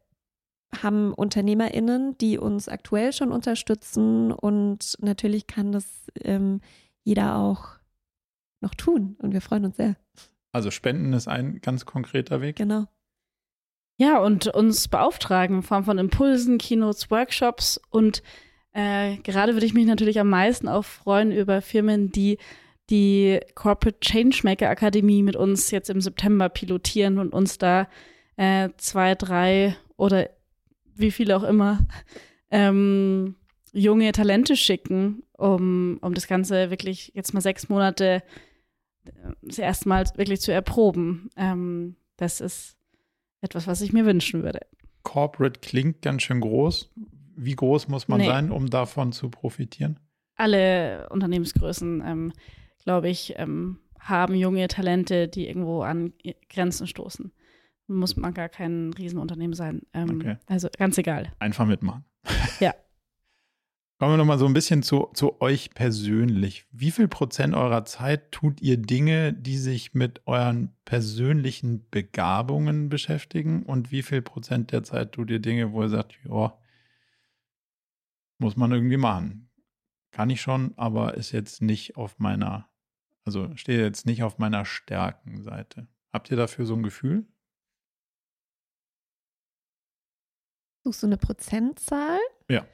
haben 0.83 1.15
UnternehmerInnen, 1.15 2.19
die 2.19 2.39
uns 2.39 2.69
aktuell 2.69 3.15
schon 3.15 3.33
unterstützen 3.33 4.31
und 4.31 4.97
natürlich 5.01 5.47
kann 5.47 5.73
das 5.73 5.87
ähm, 6.23 6.61
jeder 7.03 7.37
auch 7.37 7.76
noch 8.61 8.75
tun 8.75 9.17
und 9.21 9.33
wir 9.33 9.41
freuen 9.41 9.67
uns 9.67 9.77
sehr. 9.77 9.97
Also 10.53 10.71
Spenden 10.71 11.13
ist 11.13 11.29
ein 11.29 11.61
ganz 11.61 11.85
konkreter 11.85 12.41
Weg. 12.41 12.57
Genau. 12.57 12.87
Ja, 13.99 14.19
und 14.19 14.47
uns 14.49 14.89
beauftragen 14.89 15.57
in 15.57 15.63
Form 15.63 15.85
von 15.85 15.99
Impulsen, 15.99 16.59
Keynotes, 16.59 17.11
Workshops 17.11 17.81
und 17.91 18.23
äh, 18.73 19.17
gerade 19.19 19.55
würde 19.55 19.65
ich 19.65 19.73
mich 19.73 19.87
natürlich 19.87 20.21
am 20.21 20.29
meisten 20.29 20.69
auch 20.69 20.85
freuen 20.85 21.33
über 21.33 21.63
Firmen, 21.63 22.13
die 22.13 22.39
die 22.91 23.41
Corporate 23.55 23.99
Changemaker 24.01 24.69
Akademie 24.69 25.23
mit 25.23 25.35
uns 25.35 25.71
jetzt 25.71 25.91
im 25.91 26.01
September 26.01 26.49
pilotieren 26.49 27.19
und 27.19 27.33
uns 27.33 27.59
da 27.59 27.89
äh, 28.37 28.69
zwei, 28.77 29.15
drei 29.15 29.77
oder 29.97 30.29
wie 30.95 31.11
viele 31.11 31.37
auch 31.37 31.43
immer 31.43 31.81
ähm, 32.51 33.37
junge 33.73 34.13
Talente 34.13 34.57
schicken, 34.57 35.23
um, 35.39 35.99
um 36.01 36.15
das 36.15 36.27
Ganze 36.27 36.71
wirklich 36.71 37.13
jetzt 37.15 37.35
mal 37.35 37.41
sechs 37.41 37.69
Monate 37.69 38.23
das 39.43 39.59
erste 39.59 39.89
Mal 39.89 40.05
wirklich 40.17 40.41
zu 40.41 40.53
erproben. 40.53 41.31
Ähm, 41.37 41.97
das 42.17 42.41
ist 42.41 42.77
etwas, 43.41 43.67
was 43.67 43.81
ich 43.81 43.93
mir 43.93 44.07
wünschen 44.07 44.43
würde. 44.43 44.61
Corporate 45.03 45.61
klingt 45.61 46.03
ganz 46.03 46.23
schön 46.23 46.41
groß. 46.41 46.93
Wie 47.37 47.55
groß 47.55 47.89
muss 47.89 48.09
man 48.09 48.21
nee. 48.21 48.27
sein, 48.27 48.51
um 48.51 48.69
davon 48.69 49.13
zu 49.13 49.29
profitieren? 49.29 50.01
Alle 50.37 51.09
Unternehmensgrößen, 51.11 52.03
ähm, 52.05 52.33
glaube 52.83 53.09
ich, 53.09 53.35
ähm, 53.37 53.79
haben 54.01 54.35
junge 54.35 54.69
Talente, 54.69 55.29
die 55.29 55.47
irgendwo 55.47 55.83
an 55.83 56.13
Grenzen 56.49 56.87
stoßen. 56.87 57.33
Muss 57.89 58.17
man 58.17 58.35
gar 58.35 58.49
kein 58.49 58.93
Riesenunternehmen 58.93 59.55
sein. 59.55 59.83
Ähm, 59.93 60.17
okay. 60.21 60.37
Also 60.47 60.69
ganz 60.77 60.99
egal. 60.99 61.33
Einfach 61.39 61.67
mitmachen. 61.67 62.05
Ja. 62.61 62.75
Kommen 63.99 64.13
wir 64.13 64.19
nochmal 64.19 64.39
so 64.39 64.45
ein 64.45 64.53
bisschen 64.53 64.83
zu, 64.83 65.11
zu 65.15 65.41
euch 65.41 65.71
persönlich. 65.71 66.67
Wie 66.71 66.91
viel 66.91 67.09
Prozent 67.09 67.55
eurer 67.55 67.87
Zeit 67.87 68.31
tut 68.31 68.61
ihr 68.61 68.77
Dinge, 68.77 69.33
die 69.33 69.57
sich 69.57 69.95
mit 69.95 70.21
euren 70.27 70.77
persönlichen 70.85 71.89
Begabungen 71.89 72.91
beschäftigen? 72.91 73.63
Und 73.63 73.91
wie 73.93 74.03
viel 74.03 74.21
Prozent 74.21 74.71
der 74.71 74.83
Zeit 74.83 75.13
tut 75.13 75.31
ihr 75.31 75.39
Dinge, 75.39 75.73
wo 75.73 75.83
ihr 75.83 75.89
sagt, 75.89 76.19
ja, 76.29 76.59
muss 78.37 78.59
man 78.59 78.71
irgendwie 78.71 78.99
machen? 78.99 79.49
Kann 80.11 80.29
ich 80.29 80.43
schon, 80.43 80.75
aber 80.77 81.15
ist 81.15 81.33
jetzt 81.33 81.63
nicht 81.63 81.97
auf 81.97 82.19
meiner, 82.19 82.69
also 83.25 83.57
steht 83.57 83.81
jetzt 83.81 84.05
nicht 84.05 84.23
auf 84.23 84.37
meiner 84.37 84.67
Stärkenseite. 84.67 85.89
Habt 86.13 86.31
ihr 86.31 86.37
dafür 86.37 86.67
so 86.67 86.75
ein 86.75 86.83
Gefühl? 86.83 87.27
Suchst 90.85 91.03
du 91.03 91.07
eine 91.07 91.17
Prozentzahl? 91.17 92.19
Ja. 92.51 92.67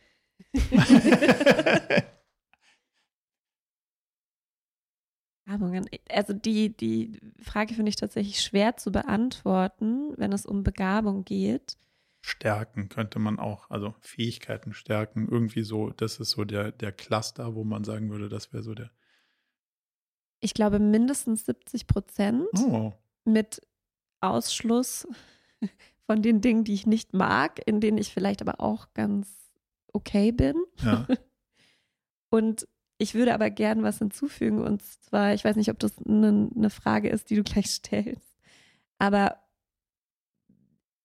Begabungen. 5.53 5.89
Also 6.11 6.33
die, 6.33 6.77
die 6.77 7.19
Frage 7.41 7.75
finde 7.75 7.91
ich 7.91 7.97
tatsächlich 7.97 8.41
schwer 8.41 8.77
zu 8.77 8.91
beantworten, 8.91 10.15
wenn 10.17 10.33
es 10.33 10.47
um 10.47 10.63
Begabung 10.63 11.25
geht. 11.25 11.77
Stärken 12.25 12.89
könnte 12.89 13.19
man 13.19 13.39
auch, 13.39 13.69
also 13.69 13.95
Fähigkeiten 14.01 14.73
stärken, 14.73 15.29
irgendwie 15.29 15.65
so, 15.65 15.91
das 15.91 16.21
ist 16.21 16.31
so 16.31 16.45
der, 16.45 16.71
der 16.71 16.93
Cluster, 16.93 17.55
wo 17.55 17.65
man 17.65 17.83
sagen 17.85 18.11
würde, 18.11 18.29
das 18.29 18.53
wäre 18.53 18.63
so 18.63 18.75
der. 18.75 18.91
Ich 20.41 20.55
glaube 20.55 20.79
mindestens 20.79 21.47
70 21.47 21.87
Prozent 21.87 22.49
Oh, 22.59 22.93
mit 23.25 23.61
Ausschluss 24.21 25.07
von 26.07 26.23
den 26.23 26.41
Dingen, 26.41 26.65
die 26.65 26.75
ich 26.75 26.87
nicht 26.87 27.13
mag, 27.13 27.61
in 27.67 27.81
denen 27.81 27.99
ich 27.99 28.13
vielleicht 28.13 28.41
aber 28.41 28.61
auch 28.61 28.93
ganz 28.95 29.42
okay 29.93 30.33
bin. 30.33 30.55
ja. 30.83 31.07
Und 32.31 32.67
ich 32.97 33.15
würde 33.15 33.35
aber 33.35 33.51
gern 33.51 33.83
was 33.83 33.99
hinzufügen. 33.99 34.63
Und 34.63 34.83
zwar, 34.83 35.35
ich 35.35 35.45
weiß 35.45 35.57
nicht, 35.57 35.71
ob 35.71 35.79
das 35.79 35.99
eine, 35.99 36.51
eine 36.55 36.71
Frage 36.71 37.11
ist, 37.11 37.29
die 37.29 37.37
du 37.37 37.43
gleich 37.43 37.67
stellst. 37.67 38.39
Aber 38.99 39.37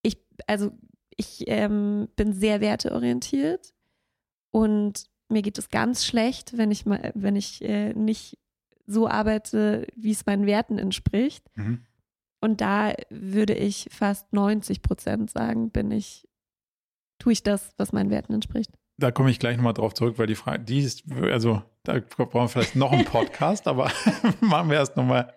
ich, 0.04 0.18
also 0.46 0.72
ich 1.16 1.44
ähm, 1.48 2.08
bin 2.16 2.32
sehr 2.32 2.62
werteorientiert 2.62 3.74
und 4.52 5.06
mir 5.30 5.42
geht 5.42 5.58
es 5.58 5.70
ganz 5.70 6.06
schlecht, 6.06 6.58
wenn 6.58 6.72
ich 6.72 6.86
mal, 6.86 7.12
wenn 7.16 7.36
ich 7.36 7.62
äh, 7.64 7.94
nicht 7.94 8.38
so 8.86 9.08
arbeite, 9.08 9.86
wie 9.96 10.12
es 10.12 10.26
meinen 10.26 10.46
Werten 10.46 10.78
entspricht. 10.78 11.46
Mhm. 11.56 11.82
Und 12.40 12.62
da 12.62 12.94
würde 13.10 13.54
ich 13.54 13.90
fast 13.92 14.32
90 14.32 14.82
Prozent 14.82 15.32
sagen, 15.32 15.72
bin 15.72 15.92
ich, 15.92 16.27
tue 17.20 17.34
ich 17.34 17.44
das, 17.44 17.72
was 17.78 17.94
meinen 17.94 18.10
Werten 18.10 18.34
entspricht. 18.34 18.72
Da 19.00 19.12
komme 19.12 19.30
ich 19.30 19.40
gleich 19.40 19.58
nochmal 19.58 19.74
drauf 19.74 19.94
zurück, 19.94 20.18
weil 20.18 20.28
die 20.28 20.36
Frage, 20.36 20.64
die 20.64 20.80
ist, 20.80 21.04
also 21.12 21.62
da 21.84 22.00
brauchen 22.00 22.34
wir 22.34 22.48
vielleicht 22.48 22.76
noch 22.76 22.92
einen 22.92 23.06
Podcast, 23.18 23.68
aber 23.68 23.92
machen 24.42 24.70
wir 24.70 24.78
erst 24.78 24.98
nochmal 24.98 25.34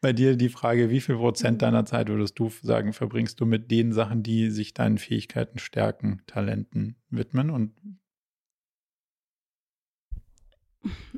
bei 0.00 0.12
dir 0.12 0.36
die 0.36 0.48
Frage, 0.48 0.90
wie 0.90 1.00
viel 1.00 1.16
Prozent 1.16 1.62
deiner 1.62 1.84
Zeit 1.84 2.08
würdest 2.08 2.38
du 2.38 2.50
sagen, 2.62 2.92
verbringst 2.92 3.40
du 3.40 3.46
mit 3.46 3.70
den 3.70 3.92
Sachen, 3.92 4.22
die 4.22 4.50
sich 4.50 4.74
deinen 4.74 4.98
Fähigkeiten, 4.98 5.58
Stärken, 5.58 6.22
Talenten 6.26 6.96
widmen? 7.10 7.50
Und 7.50 7.72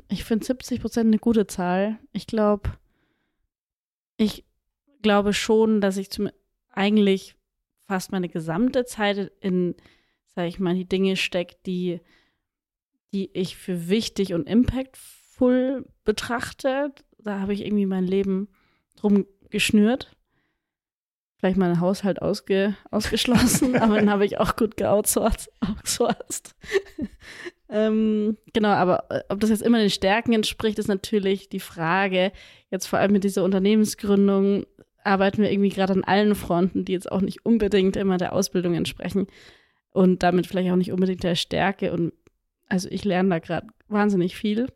Ich 0.09 0.23
finde 0.23 0.45
70 0.45 0.81
Prozent 0.81 1.07
eine 1.07 1.19
gute 1.19 1.47
Zahl. 1.47 1.99
Ich 2.11 2.27
glaube, 2.27 2.71
ich 4.17 4.45
glaube 5.01 5.33
schon, 5.33 5.81
dass 5.81 5.97
ich 5.97 6.09
zum, 6.09 6.29
eigentlich 6.69 7.35
fast 7.87 8.11
meine 8.11 8.29
gesamte 8.29 8.85
Zeit 8.85 9.31
in, 9.41 9.75
sage 10.35 10.47
ich 10.47 10.59
mal, 10.59 10.75
die 10.75 10.87
Dinge 10.87 11.15
stecke, 11.15 11.55
die, 11.65 12.01
die 13.13 13.29
ich 13.33 13.55
für 13.55 13.87
wichtig 13.87 14.33
und 14.33 14.47
impactful 14.49 15.85
betrachte. 16.03 16.91
Da 17.19 17.39
habe 17.39 17.53
ich 17.53 17.65
irgendwie 17.65 17.85
mein 17.85 18.05
Leben 18.05 18.49
drum 18.95 19.25
geschnürt. 19.49 20.15
Vielleicht 21.37 21.57
meinen 21.57 21.81
Haushalt 21.81 22.21
ausge, 22.21 22.75
ausgeschlossen, 22.89 23.75
aber 23.79 23.99
den 23.99 24.09
habe 24.09 24.25
ich 24.25 24.39
auch 24.39 24.55
gut 24.55 24.77
geoutsourced. 24.77 25.51
outsourced. 25.59 26.55
ähm, 27.69 28.37
genau, 28.53 28.69
aber 28.69 29.11
äh, 29.11 29.21
ob 29.29 29.39
das 29.39 29.49
jetzt 29.49 29.61
immer 29.61 29.79
den 29.79 29.89
Stärken 29.89 30.33
entspricht, 30.33 30.79
ist 30.79 30.87
natürlich 30.87 31.49
die 31.49 31.59
Frage. 31.59 32.31
Jetzt 32.71 32.87
vor 32.87 32.99
allem 32.99 33.11
mit 33.11 33.23
dieser 33.23 33.43
Unternehmensgründung 33.43 34.65
arbeiten 35.03 35.41
wir 35.41 35.51
irgendwie 35.51 35.69
gerade 35.69 35.93
an 35.93 36.05
allen 36.05 36.33
Fronten, 36.33 36.85
die 36.85 36.93
jetzt 36.93 37.11
auch 37.11 37.19
nicht 37.19 37.45
unbedingt 37.45 37.97
immer 37.97 38.17
der 38.17 38.31
Ausbildung 38.33 38.73
entsprechen 38.73 39.27
und 39.93 40.23
damit 40.23 40.47
vielleicht 40.47 40.71
auch 40.71 40.75
nicht 40.75 40.91
unbedingt 40.91 41.23
der 41.23 41.35
Stärke. 41.35 41.93
Und 41.93 42.13
also 42.67 42.89
ich 42.91 43.05
lerne 43.05 43.29
da 43.29 43.39
gerade 43.39 43.67
wahnsinnig 43.87 44.35
viel. 44.35 44.67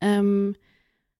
Ähm, 0.00 0.54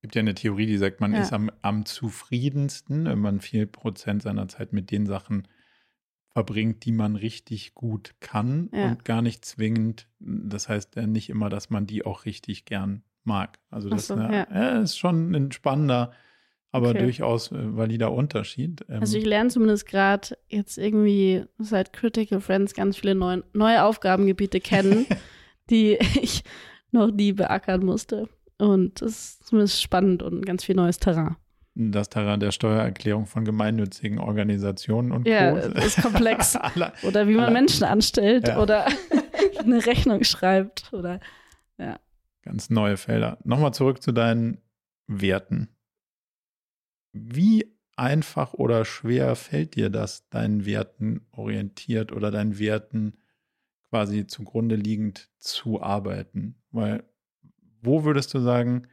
gibt 0.02 0.14
ja 0.14 0.20
eine 0.20 0.34
Theorie, 0.34 0.66
die 0.66 0.78
sagt, 0.78 1.00
man 1.00 1.12
Ja. 1.14 1.20
ist 1.20 1.32
am, 1.32 1.50
am 1.62 1.84
zufriedensten, 1.84 3.04
wenn 3.06 3.18
man 3.18 3.40
viel 3.40 3.66
Prozent 3.66 4.22
seiner 4.22 4.48
Zeit 4.48 4.72
mit 4.72 4.90
den 4.90 5.06
Sachen 5.06 5.46
verbringt, 6.32 6.84
die 6.84 6.92
man 6.92 7.16
richtig 7.16 7.74
gut 7.74 8.14
kann 8.20 8.70
Ja. 8.72 8.84
und 8.86 9.04
gar 9.04 9.20
nicht 9.20 9.44
zwingend. 9.44 10.06
Das 10.20 10.68
heißt 10.68 10.96
ja 10.96 11.06
nicht 11.06 11.28
immer, 11.28 11.48
dass 11.50 11.70
man 11.70 11.86
die 11.86 12.04
auch 12.04 12.24
richtig 12.24 12.64
gern 12.64 13.02
mag. 13.24 13.58
Also 13.70 13.88
das 13.90 14.06
so, 14.06 14.14
ist, 14.14 14.20
eine, 14.20 14.34
ja. 14.34 14.46
ja, 14.50 14.78
ist 14.80 14.96
schon 14.98 15.34
ein 15.34 15.52
spannender, 15.52 16.12
aber 16.72 16.90
Okay. 16.90 17.00
durchaus 17.00 17.50
äh, 17.52 17.76
valider 17.76 18.12
Unterschied. 18.12 18.84
Ähm, 18.88 19.00
Also 19.00 19.16
ich 19.18 19.24
lerne 19.26 19.50
zumindest 19.50 19.86
gerade 19.86 20.36
jetzt 20.48 20.78
irgendwie 20.78 21.44
seit 21.58 21.92
Critical 21.92 22.40
Friends 22.40 22.74
ganz 22.74 22.96
viele 22.96 23.14
neuen, 23.14 23.42
neue 23.52 23.84
Aufgabengebiete 23.84 24.60
kennen, 24.60 25.06
die 25.70 25.98
ich 26.20 26.42
noch 26.92 27.10
nie 27.10 27.32
beackern 27.32 27.84
musste. 27.84 28.28
Und 28.58 29.00
das 29.00 29.10
ist 29.12 29.46
zumindest 29.46 29.82
spannend 29.82 30.22
und 30.22 30.44
ganz 30.44 30.64
viel 30.64 30.74
neues 30.76 30.98
Terrain. 30.98 31.36
das 31.74 32.08
Terrain 32.10 32.40
der 32.40 32.50
Steuererklärung 32.50 33.26
von 33.26 33.44
gemeinnützigen 33.44 34.18
Organisationen 34.18 35.12
und 35.12 35.26
Ja, 35.26 35.52
Co. 35.52 35.68
das 35.72 35.86
ist 35.96 36.02
komplex. 36.02 36.58
Oder 37.04 37.26
wie 37.28 37.34
man 37.34 37.52
Menschen 37.52 37.84
anstellt 37.84 38.48
Ja. 38.48 38.60
oder 38.60 38.86
eine 39.60 39.86
Rechnung 39.86 40.24
schreibt 40.24 40.92
oder 40.92 41.20
Ganz 42.42 42.70
neue 42.70 42.96
Felder. 42.96 43.38
Nochmal 43.44 43.72
zurück 43.74 44.02
zu 44.02 44.12
deinen 44.12 44.58
Werten. 45.06 45.68
Wie 47.12 47.76
einfach 47.96 48.54
oder 48.54 48.84
schwer 48.84 49.36
fällt 49.36 49.76
dir 49.76 49.90
das, 49.90 50.28
deinen 50.30 50.64
Werten 50.64 51.26
orientiert 51.32 52.12
oder 52.12 52.30
deinen 52.30 52.58
Werten 52.58 53.18
quasi 53.90 54.26
zugrunde 54.26 54.76
liegend 54.76 55.30
zu 55.38 55.82
arbeiten? 55.82 56.62
Weil, 56.70 57.04
wo 57.82 58.04
würdest 58.04 58.32
du 58.34 58.40
sagen, 58.40 58.86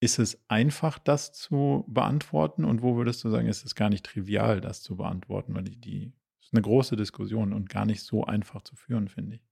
ist 0.00 0.18
es 0.18 0.38
einfach, 0.48 0.98
das 0.98 1.32
zu 1.32 1.84
beantworten? 1.88 2.64
Und 2.64 2.82
wo 2.82 2.96
würdest 2.96 3.24
du 3.24 3.30
sagen, 3.30 3.48
ist 3.48 3.64
es 3.64 3.74
gar 3.74 3.88
nicht 3.88 4.06
trivial, 4.06 4.60
das 4.60 4.82
zu 4.82 4.96
beantworten? 4.96 5.54
Weil 5.54 5.64
die, 5.64 5.76
die 5.76 6.12
ist 6.40 6.52
eine 6.52 6.62
große 6.62 6.96
Diskussion 6.96 7.52
und 7.52 7.68
gar 7.68 7.84
nicht 7.84 8.02
so 8.02 8.24
einfach 8.24 8.62
zu 8.62 8.76
führen, 8.76 9.08
finde 9.08 9.36
ich. 9.36 9.42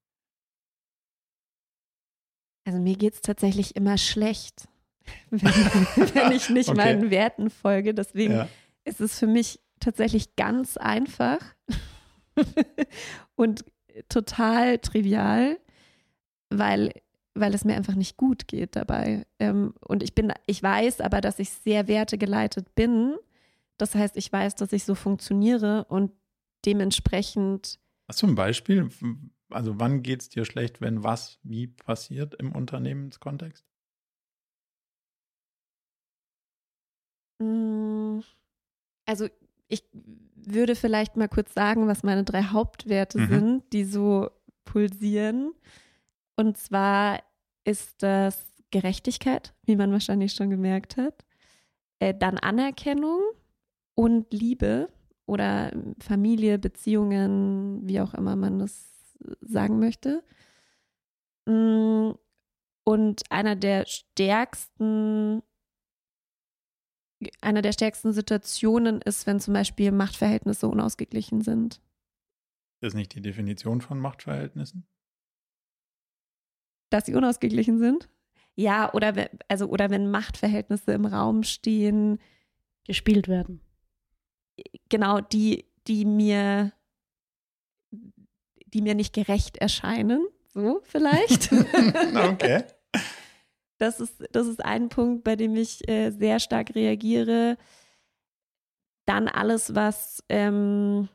Also 2.65 2.81
mir 2.81 2.97
geht 2.97 3.15
es 3.15 3.21
tatsächlich 3.21 3.77
immer 3.77 3.97
schlecht, 3.97 4.69
wenn, 5.31 5.87
wenn 6.15 6.33
ich 6.33 6.49
nicht 6.49 6.69
Okay. 6.71 6.77
meinen 6.77 7.11
Werten 7.11 7.51
folge. 7.51 7.95
Deswegen 7.95 8.33
Ja. 8.35 8.49
ist 8.85 9.01
es 9.01 9.19
für 9.19 9.27
mich 9.27 9.61
tatsächlich 9.81 10.37
ganz 10.37 10.77
einfach 10.77 11.39
und 13.35 13.65
total 14.09 14.79
trivial, 14.79 15.59
weil, 16.51 16.93
weil 17.35 17.55
es 17.55 17.65
mir 17.65 17.75
einfach 17.75 17.95
nicht 17.95 18.17
gut 18.17 18.49
geht 18.49 18.77
dabei. 18.77 19.27
Ähm, 19.39 19.75
und 19.81 20.03
ich 20.03 20.15
bin, 20.15 20.33
ich 20.47 20.63
weiß 20.63 21.01
aber, 21.01 21.21
dass 21.21 21.39
ich 21.39 21.51
sehr 21.51 21.89
wertegeleitet 21.89 22.75
bin. 22.75 23.17
Das 23.79 23.95
heißt, 23.95 24.17
ich 24.17 24.33
weiß, 24.33 24.55
dass 24.55 24.73
ich 24.73 24.85
so 24.85 24.95
funktioniere 24.95 25.85
und 25.89 26.13
dementsprechend 26.65 27.79
Hast 28.09 28.23
du 28.23 28.27
ein 28.29 28.35
Beispiel? 28.35 28.89
Also 29.51 29.79
wann 29.81 30.03
geht 30.03 30.23
es 30.23 30.29
dir 30.29 30.45
schlecht, 30.45 30.81
wenn 30.81 31.03
was 31.05 31.39
wie 31.43 31.67
passiert 31.67 32.35
im 32.35 32.53
Unternehmenskontext? 32.53 33.65
Also 39.07 39.29
ich 39.69 39.85
würde 40.35 40.75
vielleicht 40.77 41.17
mal 41.17 41.29
kurz 41.29 41.53
sagen, 41.55 41.89
was 41.89 42.03
meine 42.03 42.25
drei 42.25 42.43
Hauptwerte 42.45 43.19
Mhm. 43.19 43.27
sind, 43.29 43.73
die 43.73 43.85
so 43.85 44.31
pulsieren. 44.65 45.53
Und 46.37 46.57
zwar 46.57 47.21
ist 47.65 48.03
das 48.03 48.53
Gerechtigkeit, 48.71 49.55
wie 49.65 49.77
man 49.77 49.93
wahrscheinlich 49.93 50.33
schon 50.33 50.51
gemerkt 50.51 50.97
hat. 50.97 51.25
Äh, 51.99 52.15
dann 52.15 52.39
Anerkennung 52.39 53.21
und 53.95 54.33
Liebe 54.33 54.89
oder 55.27 55.73
Familie, 56.01 56.59
Beziehungen, 56.59 57.81
wie 57.89 58.01
auch 58.01 58.15
immer 58.15 58.37
man 58.37 58.59
das 58.59 58.89
sagen 59.41 59.79
möchte. 59.79 60.23
Mm, 61.47 62.13
Und 62.85 63.23
einer 63.31 63.57
der 63.57 63.85
stärksten 63.87 65.43
einer 67.41 67.63
der 67.63 67.73
stärksten 67.73 68.13
Situationen 68.13 69.01
ist, 69.03 69.27
wenn 69.27 69.41
zum 69.41 69.55
Beispiel 69.55 69.93
Machtverhältnisse 69.93 70.69
unausgeglichen 70.69 71.41
sind. 71.41 71.81
Das 72.81 72.89
ist 72.89 72.95
nicht 72.95 73.15
die 73.15 73.23
Definition 73.23 73.81
von 73.81 73.99
Machtverhältnissen? 73.99 74.87
Dass 76.91 77.07
sie 77.07 77.15
unausgeglichen 77.15 77.79
sind? 77.79 78.09
Ja, 78.55 78.93
oder 78.95 79.29
also 79.49 79.67
oder 79.69 79.91
wenn 79.91 80.11
Machtverhältnisse 80.11 80.93
im 80.93 81.07
Raum 81.07 81.43
stehen, 81.43 82.19
gespielt 82.85 83.29
werden. 83.29 83.61
genau 84.89 85.21
die, 85.21 85.67
die 85.87 86.05
mir, 86.05 86.73
die 88.67 88.83
mir 88.83 88.95
nicht 88.95 89.13
gerecht 89.13 89.57
erscheinen, 89.59 90.27
so 90.47 90.81
vielleicht. 90.85 91.53
okay. 92.15 92.65
Das 93.79 94.01
ist, 94.01 94.23
das 94.33 94.47
ist 94.47 94.65
ein 94.65 94.89
Punkt, 94.89 95.25
bei 95.25 95.37
dem 95.37 95.55
ich 95.57 95.89
äh, 95.89 96.11
sehr 96.11 96.41
stark 96.41 96.75
reagiere. 96.75 97.59
Dann 99.07 99.29
alles, 99.29 99.75
was, 99.75 100.23
ähm, 100.29 101.09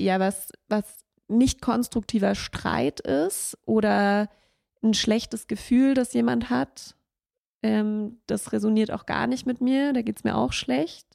ja, 0.00 0.20
was, 0.20 0.52
was 0.68 1.04
nicht 1.28 1.60
konstruktiver 1.60 2.34
Streit 2.34 3.00
ist 3.00 3.58
oder 3.66 4.28
ein 4.82 4.94
schlechtes 4.94 5.46
Gefühl, 5.46 5.94
das 5.94 6.12
jemand 6.14 6.50
hat 6.50 6.96
Ähm, 7.62 8.20
das 8.26 8.52
resoniert 8.52 8.90
auch 8.90 9.06
gar 9.06 9.26
nicht 9.26 9.46
mit 9.46 9.60
mir, 9.60 9.92
da 9.92 10.02
geht 10.02 10.16
es 10.18 10.24
mir 10.24 10.36
auch 10.36 10.52
schlecht. 10.52 11.06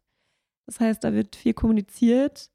Das 0.68 0.80
heißt, 0.80 1.04
da 1.04 1.14
wird 1.14 1.36
viel 1.36 1.54
kommuniziert. 1.54 2.52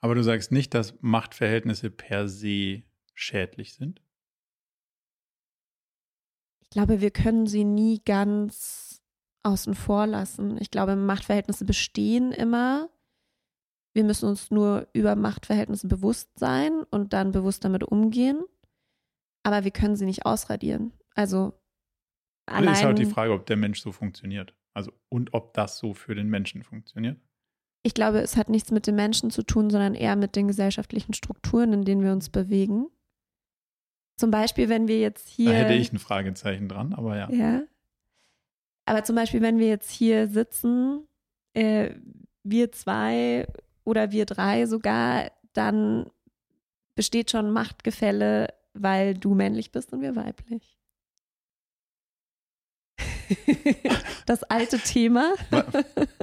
Aber 0.00 0.14
du 0.14 0.22
sagst 0.22 0.52
nicht, 0.52 0.74
dass 0.74 0.94
Machtverhältnisse 1.00 1.90
per 1.90 2.28
se 2.28 2.82
schädlich 3.14 3.74
sind? 3.74 4.01
Ich 6.72 6.74
glaube, 6.74 7.02
wir 7.02 7.10
können 7.10 7.46
sie 7.46 7.64
nie 7.64 8.00
ganz 8.02 9.02
außen 9.42 9.74
vor 9.74 10.06
lassen. 10.06 10.56
Ich 10.58 10.70
glaube, 10.70 10.96
Machtverhältnisse 10.96 11.66
bestehen 11.66 12.32
immer. 12.32 12.88
Wir 13.94 14.04
müssen 14.04 14.26
uns 14.26 14.50
nur 14.50 14.88
über 14.94 15.14
Machtverhältnisse 15.14 15.86
bewusst 15.86 16.30
sein 16.38 16.82
und 16.90 17.12
dann 17.12 17.30
bewusst 17.30 17.66
damit 17.66 17.84
umgehen. 17.84 18.42
Aber 19.42 19.64
wir 19.64 19.70
können 19.70 19.96
sie 19.96 20.06
nicht 20.06 20.24
ausradieren. 20.24 20.94
Also 21.14 21.52
allein. 22.46 22.68
Das 22.68 22.78
ist 22.78 22.84
halt 22.84 22.98
die 22.98 23.04
Frage, 23.04 23.34
ob 23.34 23.44
der 23.44 23.58
Mensch 23.58 23.82
so 23.82 23.92
funktioniert. 23.92 24.54
Also 24.72 24.92
und 25.10 25.34
ob 25.34 25.52
das 25.52 25.76
so 25.76 25.92
für 25.92 26.14
den 26.14 26.30
Menschen 26.30 26.62
funktioniert. 26.62 27.20
Ich 27.82 27.92
glaube, 27.92 28.20
es 28.20 28.38
hat 28.38 28.48
nichts 28.48 28.70
mit 28.70 28.86
den 28.86 28.94
Menschen 28.94 29.30
zu 29.30 29.42
tun, 29.42 29.68
sondern 29.68 29.94
eher 29.94 30.16
mit 30.16 30.36
den 30.36 30.48
gesellschaftlichen 30.48 31.12
Strukturen, 31.12 31.74
in 31.74 31.84
denen 31.84 32.02
wir 32.02 32.12
uns 32.12 32.30
bewegen. 32.30 32.86
Zum 34.22 34.30
Beispiel, 34.30 34.68
wenn 34.68 34.86
wir 34.86 35.00
jetzt 35.00 35.28
hier. 35.28 35.50
Da 35.50 35.56
hätte 35.56 35.74
ich 35.74 35.92
ein 35.92 35.98
Fragezeichen 35.98 36.68
dran, 36.68 36.92
aber 36.94 37.16
ja. 37.16 37.28
Ja. 37.32 37.62
Aber 38.86 39.02
zum 39.02 39.16
Beispiel, 39.16 39.42
wenn 39.42 39.58
wir 39.58 39.66
jetzt 39.66 39.90
hier 39.90 40.28
sitzen, 40.28 41.08
äh, 41.54 41.90
wir 42.44 42.70
zwei 42.70 43.48
oder 43.82 44.12
wir 44.12 44.24
drei 44.24 44.66
sogar, 44.66 45.32
dann 45.54 46.08
besteht 46.94 47.32
schon 47.32 47.50
Machtgefälle, 47.50 48.54
weil 48.74 49.14
du 49.14 49.34
männlich 49.34 49.72
bist 49.72 49.92
und 49.92 50.02
wir 50.02 50.14
weiblich. 50.14 50.78
das 54.26 54.44
alte 54.44 54.78
Thema. 54.78 55.34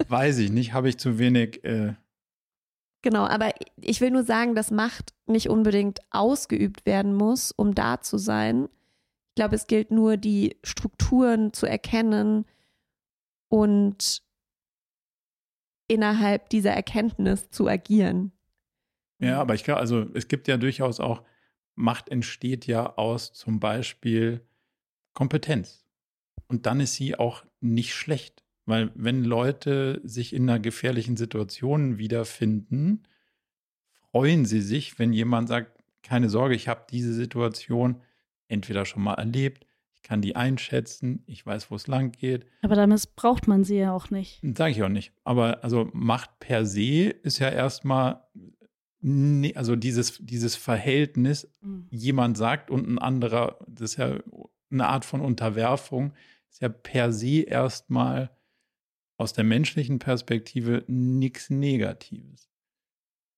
Weiß 0.08 0.38
ich 0.38 0.52
nicht, 0.52 0.72
habe 0.72 0.88
ich 0.88 0.98
zu 0.98 1.20
wenig. 1.20 1.66
Äh 1.66 1.96
genau, 3.02 3.26
aber 3.26 3.54
ich 3.82 4.02
will 4.02 4.12
nur 4.12 4.24
sagen, 4.24 4.56
dass 4.56 4.72
Macht 4.72 5.14
nicht 5.26 5.50
unbedingt 5.50 6.00
ausgeübt 6.12 6.86
werden 6.86 7.14
muss, 7.14 7.52
um 7.52 7.76
da 7.76 8.02
zu 8.02 8.18
sein. 8.18 8.70
Ich 9.30 9.36
glaube, 9.36 9.56
es 9.56 9.68
gilt 9.68 9.92
nur, 9.92 10.18
die 10.18 10.58
Strukturen 10.64 11.54
zu 11.54 11.66
erkennen 11.66 12.46
und 13.48 14.24
innerhalb 15.88 16.50
dieser 16.50 16.72
Erkenntnis 16.72 17.50
zu 17.50 17.68
agieren. 17.68 18.32
Ja, 19.20 19.42
aber 19.42 19.56
ich 19.56 19.64
glaube, 19.64 19.80
also 19.80 20.08
es 20.14 20.28
gibt 20.28 20.48
ja 20.48 20.58
durchaus 20.58 21.00
auch, 21.00 21.24
Macht 21.76 22.10
entsteht 22.10 22.68
ja 22.68 22.98
aus 22.98 23.32
zum 23.32 23.60
Beispiel 23.60 24.46
Kompetenz. 25.14 25.86
Und 26.48 26.66
dann 26.66 26.80
ist 26.80 26.96
sie 26.96 27.18
auch 27.18 27.46
nicht 27.62 27.94
schlecht. 27.94 28.44
Weil 28.70 28.92
wenn 28.94 29.24
Leute 29.24 30.00
sich 30.04 30.32
in 30.32 30.48
einer 30.48 30.60
gefährlichen 30.60 31.18
Situation 31.18 31.98
wiederfinden, 31.98 33.02
freuen 34.12 34.46
sie 34.46 34.62
sich, 34.62 35.00
wenn 35.00 35.12
jemand 35.12 35.50
sagt, 35.50 35.84
keine 36.04 36.30
Sorge, 36.30 36.54
ich 36.54 36.68
habe 36.68 36.86
diese 36.88 37.14
Situation 37.14 38.02
entweder 38.48 38.86
schon 38.86 39.02
mal 39.02 39.16
erlebt, 39.16 39.66
ich 39.96 40.04
kann 40.04 40.22
die 40.22 40.36
einschätzen, 40.36 41.24
ich 41.26 41.44
weiß, 41.44 41.72
wo 41.72 41.76
es 41.76 41.88
lang 41.88 42.12
geht. 42.12 42.46
Aber 42.62 42.76
damit 42.76 43.16
braucht 43.16 43.48
man 43.48 43.64
sie 43.64 43.78
ja 43.78 43.92
auch 43.92 44.12
nicht. 44.12 44.40
Sage 44.56 44.72
ich 44.72 44.84
auch 44.84 44.90
nicht. 44.90 45.14
Aber 45.24 45.64
also 45.64 45.90
Macht 45.94 46.40
per 46.40 46.64
se 46.68 47.10
ist 47.10 47.40
ja 47.40 47.50
erstmal, 47.50 48.22
also 49.56 49.76
dieses, 49.76 50.20
dieses 50.22 50.56
Verhältnis, 50.56 51.52
mhm. 51.62 51.88
jemand 51.90 52.38
sagt 52.38 52.70
und 52.70 52.88
ein 52.88 53.00
anderer, 53.00 53.58
das 53.68 53.94
ist 53.94 53.98
ja 53.98 54.20
eine 54.70 54.88
Art 54.88 55.06
von 55.06 55.22
Unterwerfung, 55.22 56.14
ist 56.52 56.62
ja 56.62 56.70
per 56.70 57.12
se 57.12 57.42
erstmal 57.42 58.30
aus 59.20 59.34
der 59.34 59.44
menschlichen 59.44 60.00
Perspektive 60.00 60.84
nichts 60.88 61.50
Negatives. 61.50 62.50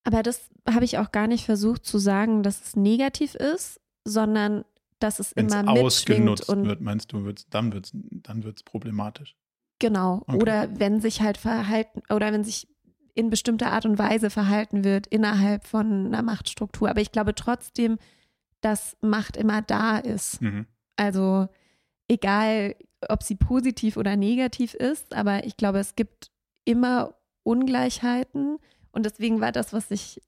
Aber 0.03 0.23
das 0.23 0.49
habe 0.69 0.85
ich 0.85 0.97
auch 0.97 1.11
gar 1.11 1.27
nicht 1.27 1.45
versucht 1.45 1.85
zu 1.85 1.97
sagen, 1.97 2.43
dass 2.43 2.63
es 2.63 2.75
negativ 2.75 3.35
ist, 3.35 3.81
sondern 4.05 4.63
dass 4.99 5.19
es 5.19 5.35
Wenn's 5.35 5.53
immer 5.53 5.69
ausgenutzt 5.69 6.49
und 6.49 6.65
wird, 6.65 6.81
meinst 6.81 7.11
du, 7.11 7.23
wird's, 7.23 7.47
dann 7.49 7.73
wird 7.73 7.85
es 7.85 7.91
dann 7.93 8.43
wird's 8.43 8.63
problematisch. 8.63 9.35
Genau. 9.79 10.23
Okay. 10.27 10.37
Oder 10.37 10.79
wenn 10.79 11.01
sich 11.01 11.21
halt 11.21 11.37
verhalten, 11.37 12.01
oder 12.13 12.31
wenn 12.31 12.43
sich 12.43 12.67
in 13.15 13.29
bestimmter 13.29 13.71
Art 13.71 13.85
und 13.85 13.97
Weise 13.97 14.29
verhalten 14.29 14.83
wird 14.83 15.07
innerhalb 15.07 15.65
von 15.65 16.07
einer 16.07 16.21
Machtstruktur. 16.21 16.89
Aber 16.89 17.01
ich 17.01 17.11
glaube 17.11 17.35
trotzdem, 17.35 17.97
dass 18.61 18.95
Macht 19.01 19.35
immer 19.35 19.61
da 19.61 19.97
ist. 19.97 20.41
Mhm. 20.41 20.67
Also 20.95 21.47
egal, 22.07 22.75
ob 23.09 23.23
sie 23.23 23.35
positiv 23.35 23.97
oder 23.97 24.15
negativ 24.15 24.73
ist, 24.73 25.15
aber 25.15 25.45
ich 25.45 25.57
glaube, 25.57 25.79
es 25.79 25.95
gibt 25.95 26.31
immer 26.65 27.15
Ungleichheiten 27.43 28.57
und 28.91 29.05
deswegen 29.05 29.41
war 29.41 29.51
das, 29.51 29.73
was 29.73 29.89
ich 29.91 30.21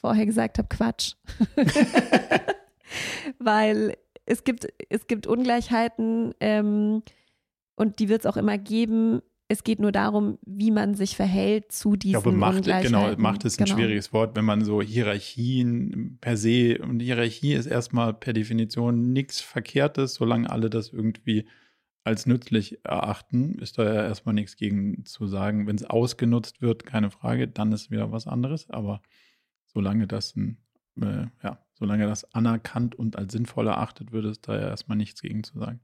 vorher 0.00 0.26
gesagt 0.26 0.58
habe, 0.58 0.68
Quatsch. 0.68 1.14
Weil 3.38 3.96
es 4.26 4.44
gibt, 4.44 4.68
es 4.88 5.06
gibt 5.06 5.26
Ungleichheiten 5.26 6.34
ähm, 6.40 7.02
und 7.76 7.98
die 7.98 8.08
wird 8.08 8.20
es 8.20 8.26
auch 8.26 8.36
immer 8.36 8.58
geben. 8.58 9.22
Es 9.48 9.64
geht 9.64 9.80
nur 9.80 9.92
darum, 9.92 10.38
wie 10.44 10.70
man 10.70 10.94
sich 10.94 11.16
verhält 11.16 11.72
zu 11.72 11.96
diesen 11.96 12.18
ich 12.18 12.22
glaube, 12.22 12.36
Macht, 12.36 12.56
Ungleichheiten. 12.56 12.92
Genau, 12.92 13.16
Macht 13.16 13.44
ist 13.44 13.58
ein 13.58 13.64
genau. 13.64 13.76
schwieriges 13.76 14.12
Wort, 14.12 14.36
wenn 14.36 14.44
man 14.44 14.64
so 14.64 14.82
Hierarchien 14.82 16.18
per 16.20 16.36
se, 16.36 16.78
und 16.78 17.00
Hierarchie 17.00 17.54
ist 17.54 17.66
erstmal 17.66 18.12
per 18.12 18.34
Definition 18.34 19.12
nichts 19.12 19.40
Verkehrtes, 19.40 20.14
solange 20.14 20.50
alle 20.50 20.68
das 20.68 20.92
irgendwie 20.92 21.46
als 22.08 22.26
nützlich 22.26 22.84
erachten, 22.84 23.58
ist 23.58 23.78
da 23.78 23.84
ja 23.84 24.02
erstmal 24.02 24.34
nichts 24.34 24.56
gegen 24.56 25.04
zu 25.04 25.26
sagen. 25.26 25.66
Wenn 25.66 25.76
es 25.76 25.84
ausgenutzt 25.84 26.62
wird, 26.62 26.86
keine 26.86 27.10
Frage, 27.10 27.46
dann 27.46 27.70
ist 27.70 27.90
wieder 27.90 28.10
was 28.10 28.26
anderes. 28.26 28.68
Aber 28.70 29.02
solange 29.66 30.06
das 30.06 30.34
ein, 30.34 30.56
äh, 31.00 31.26
ja, 31.42 31.64
solange 31.74 32.06
das 32.06 32.34
anerkannt 32.34 32.94
und 32.94 33.16
als 33.16 33.32
sinnvoll 33.32 33.66
erachtet 33.66 34.10
wird, 34.10 34.24
ist 34.24 34.48
da 34.48 34.54
ja 34.54 34.68
erstmal 34.68 34.96
nichts 34.96 35.20
gegen 35.20 35.44
zu 35.44 35.58
sagen. 35.58 35.80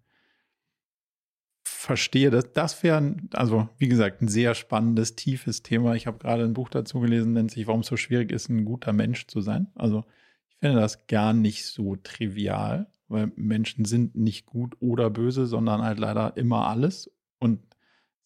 Verstehe 1.66 2.30
das. 2.30 2.52
Das 2.52 2.82
wäre, 2.82 3.16
also 3.34 3.68
wie 3.76 3.88
gesagt, 3.88 4.22
ein 4.22 4.28
sehr 4.28 4.54
spannendes, 4.54 5.16
tiefes 5.16 5.62
Thema. 5.62 5.94
Ich 5.94 6.06
habe 6.06 6.18
gerade 6.18 6.44
ein 6.44 6.54
Buch 6.54 6.70
dazu 6.70 7.00
gelesen, 7.00 7.34
nennt 7.34 7.50
sich 7.50 7.66
Warum 7.66 7.80
es 7.80 7.86
so 7.86 7.98
schwierig 7.98 8.32
ist, 8.32 8.48
ein 8.48 8.64
guter 8.64 8.94
Mensch 8.94 9.26
zu 9.26 9.42
sein. 9.42 9.66
Also 9.74 10.04
ich 10.48 10.56
finde 10.56 10.80
das 10.80 11.06
gar 11.06 11.34
nicht 11.34 11.66
so 11.66 11.96
trivial, 11.96 12.86
weil 13.14 13.32
Menschen 13.36 13.86
sind 13.86 14.14
nicht 14.14 14.44
gut 14.44 14.76
oder 14.80 15.08
böse, 15.08 15.46
sondern 15.46 15.82
halt 15.82 15.98
leider 15.98 16.36
immer 16.36 16.66
alles 16.66 17.10
und 17.38 17.60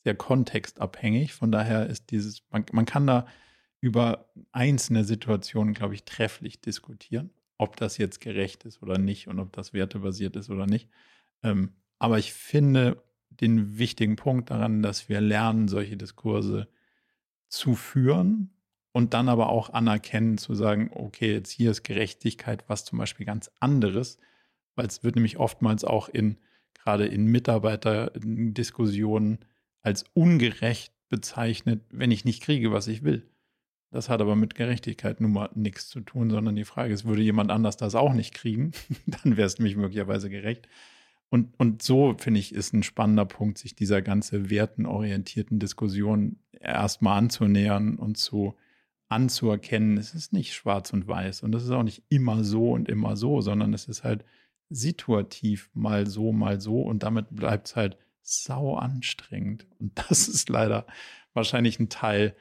sehr 0.05 0.17
kontextabhängig. 0.17 1.35
Von 1.35 1.53
daher 1.53 1.87
ist 1.87 2.11
dieses, 2.11 2.43
man, 2.51 2.65
man 2.73 2.87
kann 2.87 3.07
da 3.07 3.27
über 3.81 4.29
einzelne 4.51 5.05
Situationen, 5.05 5.75
glaube 5.75 5.95
ich, 5.95 6.05
trefflich 6.05 6.61
diskutieren 6.61 7.31
ob 7.59 7.77
das 7.77 7.99
jetzt 7.99 8.21
gerecht 8.21 8.65
ist 8.65 8.83
oder 8.83 8.99
nicht 8.99 9.29
und 9.29 9.41
ob 9.41 9.53
das 9.53 9.73
wertebasiert 9.73 10.37
ist 10.37 10.49
oder 10.49 10.67
nicht. 10.67 10.89
Ähm, 11.43 11.73
aber 11.99 12.19
ich 12.19 12.33
finde 12.33 13.03
den 13.29 13.79
wichtigen 13.79 14.17
Punkt 14.17 14.51
daran, 14.51 14.83
dass 14.83 15.09
wir 15.09 15.21
lernen, 15.21 15.69
solche 15.69 15.97
Diskurse 15.97 16.69
zu 17.49 17.75
führen 17.75 18.51
und 18.93 19.13
dann 19.13 19.29
aber 19.29 19.49
auch 19.49 19.71
anerkennen, 19.71 20.39
zu 20.39 20.55
sagen, 20.55 20.91
okay, 20.95 21.33
jetzt 21.33 21.51
hier 21.51 21.73
ist 21.73 21.83
Gerechtigkeit 21.83 22.65
was 22.69 22.85
zum 22.85 22.99
Beispiel 22.99 23.27
ganz 23.27 23.51
anderes, 23.61 24.19
weil 24.79 24.87
es 24.87 25.03
wird 25.03 25.17
nämlich 25.17 25.39
oftmals 25.39 25.85
auch 25.85 26.09
in, 26.09 26.39
gerade 26.73 27.05
in 27.07 27.27
Mitarbeiterdiskussionen 27.27 29.41
als 29.83 30.05
ungerecht 30.15 30.95
bezeichnet, 31.09 31.83
wenn 31.91 32.13
ich 32.13 32.25
nicht 32.25 32.43
kriege, 32.43 32.73
was 32.73 32.87
ich 32.87 33.03
will. 33.03 33.29
Das 33.91 34.09
hat 34.09 34.21
aber 34.21 34.37
mit 34.37 34.55
Gerechtigkeit 34.55 35.21
nun 35.21 35.33
mal 35.33 35.51
nichts 35.55 35.89
zu 35.89 36.01
tun, 36.01 36.31
sondern 36.31 36.55
die 36.55 36.65
Frage 36.65 36.95
ist, 36.95 37.07
würde 37.07 37.23
jemand 37.23 37.51
anders 37.51 37.77
das 37.77 37.97
auch 37.97 38.13
nicht 38.13 38.35
kriegen, 38.35 38.71
dann 39.07 39.37
wäre 39.37 39.47
es 39.47 39.59
nämlich 39.59 39.75
möglicherweise 39.77 40.31
gerecht. 40.31 40.69
Und, 41.29 41.59
und 41.59 41.83
so, 41.83 42.15
finde 42.17 42.39
ich, 42.39 42.55
ist 42.55 42.73
ein 42.73 42.85
spannender 42.85 43.27
Punkt, 43.27 43.59
sich 43.59 43.75
dieser 43.75 44.01
ganze 44.01 44.49
wertenorientierten 44.49 45.59
Diskussion 45.59 46.39
erstmal 46.61 47.19
anzunähern 47.19 47.97
und 47.97 48.17
zu 48.17 48.55
anzuerkennen, 49.09 49.99
es 49.99 50.15
ist 50.15 50.33
nicht 50.33 50.55
schwarz 50.55 50.93
und 50.93 51.09
weiß 51.09 51.43
und 51.43 51.53
es 51.55 51.65
ist 51.65 51.71
auch 51.71 51.83
nicht 51.83 52.05
immer 52.11 52.45
so 52.45 52.71
und 52.71 52.89
immer 52.89 53.17
so, 53.17 53.41
sondern 53.41 53.75
es 53.75 53.89
ist 53.89 54.05
halt 54.05 54.25
situativ 54.71 55.71
mal 55.75 56.07
so, 56.07 56.33
mal 56.33 56.61
so 56.61 56.83
und 56.83 57.03
damit 57.03 57.27
bleibt 57.31 57.69
es 57.69 57.77
halt 57.77 57.97
sau 58.23 58.77
anstrengend. 58.77 59.67
Und 59.79 59.93
das 60.09 60.29
ist 60.29 60.49
leider 60.49 60.87
wahrscheinlich 61.35 61.79
ein 61.79 61.89
Teil 61.89 62.35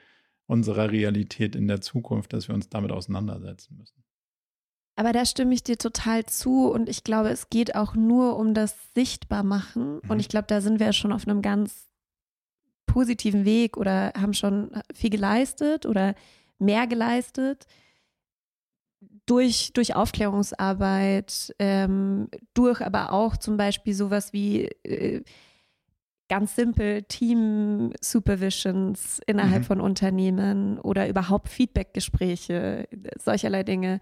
unserer 0.46 0.90
Realität 0.90 1.54
in 1.54 1.68
der 1.68 1.80
Zukunft, 1.80 2.32
dass 2.32 2.48
wir 2.48 2.54
uns 2.54 2.68
damit 2.68 2.90
auseinandersetzen 2.90 3.76
müssen. 3.76 4.02
Aber 4.96 5.12
da 5.12 5.24
stimme 5.24 5.54
ich 5.54 5.62
dir 5.62 5.78
total 5.78 6.26
zu 6.26 6.72
und 6.72 6.88
ich 6.88 7.04
glaube, 7.04 7.28
es 7.28 7.50
geht 7.50 7.76
auch 7.76 7.94
nur 7.94 8.36
um 8.36 8.52
das 8.52 8.74
Sichtbarmachen 8.94 10.00
mhm. 10.02 10.10
und 10.10 10.18
ich 10.18 10.28
glaube, 10.28 10.46
da 10.48 10.60
sind 10.60 10.80
wir 10.80 10.92
schon 10.92 11.12
auf 11.12 11.28
einem 11.28 11.40
ganz 11.40 11.88
positiven 12.86 13.44
Weg 13.44 13.76
oder 13.76 14.12
haben 14.16 14.34
schon 14.34 14.72
viel 14.92 15.10
geleistet 15.10 15.86
oder 15.86 16.16
mehr 16.58 16.88
geleistet 16.88 17.66
durch, 19.28 19.72
durch 19.74 19.94
Aufklärungsarbeit, 19.94 21.54
ähm, 21.58 22.28
durch 22.54 22.80
aber 22.80 23.12
auch 23.12 23.36
zum 23.36 23.56
Beispiel 23.56 23.94
sowas 23.94 24.32
wie 24.32 24.64
äh, 24.84 25.22
ganz 26.28 26.56
simpel 26.56 27.02
Team 27.04 27.92
Supervisions 28.00 29.20
innerhalb 29.26 29.62
mhm. 29.62 29.66
von 29.66 29.80
Unternehmen 29.80 30.78
oder 30.78 31.08
überhaupt 31.08 31.48
Feedbackgespräche, 31.48 32.88
solcherlei 33.18 33.62
Dinge. 33.64 34.00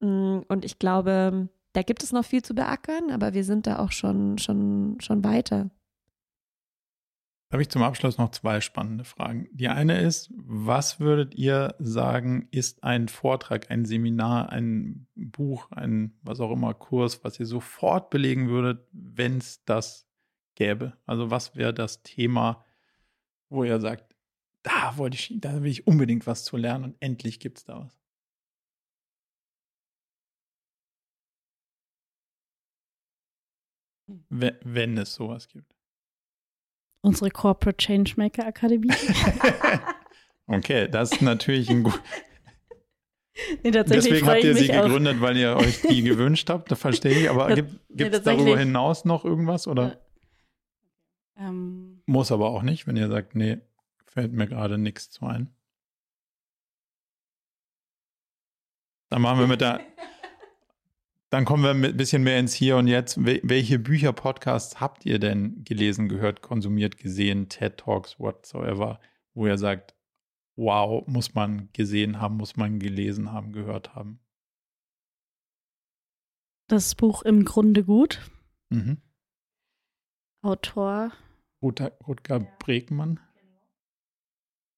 Mm, 0.00 0.40
und 0.48 0.64
ich 0.64 0.78
glaube, 0.78 1.48
da 1.72 1.82
gibt 1.82 2.02
es 2.02 2.12
noch 2.12 2.24
viel 2.24 2.42
zu 2.42 2.54
beackern, 2.54 3.10
aber 3.10 3.34
wir 3.34 3.44
sind 3.44 3.66
da 3.66 3.78
auch 3.78 3.92
schon, 3.92 4.38
schon, 4.38 4.98
schon 5.00 5.24
weiter. 5.24 5.70
Habe 7.50 7.62
ich 7.62 7.70
zum 7.70 7.82
Abschluss 7.82 8.18
noch 8.18 8.30
zwei 8.30 8.60
spannende 8.60 9.04
Fragen. 9.04 9.48
Die 9.52 9.68
eine 9.68 10.02
ist, 10.02 10.30
was 10.34 11.00
würdet 11.00 11.34
ihr 11.34 11.74
sagen, 11.78 12.46
ist 12.50 12.84
ein 12.84 13.08
Vortrag, 13.08 13.70
ein 13.70 13.86
Seminar, 13.86 14.50
ein 14.50 15.06
Buch, 15.14 15.70
ein 15.72 16.18
was 16.22 16.40
auch 16.40 16.50
immer 16.52 16.74
Kurs, 16.74 17.24
was 17.24 17.40
ihr 17.40 17.46
sofort 17.46 18.10
belegen 18.10 18.48
würdet, 18.48 18.86
wenn 18.92 19.38
es 19.38 19.64
das 19.64 20.06
gäbe? 20.56 20.98
Also 21.06 21.30
was 21.30 21.56
wäre 21.56 21.72
das 21.72 22.02
Thema, 22.02 22.64
wo 23.50 23.64
ihr 23.64 23.80
sagt, 23.80 24.14
da 24.62 24.96
wollte 24.98 25.16
ich, 25.16 25.34
da 25.40 25.62
will 25.62 25.70
ich 25.70 25.86
unbedingt 25.86 26.26
was 26.26 26.44
zu 26.44 26.56
lernen 26.58 26.84
und 26.84 26.96
endlich 27.00 27.40
gibt 27.40 27.58
es 27.58 27.64
da 27.64 27.80
was? 27.80 27.98
Wenn 34.28 34.98
es 34.98 35.14
sowas 35.14 35.48
gibt. 35.48 35.77
Unsere 37.00 37.30
Corporate 37.30 37.76
Changemaker 37.76 38.46
Akademie. 38.46 38.92
okay, 40.46 40.88
das 40.88 41.12
ist 41.12 41.22
natürlich 41.22 41.70
ein 41.70 41.82
gut. 41.82 42.00
Nee, 43.62 43.70
Deswegen 43.70 44.26
habt 44.26 44.42
ihr 44.42 44.56
sie 44.56 44.66
gegründet, 44.66 45.20
weil 45.20 45.36
ihr 45.36 45.56
euch 45.56 45.80
die 45.82 46.02
gewünscht 46.02 46.50
habt, 46.50 46.72
das 46.72 46.80
verstehe 46.80 47.20
ich. 47.20 47.30
Aber 47.30 47.54
gibt 47.54 47.70
es 47.88 48.24
nee, 48.24 48.24
darüber 48.24 48.58
hinaus 48.58 49.04
noch 49.04 49.24
irgendwas? 49.24 49.68
Oder? 49.68 50.00
Ähm, 51.36 52.02
Muss 52.06 52.32
aber 52.32 52.50
auch 52.50 52.62
nicht, 52.62 52.88
wenn 52.88 52.96
ihr 52.96 53.08
sagt, 53.08 53.36
nee, 53.36 53.58
fällt 54.06 54.32
mir 54.32 54.48
gerade 54.48 54.76
nichts 54.76 55.10
zu 55.10 55.24
ein. 55.24 55.54
Dann 59.08 59.22
machen 59.22 59.38
wir 59.38 59.46
mit 59.46 59.60
der 59.60 59.80
dann 61.30 61.44
kommen 61.44 61.62
wir 61.62 61.70
ein 61.70 61.96
bisschen 61.96 62.22
mehr 62.22 62.38
ins 62.38 62.54
Hier 62.54 62.76
und 62.76 62.86
Jetzt. 62.86 63.18
Welche 63.24 63.78
Bücher, 63.78 64.12
Podcasts 64.12 64.80
habt 64.80 65.04
ihr 65.04 65.18
denn 65.18 65.62
gelesen, 65.64 66.08
gehört, 66.08 66.40
konsumiert, 66.40 66.96
gesehen, 66.96 67.48
TED 67.48 67.76
Talks, 67.76 68.18
whatsoever, 68.18 68.98
wo 69.34 69.46
ihr 69.46 69.58
sagt, 69.58 69.94
wow, 70.56 71.06
muss 71.06 71.34
man 71.34 71.68
gesehen 71.72 72.20
haben, 72.20 72.36
muss 72.36 72.56
man 72.56 72.78
gelesen 72.78 73.30
haben, 73.30 73.52
gehört 73.52 73.94
haben? 73.94 74.20
Das 76.68 76.94
Buch 76.94 77.22
im 77.22 77.44
Grunde 77.44 77.84
gut. 77.84 78.20
Mhm. 78.70 78.98
Autor. 80.42 81.12
Rutger, 81.62 81.92
Rutger 82.06 82.40
Bregmann. 82.58 83.20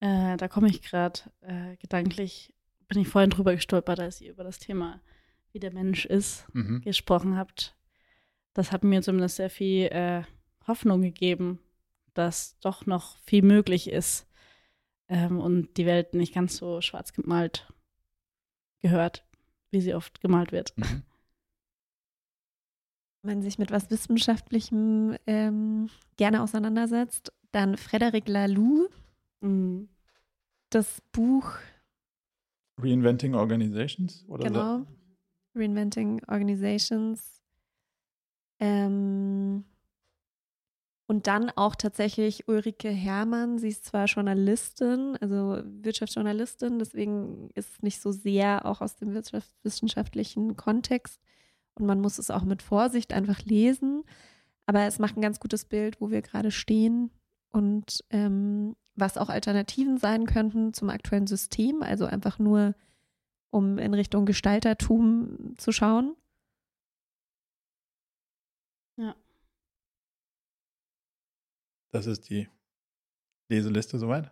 Äh, 0.00 0.36
da 0.36 0.48
komme 0.48 0.68
ich 0.68 0.82
gerade 0.82 1.20
äh, 1.42 1.76
gedanklich, 1.76 2.54
bin 2.88 3.02
ich 3.02 3.08
vorhin 3.08 3.30
drüber 3.30 3.54
gestolpert, 3.54 4.00
als 4.00 4.20
ihr 4.20 4.30
über 4.30 4.44
das 4.44 4.58
Thema 4.58 5.00
wie 5.52 5.58
der 5.58 5.72
Mensch 5.72 6.04
ist, 6.06 6.46
mhm. 6.52 6.80
gesprochen 6.82 7.36
habt, 7.36 7.76
das 8.54 8.72
hat 8.72 8.84
mir 8.84 9.02
zumindest 9.02 9.36
sehr 9.36 9.50
viel 9.50 9.86
äh, 9.86 10.22
Hoffnung 10.66 11.02
gegeben, 11.02 11.60
dass 12.14 12.58
doch 12.60 12.86
noch 12.86 13.18
viel 13.18 13.42
möglich 13.42 13.88
ist 13.90 14.26
ähm, 15.08 15.40
und 15.40 15.76
die 15.76 15.86
Welt 15.86 16.14
nicht 16.14 16.34
ganz 16.34 16.56
so 16.56 16.80
schwarz 16.80 17.12
gemalt 17.12 17.72
gehört, 18.80 19.24
wie 19.70 19.80
sie 19.80 19.94
oft 19.94 20.20
gemalt 20.20 20.52
wird. 20.52 20.76
Mhm. 20.76 21.02
Wenn 23.22 23.34
man 23.34 23.42
sich 23.42 23.58
mit 23.58 23.70
was 23.70 23.90
Wissenschaftlichem 23.90 25.16
ähm, 25.26 25.90
gerne 26.16 26.42
auseinandersetzt, 26.42 27.32
dann 27.52 27.76
Frederic 27.76 28.28
Laloux, 28.28 28.88
mhm. 29.40 29.88
das 30.70 31.02
Buch 31.12 31.52
Reinventing 32.78 33.34
Organizations 33.34 34.24
oder 34.26 34.44
genau. 34.44 34.86
Reinventing 35.54 36.22
Organizations. 36.28 37.40
Ähm, 38.58 39.64
und 41.10 41.26
dann 41.26 41.50
auch 41.50 41.74
tatsächlich 41.74 42.46
Ulrike 42.46 42.88
Herrmann. 42.88 43.58
Sie 43.58 43.68
ist 43.68 43.84
zwar 43.84 44.04
Journalistin, 44.04 45.16
also 45.20 45.60
Wirtschaftsjournalistin, 45.64 46.78
deswegen 46.78 47.50
ist 47.54 47.70
es 47.70 47.82
nicht 47.82 48.00
so 48.00 48.12
sehr 48.12 48.64
auch 48.64 48.80
aus 48.80 48.94
dem 48.94 49.12
wirtschaftswissenschaftlichen 49.12 50.56
Kontext. 50.56 51.20
Und 51.74 51.86
man 51.86 52.00
muss 52.00 52.18
es 52.18 52.30
auch 52.30 52.44
mit 52.44 52.62
Vorsicht 52.62 53.12
einfach 53.12 53.40
lesen. 53.42 54.04
Aber 54.66 54.82
es 54.82 55.00
macht 55.00 55.16
ein 55.16 55.22
ganz 55.22 55.40
gutes 55.40 55.64
Bild, 55.64 56.00
wo 56.00 56.12
wir 56.12 56.22
gerade 56.22 56.52
stehen 56.52 57.10
und 57.50 58.04
ähm, 58.10 58.76
was 58.94 59.18
auch 59.18 59.30
Alternativen 59.30 59.98
sein 59.98 60.26
könnten 60.26 60.74
zum 60.74 60.90
aktuellen 60.90 61.26
System. 61.26 61.82
Also 61.82 62.06
einfach 62.06 62.38
nur 62.38 62.76
um 63.50 63.78
in 63.78 63.94
Richtung 63.94 64.26
Gestaltertum 64.26 65.54
zu 65.58 65.72
schauen. 65.72 66.16
Ja. 68.96 69.16
Das 71.92 72.06
ist 72.06 72.28
die 72.30 72.48
Leseliste 73.50 73.98
soweit. 73.98 74.30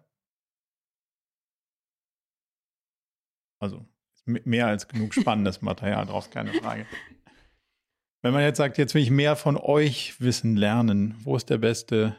Also 3.60 3.84
mehr 4.26 4.66
als 4.66 4.86
genug 4.86 5.14
spannendes 5.14 5.62
Material 5.62 6.06
draus, 6.06 6.30
keine 6.30 6.52
Frage. 6.54 6.86
Wenn 8.22 8.32
man 8.32 8.42
jetzt 8.42 8.58
sagt, 8.58 8.78
jetzt 8.78 8.94
will 8.94 9.02
ich 9.02 9.10
mehr 9.10 9.36
von 9.36 9.56
euch 9.56 10.20
wissen, 10.20 10.56
lernen, 10.56 11.14
wo 11.20 11.36
ist 11.36 11.50
der 11.50 11.58
beste, 11.58 12.16